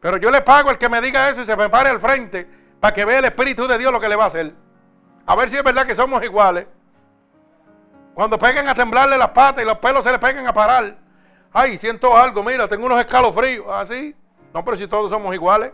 Pero 0.00 0.16
yo 0.16 0.30
le 0.30 0.40
pago 0.40 0.70
el 0.70 0.78
que 0.78 0.88
me 0.88 1.00
diga 1.00 1.28
eso 1.28 1.42
y 1.42 1.44
se 1.46 1.56
me 1.56 1.68
pare 1.68 1.90
al 1.90 2.00
frente 2.00 2.48
para 2.80 2.92
que 2.92 3.04
vea 3.04 3.18
el 3.18 3.26
Espíritu 3.26 3.68
de 3.68 3.78
Dios 3.78 3.92
lo 3.92 4.00
que 4.00 4.08
le 4.08 4.16
va 4.16 4.24
a 4.24 4.28
hacer. 4.28 4.52
A 5.26 5.36
ver 5.36 5.48
si 5.48 5.56
es 5.56 5.62
verdad 5.62 5.86
que 5.86 5.94
somos 5.94 6.22
iguales. 6.24 6.66
Cuando 8.14 8.38
peguen 8.38 8.68
a 8.68 8.74
temblarle 8.74 9.16
las 9.16 9.30
patas 9.30 9.62
y 9.62 9.66
los 9.66 9.78
pelos 9.78 10.02
se 10.02 10.10
le 10.10 10.18
peguen 10.18 10.46
a 10.46 10.52
parar. 10.52 10.96
Ay, 11.52 11.78
siento 11.78 12.16
algo, 12.16 12.42
mira, 12.42 12.66
tengo 12.66 12.86
unos 12.86 12.98
escalofríos. 12.98 13.66
Así. 13.70 14.14
¿Ah, 14.16 14.42
no, 14.54 14.64
pero 14.64 14.76
si 14.76 14.86
todos 14.86 15.10
somos 15.10 15.34
iguales. 15.34 15.72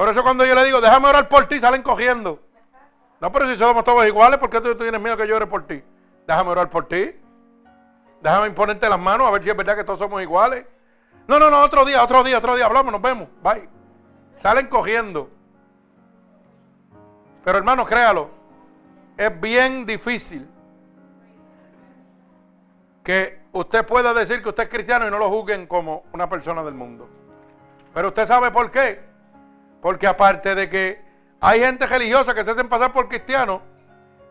Por 0.00 0.08
eso 0.08 0.22
cuando 0.22 0.46
yo 0.46 0.54
le 0.54 0.64
digo, 0.64 0.80
déjame 0.80 1.08
orar 1.08 1.28
por 1.28 1.44
ti, 1.44 1.60
salen 1.60 1.82
cogiendo. 1.82 2.40
No, 3.20 3.30
pero 3.30 3.46
si 3.46 3.56
somos 3.58 3.84
todos 3.84 4.06
iguales, 4.06 4.38
¿por 4.38 4.48
qué 4.48 4.58
tú, 4.58 4.74
tienes 4.74 4.98
miedo 4.98 5.14
que 5.14 5.28
yo 5.28 5.36
ore 5.36 5.46
por 5.46 5.66
ti? 5.66 5.84
Déjame 6.26 6.48
orar 6.48 6.70
por 6.70 6.88
ti. 6.88 7.14
Déjame 8.22 8.46
imponerte 8.46 8.88
las 8.88 8.98
manos 8.98 9.26
a 9.26 9.30
ver 9.30 9.42
si 9.42 9.50
es 9.50 9.56
verdad 9.58 9.76
que 9.76 9.84
todos 9.84 9.98
somos 9.98 10.22
iguales. 10.22 10.64
No, 11.26 11.38
no, 11.38 11.50
no, 11.50 11.60
otro 11.60 11.84
día, 11.84 12.02
otro 12.02 12.24
día, 12.24 12.38
otro 12.38 12.56
día, 12.56 12.64
hablamos, 12.64 12.90
nos 12.90 13.02
vemos. 13.02 13.28
Bye. 13.42 13.68
Salen 14.38 14.68
cogiendo. 14.68 15.28
Pero 17.44 17.58
hermano, 17.58 17.84
créalo, 17.84 18.30
es 19.18 19.38
bien 19.38 19.84
difícil 19.84 20.48
que 23.04 23.38
usted 23.52 23.84
pueda 23.84 24.14
decir 24.14 24.40
que 24.40 24.48
usted 24.48 24.62
es 24.62 24.68
cristiano 24.70 25.06
y 25.06 25.10
no 25.10 25.18
lo 25.18 25.28
juzguen 25.28 25.66
como 25.66 26.04
una 26.14 26.26
persona 26.26 26.62
del 26.62 26.72
mundo. 26.72 27.06
Pero 27.92 28.08
usted 28.08 28.24
sabe 28.24 28.50
por 28.50 28.70
qué. 28.70 29.09
Porque 29.80 30.06
aparte 30.06 30.54
de 30.54 30.68
que 30.68 31.02
hay 31.40 31.60
gente 31.60 31.86
religiosa 31.86 32.34
que 32.34 32.44
se 32.44 32.50
hacen 32.50 32.68
pasar 32.68 32.92
por 32.92 33.08
cristianos, 33.08 33.60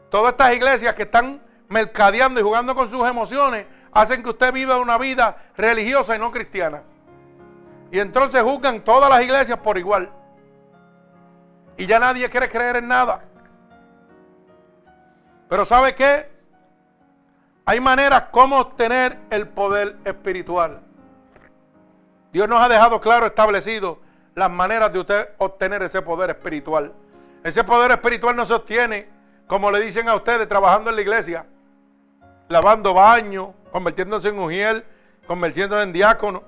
todas 0.10 0.32
estas 0.32 0.54
iglesias 0.54 0.94
que 0.94 1.04
están 1.04 1.42
mercadeando 1.68 2.40
y 2.40 2.44
jugando 2.44 2.76
con 2.76 2.90
sus 2.90 3.08
emociones 3.08 3.66
hacen 3.92 4.22
que 4.22 4.30
usted 4.30 4.54
viva 4.54 4.78
una 4.78 4.98
vida 4.98 5.38
religiosa 5.58 6.16
y 6.16 6.20
no 6.20 6.32
cristiana. 6.32 6.84
Y 7.92 8.00
entonces 8.00 8.42
juzgan 8.44 8.84
todas 8.84 9.10
las 9.10 9.22
iglesias 9.24 9.58
por 9.60 9.78
igual. 9.78 10.12
Y 11.78 11.88
ya 11.88 12.00
nadie 12.00 12.30
quiere 12.30 12.50
creer 12.50 12.78
en 12.78 12.88
nada. 12.88 13.24
Pero 15.48 15.66
¿sabe 15.66 15.96
qué? 15.96 16.30
Hay 17.66 17.80
maneras 17.80 18.26
como 18.32 18.60
obtener 18.60 19.18
el 19.32 19.48
poder 19.48 19.98
espiritual. 20.06 20.82
Dios 22.32 22.48
nos 22.48 22.60
ha 22.62 22.70
dejado 22.70 23.02
claro 23.02 23.26
establecido 23.26 24.00
las 24.36 24.50
maneras 24.50 24.92
de 24.94 25.00
usted 25.00 25.30
obtener 25.38 25.84
ese 25.84 26.02
poder 26.02 26.30
espiritual. 26.30 26.94
Ese 27.44 27.64
poder 27.64 27.92
espiritual 27.92 28.36
no 28.36 28.46
se 28.46 28.54
obtiene, 28.54 29.10
como 29.48 29.72
le 29.72 29.80
dicen 29.82 30.08
a 30.10 30.16
ustedes, 30.16 30.48
trabajando 30.48 30.90
en 30.90 30.96
la 30.96 31.02
iglesia, 31.02 31.46
lavando 32.48 32.94
baños, 32.94 33.50
convirtiéndose 33.72 34.30
en 34.30 34.40
ujiel, 34.40 34.86
convirtiéndose 35.28 35.84
en 35.84 35.94
diácono. 35.94 36.44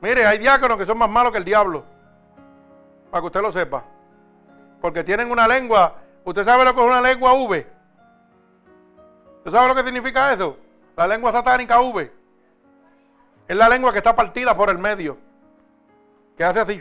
Mire, 0.00 0.26
hay 0.26 0.38
diáconos 0.38 0.76
que 0.76 0.84
son 0.84 0.98
más 0.98 1.08
malos 1.08 1.32
que 1.32 1.38
el 1.38 1.44
diablo, 1.44 1.84
para 3.10 3.20
que 3.20 3.26
usted 3.26 3.42
lo 3.42 3.52
sepa. 3.52 3.84
Porque 4.80 5.04
tienen 5.04 5.30
una 5.30 5.48
lengua, 5.48 5.94
usted 6.24 6.44
sabe 6.44 6.64
lo 6.64 6.74
que 6.74 6.80
es 6.80 6.86
una 6.86 7.00
lengua 7.00 7.32
V. 7.34 7.66
¿Usted 9.38 9.50
sabe 9.50 9.68
lo 9.68 9.74
que 9.74 9.82
significa 9.82 10.32
eso? 10.32 10.56
La 10.96 11.06
lengua 11.06 11.32
satánica 11.32 11.80
V. 11.80 12.12
Es 13.46 13.56
la 13.56 13.68
lengua 13.68 13.92
que 13.92 13.98
está 13.98 14.16
partida 14.16 14.56
por 14.56 14.70
el 14.70 14.78
medio. 14.78 15.18
Que 16.36 16.44
hace 16.44 16.60
así. 16.60 16.80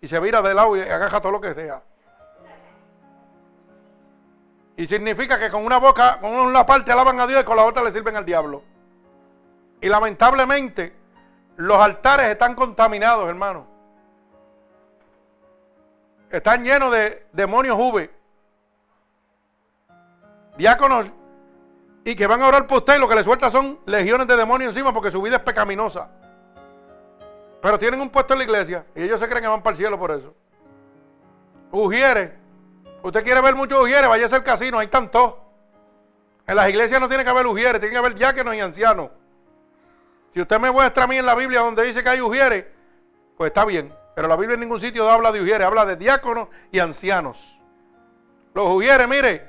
Y 0.00 0.08
se 0.08 0.20
vira 0.20 0.42
de 0.42 0.54
lado 0.54 0.76
y 0.76 0.80
agaja 0.80 1.20
todo 1.20 1.32
lo 1.32 1.40
que 1.40 1.54
sea. 1.54 1.82
Y 4.76 4.86
significa 4.86 5.38
que 5.38 5.50
con 5.50 5.64
una 5.64 5.78
boca, 5.78 6.20
con 6.20 6.32
una 6.32 6.66
parte 6.66 6.92
alaban 6.92 7.18
a 7.18 7.26
Dios 7.26 7.42
y 7.42 7.44
con 7.44 7.56
la 7.56 7.64
otra 7.64 7.82
le 7.82 7.90
sirven 7.90 8.16
al 8.16 8.26
diablo. 8.26 8.62
Y 9.80 9.88
lamentablemente, 9.88 10.94
los 11.56 11.78
altares 11.78 12.26
están 12.26 12.54
contaminados, 12.54 13.28
hermano. 13.28 13.66
Están 16.30 16.64
llenos 16.64 16.90
de 16.90 17.26
demonios 17.32 17.76
V. 17.78 18.10
Diáconos 20.58 21.06
y 22.04 22.14
que 22.14 22.26
van 22.26 22.42
a 22.42 22.48
orar 22.48 22.66
por 22.66 22.78
usted 22.78 22.96
y 22.96 23.00
lo 23.00 23.08
que 23.08 23.14
le 23.14 23.24
suelta 23.24 23.50
son 23.50 23.80
legiones 23.86 24.26
de 24.26 24.36
demonios 24.36 24.74
encima 24.74 24.92
porque 24.92 25.10
su 25.10 25.20
vida 25.22 25.36
es 25.36 25.42
pecaminosa. 25.42 26.08
Pero 27.66 27.80
tienen 27.80 28.00
un 28.00 28.10
puesto 28.10 28.32
en 28.32 28.38
la 28.38 28.44
iglesia 28.44 28.86
y 28.94 29.02
ellos 29.02 29.18
se 29.18 29.26
creen 29.26 29.42
que 29.42 29.48
van 29.48 29.60
para 29.60 29.72
el 29.72 29.76
cielo 29.76 29.98
por 29.98 30.12
eso. 30.12 30.32
Ujieres. 31.72 32.30
Usted 33.02 33.24
quiere 33.24 33.40
ver 33.40 33.56
muchos 33.56 33.82
ujieres, 33.82 34.08
vaya 34.08 34.28
al 34.30 34.44
casino, 34.44 34.78
hay 34.78 34.86
tantos. 34.86 35.34
En 36.46 36.54
las 36.54 36.68
iglesias 36.68 37.00
no 37.00 37.08
tiene 37.08 37.24
que 37.24 37.30
haber 37.30 37.44
ujieres, 37.44 37.80
tiene 37.80 37.92
que 37.92 37.98
haber 37.98 38.14
diáconos 38.14 38.54
y 38.54 38.60
ancianos. 38.60 39.10
Si 40.32 40.40
usted 40.40 40.60
me 40.60 40.70
muestra 40.70 41.02
a 41.02 41.06
mí 41.08 41.16
en 41.16 41.26
la 41.26 41.34
Biblia 41.34 41.58
donde 41.58 41.82
dice 41.82 42.04
que 42.04 42.08
hay 42.08 42.20
ujieres, 42.20 42.66
pues 43.36 43.48
está 43.48 43.64
bien. 43.64 43.92
Pero 44.14 44.28
la 44.28 44.36
Biblia 44.36 44.54
en 44.54 44.60
ningún 44.60 44.78
sitio 44.78 45.10
habla 45.10 45.32
de 45.32 45.40
ujieres, 45.40 45.66
habla 45.66 45.84
de 45.84 45.96
diáconos 45.96 46.46
y 46.70 46.78
ancianos. 46.78 47.58
Los 48.54 48.68
ujieres, 48.76 49.08
mire, 49.08 49.44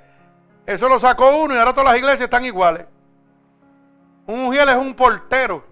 eso 0.65 0.89
lo 0.89 0.97
sacó 0.97 1.38
uno 1.38 1.53
y 1.53 1.57
ahora 1.59 1.72
todas 1.72 1.91
las 1.91 1.97
iglesias 1.99 2.22
están 2.22 2.45
iguales. 2.45 2.88
Un 4.26 4.47
ujiel 4.47 4.70
es 4.70 4.76
un 4.76 4.95
portero, 4.95 5.63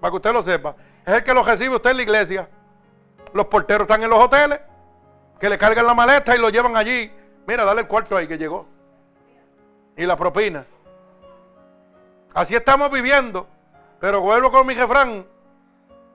para 0.00 0.12
que 0.12 0.16
usted 0.18 0.32
lo 0.32 0.44
sepa. 0.44 0.76
Es 1.06 1.14
el 1.14 1.24
que 1.24 1.34
lo 1.34 1.42
recibe 1.42 1.76
usted 1.76 1.90
en 1.90 1.96
la 1.96 2.02
iglesia. 2.02 2.48
Los 3.32 3.46
porteros 3.46 3.82
están 3.82 4.02
en 4.02 4.10
los 4.10 4.18
hoteles, 4.18 4.60
que 5.38 5.48
le 5.48 5.56
cargan 5.56 5.86
la 5.86 5.94
maleta 5.94 6.34
y 6.34 6.38
lo 6.38 6.50
llevan 6.50 6.76
allí. 6.76 7.10
Mira, 7.46 7.64
dale 7.64 7.82
el 7.82 7.86
cuarto 7.86 8.16
ahí 8.16 8.26
que 8.26 8.38
llegó. 8.38 8.66
Y 9.96 10.06
la 10.06 10.16
propina. 10.16 10.66
Así 12.34 12.54
estamos 12.54 12.90
viviendo. 12.90 13.48
Pero 14.00 14.20
vuelvo 14.20 14.50
con 14.50 14.66
mi 14.66 14.74
refrán. 14.74 15.26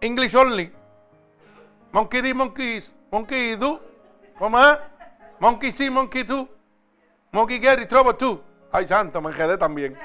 English 0.02 0.36
only. 0.36 0.74
Monkey 1.92 2.22
D, 2.22 2.34
monkeys. 2.34 2.94
Monkey 3.12 3.56
do. 3.56 3.82
¿Cómo 4.38 4.60
es? 4.60 4.78
Monkey 5.40 5.72
see, 5.72 5.90
monkey 5.90 6.24
do. 6.24 6.48
Monkey 7.32 7.60
get 7.60 7.88
trouble 7.88 8.14
too. 8.14 8.42
Ay, 8.72 8.88
santo, 8.88 9.22
me 9.22 9.30
enredé 9.30 9.58
también. 9.58 9.98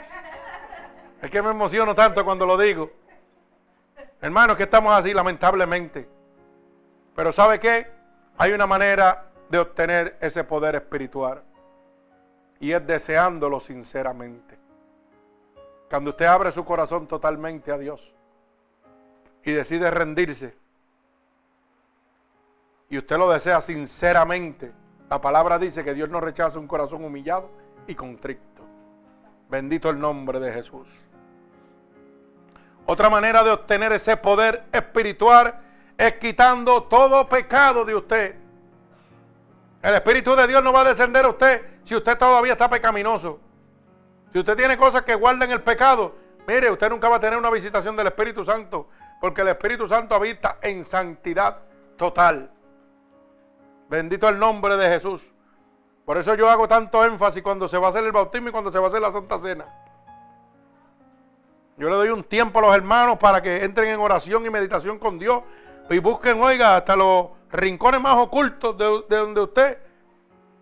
Es 1.22 1.31
que 1.31 1.43
me 1.43 1.51
emociono 1.51 1.95
tanto 1.95 2.24
cuando 2.24 2.47
lo 2.47 2.57
digo. 2.57 2.91
Hermanos, 4.20 4.56
que 4.56 4.64
estamos 4.64 4.92
así, 4.92 5.14
lamentablemente. 5.14 6.08
Pero 7.14 7.32
¿sabe 7.32 7.58
qué? 7.58 7.86
Hay 8.36 8.52
una 8.52 8.66
manera 8.66 9.30
de 9.48 9.58
obtener 9.58 10.18
ese 10.20 10.44
poder 10.44 10.74
espiritual. 10.74 11.42
Y 12.60 12.72
es 12.72 12.86
deseándolo 12.86 13.60
sinceramente. 13.60 14.58
Cuando 15.88 16.10
usted 16.10 16.26
abre 16.26 16.52
su 16.52 16.64
corazón 16.64 17.08
totalmente 17.08 17.72
a 17.72 17.78
Dios 17.78 18.14
y 19.42 19.52
decide 19.52 19.90
rendirse 19.90 20.54
y 22.88 22.98
usted 22.98 23.16
lo 23.16 23.30
desea 23.30 23.60
sinceramente, 23.60 24.72
la 25.08 25.20
palabra 25.20 25.58
dice 25.58 25.82
que 25.82 25.94
Dios 25.94 26.08
no 26.08 26.20
rechaza 26.20 26.58
un 26.58 26.68
corazón 26.68 27.04
humillado 27.04 27.50
y 27.86 27.94
contrito. 27.94 28.62
Bendito 29.48 29.90
el 29.90 29.98
nombre 29.98 30.38
de 30.38 30.52
Jesús. 30.52 31.08
Otra 32.91 33.09
manera 33.09 33.45
de 33.45 33.53
obtener 33.53 33.93
ese 33.93 34.16
poder 34.16 34.64
espiritual 34.72 35.55
es 35.97 36.14
quitando 36.14 36.82
todo 36.82 37.28
pecado 37.28 37.84
de 37.84 37.95
usted. 37.95 38.34
El 39.80 39.95
Espíritu 39.95 40.34
de 40.34 40.49
Dios 40.49 40.61
no 40.61 40.72
va 40.72 40.80
a 40.80 40.84
descender 40.86 41.24
a 41.24 41.28
usted 41.28 41.64
si 41.84 41.95
usted 41.95 42.18
todavía 42.18 42.55
está 42.55 42.68
pecaminoso. 42.68 43.38
Si 44.32 44.41
usted 44.41 44.57
tiene 44.57 44.76
cosas 44.76 45.03
que 45.03 45.14
guarden 45.14 45.53
el 45.53 45.62
pecado, 45.62 46.16
mire, 46.49 46.68
usted 46.68 46.91
nunca 46.91 47.09
va 47.09 47.18
a 47.18 47.20
tener 47.20 47.38
una 47.38 47.51
visitación 47.51 47.95
del 47.95 48.09
Espíritu 48.09 48.45
Santo, 48.45 48.88
porque 49.20 49.43
el 49.43 49.49
Espíritu 49.51 49.86
Santo 49.86 50.16
habita 50.16 50.59
en 50.61 50.82
santidad 50.82 51.59
total. 51.97 52.51
Bendito 53.88 54.28
el 54.28 54.36
nombre 54.36 54.76
de 54.76 54.88
Jesús. 54.88 55.32
Por 56.05 56.18
eso 56.18 56.34
yo 56.34 56.51
hago 56.51 56.66
tanto 56.66 57.05
énfasis 57.05 57.41
cuando 57.41 57.68
se 57.68 57.78
va 57.78 57.86
a 57.86 57.91
hacer 57.91 58.03
el 58.03 58.11
bautismo 58.11 58.49
y 58.49 58.51
cuando 58.51 58.72
se 58.72 58.80
va 58.80 58.86
a 58.86 58.88
hacer 58.88 59.01
la 59.01 59.12
Santa 59.12 59.38
Cena. 59.38 59.80
Yo 61.81 61.89
le 61.89 61.95
doy 61.95 62.11
un 62.11 62.22
tiempo 62.24 62.59
a 62.59 62.62
los 62.62 62.74
hermanos 62.74 63.16
para 63.16 63.41
que 63.41 63.64
entren 63.64 63.89
en 63.89 64.01
oración 64.01 64.45
y 64.45 64.51
meditación 64.51 64.99
con 64.99 65.18
Dios 65.18 65.43
y 65.89 65.99
busquen, 65.99 66.39
oiga, 66.43 66.76
hasta 66.76 66.95
los 66.95 67.28
rincones 67.51 68.03
más 68.03 68.16
ocultos 68.16 68.76
de, 68.76 69.03
de 69.09 69.16
donde 69.16 69.41
usted 69.41 69.78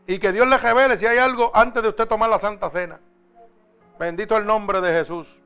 y 0.07 0.21
que 0.21 0.31
Dios 0.31 0.47
les 0.47 0.63
revele 0.63 0.97
si 0.97 1.07
hay 1.07 1.19
algo 1.19 1.51
antes 1.53 1.83
de 1.83 1.89
usted 1.89 2.07
tomar 2.07 2.31
la 2.31 2.39
Santa 2.39 2.71
Cena. 2.71 3.01
Bendito 3.99 4.37
el 4.37 4.47
nombre 4.47 4.81
de 4.81 4.93
Jesús. 4.93 5.41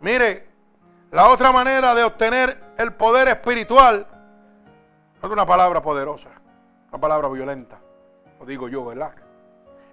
Mire, 0.00 0.48
la 1.10 1.28
otra 1.28 1.52
manera 1.52 1.94
de 1.94 2.04
obtener 2.04 2.58
el 2.78 2.94
poder 2.94 3.28
espiritual 3.28 4.06
es 5.22 5.28
una 5.28 5.44
palabra 5.44 5.82
poderosa, 5.82 6.30
una 6.88 6.98
palabra 6.98 7.28
violenta, 7.28 7.78
lo 8.40 8.46
digo 8.46 8.66
yo, 8.70 8.82
¿verdad? 8.86 9.12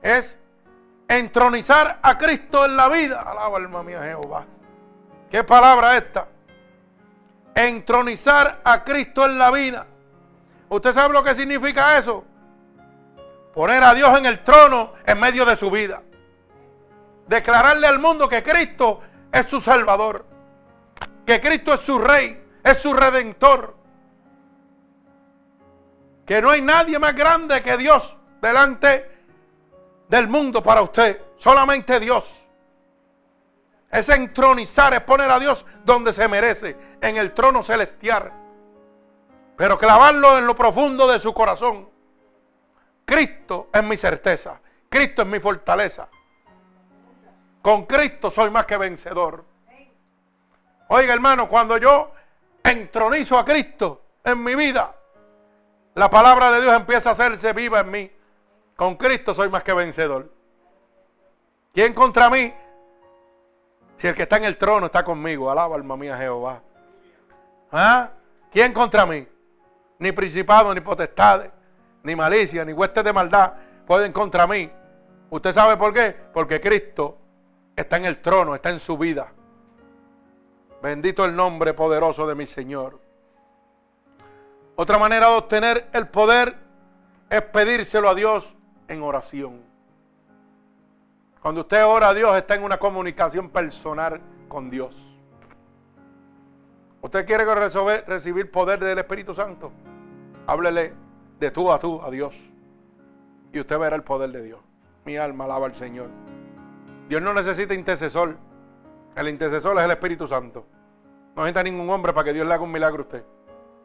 Es 0.01 0.39
entronizar 1.07 1.99
a 2.01 2.17
Cristo 2.17 2.65
en 2.65 2.75
la 2.75 2.89
vida. 2.89 3.21
Alaba 3.21 3.57
alma 3.57 3.83
mía 3.83 4.01
Jehová. 4.03 4.45
¿Qué 5.29 5.43
palabra 5.43 5.97
esta? 5.97 6.27
Entronizar 7.53 8.61
a 8.63 8.83
Cristo 8.83 9.25
en 9.25 9.37
la 9.37 9.51
vida. 9.51 9.87
¿Usted 10.69 10.93
sabe 10.93 11.13
lo 11.13 11.23
que 11.23 11.35
significa 11.35 11.97
eso? 11.97 12.23
Poner 13.53 13.83
a 13.83 13.93
Dios 13.93 14.17
en 14.17 14.25
el 14.25 14.43
trono 14.43 14.93
en 15.05 15.19
medio 15.19 15.45
de 15.45 15.55
su 15.55 15.71
vida. 15.71 16.01
Declararle 17.27 17.87
al 17.87 17.99
mundo 17.99 18.27
que 18.27 18.43
Cristo 18.43 19.01
es 19.31 19.45
su 19.45 19.59
Salvador. 19.59 20.25
Que 21.25 21.39
Cristo 21.39 21.73
es 21.73 21.79
su 21.79 21.97
Rey, 21.97 22.43
es 22.63 22.77
su 22.77 22.93
Redentor. 22.93 23.75
Que 26.25 26.41
no 26.41 26.49
hay 26.49 26.61
nadie 26.61 26.99
más 26.99 27.15
grande 27.15 27.61
que 27.61 27.77
Dios 27.77 28.17
delante 28.41 29.14
del 30.07 30.27
mundo 30.27 30.61
para 30.61 30.81
usted. 30.81 31.21
Solamente 31.37 31.99
Dios. 31.99 32.45
Es 33.91 34.09
entronizar, 34.09 34.93
es 34.93 35.01
poner 35.01 35.29
a 35.29 35.39
Dios 35.39 35.65
donde 35.83 36.11
se 36.11 36.27
merece, 36.27 36.75
en 37.01 37.17
el 37.17 37.33
trono 37.33 37.63
celestial. 37.63 38.31
Pero 39.55 39.77
clavarlo 39.77 40.37
en 40.37 40.45
lo 40.45 40.55
profundo 40.55 41.07
de 41.07 41.19
su 41.19 41.33
corazón. 41.33 41.89
Cristo 43.05 43.69
es 43.71 43.83
mi 43.83 43.95
certeza. 43.95 44.59
Cristo 44.89 45.21
es 45.21 45.27
mi 45.27 45.39
fortaleza. 45.39 46.09
Con 47.61 47.85
Cristo 47.85 48.29
soy 48.29 48.49
más 48.51 48.65
que 48.65 48.77
vencedor. 48.77 49.45
Oiga, 50.87 51.13
hermano, 51.13 51.49
cuando 51.49 51.77
yo 51.77 52.11
entronizo 52.63 53.37
a 53.37 53.45
Cristo 53.45 54.03
en 54.23 54.43
mi 54.43 54.55
vida, 54.55 54.95
la 55.95 56.09
palabra 56.09 56.51
de 56.51 56.61
Dios 56.61 56.75
empieza 56.75 57.09
a 57.09 57.13
hacerse 57.13 57.53
viva 57.53 57.79
en 57.79 57.91
mí. 57.91 58.11
Con 58.75 58.95
Cristo 58.95 59.33
soy 59.33 59.49
más 59.49 59.63
que 59.63 59.73
vencedor. 59.73 60.29
¿Quién 61.73 61.93
contra 61.93 62.29
mí? 62.29 62.53
Si 63.97 64.07
el 64.07 64.13
que 64.13 64.23
está 64.23 64.37
en 64.37 64.45
el 64.45 64.57
trono 64.57 64.87
está 64.87 65.03
conmigo, 65.03 65.49
alaba 65.49 65.75
alma 65.75 65.95
mía 65.95 66.17
Jehová. 66.17 66.61
¿Ah? 67.71 68.09
¿Quién 68.51 68.73
contra 68.73 69.05
mí? 69.05 69.25
Ni 69.99 70.11
principado, 70.11 70.73
ni 70.73 70.81
potestades, 70.81 71.49
ni 72.03 72.15
malicia, 72.15 72.65
ni 72.65 72.73
huestes 72.73 73.03
de 73.03 73.13
maldad 73.13 73.53
pueden 73.85 74.11
contra 74.11 74.45
mí. 74.45 74.69
¿Usted 75.29 75.53
sabe 75.53 75.77
por 75.77 75.93
qué? 75.93 76.15
Porque 76.33 76.59
Cristo 76.59 77.17
está 77.75 77.97
en 77.97 78.05
el 78.05 78.19
trono, 78.19 78.55
está 78.55 78.69
en 78.69 78.79
su 78.79 78.97
vida. 78.97 79.31
Bendito 80.81 81.23
el 81.25 81.35
nombre 81.35 81.73
poderoso 81.73 82.27
de 82.27 82.35
mi 82.35 82.45
Señor. 82.45 82.99
Otra 84.75 84.97
manera 84.97 85.29
de 85.29 85.35
obtener 85.37 85.89
el 85.93 86.09
poder 86.09 86.57
es 87.29 87.41
pedírselo 87.41 88.09
a 88.09 88.15
Dios 88.15 88.55
en 88.87 89.01
oración. 89.01 89.61
Cuando 91.41 91.61
usted 91.61 91.85
ora 91.85 92.09
a 92.09 92.13
Dios 92.13 92.35
está 92.35 92.55
en 92.55 92.63
una 92.63 92.77
comunicación 92.77 93.49
personal 93.49 94.19
con 94.47 94.69
Dios. 94.69 95.15
¿Usted 97.01 97.25
quiere 97.25 97.45
recibir 98.07 98.49
poder 98.49 98.79
del 98.79 98.97
Espíritu 98.97 99.35
Santo? 99.35 99.71
Háblele 100.47 100.93
de 101.39 101.51
tú 101.51 101.71
a 101.71 101.77
tú 101.77 102.01
a 102.01 102.09
Dios. 102.09 102.39
Y 103.53 103.59
usted 103.59 103.77
verá 103.77 103.95
el 103.95 104.03
poder 104.03 104.31
de 104.31 104.41
Dios. 104.41 104.59
Mi 105.05 105.17
alma 105.17 105.45
alaba 105.45 105.67
al 105.67 105.75
Señor. 105.75 106.09
Dios 107.07 107.21
no 107.21 107.33
necesita 107.33 107.75
intercesor. 107.75 108.37
El 109.15 109.29
intercesor 109.29 109.77
es 109.77 109.83
el 109.83 109.91
Espíritu 109.91 110.27
Santo. 110.27 110.65
No 111.35 111.43
necesita 111.43 111.61
ningún 111.61 111.89
hombre 111.91 112.11
para 112.11 112.25
que 112.25 112.33
Dios 112.33 112.47
le 112.47 112.53
haga 112.53 112.63
un 112.63 112.71
milagro 112.71 113.03
a 113.03 113.05
usted. 113.05 113.23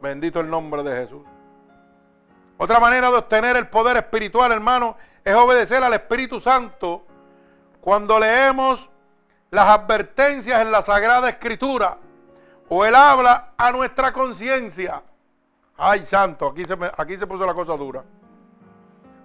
Bendito 0.01 0.39
el 0.39 0.49
nombre 0.49 0.81
de 0.81 1.03
Jesús. 1.03 1.21
Otra 2.61 2.79
manera 2.79 3.09
de 3.09 3.17
obtener 3.17 3.57
el 3.57 3.67
poder 3.69 3.97
espiritual, 3.97 4.51
hermano, 4.51 4.95
es 5.25 5.33
obedecer 5.33 5.83
al 5.83 5.95
Espíritu 5.95 6.39
Santo 6.39 7.03
cuando 7.81 8.19
leemos 8.19 8.87
las 9.49 9.67
advertencias 9.67 10.61
en 10.61 10.71
la 10.71 10.83
Sagrada 10.83 11.27
Escritura 11.27 11.97
o 12.69 12.85
Él 12.85 12.93
habla 12.93 13.53
a 13.57 13.71
nuestra 13.71 14.13
conciencia. 14.13 15.01
Ay, 15.75 16.05
santo, 16.05 16.49
aquí 16.49 16.63
se, 16.63 16.77
aquí 16.97 17.17
se 17.17 17.25
puso 17.25 17.47
la 17.47 17.55
cosa 17.55 17.75
dura. 17.75 18.03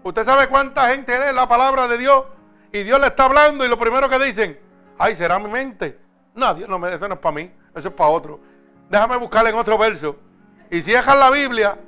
Usted 0.03 0.25
sabe 0.25 0.49
cuánta 0.49 0.89
gente 0.89 1.19
lee 1.19 1.35
la 1.35 1.47
palabra 1.47 1.87
de 1.89 1.99
Dios 1.99 2.25
y 2.73 2.85
Dios 2.85 2.99
le 2.99 3.09
está 3.09 3.27
hablando 3.27 3.67
y 3.67 3.69
lo 3.69 3.79
primero 3.79 4.09
que 4.09 4.19
dicen, 4.19 4.59
ay, 4.97 5.15
será 5.15 5.39
mi 5.39 5.51
mente. 5.51 6.01
No, 6.35 6.55
Dios 6.55 6.71
no 6.71 6.87
eso 6.87 7.07
no 7.07 7.13
es 7.17 7.21
para 7.21 7.35
mí, 7.35 7.53
eso 7.75 7.89
es 7.89 7.95
para 7.95 8.09
otro. 8.09 8.41
Déjame 8.89 9.19
buscarle 9.19 9.51
en 9.51 9.57
otro 9.57 9.77
verso. 9.77 10.17
Y 10.71 10.81
cierran 10.81 11.21
la 11.21 11.29
Biblia 11.29 11.79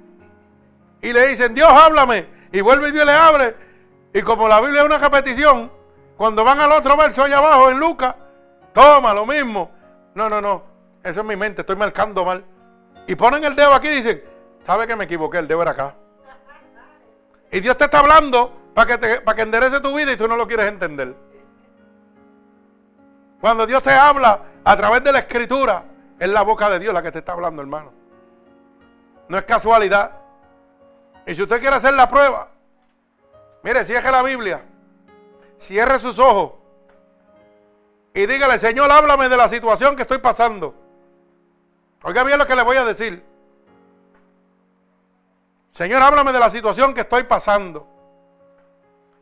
y 1.00 1.12
le 1.12 1.28
dicen, 1.28 1.54
Dios 1.54 1.68
háblame. 1.68 2.26
Y 2.52 2.60
vuelve 2.60 2.88
y 2.88 2.92
Dios 2.92 3.06
le 3.06 3.12
abre. 3.12 3.56
Y 4.12 4.22
como 4.22 4.48
la 4.48 4.60
Biblia 4.60 4.80
es 4.80 4.86
una 4.86 4.98
repetición, 4.98 5.70
cuando 6.16 6.42
van 6.44 6.60
al 6.60 6.72
otro 6.72 6.96
verso 6.96 7.22
allá 7.22 7.38
abajo 7.38 7.70
en 7.70 7.78
Lucas, 7.78 8.14
toma 8.72 9.14
lo 9.14 9.26
mismo. 9.26 9.70
No, 10.14 10.28
no, 10.28 10.40
no. 10.40 10.62
Eso 11.02 11.20
es 11.20 11.26
mi 11.26 11.36
mente, 11.36 11.60
estoy 11.60 11.76
marcando 11.76 12.24
mal. 12.24 12.44
Y 13.06 13.14
ponen 13.14 13.44
el 13.44 13.54
dedo 13.54 13.72
aquí 13.72 13.88
y 13.88 13.96
dicen, 13.96 14.22
¿sabe 14.66 14.86
que 14.86 14.96
me 14.96 15.04
equivoqué? 15.04 15.38
El 15.38 15.48
dedo 15.48 15.62
era 15.62 15.72
acá. 15.72 15.94
Y 17.50 17.60
Dios 17.60 17.76
te 17.76 17.84
está 17.84 18.00
hablando 18.00 18.52
para 18.74 18.86
que, 18.86 18.98
te, 18.98 19.20
para 19.22 19.36
que 19.36 19.42
enderece 19.42 19.80
tu 19.80 19.94
vida 19.96 20.12
y 20.12 20.16
tú 20.16 20.28
no 20.28 20.36
lo 20.36 20.46
quieres 20.46 20.66
entender. 20.66 21.14
Cuando 23.40 23.66
Dios 23.66 23.82
te 23.82 23.92
habla 23.92 24.42
a 24.64 24.76
través 24.76 25.02
de 25.04 25.12
la 25.12 25.20
escritura, 25.20 25.84
es 26.18 26.28
la 26.28 26.42
boca 26.42 26.68
de 26.68 26.78
Dios 26.78 26.92
la 26.92 27.02
que 27.02 27.12
te 27.12 27.20
está 27.20 27.32
hablando, 27.32 27.62
hermano. 27.62 27.92
No 29.28 29.38
es 29.38 29.44
casualidad. 29.44 30.12
Y 31.28 31.34
si 31.34 31.42
usted 31.42 31.60
quiere 31.60 31.76
hacer 31.76 31.92
la 31.92 32.08
prueba, 32.08 32.48
mire, 33.62 33.84
cierre 33.84 34.10
la 34.10 34.22
Biblia, 34.22 34.64
cierre 35.58 35.98
sus 35.98 36.18
ojos 36.18 36.52
y 38.14 38.24
dígale, 38.24 38.58
Señor, 38.58 38.90
háblame 38.90 39.28
de 39.28 39.36
la 39.36 39.46
situación 39.46 39.94
que 39.94 40.02
estoy 40.02 40.18
pasando. 40.18 40.74
Oiga 42.02 42.24
bien 42.24 42.38
lo 42.38 42.46
que 42.46 42.56
le 42.56 42.62
voy 42.62 42.78
a 42.78 42.84
decir. 42.86 43.22
Señor, 45.74 46.02
háblame 46.02 46.32
de 46.32 46.38
la 46.38 46.48
situación 46.48 46.94
que 46.94 47.02
estoy 47.02 47.24
pasando. 47.24 47.86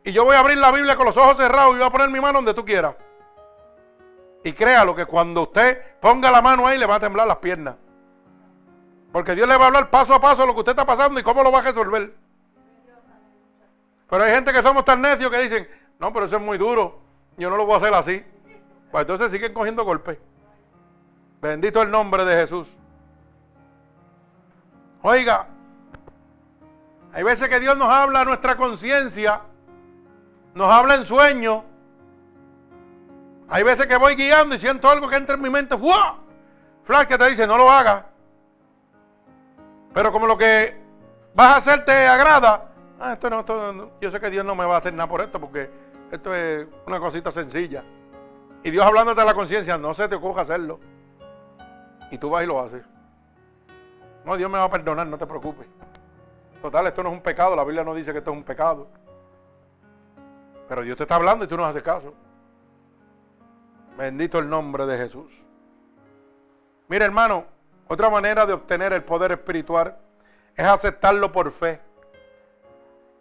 Y 0.05 0.13
yo 0.13 0.23
voy 0.23 0.37
a 0.37 0.39
abrir 0.39 0.59
la 0.59 0.71
Biblia 0.71 0.95
con 0.95 1.07
los 1.07 1.17
ojos 1.17 1.35
cerrados 1.35 1.75
y 1.75 1.79
voy 1.79 1.87
a 1.87 1.91
poner 1.91 2.09
mi 2.09 2.21
mano 2.21 2.37
donde 2.37 2.53
tú 2.53 2.63
quieras. 2.63 2.95
Y 4.45 4.53
créalo 4.53 4.95
que 4.95 5.05
cuando 5.05 5.41
usted 5.41 5.99
ponga 5.99 6.31
la 6.31 6.41
mano 6.41 6.65
ahí 6.65 6.77
le 6.77 6.85
va 6.85 6.95
a 6.95 6.99
temblar 7.01 7.27
las 7.27 7.37
piernas. 7.37 7.75
Porque 9.17 9.33
Dios 9.33 9.47
le 9.47 9.57
va 9.57 9.63
a 9.63 9.67
hablar 9.69 9.89
paso 9.89 10.13
a 10.13 10.21
paso 10.21 10.45
lo 10.45 10.53
que 10.53 10.59
usted 10.59 10.73
está 10.73 10.85
pasando 10.85 11.19
y 11.19 11.23
cómo 11.23 11.41
lo 11.41 11.51
va 11.51 11.57
a 11.57 11.61
resolver. 11.63 12.13
Pero 14.07 14.23
hay 14.23 14.31
gente 14.31 14.53
que 14.53 14.61
somos 14.61 14.85
tan 14.85 15.01
necios 15.01 15.31
que 15.31 15.39
dicen, 15.39 15.67
no, 15.97 16.13
pero 16.13 16.27
eso 16.27 16.35
es 16.35 16.41
muy 16.43 16.59
duro. 16.59 16.99
Yo 17.35 17.49
no 17.49 17.57
lo 17.57 17.65
voy 17.65 17.73
a 17.73 17.77
hacer 17.77 17.95
así. 17.95 18.23
Pues 18.91 19.01
entonces 19.01 19.31
siguen 19.31 19.55
cogiendo 19.55 19.83
golpes. 19.83 20.19
Bendito 21.41 21.81
el 21.81 21.89
nombre 21.89 22.25
de 22.25 22.35
Jesús. 22.35 22.67
Oiga, 25.01 25.47
hay 27.11 27.23
veces 27.23 27.49
que 27.49 27.59
Dios 27.59 27.75
nos 27.75 27.89
habla 27.89 28.21
a 28.21 28.25
nuestra 28.25 28.55
conciencia 28.55 29.41
nos 30.53 30.71
habla 30.71 30.93
en 30.93 31.05
sueño. 31.05 31.65
Hay 33.49 33.63
veces 33.63 33.87
que 33.87 33.97
voy 33.97 34.13
guiando 34.13 34.53
y 34.53 34.59
siento 34.59 34.87
algo 34.87 35.09
que 35.09 35.15
entra 35.15 35.33
en 35.33 35.41
mi 35.41 35.49
mente. 35.49 35.75
Flash 36.83 37.07
que 37.07 37.17
te 37.17 37.29
dice, 37.29 37.47
no 37.47 37.57
lo 37.57 37.71
hagas. 37.71 38.03
Pero 39.97 40.11
como 40.11 40.27
lo 40.27 40.37
que 40.37 40.77
vas 41.33 41.53
a 41.53 41.57
hacerte 41.57 41.91
agrada. 42.05 42.69
Ah, 42.99 43.13
esto 43.13 43.31
no, 43.31 43.39
esto 43.39 43.93
yo 43.99 44.11
sé 44.11 44.19
que 44.19 44.29
Dios 44.29 44.45
no 44.45 44.53
me 44.53 44.63
va 44.63 44.75
a 44.75 44.77
hacer 44.77 44.93
nada 44.93 45.09
por 45.09 45.21
esto 45.21 45.41
porque 45.41 45.71
esto 46.11 46.35
es 46.35 46.67
una 46.85 46.99
cosita 46.99 47.31
sencilla. 47.31 47.83
Y 48.63 48.69
Dios 48.69 48.85
hablándote 48.85 49.21
de 49.21 49.25
la 49.25 49.33
conciencia, 49.33 49.75
no 49.75 49.95
se 49.95 50.07
te 50.07 50.13
ocurra 50.13 50.43
hacerlo. 50.43 50.79
Y 52.11 52.19
tú 52.19 52.29
vas 52.29 52.43
y 52.43 52.45
lo 52.45 52.59
haces. 52.59 52.83
No, 54.23 54.37
Dios 54.37 54.51
me 54.51 54.59
va 54.59 54.65
a 54.65 54.69
perdonar, 54.69 55.07
no 55.07 55.17
te 55.17 55.25
preocupes. 55.25 55.65
Total, 56.61 56.85
esto 56.85 57.01
no 57.01 57.09
es 57.09 57.15
un 57.15 57.23
pecado, 57.23 57.55
la 57.55 57.63
Biblia 57.63 57.83
no 57.83 57.95
dice 57.95 58.11
que 58.11 58.19
esto 58.19 58.29
es 58.29 58.37
un 58.37 58.43
pecado. 58.43 58.89
Pero 60.69 60.83
Dios 60.83 60.95
te 60.95 61.05
está 61.05 61.15
hablando 61.15 61.45
y 61.45 61.47
tú 61.47 61.57
no 61.57 61.65
haces 61.65 61.81
caso. 61.81 62.13
Bendito 63.97 64.37
el 64.37 64.47
nombre 64.47 64.85
de 64.85 64.95
Jesús. 64.95 65.41
Mira, 66.87 67.03
hermano, 67.03 67.56
otra 67.87 68.09
manera 68.09 68.45
de 68.45 68.53
obtener 68.53 68.93
el 68.93 69.03
poder 69.03 69.31
espiritual 69.31 69.97
es 70.55 70.65
aceptarlo 70.65 71.31
por 71.31 71.51
fe. 71.51 71.81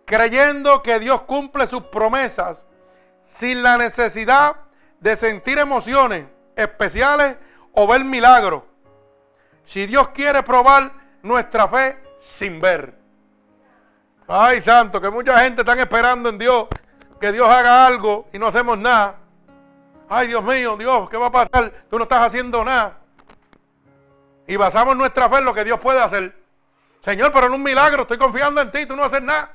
Creyendo 0.04 0.82
que 0.82 0.98
Dios 0.98 1.22
cumple 1.22 1.66
sus 1.66 1.82
promesas 1.82 2.66
sin 3.24 3.62
la 3.62 3.76
necesidad 3.76 4.56
de 5.00 5.16
sentir 5.16 5.58
emociones 5.58 6.26
especiales 6.54 7.36
o 7.72 7.86
ver 7.86 8.04
milagros. 8.04 8.62
Si 9.64 9.86
Dios 9.86 10.08
quiere 10.10 10.42
probar 10.42 10.92
nuestra 11.22 11.68
fe 11.68 11.98
sin 12.20 12.60
ver. 12.60 12.96
Ay, 14.28 14.62
santo, 14.62 15.00
que 15.00 15.10
mucha 15.10 15.38
gente 15.40 15.62
está 15.62 15.74
esperando 15.74 16.28
en 16.28 16.38
Dios 16.38 16.66
que 17.20 17.32
Dios 17.32 17.48
haga 17.48 17.86
algo 17.86 18.28
y 18.32 18.38
no 18.38 18.46
hacemos 18.46 18.78
nada. 18.78 19.16
Ay, 20.08 20.28
Dios 20.28 20.42
mío, 20.42 20.76
Dios, 20.76 21.08
¿qué 21.10 21.16
va 21.16 21.26
a 21.26 21.32
pasar? 21.32 21.72
Tú 21.90 21.98
no 21.98 22.04
estás 22.04 22.22
haciendo 22.22 22.64
nada. 22.64 22.98
Y 24.46 24.56
basamos 24.56 24.96
nuestra 24.96 25.28
fe 25.28 25.38
en 25.38 25.44
lo 25.44 25.54
que 25.54 25.64
Dios 25.64 25.80
puede 25.80 26.00
hacer. 26.00 26.36
Señor, 27.00 27.32
pero 27.32 27.46
en 27.46 27.54
un 27.54 27.62
milagro, 27.62 28.02
estoy 28.02 28.18
confiando 28.18 28.60
en 28.60 28.70
ti, 28.70 28.86
tú 28.86 28.96
no 28.96 29.04
haces 29.04 29.22
nada. 29.22 29.52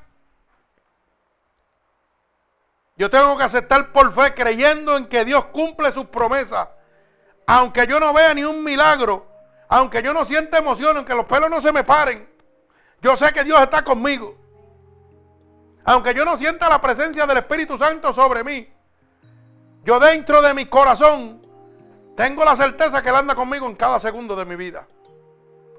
Yo 2.96 3.10
tengo 3.10 3.36
que 3.36 3.44
aceptar 3.44 3.90
por 3.92 4.12
fe 4.12 4.34
creyendo 4.34 4.96
en 4.96 5.06
que 5.06 5.24
Dios 5.24 5.46
cumple 5.46 5.90
sus 5.92 6.06
promesas. 6.06 6.68
Aunque 7.46 7.86
yo 7.86 7.98
no 7.98 8.12
vea 8.12 8.34
ni 8.34 8.44
un 8.44 8.62
milagro, 8.62 9.26
aunque 9.68 10.02
yo 10.02 10.12
no 10.12 10.24
sienta 10.24 10.58
emoción, 10.58 10.96
aunque 10.96 11.14
los 11.14 11.26
pelos 11.26 11.50
no 11.50 11.60
se 11.60 11.72
me 11.72 11.84
paren, 11.84 12.28
yo 13.00 13.16
sé 13.16 13.32
que 13.32 13.44
Dios 13.44 13.60
está 13.60 13.82
conmigo. 13.82 14.36
Aunque 15.84 16.14
yo 16.14 16.24
no 16.24 16.36
sienta 16.36 16.68
la 16.68 16.80
presencia 16.80 17.26
del 17.26 17.38
Espíritu 17.38 17.76
Santo 17.76 18.12
sobre 18.12 18.44
mí, 18.44 18.72
yo 19.84 19.98
dentro 19.98 20.40
de 20.40 20.54
mi 20.54 20.66
corazón 20.66 21.41
tengo 22.16 22.44
la 22.44 22.56
certeza 22.56 23.02
que 23.02 23.08
Él 23.08 23.16
anda 23.16 23.34
conmigo 23.34 23.66
en 23.66 23.74
cada 23.74 23.98
segundo 23.98 24.36
de 24.36 24.44
mi 24.44 24.56
vida. 24.56 24.86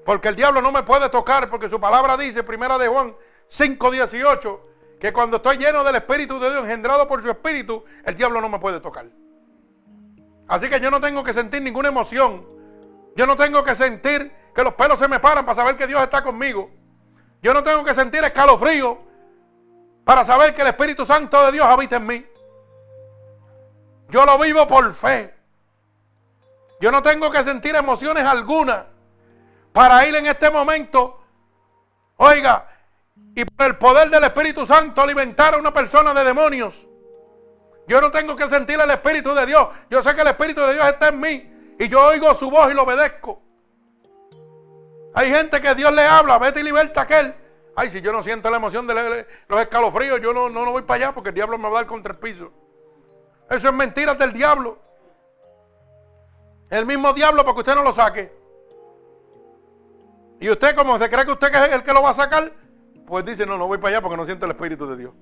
Porque 0.04 0.28
el 0.28 0.36
diablo 0.36 0.60
no 0.60 0.72
me 0.72 0.82
puede 0.82 1.08
tocar, 1.08 1.48
porque 1.48 1.70
su 1.70 1.80
palabra 1.80 2.16
dice, 2.16 2.42
primera 2.42 2.76
de 2.76 2.88
Juan 2.88 3.14
5:18, 3.50 4.60
que 5.00 5.12
cuando 5.12 5.38
estoy 5.38 5.56
lleno 5.56 5.82
del 5.84 5.96
Espíritu 5.96 6.38
de 6.38 6.50
Dios, 6.50 6.64
engendrado 6.64 7.08
por 7.08 7.22
su 7.22 7.30
Espíritu, 7.30 7.84
el 8.04 8.14
diablo 8.14 8.40
no 8.40 8.48
me 8.48 8.58
puede 8.58 8.80
tocar. 8.80 9.06
Así 10.48 10.68
que 10.68 10.80
yo 10.80 10.90
no 10.90 11.00
tengo 11.00 11.24
que 11.24 11.32
sentir 11.32 11.62
ninguna 11.62 11.88
emoción. 11.88 12.46
Yo 13.16 13.26
no 13.26 13.36
tengo 13.36 13.64
que 13.64 13.74
sentir 13.74 14.32
que 14.54 14.62
los 14.62 14.74
pelos 14.74 14.98
se 14.98 15.08
me 15.08 15.20
paran 15.20 15.44
para 15.44 15.56
saber 15.56 15.76
que 15.76 15.86
Dios 15.86 16.02
está 16.02 16.22
conmigo. 16.22 16.70
Yo 17.42 17.54
no 17.54 17.62
tengo 17.62 17.84
que 17.84 17.94
sentir 17.94 18.22
escalofrío 18.24 18.98
para 20.04 20.24
saber 20.24 20.54
que 20.54 20.62
el 20.62 20.68
Espíritu 20.68 21.06
Santo 21.06 21.44
de 21.46 21.52
Dios 21.52 21.66
habita 21.66 21.96
en 21.96 22.06
mí. 22.06 22.26
Yo 24.08 24.24
lo 24.26 24.38
vivo 24.38 24.66
por 24.66 24.92
fe. 24.92 25.34
Yo 26.84 26.90
no 26.90 27.00
tengo 27.00 27.30
que 27.30 27.42
sentir 27.42 27.74
emociones 27.74 28.26
algunas 28.26 28.84
para 29.72 30.06
ir 30.06 30.14
en 30.16 30.26
este 30.26 30.50
momento, 30.50 31.18
oiga, 32.18 32.68
y 33.34 33.42
por 33.46 33.68
el 33.68 33.76
poder 33.78 34.10
del 34.10 34.22
Espíritu 34.22 34.66
Santo 34.66 35.00
alimentar 35.00 35.54
a 35.54 35.56
una 35.56 35.72
persona 35.72 36.12
de 36.12 36.22
demonios. 36.22 36.74
Yo 37.88 38.02
no 38.02 38.10
tengo 38.10 38.36
que 38.36 38.50
sentir 38.50 38.78
el 38.78 38.90
Espíritu 38.90 39.32
de 39.34 39.46
Dios. 39.46 39.66
Yo 39.88 40.02
sé 40.02 40.14
que 40.14 40.20
el 40.20 40.26
Espíritu 40.26 40.60
de 40.60 40.74
Dios 40.74 40.86
está 40.86 41.08
en 41.08 41.20
mí 41.20 41.74
y 41.78 41.88
yo 41.88 42.06
oigo 42.06 42.34
su 42.34 42.50
voz 42.50 42.70
y 42.70 42.74
lo 42.74 42.82
obedezco. 42.82 43.40
Hay 45.14 45.30
gente 45.30 45.62
que 45.62 45.74
Dios 45.74 45.90
le 45.90 46.04
habla, 46.04 46.38
vete 46.38 46.60
y 46.60 46.64
liberta 46.64 47.00
a 47.00 47.04
aquel. 47.04 47.34
Ay, 47.74 47.88
si 47.88 48.02
yo 48.02 48.12
no 48.12 48.22
siento 48.22 48.50
la 48.50 48.58
emoción 48.58 48.86
de 48.86 49.26
los 49.48 49.60
escalofríos, 49.62 50.20
yo 50.20 50.34
no, 50.34 50.50
no, 50.50 50.66
no 50.66 50.72
voy 50.72 50.82
para 50.82 51.06
allá 51.06 51.14
porque 51.14 51.30
el 51.30 51.34
diablo 51.34 51.56
me 51.56 51.64
va 51.70 51.78
a 51.78 51.80
dar 51.80 51.86
contra 51.86 52.12
el 52.12 52.18
piso. 52.18 52.52
Eso 53.48 53.68
es 53.70 53.74
mentira 53.74 54.14
del 54.14 54.34
diablo. 54.34 54.83
El 56.74 56.86
mismo 56.86 57.12
diablo 57.12 57.44
para 57.44 57.54
que 57.54 57.60
usted 57.60 57.74
no 57.76 57.84
lo 57.84 57.92
saque. 57.92 58.36
Y 60.40 60.50
usted, 60.50 60.74
como 60.74 60.98
se 60.98 61.08
cree 61.08 61.24
que 61.24 61.30
usted 61.30 61.54
es 61.54 61.72
el 61.72 61.84
que 61.84 61.92
lo 61.92 62.02
va 62.02 62.10
a 62.10 62.14
sacar, 62.14 62.52
pues 63.06 63.24
dice, 63.24 63.46
no, 63.46 63.56
no 63.56 63.68
voy 63.68 63.78
para 63.78 63.90
allá 63.90 64.02
porque 64.02 64.16
no 64.16 64.26
siento 64.26 64.46
el 64.46 64.50
Espíritu 64.50 64.84
de 64.88 64.96
Dios. 64.96 65.14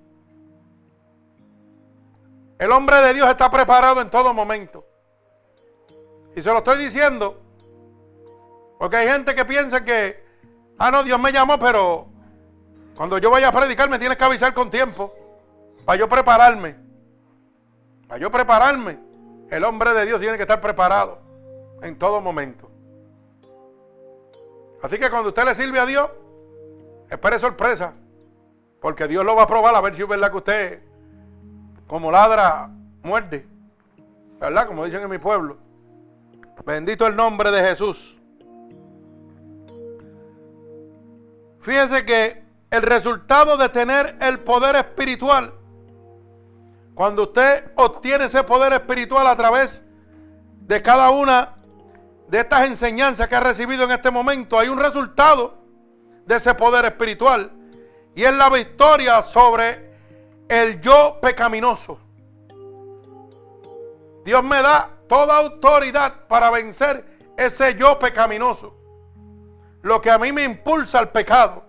El 2.59 2.73
hombre 2.73 3.03
de 3.03 3.13
Dios 3.13 3.29
está 3.29 3.51
preparado 3.51 4.01
en 4.01 4.09
todo 4.09 4.33
momento. 4.33 4.87
Y 6.35 6.41
se 6.41 6.49
lo 6.49 6.59
estoy 6.59 6.79
diciendo 6.79 7.39
porque 8.79 8.97
hay 8.97 9.09
gente 9.09 9.35
que 9.35 9.45
piensa 9.45 9.85
que, 9.85 10.25
ah, 10.79 10.91
no, 10.91 11.03
Dios 11.03 11.21
me 11.21 11.33
llamó, 11.33 11.59
pero 11.59 12.07
cuando 12.97 13.19
yo 13.19 13.31
vaya 13.31 13.49
a 13.49 13.53
predicar 13.53 13.91
me 13.91 13.99
tienes 13.99 14.17
que 14.17 14.25
avisar 14.25 14.55
con 14.55 14.71
tiempo 14.71 15.15
para 15.85 15.99
yo 15.99 16.09
prepararme. 16.09 16.77
Para 18.09 18.19
yo 18.19 18.31
prepararme. 18.31 18.99
El 19.51 19.65
hombre 19.65 19.93
de 19.93 20.07
Dios 20.07 20.19
tiene 20.19 20.39
que 20.39 20.45
estar 20.45 20.59
preparado 20.59 21.22
en 21.83 21.99
todo 21.99 22.21
momento. 22.21 22.71
Así 24.83 24.99
que 24.99 25.11
cuando 25.11 25.29
usted 25.29 25.45
le 25.45 25.55
sirve 25.55 25.79
a 25.79 25.87
Dios, 25.87 26.09
espere 27.11 27.39
sorpresa. 27.39 27.95
Porque 28.81 29.07
Dios 29.07 29.25
lo 29.25 29.37
va 29.37 29.43
a 29.43 29.47
probar 29.47 29.75
a 29.75 29.81
ver 29.81 29.95
si 29.95 30.03
es 30.03 30.09
verdad 30.09 30.31
que 30.31 30.37
usted, 30.37 30.83
como 31.87 32.11
ladra, 32.11 32.69
muerde. 33.03 33.47
¿Verdad? 34.41 34.67
Como 34.67 34.85
dicen 34.85 35.03
en 35.03 35.11
mi 35.11 35.19
pueblo. 35.19 35.57
Bendito 36.65 37.07
el 37.07 37.15
nombre 37.15 37.51
de 37.53 37.63
Jesús. 37.63 38.17
Fíjese 41.61 42.05
que 42.05 42.43
el 42.71 42.83
resultado 42.83 43.57
de 43.57 43.69
tener 43.69 44.17
el 44.21 44.41
poder 44.41 44.75
espiritual, 44.75 45.55
cuando 46.95 47.23
usted 47.25 47.71
obtiene 47.77 48.25
ese 48.25 48.43
poder 48.43 48.73
espiritual 48.73 49.27
a 49.29 49.37
través 49.37 49.83
de 50.59 50.83
cada 50.83 51.11
una 51.11 51.62
de 52.33 52.41
estas 52.41 52.67
enseñanzas 52.67 53.29
que 53.29 53.37
ha 53.37 53.41
recibido 53.41 53.85
en 53.85 53.91
este 53.91 54.11
momento, 54.11 54.59
hay 54.59 54.69
un 54.69 54.79
resultado 54.79 55.59
de 56.25 56.37
ese 56.37 56.55
poder 56.55 56.87
espiritual 56.87 57.53
y 58.15 58.25
es 58.25 58.35
la 58.35 58.49
victoria 58.49 59.21
sobre 59.21 59.93
el 60.49 60.81
yo 60.81 61.19
pecaminoso. 61.21 61.99
Dios 64.25 64.43
me 64.43 64.63
da 64.63 64.93
toda 65.07 65.41
autoridad 65.41 66.27
para 66.27 66.51
vencer 66.51 67.05
ese 67.37 67.75
yo 67.75 67.99
pecaminoso 67.99 68.79
lo 69.83 70.01
que 70.01 70.11
a 70.11 70.17
mí 70.17 70.33
me 70.33 70.45
impulsa 70.45 71.01
al 71.01 71.11
pecado. 71.11 71.63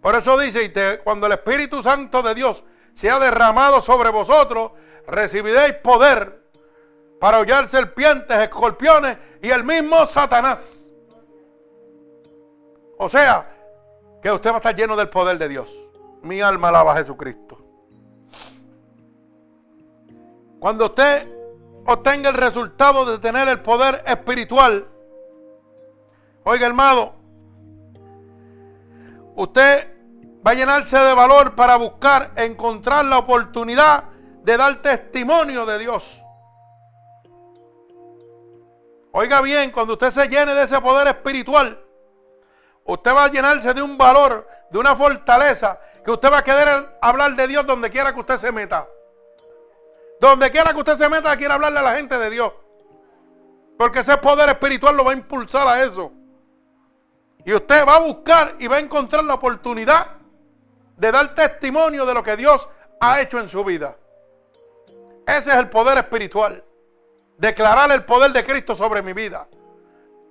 Por 0.00 0.16
eso 0.16 0.36
dice, 0.36 1.00
cuando 1.04 1.28
el 1.28 1.32
Espíritu 1.34 1.80
Santo 1.80 2.22
de 2.22 2.34
Dios 2.34 2.64
sea 2.92 3.20
derramado 3.20 3.80
sobre 3.82 4.10
vosotros, 4.10 4.72
recibiréis 5.06 5.74
poder 5.74 6.41
para 7.22 7.38
hollar 7.38 7.68
serpientes, 7.68 8.36
escorpiones 8.36 9.16
y 9.40 9.48
el 9.48 9.62
mismo 9.62 10.04
Satanás. 10.06 10.88
O 12.98 13.08
sea, 13.08 13.48
que 14.20 14.28
usted 14.28 14.50
va 14.50 14.54
a 14.54 14.56
estar 14.56 14.74
lleno 14.74 14.96
del 14.96 15.08
poder 15.08 15.38
de 15.38 15.48
Dios. 15.48 15.72
Mi 16.22 16.40
alma 16.40 16.70
alaba 16.70 16.90
a 16.90 16.96
Jesucristo. 16.96 17.58
Cuando 20.58 20.86
usted 20.86 21.28
obtenga 21.86 22.30
el 22.30 22.34
resultado 22.34 23.04
de 23.04 23.18
tener 23.20 23.46
el 23.46 23.60
poder 23.60 24.02
espiritual, 24.04 24.88
Oiga, 26.42 26.66
hermano, 26.66 27.14
usted 29.36 29.96
va 30.44 30.50
a 30.50 30.54
llenarse 30.54 30.98
de 30.98 31.14
valor 31.14 31.54
para 31.54 31.76
buscar, 31.76 32.32
encontrar 32.34 33.04
la 33.04 33.18
oportunidad 33.18 34.06
de 34.42 34.56
dar 34.56 34.82
testimonio 34.82 35.64
de 35.66 35.78
Dios. 35.78 36.21
Oiga 39.12 39.42
bien, 39.42 39.70
cuando 39.70 39.92
usted 39.92 40.10
se 40.10 40.26
llene 40.26 40.54
de 40.54 40.62
ese 40.62 40.80
poder 40.80 41.06
espiritual, 41.06 41.78
usted 42.84 43.14
va 43.14 43.24
a 43.24 43.28
llenarse 43.28 43.74
de 43.74 43.82
un 43.82 43.98
valor, 43.98 44.48
de 44.70 44.78
una 44.78 44.96
fortaleza, 44.96 45.78
que 46.02 46.10
usted 46.10 46.32
va 46.32 46.38
a 46.38 46.44
querer 46.44 46.98
hablar 47.00 47.36
de 47.36 47.46
Dios 47.46 47.66
donde 47.66 47.90
quiera 47.90 48.14
que 48.14 48.20
usted 48.20 48.38
se 48.38 48.50
meta. 48.50 48.88
Donde 50.18 50.50
quiera 50.50 50.72
que 50.72 50.78
usted 50.78 50.94
se 50.94 51.08
meta, 51.10 51.36
quiere 51.36 51.52
hablarle 51.52 51.78
a 51.80 51.82
la 51.82 51.96
gente 51.96 52.18
de 52.18 52.30
Dios. 52.30 52.52
Porque 53.76 54.00
ese 54.00 54.16
poder 54.16 54.48
espiritual 54.48 54.96
lo 54.96 55.04
va 55.04 55.10
a 55.10 55.14
impulsar 55.14 55.66
a 55.68 55.82
eso. 55.82 56.10
Y 57.44 57.52
usted 57.52 57.86
va 57.86 57.96
a 57.96 58.00
buscar 58.00 58.56
y 58.60 58.66
va 58.66 58.76
a 58.76 58.80
encontrar 58.80 59.24
la 59.24 59.34
oportunidad 59.34 60.06
de 60.96 61.12
dar 61.12 61.34
testimonio 61.34 62.06
de 62.06 62.14
lo 62.14 62.22
que 62.22 62.36
Dios 62.36 62.68
ha 63.00 63.20
hecho 63.20 63.38
en 63.38 63.48
su 63.48 63.62
vida. 63.62 63.96
Ese 65.26 65.50
es 65.50 65.56
el 65.56 65.68
poder 65.68 65.98
espiritual. 65.98 66.64
Declarar 67.38 67.90
el 67.90 68.04
poder 68.04 68.32
de 68.32 68.44
Cristo 68.44 68.76
sobre 68.76 69.02
mi 69.02 69.12
vida. 69.12 69.48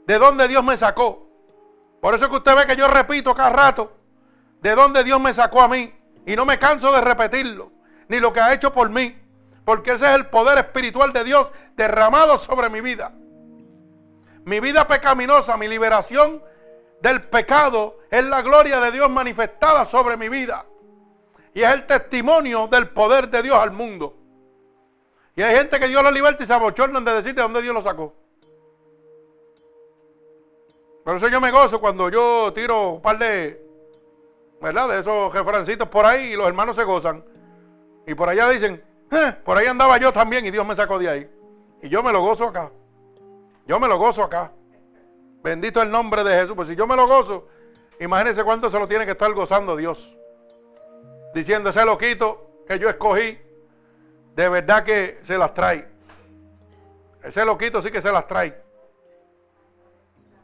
De 0.05 0.17
dónde 0.17 0.47
Dios 0.47 0.63
me 0.63 0.77
sacó. 0.77 1.27
Por 2.01 2.15
eso 2.15 2.25
es 2.25 2.29
que 2.31 2.37
usted 2.37 2.55
ve 2.55 2.65
que 2.65 2.75
yo 2.75 2.87
repito 2.87 3.35
cada 3.35 3.49
rato. 3.49 3.97
de 4.61 4.75
dónde 4.75 5.03
Dios 5.03 5.19
me 5.19 5.33
sacó 5.33 5.61
a 5.61 5.67
mí. 5.67 5.93
Y 6.25 6.35
no 6.35 6.45
me 6.45 6.59
canso 6.59 6.91
de 6.91 7.01
repetirlo, 7.01 7.71
ni 8.07 8.19
lo 8.19 8.31
que 8.31 8.39
ha 8.39 8.53
hecho 8.53 8.71
por 8.73 8.89
mí. 8.89 9.19
Porque 9.65 9.91
ese 9.91 10.05
es 10.05 10.15
el 10.15 10.27
poder 10.27 10.57
espiritual 10.59 11.13
de 11.13 11.23
Dios 11.23 11.47
derramado 11.75 12.37
sobre 12.37 12.69
mi 12.69 12.81
vida. 12.81 13.11
Mi 14.45 14.59
vida 14.59 14.87
pecaminosa, 14.87 15.57
mi 15.57 15.67
liberación 15.67 16.43
del 17.01 17.23
pecado 17.23 17.99
es 18.09 18.23
la 18.23 18.41
gloria 18.41 18.79
de 18.79 18.91
Dios 18.91 19.09
manifestada 19.09 19.85
sobre 19.85 20.17
mi 20.17 20.29
vida. 20.29 20.65
Y 21.53 21.61
es 21.61 21.73
el 21.73 21.85
testimonio 21.85 22.67
del 22.67 22.89
poder 22.89 23.29
de 23.29 23.41
Dios 23.41 23.57
al 23.57 23.71
mundo. 23.71 24.17
Y 25.35 25.41
hay 25.41 25.55
gente 25.55 25.79
que 25.79 25.87
Dios 25.87 26.03
lo 26.03 26.11
liberta 26.11 26.43
y 26.43 26.45
se 26.45 26.53
abochornan 26.53 27.05
de 27.05 27.13
decirte 27.13 27.37
de 27.37 27.43
dónde 27.43 27.61
Dios 27.61 27.73
lo 27.73 27.81
sacó. 27.81 28.13
Por 31.03 31.15
eso 31.15 31.29
yo 31.29 31.41
me 31.41 31.51
gozo 31.51 31.79
cuando 31.79 32.09
yo 32.09 32.51
tiro 32.53 32.91
un 32.91 33.01
par 33.01 33.17
de, 33.17 33.65
¿verdad? 34.61 34.89
De 34.89 34.99
esos 34.99 35.33
jefrancitos 35.33 35.87
por 35.87 36.05
ahí 36.05 36.33
y 36.33 36.35
los 36.35 36.47
hermanos 36.47 36.75
se 36.75 36.83
gozan. 36.83 37.23
Y 38.05 38.13
por 38.13 38.29
allá 38.29 38.49
dicen, 38.49 38.83
eh, 39.11 39.33
por 39.43 39.57
ahí 39.57 39.67
andaba 39.67 39.97
yo 39.97 40.11
también 40.11 40.45
y 40.45 40.51
Dios 40.51 40.65
me 40.65 40.75
sacó 40.75 40.99
de 40.99 41.09
ahí. 41.09 41.31
Y 41.81 41.89
yo 41.89 42.03
me 42.03 42.11
lo 42.11 42.21
gozo 42.21 42.45
acá. 42.45 42.71
Yo 43.65 43.79
me 43.79 43.87
lo 43.87 43.97
gozo 43.97 44.23
acá. 44.23 44.51
Bendito 45.43 45.81
el 45.81 45.89
nombre 45.89 46.23
de 46.23 46.33
Jesús. 46.33 46.53
Pues 46.55 46.67
si 46.67 46.75
yo 46.75 46.85
me 46.85 46.95
lo 46.95 47.07
gozo, 47.07 47.47
imagínense 47.99 48.43
cuánto 48.43 48.69
se 48.69 48.77
lo 48.77 48.87
tiene 48.87 49.05
que 49.05 49.11
estar 49.11 49.31
gozando 49.33 49.75
Dios. 49.75 50.15
Diciendo 51.33 51.71
ese 51.71 51.83
loquito 51.85 52.63
que 52.67 52.77
yo 52.77 52.89
escogí, 52.89 53.39
de 54.35 54.49
verdad 54.49 54.83
que 54.83 55.19
se 55.23 55.37
las 55.37 55.53
trae. 55.53 55.87
Ese 57.23 57.45
loquito 57.45 57.81
sí 57.81 57.91
que 57.91 58.01
se 58.01 58.11
las 58.11 58.25
trae. 58.27 58.61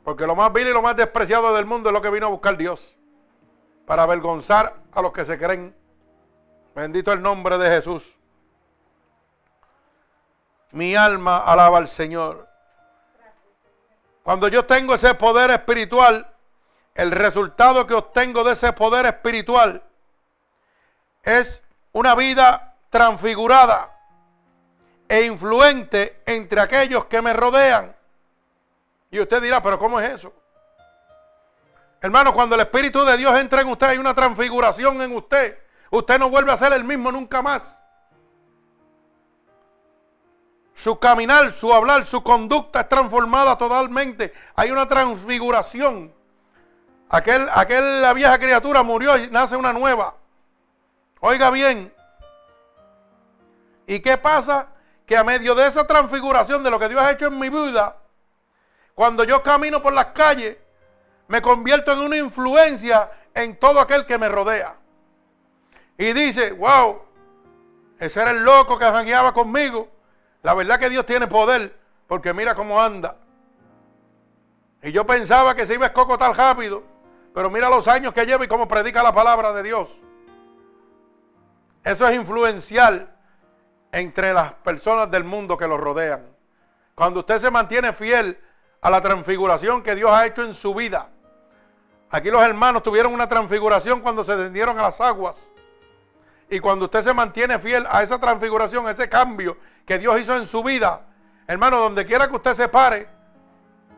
Porque 0.04 0.28
lo 0.28 0.36
más 0.36 0.54
vil 0.54 0.68
y 0.68 0.74
lo 0.74 0.82
más 0.82 0.96
despreciado 0.96 1.54
del 1.54 1.66
mundo 1.66 1.90
es 1.90 1.94
lo 1.94 2.02
que 2.02 2.10
vino 2.10 2.28
a 2.28 2.30
buscar 2.30 2.56
Dios. 2.58 2.96
Para 3.86 4.04
avergonzar 4.04 4.76
a 4.92 5.02
los 5.02 5.12
que 5.12 5.26
se 5.26 5.38
creen. 5.38 5.76
Bendito 6.76 7.12
el 7.12 7.22
nombre 7.22 7.58
de 7.58 7.70
Jesús. 7.70 8.16
Mi 10.72 10.96
alma 10.96 11.40
alaba 11.40 11.78
al 11.78 11.88
Señor. 11.88 12.48
Cuando 14.24 14.50
yo 14.50 14.66
tengo 14.66 14.94
ese 14.94 15.14
poder 15.16 15.50
espiritual, 15.52 16.30
el 16.94 17.12
resultado 17.12 17.88
que 17.88 17.94
obtengo 17.94 18.44
de 18.44 18.54
ese 18.54 18.74
poder 18.74 19.06
espiritual 19.06 19.84
es 21.24 21.64
una 21.94 22.14
vida 22.16 22.77
transfigurada 22.90 23.94
e 25.08 25.24
influente 25.24 26.22
entre 26.26 26.62
aquellos 26.62 27.06
que 27.06 27.22
me 27.22 27.34
rodean. 27.34 27.96
Y 29.10 29.20
usted 29.20 29.42
dirá, 29.42 29.62
pero 29.62 29.80
¿cómo 29.80 30.00
es 30.00 30.10
eso? 30.10 30.34
Hermano, 32.02 32.34
cuando 32.34 32.56
el 32.56 32.62
Espíritu 32.62 33.04
de 33.04 33.18
Dios 33.18 33.38
entra 33.40 33.62
en 33.62 33.68
usted, 33.70 33.88
hay 33.88 33.98
una 33.98 34.14
transfiguración 34.14 35.02
en 35.02 35.16
usted. 35.16 35.58
Usted 35.90 36.20
no 36.20 36.30
vuelve 36.30 36.52
a 36.52 36.58
ser 36.58 36.74
el 36.74 36.84
mismo 36.84 37.12
nunca 37.12 37.42
más. 37.42 37.82
Su 40.76 41.00
caminar, 41.00 41.54
su 41.54 41.74
hablar, 41.74 42.06
su 42.06 42.22
conducta 42.22 42.82
es 42.82 42.90
transformada 42.90 43.58
totalmente. 43.58 44.32
Hay 44.56 44.70
una 44.70 44.88
transfiguración. 44.88 46.14
Aquel, 47.10 47.48
aquella 47.54 48.14
vieja 48.14 48.38
criatura 48.38 48.84
murió 48.84 49.18
y 49.18 49.28
nace 49.32 49.56
una 49.56 49.74
nueva. 49.74 50.14
Oiga 51.20 51.50
bien. 51.50 51.92
¿Y 53.88 54.02
qué 54.02 54.18
pasa? 54.18 54.68
Que 55.06 55.16
a 55.16 55.24
medio 55.24 55.56
de 55.56 55.66
esa 55.66 55.88
transfiguración 55.88 56.62
de 56.62 56.70
lo 56.70 56.78
que 56.78 56.90
Dios 56.90 57.02
ha 57.02 57.12
hecho 57.12 57.28
en 57.28 57.40
mi 57.40 57.50
vida, 57.50 57.96
cuando 58.94 59.24
yo 59.24 59.42
camino 59.42 59.82
por 59.82 59.94
las 59.94 60.08
calles, 60.08 60.58
me 61.30 61.42
convierto 61.42 61.94
en 61.94 62.00
una 62.00 62.18
influencia 62.18 63.10
en 63.34 63.58
todo 63.58 63.80
aquel 63.80 64.06
que 64.06 64.18
me 64.18 64.28
rodea. 64.28 64.76
Y 65.98 66.12
dice, 66.12 66.52
wow, 66.52 67.02
ese 67.98 68.22
era 68.22 68.32
el 68.32 68.44
loco 68.44 68.78
que 68.78 68.86
jangueaba 68.86 69.34
conmigo. 69.34 69.88
La 70.44 70.54
verdad 70.54 70.80
que 70.80 70.90
Dios 70.90 71.06
tiene 71.06 71.28
poder, 71.28 71.80
porque 72.08 72.34
mira 72.34 72.54
cómo 72.54 72.82
anda. 72.82 73.18
Y 74.84 74.92
yo 74.92 75.06
pensaba 75.06 75.56
que 75.56 75.66
se 75.66 75.76
iba 75.76 75.86
a 75.86 75.88
escocotar 75.88 76.36
rápido, 76.36 76.84
pero 77.34 77.50
mira 77.50 77.70
los 77.70 77.88
años 77.88 78.14
que 78.14 78.26
lleva 78.26 78.44
y 78.44 78.48
cómo 78.48 78.68
predica 78.68 79.02
la 79.02 79.14
palabra 79.14 79.54
de 79.54 79.64
Dios. 79.64 79.98
Eso 81.84 82.06
es 82.08 82.16
influencial 82.16 83.17
entre 83.92 84.34
las 84.34 84.54
personas 84.54 85.10
del 85.10 85.24
mundo 85.24 85.58
que 85.58 85.68
lo 85.68 85.78
rodean. 85.78 86.26
Cuando 86.96 87.22
usted 87.22 87.38
se 87.40 87.52
mantiene 87.52 87.94
fiel 87.94 88.40
a 88.82 88.90
la 88.90 89.02
transfiguración 89.02 89.84
que 89.84 89.96
Dios 89.96 90.12
ha 90.12 90.26
hecho 90.26 90.44
en 90.44 90.54
su 90.54 90.74
vida. 90.74 91.10
Aquí 92.10 92.32
los 92.32 92.42
hermanos 92.42 92.84
tuvieron 92.84 93.14
una 93.14 93.28
transfiguración 93.28 94.02
cuando 94.02 94.24
se 94.24 94.36
descendieron 94.36 94.80
a 94.80 94.84
las 94.84 95.02
aguas. 95.02 95.52
Y 96.50 96.60
cuando 96.60 96.86
usted 96.86 97.02
se 97.02 97.14
mantiene 97.14 97.60
fiel 97.60 97.86
a 97.90 98.02
esa 98.02 98.20
transfiguración, 98.20 98.88
a 98.88 98.92
ese 98.92 99.10
cambio 99.10 99.58
que 99.86 100.00
Dios 100.00 100.20
hizo 100.20 100.36
en 100.36 100.46
su 100.46 100.64
vida, 100.64 101.02
hermano, 101.46 101.80
donde 101.80 102.06
quiera 102.06 102.28
que 102.30 102.36
usted 102.36 102.54
se 102.54 102.70
pare, 102.70 103.08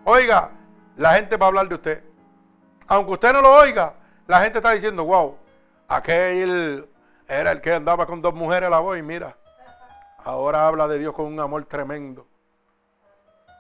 oiga, 0.04 0.50
la 0.98 1.14
gente 1.14 1.38
va 1.38 1.46
a 1.46 1.50
hablar 1.50 1.68
de 1.68 1.76
usted. 1.76 2.04
Aunque 2.88 3.12
usted 3.12 3.34
no 3.34 3.42
lo 3.42 3.54
oiga, 3.54 3.94
la 4.26 4.42
gente 4.42 4.58
está 4.58 4.72
diciendo, 4.72 5.06
wow, 5.06 5.38
aquel 5.88 6.90
era 7.28 7.52
el 7.52 7.62
que 7.62 7.74
andaba 7.74 8.08
con 8.08 8.20
dos 8.20 8.34
mujeres 8.34 8.68
a 8.68 8.70
la 8.72 8.80
voz 8.80 8.98
y 8.98 9.04
mira, 9.04 9.38
ahora 10.24 10.68
habla 10.68 10.88
de 10.88 11.00
Dios 11.00 11.14
con 11.14 11.26
un 11.26 11.40
amor 11.40 11.66
tremendo. 11.66 12.28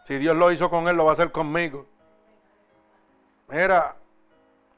Si 0.03 0.18
Dios 0.18 0.36
lo 0.36 0.52
hizo 0.52 0.69
con 0.69 0.88
él, 0.88 0.95
lo 0.95 1.06
va 1.06 1.11
a 1.11 1.14
hacer 1.14 1.31
conmigo. 1.31 1.86
Mira, 3.48 3.95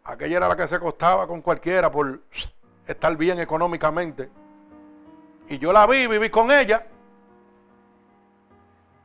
aquella 0.03 0.37
era 0.37 0.47
la 0.47 0.55
que 0.55 0.67
se 0.67 0.79
costaba 0.79 1.27
con 1.27 1.41
cualquiera 1.41 1.91
por 1.91 2.21
estar 2.85 3.15
bien 3.15 3.39
económicamente. 3.39 4.29
Y 5.49 5.57
yo 5.57 5.73
la 5.73 5.85
vi, 5.87 6.07
viví 6.07 6.29
con 6.29 6.51
ella. 6.51 6.85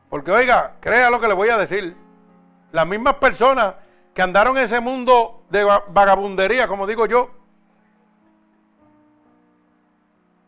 Porque 0.09 0.31
oiga, 0.31 0.77
crea 0.81 1.11
lo 1.11 1.21
que 1.21 1.29
le 1.29 1.35
voy 1.35 1.49
a 1.49 1.57
decir. 1.57 1.97
Las 2.73 2.87
mismas 2.87 3.15
personas 3.15 3.75
que 4.15 4.23
andaron 4.23 4.57
en 4.57 4.65
ese 4.65 4.81
mundo 4.81 5.45
de 5.51 5.65
vagabundería, 5.65 6.69
como 6.69 6.87
digo 6.87 7.07
yo. 7.07 7.31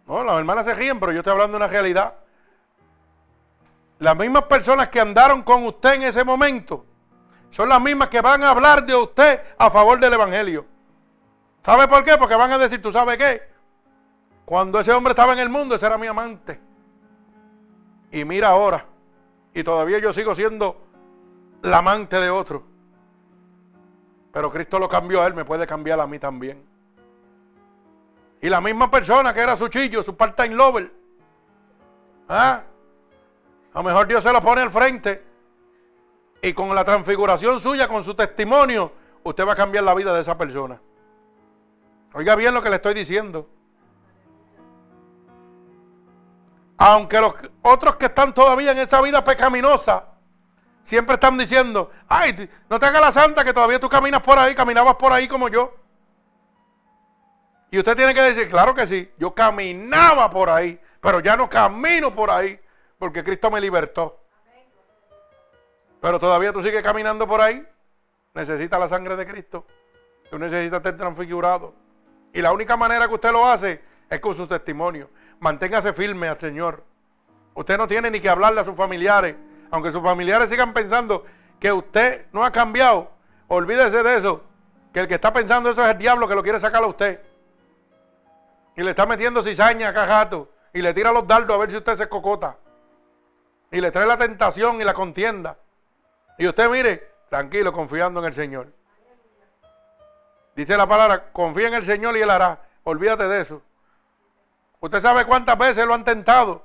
No, 0.09 0.25
las 0.25 0.39
hermanas 0.39 0.65
se 0.65 0.73
ríen, 0.73 0.99
pero 0.99 1.13
yo 1.13 1.19
estoy 1.19 1.33
hablando 1.33 1.59
de 1.59 1.65
una 1.65 1.71
realidad. 1.71 2.15
Las 3.99 4.17
mismas 4.17 4.45
personas 4.45 4.89
que 4.89 5.01
andaron 5.01 5.43
con 5.43 5.65
usted 5.67 5.95
en 5.95 6.05
ese 6.05 6.25
momento 6.25 6.87
son 7.51 7.69
las 7.69 7.81
mismas 7.81 8.09
que 8.09 8.23
van 8.23 8.43
a 8.43 8.51
hablar 8.51 8.87
de 8.87 8.95
usted 8.95 9.43
a 9.59 9.71
favor 9.71 10.01
del 10.01 10.15
Evangelio. 10.15 10.65
¿Sabe 11.63 11.87
por 11.89 12.03
qué? 12.05 12.17
Porque 12.17 12.35
van 12.35 12.53
a 12.53 12.59
decir, 12.59 12.81
¿tú 12.81 12.91
sabes 12.91 13.19
qué? 13.19 13.43
Cuando 14.47 14.81
ese 14.81 14.93
hombre 14.93 15.13
estaba 15.13 15.35
en 15.35 15.41
el 15.41 15.51
mundo, 15.51 15.75
ese 15.75 15.85
era 15.85 15.99
mi 15.99 16.07
amante. 16.07 16.59
Y 18.11 18.25
mira 18.25 18.49
ahora. 18.49 18.87
Y 19.53 19.63
todavía 19.63 19.99
yo 19.99 20.15
sigo 20.15 20.35
siendo 20.35 20.81
la 21.61 21.79
amante 21.79 22.19
de 22.19 22.31
otro. 22.31 22.65
Pero 24.33 24.51
Cristo 24.51 24.79
lo 24.79 24.89
cambió 24.89 25.23
a 25.23 25.27
él, 25.27 25.35
me 25.35 25.45
puede 25.45 25.67
cambiar 25.67 26.01
a 26.01 26.07
mí 26.07 26.19
también. 26.19 26.68
Y 28.41 28.49
la 28.49 28.61
misma 28.61 28.91
persona 28.91 29.35
que 29.35 29.41
era 29.41 29.57
su 29.57 29.69
chillo, 29.69 30.03
su 30.03 30.17
part-time 30.17 30.55
lover. 30.55 30.93
¿Ah? 32.29 32.63
A 33.73 33.79
lo 33.79 33.83
mejor 33.83 34.07
Dios 34.07 34.23
se 34.23 34.33
lo 34.33 34.41
pone 34.41 34.61
al 34.61 34.71
frente. 34.71 35.25
Y 36.41 36.53
con 36.53 36.73
la 36.75 36.85
transfiguración 36.85 37.59
suya, 37.59 37.89
con 37.89 38.05
su 38.05 38.15
testimonio, 38.15 38.93
usted 39.25 39.47
va 39.47 39.53
a 39.53 39.57
cambiar 39.57 39.85
la 39.85 39.95
vida 39.95 40.15
de 40.15 40.21
esa 40.21 40.39
persona. 40.39 40.81
Oiga 42.13 42.37
bien 42.37 42.55
lo 42.55 42.63
que 42.63 42.71
le 42.71 42.77
estoy 42.77 42.95
diciendo. 42.95 43.49
Aunque 46.77 47.21
los 47.21 47.35
otros 47.63 47.97
que 47.97 48.07
están 48.07 48.33
todavía 48.33 48.71
en 48.71 48.79
esa 48.79 49.03
vida 49.03 49.25
pecaminosa, 49.25 50.07
siempre 50.85 51.15
están 51.15 51.37
diciendo, 51.37 51.91
ay, 52.07 52.49
no 52.71 52.79
te 52.79 52.87
hagas 52.87 53.01
la 53.01 53.13
santa 53.13 53.45
que 53.45 53.53
todavía 53.53 53.81
tú 53.81 53.89
caminas 53.89 54.23
por 54.23 54.39
ahí, 54.39 54.55
caminabas 54.55 54.95
por 54.95 55.13
ahí 55.13 55.27
como 55.27 55.49
yo. 55.49 55.75
Y 57.71 57.79
usted 57.79 57.97
tiene 57.97 58.15
que 58.15 58.23
decir, 58.23 58.49
claro 58.49 58.75
que 58.75 58.87
sí, 58.87 59.11
yo 59.19 59.35
caminaba 59.35 60.31
por 60.31 60.49
ahí, 60.49 60.81
pero 61.01 61.21
ya 61.21 61.37
no 61.37 61.49
camino 61.49 62.15
por 62.15 62.31
ahí, 62.31 62.59
porque 62.99 63.23
Cristo 63.23 63.51
me 63.51 63.61
libertó. 63.61 64.21
Pero 66.01 66.19
todavía 66.19 66.53
tú 66.53 66.63
sigues 66.63 66.83
caminando 66.83 67.27
por 67.27 67.41
ahí, 67.41 67.67
necesitas 68.33 68.81
la 68.81 68.89
sangre 68.89 69.17
de 69.17 69.27
Cristo, 69.27 69.67
tú 70.31 70.39
necesitas 70.39 70.83
ser 70.83 70.97
transfigurado. 70.97 71.75
Y 72.33 72.41
la 72.41 72.53
única 72.53 72.77
manera 72.77 73.09
que 73.09 73.15
usted 73.15 73.33
lo 73.33 73.47
hace 73.47 73.83
es 74.09 74.21
con 74.21 74.35
su 74.35 74.47
testimonio. 74.47 75.11
Manténgase 75.41 75.93
firme 75.93 76.29
al 76.29 76.39
Señor. 76.39 76.85
Usted 77.55 77.77
no 77.77 77.87
tiene 77.87 78.11
ni 78.11 78.21
que 78.21 78.29
hablarle 78.29 78.61
a 78.61 78.65
sus 78.65 78.77
familiares. 78.77 79.35
Aunque 79.71 79.93
sus 79.93 80.03
familiares 80.03 80.49
sigan 80.49 80.73
pensando 80.73 81.25
que 81.59 81.73
usted 81.73 82.27
no 82.33 82.45
ha 82.45 82.53
cambiado, 82.53 83.11
olvídese 83.49 84.03
de 84.03 84.17
eso. 84.17 84.45
Que 84.93 85.01
el 85.01 85.09
que 85.09 85.15
está 85.15 85.33
pensando 85.33 85.71
eso 85.71 85.85
es 85.85 85.91
el 85.91 85.99
diablo 85.99 86.29
que 86.29 86.35
lo 86.35 86.43
quiere 86.43 86.61
sacar 86.61 86.83
a 86.83 86.87
usted. 86.87 87.21
Y 88.79 88.83
le 88.85 88.91
está 88.91 89.07
metiendo 89.07 89.43
cizaña 89.43 89.89
a 89.89 90.07
jato. 90.07 90.49
Y 90.73 90.81
le 90.81 90.95
tira 90.95 91.11
los 91.11 91.27
dardos 91.27 91.53
a 91.53 91.59
ver 91.59 91.69
si 91.69 91.77
usted 91.77 91.97
se 91.97 92.09
cocota. 92.09 92.57
Y 93.73 93.81
le 93.81 93.91
trae 93.91 94.07
la 94.07 94.17
tentación 94.17 94.81
y 94.81 94.85
la 94.85 94.95
contienda. 94.95 95.59
Y 96.39 96.47
usted 96.47 96.71
mire, 96.71 97.11
tranquilo, 97.29 97.73
confiando 97.73 98.21
en 98.21 98.27
el 98.27 98.33
Señor. 98.33 98.73
Dice 100.55 100.77
la 100.77 100.87
palabra, 100.87 101.33
confía 101.33 101.67
en 101.67 101.75
el 101.75 101.85
Señor 101.85 102.17
y 102.17 102.21
Él 102.21 102.31
hará. 102.31 102.63
Olvídate 102.85 103.27
de 103.27 103.41
eso. 103.41 103.63
Usted 104.79 105.01
sabe 105.01 105.25
cuántas 105.25 105.59
veces 105.59 105.85
lo 105.85 105.95
han 105.95 106.05
tentado 106.05 106.65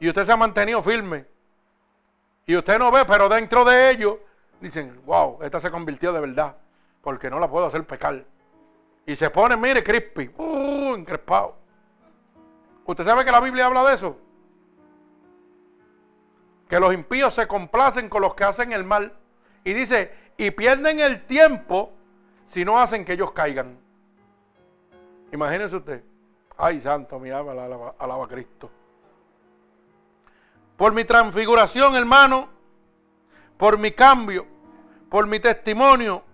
y 0.00 0.08
usted 0.08 0.24
se 0.24 0.32
ha 0.32 0.36
mantenido 0.38 0.82
firme. 0.82 1.26
Y 2.46 2.56
usted 2.56 2.78
no 2.78 2.90
ve, 2.90 3.04
pero 3.04 3.28
dentro 3.28 3.66
de 3.66 3.90
ellos 3.90 4.16
dicen, 4.62 4.98
wow, 5.04 5.40
esta 5.42 5.60
se 5.60 5.70
convirtió 5.70 6.10
de 6.10 6.22
verdad, 6.22 6.56
porque 7.02 7.28
no 7.28 7.38
la 7.38 7.50
puedo 7.50 7.66
hacer 7.66 7.84
pecar. 7.84 8.24
Y 9.08 9.16
se 9.16 9.30
pone, 9.30 9.56
mire, 9.56 9.82
crispy, 9.82 10.30
uh, 10.36 10.94
encrespado. 10.94 11.56
¿Usted 12.84 13.04
sabe 13.04 13.24
que 13.24 13.32
la 13.32 13.40
Biblia 13.40 13.64
habla 13.64 13.82
de 13.88 13.94
eso? 13.94 14.18
Que 16.68 16.78
los 16.78 16.92
impíos 16.92 17.32
se 17.32 17.46
complacen 17.46 18.10
con 18.10 18.20
los 18.20 18.34
que 18.34 18.44
hacen 18.44 18.70
el 18.70 18.84
mal. 18.84 19.14
Y 19.64 19.72
dice, 19.72 20.12
y 20.36 20.50
pierden 20.50 21.00
el 21.00 21.24
tiempo 21.24 21.90
si 22.48 22.66
no 22.66 22.78
hacen 22.78 23.02
que 23.06 23.14
ellos 23.14 23.32
caigan. 23.32 23.78
Imagínense 25.32 25.76
usted. 25.76 26.04
Ay, 26.58 26.78
santo, 26.78 27.18
mi 27.18 27.30
alma 27.30 27.52
alaba, 27.52 27.94
alaba 27.98 28.26
a 28.26 28.28
Cristo. 28.28 28.70
Por 30.76 30.92
mi 30.92 31.04
transfiguración, 31.04 31.96
hermano, 31.96 32.50
por 33.56 33.78
mi 33.78 33.90
cambio, 33.90 34.46
por 35.08 35.26
mi 35.26 35.40
testimonio, 35.40 36.24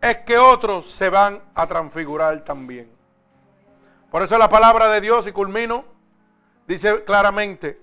es 0.00 0.18
que 0.18 0.38
otros 0.38 0.90
se 0.90 1.10
van 1.10 1.42
a 1.54 1.66
transfigurar 1.66 2.44
también. 2.44 2.90
Por 4.10 4.22
eso 4.22 4.38
la 4.38 4.48
palabra 4.48 4.88
de 4.88 5.00
Dios, 5.00 5.26
y 5.26 5.32
culmino, 5.32 5.84
dice 6.66 7.04
claramente, 7.04 7.80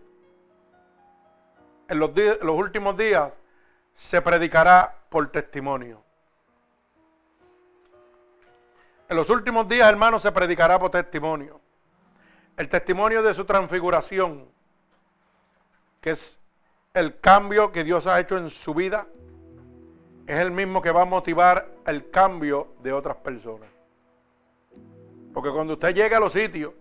en 1.88 2.00
los, 2.00 2.12
los 2.42 2.56
últimos 2.56 2.98
días 2.98 3.34
se 3.96 4.22
predicará 4.22 4.94
por 5.10 5.32
testimonio. 5.32 6.04
En 9.10 9.16
los 9.16 9.30
últimos 9.30 9.68
días, 9.68 9.88
hermanos, 9.88 10.22
se 10.22 10.32
predicará 10.32 10.78
por 10.78 10.92
testimonio. 10.92 11.62
El 12.58 12.68
testimonio 12.68 13.24
de 13.24 13.34
su 13.34 13.46
transfiguración, 13.46 14.50
que 16.02 16.12
es 16.12 16.40
el 16.94 17.20
cambio 17.20 17.72
que 17.72 17.84
Dios 17.84 18.06
ha 18.06 18.20
hecho 18.20 18.38
en 18.38 18.50
su 18.50 18.74
vida, 18.74 19.08
es 20.28 20.38
el 20.40 20.52
mismo 20.52 20.82
que 20.82 20.92
va 20.92 21.04
a 21.04 21.06
motivar 21.06 21.70
el 21.86 22.10
cambio 22.10 22.76
de 22.84 22.92
otras 22.92 23.16
personas. 23.18 23.70
Porque 25.34 25.50
cuando 25.52 25.74
usted 25.74 25.96
llega 25.96 26.18
a 26.18 26.20
los 26.20 26.34
sitios 26.34 26.74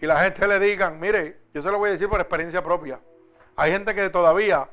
y 0.00 0.06
la 0.06 0.18
gente 0.20 0.48
le 0.48 0.58
digan, 0.58 0.98
mire, 0.98 1.40
yo 1.52 1.62
se 1.62 1.70
lo 1.70 1.78
voy 1.78 1.90
a 1.90 1.92
decir 1.92 2.08
por 2.08 2.20
experiencia 2.20 2.64
propia, 2.64 3.00
hay 3.54 3.70
gente 3.70 3.94
que 3.94 4.08
todavía 4.08 4.68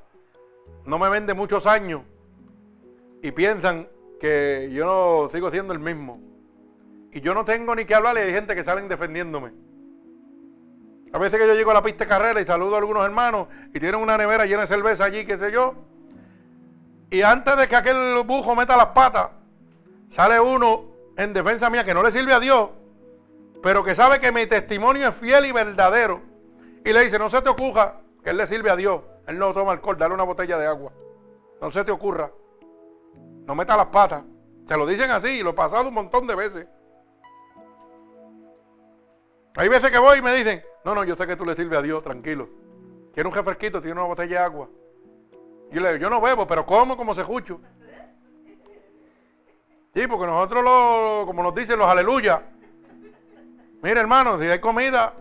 no 0.86 0.98
me 0.98 1.10
vende 1.10 1.34
muchos 1.34 1.68
años 1.68 2.02
y 3.22 3.32
piensan 3.32 3.90
que 4.20 4.70
yo 4.72 4.86
no 4.86 5.30
sigo 5.30 5.52
siendo 5.52 5.74
el 5.74 5.80
mismo. 5.80 6.22
Y 7.12 7.20
yo 7.20 7.34
no 7.34 7.44
tengo 7.44 7.76
ni 7.76 7.84
que 7.84 7.96
hablarle, 7.96 8.22
hay 8.22 8.32
gente 8.32 8.56
que 8.56 8.64
salen 8.64 8.88
defendiéndome. 8.88 9.52
A 11.12 11.18
veces 11.18 11.40
que 11.40 11.48
yo 11.48 11.56
llego 11.56 11.72
a 11.72 11.74
la 11.74 11.82
pista 11.82 12.06
de 12.06 12.10
carrera 12.10 12.40
y 12.40 12.46
saludo 12.46 12.76
a 12.76 12.78
algunos 12.78 13.04
hermanos 13.04 13.48
y 13.74 13.80
tienen 13.80 14.00
una 14.00 14.18
nevera 14.18 14.46
llena 14.46 14.62
de 14.62 14.68
cerveza 14.68 15.06
allí, 15.06 15.26
qué 15.26 15.38
sé 15.38 15.52
yo. 15.52 15.76
Y 17.10 17.22
antes 17.22 17.56
de 17.58 17.68
que 17.68 17.76
aquel 17.76 18.24
bujo 18.26 18.56
meta 18.56 18.76
las 18.76 18.88
patas, 18.88 19.30
sale 20.10 20.40
uno 20.40 20.86
en 21.18 21.34
defensa 21.34 21.70
mía 21.70 21.84
que 21.84 21.94
no 21.94 22.04
le 22.04 22.12
sirve 22.12 22.34
a 22.34 22.40
Dios, 22.40 22.70
pero 23.62 23.84
que 23.84 23.96
sabe 23.96 24.20
que 24.20 24.32
mi 24.32 24.46
testimonio 24.46 25.10
es 25.10 25.16
fiel 25.16 25.46
y 25.46 25.52
verdadero. 25.52 26.22
Y 26.84 26.94
le 26.94 27.04
dice, 27.04 27.18
no 27.18 27.30
se 27.30 27.42
te 27.42 27.50
ocurra 27.50 28.02
que 28.24 28.30
él 28.32 28.38
le 28.38 28.48
sirve 28.48 28.70
a 28.70 28.76
Dios. 28.76 29.02
Él 29.28 29.40
no 29.40 29.54
toma 29.54 29.72
alcohol, 29.72 29.98
dale 29.98 30.14
una 30.14 30.24
botella 30.24 30.58
de 30.58 30.68
agua. 30.68 30.92
No 31.62 31.72
se 31.72 31.84
te 31.84 31.92
ocurra. 31.92 32.32
No 33.46 33.56
meta 33.56 33.76
las 33.76 33.88
patas. 33.88 34.24
Se 34.68 34.78
lo 34.78 34.86
dicen 34.86 35.10
así 35.12 35.40
y 35.40 35.44
lo 35.44 35.52
he 35.52 35.54
pasado 35.54 35.88
un 35.88 35.94
montón 35.94 36.28
de 36.28 36.36
veces. 36.36 36.68
Hay 39.56 39.70
veces 39.70 39.90
que 39.90 39.98
voy 39.98 40.20
y 40.20 40.22
me 40.22 40.34
dicen, 40.34 40.64
no, 40.84 40.94
no, 40.94 41.04
yo 41.04 41.16
sé 41.16 41.26
que 41.26 41.36
tú 41.36 41.46
le 41.46 41.56
sirves 41.56 41.80
a 41.80 41.82
Dios, 41.82 42.04
tranquilo. 42.04 42.50
Tiene 43.14 43.30
un 43.30 43.36
refresquito, 43.36 43.82
tiene 43.82 44.00
una 44.00 44.08
botella 44.08 44.40
de 44.40 44.46
agua. 44.46 44.70
Y 45.76 45.80
le 45.82 45.92
digo, 45.92 46.04
yo 46.04 46.10
no 46.10 46.22
bebo, 46.22 46.48
pero 46.48 46.66
como 46.66 46.96
como 46.96 47.14
se 47.14 47.20
escucho. 47.20 47.60
Sí, 49.94 50.08
porque 50.08 50.26
nosotros, 50.26 50.64
lo, 50.64 51.24
como 51.26 51.44
nos 51.44 51.54
dicen 51.54 51.78
los 51.78 51.86
aleluya. 51.86 52.44
Mire, 53.84 54.00
hermano, 54.00 54.40
si 54.40 54.48
hay 54.48 54.60
comida, 54.60 55.14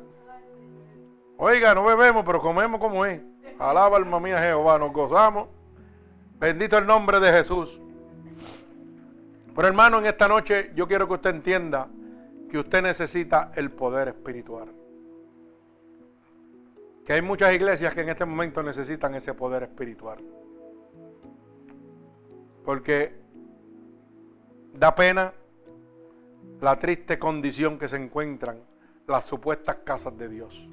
oiga, 1.39 1.75
no 1.75 1.83
bebemos, 1.83 2.25
pero 2.25 2.41
comemos 2.41 2.81
como 2.81 3.05
es. 3.05 3.21
Alaba 3.59 3.97
alma 3.97 4.21
mía 4.21 4.39
Jehová, 4.39 4.79
nos 4.79 4.93
gozamos. 4.93 5.49
Bendito 6.39 6.79
el 6.79 6.87
nombre 6.87 7.19
de 7.19 7.33
Jesús. 7.33 7.81
Pero 9.57 9.67
hermano, 9.67 9.99
en 9.99 10.07
esta 10.07 10.29
noche 10.29 10.71
yo 10.77 10.87
quiero 10.87 11.09
que 11.09 11.15
usted 11.15 11.31
entienda 11.31 11.89
que 12.49 12.59
usted 12.59 12.81
necesita 12.81 13.51
el 13.57 13.73
poder 13.73 14.07
espiritual. 14.07 14.69
Que 17.05 17.15
hay 17.15 17.23
muchas 17.23 17.53
iglesias 17.53 17.93
que 17.93 18.03
en 18.03 18.11
este 18.11 18.25
momento 18.25 18.63
necesitan 18.63 19.17
ese 19.17 19.35
poder 19.35 19.65
espiritual. 19.65 20.19
Porque 22.65 23.15
da 24.73 24.95
pena 24.95 25.33
la 26.61 26.79
triste 26.79 27.19
condición 27.19 27.79
que 27.79 27.89
se 27.89 27.97
encuentran 27.97 28.59
las 29.07 29.27
supuestas 29.27 29.77
casas 29.85 30.17
de 30.17 30.29
Dios 30.29 30.69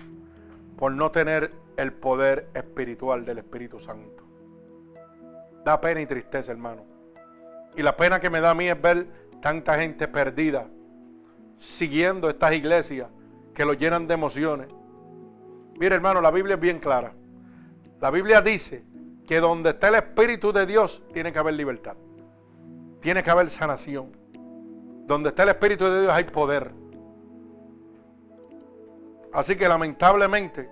por 0.77 0.93
no 0.93 1.11
tener 1.11 1.51
el 1.77 1.93
poder 1.93 2.49
espiritual 2.53 3.25
del 3.25 3.39
Espíritu 3.39 3.79
Santo. 3.79 4.23
Da 5.63 5.79
pena 5.79 6.01
y 6.01 6.05
tristeza, 6.05 6.51
hermano. 6.51 6.83
Y 7.75 7.83
la 7.83 7.95
pena 7.95 8.19
que 8.19 8.29
me 8.29 8.41
da 8.41 8.51
a 8.51 8.55
mí 8.55 8.67
es 8.67 8.81
ver 8.81 9.07
tanta 9.41 9.79
gente 9.79 10.07
perdida 10.07 10.67
siguiendo 11.59 12.29
estas 12.29 12.53
iglesias 12.53 13.09
que 13.53 13.65
lo 13.65 13.73
llenan 13.73 14.07
de 14.07 14.13
emociones. 14.13 14.67
Mire, 15.79 15.95
hermano, 15.95 16.21
la 16.21 16.31
Biblia 16.31 16.55
es 16.55 16.61
bien 16.61 16.79
clara. 16.79 17.13
La 17.99 18.09
Biblia 18.09 18.41
dice 18.41 18.83
que 19.27 19.39
donde 19.39 19.71
está 19.71 19.89
el 19.89 19.95
Espíritu 19.95 20.51
de 20.51 20.65
Dios 20.65 21.01
tiene 21.13 21.31
que 21.31 21.39
haber 21.39 21.53
libertad. 21.53 21.95
Tiene 23.01 23.23
que 23.23 23.29
haber 23.31 23.49
sanación. 23.49 24.15
Donde 25.05 25.29
está 25.29 25.43
el 25.43 25.49
Espíritu 25.49 25.85
de 25.85 26.01
Dios 26.01 26.13
hay 26.13 26.25
poder. 26.25 26.71
Así 29.33 29.55
que 29.55 29.67
lamentablemente 29.67 30.69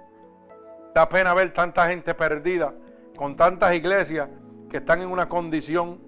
da 0.93 1.07
pena 1.07 1.33
ver 1.33 1.53
tanta 1.53 1.87
gente 1.87 2.13
perdida 2.13 2.73
con 3.15 3.35
tantas 3.35 3.73
iglesias 3.73 4.29
que 4.69 4.77
están 4.77 5.01
en 5.01 5.09
una 5.09 5.29
condición 5.29 5.99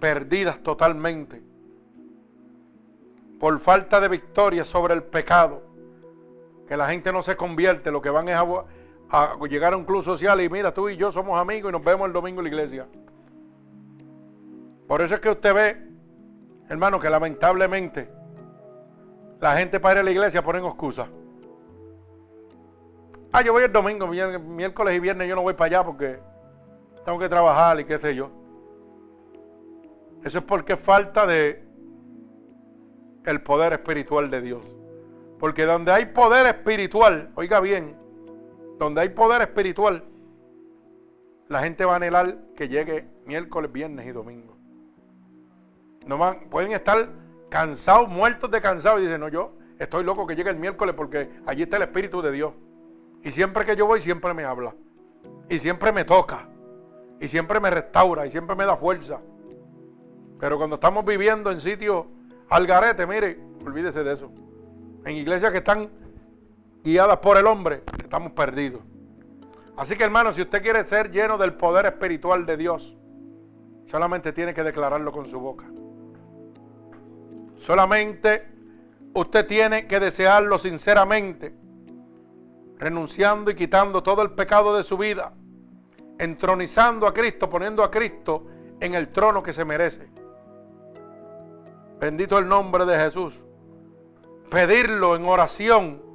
perdidas 0.00 0.60
totalmente 0.62 1.42
por 3.38 3.58
falta 3.60 4.00
de 4.00 4.08
victoria 4.08 4.64
sobre 4.64 4.94
el 4.94 5.02
pecado. 5.02 5.62
Que 6.66 6.76
la 6.76 6.88
gente 6.88 7.12
no 7.12 7.22
se 7.22 7.36
convierte, 7.36 7.90
lo 7.90 8.02
que 8.02 8.10
van 8.10 8.28
es 8.28 8.34
a, 8.34 8.44
llegar 9.48 9.72
a 9.72 9.76
un 9.76 9.84
club 9.84 10.02
social 10.02 10.40
y 10.40 10.48
mira, 10.48 10.72
tú 10.72 10.88
y 10.88 10.96
yo 10.96 11.10
somos 11.10 11.38
amigos 11.38 11.70
y 11.70 11.72
nos 11.72 11.84
vemos 11.84 12.06
el 12.06 12.12
domingo 12.12 12.40
en 12.40 12.44
la 12.44 12.48
iglesia. 12.48 12.86
Por 14.86 15.02
eso 15.02 15.14
es 15.14 15.20
que 15.20 15.30
usted 15.30 15.54
ve, 15.54 15.88
hermano, 16.68 16.98
que 16.98 17.10
lamentablemente 17.10 18.10
la 19.40 19.56
gente 19.56 19.80
para 19.80 19.94
ir 19.94 19.98
a 20.00 20.02
la 20.04 20.10
iglesia 20.10 20.42
ponen 20.42 20.64
excusas. 20.64 21.08
Ah, 23.32 23.42
yo 23.42 23.52
voy 23.52 23.64
el 23.64 23.72
domingo, 23.72 24.06
miércoles 24.06 24.96
y 24.96 25.00
viernes 25.00 25.28
yo 25.28 25.36
no 25.36 25.42
voy 25.42 25.54
para 25.54 25.66
allá 25.66 25.84
porque 25.84 26.18
tengo 27.04 27.18
que 27.18 27.28
trabajar 27.28 27.78
y 27.80 27.84
qué 27.84 27.98
sé 27.98 28.14
yo. 28.14 28.30
Eso 30.24 30.38
es 30.38 30.44
porque 30.44 30.76
falta 30.76 31.26
de 31.26 31.64
el 33.24 33.42
poder 33.42 33.74
espiritual 33.74 34.30
de 34.30 34.40
Dios. 34.40 34.66
Porque 35.38 35.64
donde 35.64 35.92
hay 35.92 36.06
poder 36.06 36.46
espiritual, 36.46 37.30
oiga 37.34 37.60
bien, 37.60 37.96
donde 38.78 39.00
hay 39.00 39.08
poder 39.10 39.42
espiritual, 39.42 40.04
la 41.48 41.60
gente 41.60 41.84
va 41.84 41.94
a 41.94 41.96
anhelar 41.96 42.38
que 42.54 42.68
llegue 42.68 43.08
miércoles, 43.26 43.72
viernes 43.72 44.06
y 44.06 44.12
domingo. 44.12 44.56
No 46.06 46.18
van, 46.18 46.48
pueden 46.50 46.72
estar 46.72 47.08
cansados, 47.48 48.08
muertos 48.08 48.50
de 48.50 48.60
cansados 48.60 49.00
y 49.00 49.04
dicen, 49.04 49.20
no, 49.20 49.28
yo 49.28 49.52
estoy 49.78 50.04
loco 50.04 50.26
que 50.26 50.36
llegue 50.36 50.50
el 50.50 50.56
miércoles 50.58 50.94
porque 50.94 51.30
allí 51.46 51.62
está 51.62 51.76
el 51.76 51.82
Espíritu 51.82 52.22
de 52.22 52.32
Dios. 52.32 52.52
Y 53.22 53.30
siempre 53.30 53.64
que 53.64 53.76
yo 53.76 53.86
voy, 53.86 54.00
siempre 54.00 54.32
me 54.34 54.44
habla. 54.44 54.74
Y 55.48 55.58
siempre 55.58 55.92
me 55.92 56.04
toca. 56.04 56.48
Y 57.20 57.28
siempre 57.28 57.60
me 57.60 57.70
restaura. 57.70 58.26
Y 58.26 58.30
siempre 58.30 58.54
me 58.54 58.64
da 58.64 58.76
fuerza. 58.76 59.20
Pero 60.38 60.56
cuando 60.56 60.76
estamos 60.76 61.04
viviendo 61.04 61.50
en 61.50 61.60
sitios 61.60 62.06
al 62.48 62.66
garete, 62.66 63.06
mire, 63.06 63.40
olvídese 63.66 64.04
de 64.04 64.12
eso. 64.12 64.30
En 65.04 65.16
iglesias 65.16 65.50
que 65.50 65.58
están 65.58 65.90
guiadas 66.88 67.18
por 67.18 67.36
el 67.36 67.46
hombre, 67.46 67.82
estamos 68.02 68.32
perdidos. 68.32 68.80
Así 69.76 69.94
que 69.94 70.04
hermano, 70.04 70.32
si 70.32 70.40
usted 70.40 70.62
quiere 70.62 70.82
ser 70.84 71.10
lleno 71.10 71.36
del 71.36 71.52
poder 71.52 71.84
espiritual 71.86 72.46
de 72.46 72.56
Dios, 72.56 72.96
solamente 73.90 74.32
tiene 74.32 74.54
que 74.54 74.62
declararlo 74.62 75.12
con 75.12 75.26
su 75.26 75.38
boca. 75.38 75.66
Solamente 77.58 78.48
usted 79.12 79.46
tiene 79.46 79.86
que 79.86 80.00
desearlo 80.00 80.58
sinceramente, 80.58 81.54
renunciando 82.78 83.50
y 83.50 83.54
quitando 83.54 84.02
todo 84.02 84.22
el 84.22 84.30
pecado 84.30 84.74
de 84.76 84.82
su 84.82 84.96
vida, 84.96 85.32
entronizando 86.18 87.06
a 87.06 87.12
Cristo, 87.12 87.50
poniendo 87.50 87.84
a 87.84 87.90
Cristo 87.90 88.46
en 88.80 88.94
el 88.94 89.10
trono 89.10 89.42
que 89.42 89.52
se 89.52 89.64
merece. 89.64 90.08
Bendito 92.00 92.38
el 92.38 92.48
nombre 92.48 92.86
de 92.86 92.96
Jesús. 92.96 93.44
Pedirlo 94.50 95.16
en 95.16 95.26
oración 95.26 96.07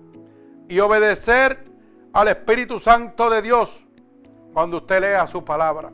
y 0.67 0.79
obedecer 0.79 1.63
al 2.13 2.27
Espíritu 2.27 2.79
Santo 2.79 3.29
de 3.29 3.41
Dios 3.41 3.85
cuando 4.53 4.77
usted 4.77 5.01
lea 5.01 5.27
su 5.27 5.43
palabra. 5.43 5.91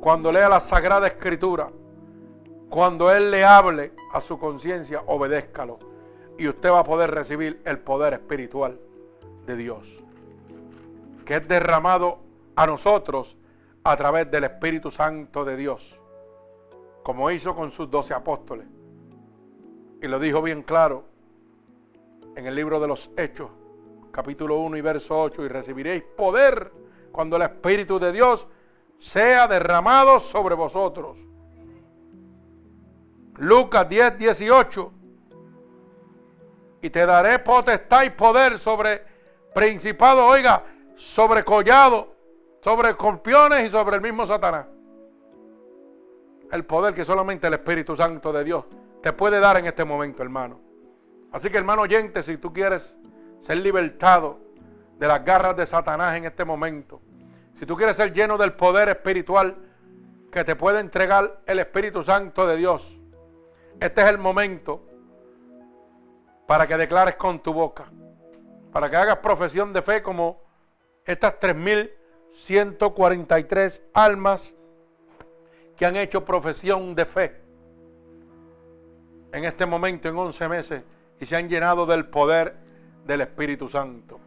Cuando 0.00 0.32
lea 0.32 0.48
la 0.48 0.60
Sagrada 0.60 1.06
Escritura. 1.06 1.68
Cuando 2.68 3.12
Él 3.12 3.30
le 3.30 3.44
hable 3.44 3.92
a 4.12 4.20
su 4.20 4.38
conciencia, 4.38 5.02
obedézcalo. 5.06 5.78
Y 6.38 6.48
usted 6.48 6.70
va 6.70 6.80
a 6.80 6.84
poder 6.84 7.10
recibir 7.10 7.60
el 7.64 7.78
poder 7.78 8.14
espiritual 8.14 8.80
de 9.46 9.56
Dios. 9.56 9.98
Que 11.26 11.36
es 11.36 11.46
derramado 11.46 12.20
a 12.56 12.66
nosotros 12.66 13.36
a 13.84 13.96
través 13.96 14.30
del 14.30 14.44
Espíritu 14.44 14.90
Santo 14.90 15.44
de 15.44 15.56
Dios. 15.56 16.00
Como 17.02 17.30
hizo 17.30 17.54
con 17.54 17.70
sus 17.70 17.90
doce 17.90 18.14
apóstoles. 18.14 18.66
Y 20.00 20.08
lo 20.08 20.18
dijo 20.18 20.40
bien 20.40 20.62
claro 20.62 21.11
en 22.36 22.46
el 22.46 22.54
libro 22.54 22.80
de 22.80 22.88
los 22.88 23.10
Hechos, 23.16 23.50
capítulo 24.10 24.58
1 24.58 24.76
y 24.76 24.80
verso 24.80 25.20
8. 25.20 25.44
Y 25.44 25.48
recibiréis 25.48 26.02
poder 26.02 26.72
cuando 27.10 27.36
el 27.36 27.42
Espíritu 27.42 27.98
de 27.98 28.12
Dios 28.12 28.46
sea 28.98 29.48
derramado 29.48 30.20
sobre 30.20 30.54
vosotros. 30.54 31.18
Lucas 33.36 33.88
10, 33.88 34.18
18. 34.18 34.92
Y 36.82 36.90
te 36.90 37.06
daré 37.06 37.38
potestad 37.38 38.04
y 38.04 38.10
poder 38.10 38.58
sobre 38.58 39.02
principado, 39.54 40.26
oiga, 40.26 40.64
sobre 40.96 41.44
collado, 41.44 42.14
sobre 42.60 42.90
escorpiones 42.90 43.68
y 43.68 43.70
sobre 43.70 43.96
el 43.96 44.02
mismo 44.02 44.26
Satanás. 44.26 44.66
El 46.50 46.64
poder 46.64 46.94
que 46.94 47.04
solamente 47.04 47.46
el 47.46 47.54
Espíritu 47.54 47.96
Santo 47.96 48.32
de 48.32 48.44
Dios 48.44 48.64
te 49.00 49.12
puede 49.12 49.40
dar 49.40 49.56
en 49.56 49.66
este 49.66 49.84
momento, 49.84 50.22
hermano. 50.22 50.71
Así 51.32 51.50
que, 51.50 51.58
hermano 51.58 51.82
oyente, 51.82 52.22
si 52.22 52.36
tú 52.36 52.52
quieres 52.52 52.96
ser 53.40 53.56
libertado 53.58 54.38
de 54.98 55.08
las 55.08 55.24
garras 55.24 55.56
de 55.56 55.66
Satanás 55.66 56.16
en 56.16 56.26
este 56.26 56.44
momento, 56.44 57.00
si 57.58 57.66
tú 57.66 57.76
quieres 57.76 57.96
ser 57.96 58.12
lleno 58.12 58.36
del 58.36 58.52
poder 58.52 58.90
espiritual 58.90 59.56
que 60.30 60.44
te 60.44 60.54
puede 60.56 60.80
entregar 60.80 61.40
el 61.46 61.58
Espíritu 61.58 62.02
Santo 62.02 62.46
de 62.46 62.56
Dios, 62.56 62.98
este 63.80 64.02
es 64.02 64.08
el 64.08 64.18
momento 64.18 64.82
para 66.46 66.66
que 66.66 66.76
declares 66.76 67.16
con 67.16 67.42
tu 67.42 67.54
boca, 67.54 67.86
para 68.70 68.90
que 68.90 68.96
hagas 68.96 69.16
profesión 69.18 69.72
de 69.72 69.80
fe 69.80 70.02
como 70.02 70.42
estas 71.04 71.40
3.143 71.40 73.82
almas 73.94 74.52
que 75.76 75.86
han 75.86 75.96
hecho 75.96 76.24
profesión 76.24 76.94
de 76.94 77.04
fe 77.06 77.42
en 79.32 79.44
este 79.44 79.64
momento, 79.64 80.08
en 80.08 80.16
11 80.16 80.48
meses, 80.48 80.82
y 81.22 81.26
se 81.26 81.36
han 81.36 81.48
llenado 81.48 81.86
del 81.86 82.06
poder 82.06 82.56
del 83.06 83.20
Espíritu 83.20 83.68
Santo. 83.68 84.18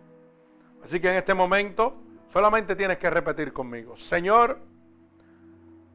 Así 0.81 1.01
que 1.01 1.09
en 1.09 1.17
este 1.17 1.33
momento 1.33 1.93
solamente 2.31 2.73
tienes 2.73 2.97
que 2.99 3.09
repetir 3.09 3.51
conmigo, 3.51 3.97
Señor, 3.97 4.59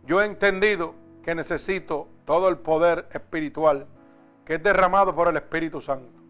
yo 0.05 0.21
he 0.21 0.27
entendido 0.27 0.95
que 1.23 1.35
necesito 1.35 2.07
todo 2.27 2.51
el 2.51 2.59
poder 2.59 3.09
espiritual 3.13 3.87
que 4.45 4.57
es 4.57 4.63
derramado 4.63 5.15
por 5.15 5.29
el 5.29 5.37
Espíritu 5.37 5.81
Santo. 5.81 6.21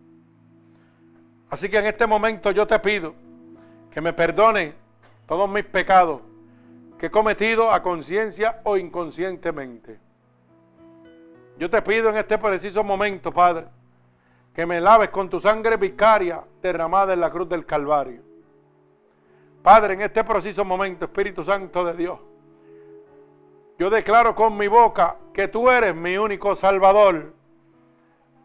Así 1.48 1.68
que 1.68 1.78
en 1.78 1.86
este 1.86 2.06
momento 2.06 2.52
yo 2.52 2.64
te 2.64 2.78
pido 2.78 3.16
que 3.90 4.00
me 4.00 4.12
perdone 4.12 4.74
todos 5.26 5.50
mis 5.50 5.64
pecados 5.64 6.20
que 6.96 7.06
he 7.06 7.10
cometido 7.10 7.72
a 7.72 7.82
conciencia 7.82 8.60
o 8.62 8.76
inconscientemente. 8.76 9.98
Yo 11.58 11.68
te 11.68 11.82
pido 11.82 12.08
en 12.10 12.18
este 12.18 12.38
preciso 12.38 12.84
momento, 12.84 13.32
Padre, 13.32 13.66
que 14.54 14.66
me 14.66 14.80
laves 14.80 15.10
con 15.10 15.28
tu 15.28 15.40
sangre 15.40 15.76
vicaria 15.76 16.44
derramada 16.62 17.12
en 17.12 17.20
la 17.20 17.30
cruz 17.30 17.48
del 17.48 17.64
Calvario. 17.64 18.22
Padre, 19.62 19.94
en 19.94 20.02
este 20.02 20.24
preciso 20.24 20.64
momento, 20.64 21.04
Espíritu 21.04 21.44
Santo 21.44 21.84
de 21.84 21.94
Dios, 21.94 22.18
yo 23.78 23.88
declaro 23.88 24.34
con 24.34 24.56
mi 24.56 24.68
boca 24.68 25.16
que 25.32 25.48
tú 25.48 25.70
eres 25.70 25.94
mi 25.94 26.18
único 26.18 26.54
Salvador. 26.54 27.34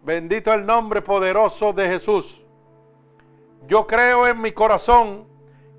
Bendito 0.03 0.53
el 0.53 0.65
nombre 0.65 1.01
poderoso 1.01 1.73
de 1.73 1.87
Jesús. 1.87 2.41
Yo 3.67 3.85
creo 3.87 4.27
en 4.27 4.39
mi 4.39 4.51
corazón 4.51 5.27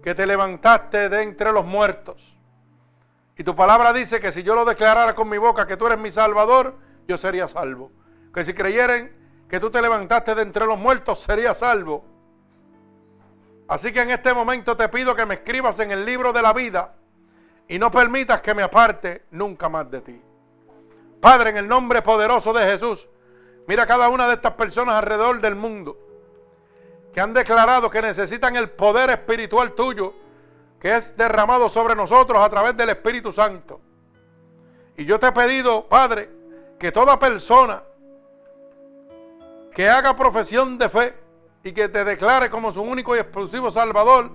que 0.03 0.15
te 0.15 0.27
levantaste 0.27 1.09
de 1.09 1.23
entre 1.23 1.53
los 1.53 1.65
muertos. 1.65 2.37
Y 3.39 3.45
tu 3.45 3.55
palabra 3.55 3.93
dice 3.93 4.21
que 4.21 4.33
si 4.33 4.43
yo 4.43 4.55
lo 4.55 4.65
declarara 4.65 5.15
con 5.15 5.29
mi 5.29 5.39
boca 5.39 5.67
que 5.67 5.77
tú 5.77 5.87
eres 5.87 5.99
mi 5.99 6.11
Salvador, 6.11 6.77
yo 7.07 7.17
sería 7.17 7.49
salvo. 7.49 7.91
Que 8.35 8.45
si 8.45 8.53
creyeren 8.53 9.15
que 9.49 9.61
tú 9.61 9.71
te 9.71 9.81
levantaste 9.81 10.35
de 10.35 10.43
entre 10.43 10.67
los 10.67 10.79
muertos, 10.79 11.21
sería 11.21 11.55
salvo. 11.55 12.05
Así 13.69 13.93
que 13.93 14.01
en 14.01 14.11
este 14.11 14.33
momento 14.33 14.77
te 14.77 14.89
pido 14.89 15.15
que 15.15 15.27
me 15.27 15.35
escribas 15.35 15.79
en 15.81 15.91
el 15.91 16.05
libro 16.05 16.33
de 16.33 16.43
la 16.43 16.53
vida 16.53 16.95
y 17.69 17.79
no 17.79 17.91
permitas 17.91 18.41
que 18.41 18.55
me 18.55 18.63
aparte 18.63 19.25
nunca 19.31 19.69
más 19.69 19.91
de 19.91 20.01
ti. 20.01 20.23
Padre, 21.21 21.51
en 21.51 21.57
el 21.57 21.69
nombre 21.69 22.03
poderoso 22.03 22.53
de 22.53 22.65
Jesús, 22.65 23.09
mira 23.67 23.87
cada 23.87 24.09
una 24.09 24.29
de 24.29 24.35
estas 24.35 24.53
personas 24.53 24.97
alrededor 24.97 25.41
del 25.41 25.57
mundo 25.57 25.99
que 27.13 27.21
han 27.21 27.33
declarado 27.33 27.91
que 27.91 28.03
necesitan 28.03 28.57
el 28.57 28.71
poder 28.71 29.11
espiritual 29.11 29.73
tuyo 29.73 30.15
que 30.79 30.95
es 30.95 31.17
derramado 31.17 31.69
sobre 31.69 31.97
nosotros 31.97 32.41
a 32.43 32.51
través 32.51 32.77
del 32.77 32.91
Espíritu 32.91 33.33
Santo. 33.33 33.81
Y 34.97 35.05
yo 35.05 35.19
te 35.19 35.29
he 35.29 35.33
pedido, 35.33 35.89
Padre, 35.89 36.31
que 36.79 36.93
toda 36.93 37.19
persona 37.19 37.83
que 39.77 39.91
haga 39.91 40.17
profesión 40.17 40.79
de 40.79 40.89
fe 40.89 41.15
y 41.63 41.71
que 41.73 41.91
te 41.91 42.03
declare 42.03 42.49
como 42.49 42.73
su 42.73 42.81
único 42.81 43.15
y 43.15 43.19
exclusivo 43.19 43.71
Salvador, 43.71 44.31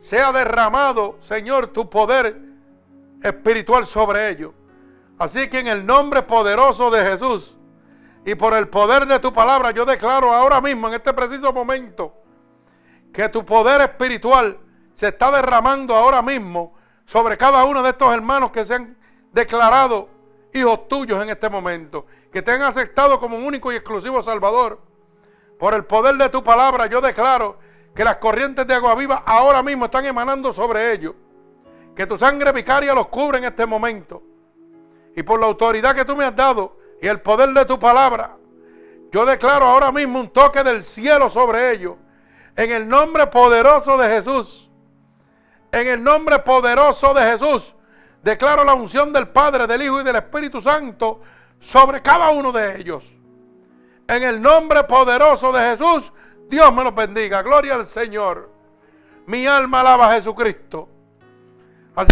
sea 0.00 0.32
derramado, 0.32 1.18
Señor, 1.20 1.66
tu 1.66 1.90
poder 1.90 2.40
espiritual 3.22 3.84
sobre 3.84 4.30
ellos. 4.30 4.52
Así 5.18 5.50
que 5.50 5.58
en 5.58 5.66
el 5.66 5.84
nombre 5.84 6.22
poderoso 6.22 6.90
de 6.90 7.04
Jesús 7.04 7.58
y 8.24 8.34
por 8.36 8.54
el 8.54 8.68
poder 8.68 9.04
de 9.04 9.18
tu 9.18 9.34
palabra, 9.34 9.70
yo 9.72 9.84
declaro 9.84 10.32
ahora 10.32 10.62
mismo, 10.62 10.88
en 10.88 10.94
este 10.94 11.12
preciso 11.12 11.52
momento, 11.52 12.14
que 13.12 13.28
tu 13.28 13.44
poder 13.44 13.82
espiritual 13.82 14.58
se 14.94 15.08
está 15.08 15.30
derramando 15.30 15.94
ahora 15.94 16.22
mismo 16.22 16.72
sobre 17.04 17.36
cada 17.36 17.64
uno 17.66 17.82
de 17.82 17.90
estos 17.90 18.14
hermanos 18.14 18.50
que 18.50 18.64
se 18.64 18.76
han 18.76 18.96
declarado 19.30 20.08
hijos 20.54 20.88
tuyos 20.88 21.22
en 21.22 21.28
este 21.28 21.50
momento, 21.50 22.06
que 22.32 22.42
te 22.42 22.52
han 22.52 22.62
aceptado 22.62 23.18
como 23.18 23.36
único 23.36 23.72
y 23.72 23.76
exclusivo 23.76 24.22
Salvador. 24.22 24.80
Por 25.58 25.74
el 25.74 25.84
poder 25.84 26.16
de 26.16 26.28
tu 26.28 26.42
palabra 26.42 26.86
yo 26.86 27.00
declaro 27.00 27.58
que 27.94 28.04
las 28.04 28.16
corrientes 28.16 28.66
de 28.66 28.74
agua 28.74 28.94
viva 28.94 29.22
ahora 29.26 29.62
mismo 29.62 29.86
están 29.86 30.06
emanando 30.06 30.52
sobre 30.52 30.92
ellos. 30.92 31.14
Que 31.94 32.06
tu 32.06 32.16
sangre 32.16 32.52
vicaria 32.52 32.94
los 32.94 33.08
cubre 33.08 33.38
en 33.38 33.44
este 33.44 33.66
momento. 33.66 34.22
Y 35.16 35.22
por 35.22 35.40
la 35.40 35.46
autoridad 35.46 35.94
que 35.94 36.04
tú 36.04 36.16
me 36.16 36.24
has 36.24 36.34
dado 36.34 36.76
y 37.02 37.06
el 37.06 37.20
poder 37.20 37.50
de 37.50 37.64
tu 37.64 37.78
palabra, 37.78 38.36
yo 39.10 39.26
declaro 39.26 39.66
ahora 39.66 39.90
mismo 39.90 40.20
un 40.20 40.30
toque 40.30 40.62
del 40.62 40.84
cielo 40.84 41.28
sobre 41.28 41.72
ellos. 41.72 41.96
En 42.56 42.70
el 42.70 42.88
nombre 42.88 43.26
poderoso 43.26 43.98
de 43.98 44.08
Jesús. 44.08 44.70
En 45.72 45.86
el 45.88 46.02
nombre 46.02 46.38
poderoso 46.40 47.12
de 47.14 47.22
Jesús 47.22 47.74
Declaro 48.22 48.64
la 48.64 48.74
unción 48.74 49.12
del 49.12 49.28
Padre, 49.28 49.66
del 49.66 49.82
Hijo 49.82 50.00
y 50.00 50.04
del 50.04 50.16
Espíritu 50.16 50.60
Santo 50.60 51.20
sobre 51.60 52.02
cada 52.02 52.30
uno 52.30 52.50
de 52.50 52.80
ellos. 52.80 53.14
En 54.08 54.24
el 54.24 54.42
nombre 54.42 54.82
poderoso 54.84 55.52
de 55.52 55.60
Jesús, 55.60 56.12
Dios 56.48 56.74
me 56.74 56.82
los 56.82 56.94
bendiga. 56.94 57.42
Gloria 57.42 57.74
al 57.74 57.84
Señor. 57.86 58.50
Mi 59.26 59.46
alma 59.46 59.80
alaba 59.80 60.10
a 60.10 60.14
Jesucristo. 60.14 60.88
Así 61.94 62.10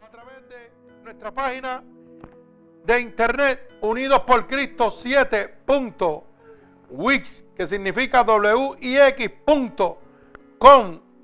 a 0.00 0.10
través 0.10 0.48
de 0.48 0.70
nuestra 1.02 1.32
página 1.32 1.82
de 2.84 3.00
internet 3.00 3.74
unidos 3.82 4.20
por 4.20 4.46
Cristo 4.46 4.86
7.wix 4.86 7.44
que 7.54 7.66
significa 7.66 8.22
wix.com 8.22 9.98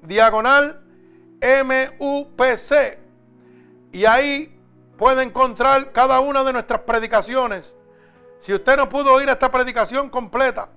diagonal 0.03 0.83
MUPC. 1.41 3.02
Y 3.93 4.07
ahí 4.07 4.59
puede 4.97 5.23
encontrar 5.23 5.93
cada 5.93 6.21
una 6.21 6.43
de 6.43 6.53
nuestras 6.53 6.81
predicaciones. 6.81 7.75
Si 8.41 8.53
usted 8.53 8.77
no 8.77 8.89
pudo 8.89 9.13
oír 9.13 9.29
esta 9.29 9.51
predicación 9.51 10.11
completa, 10.11 10.69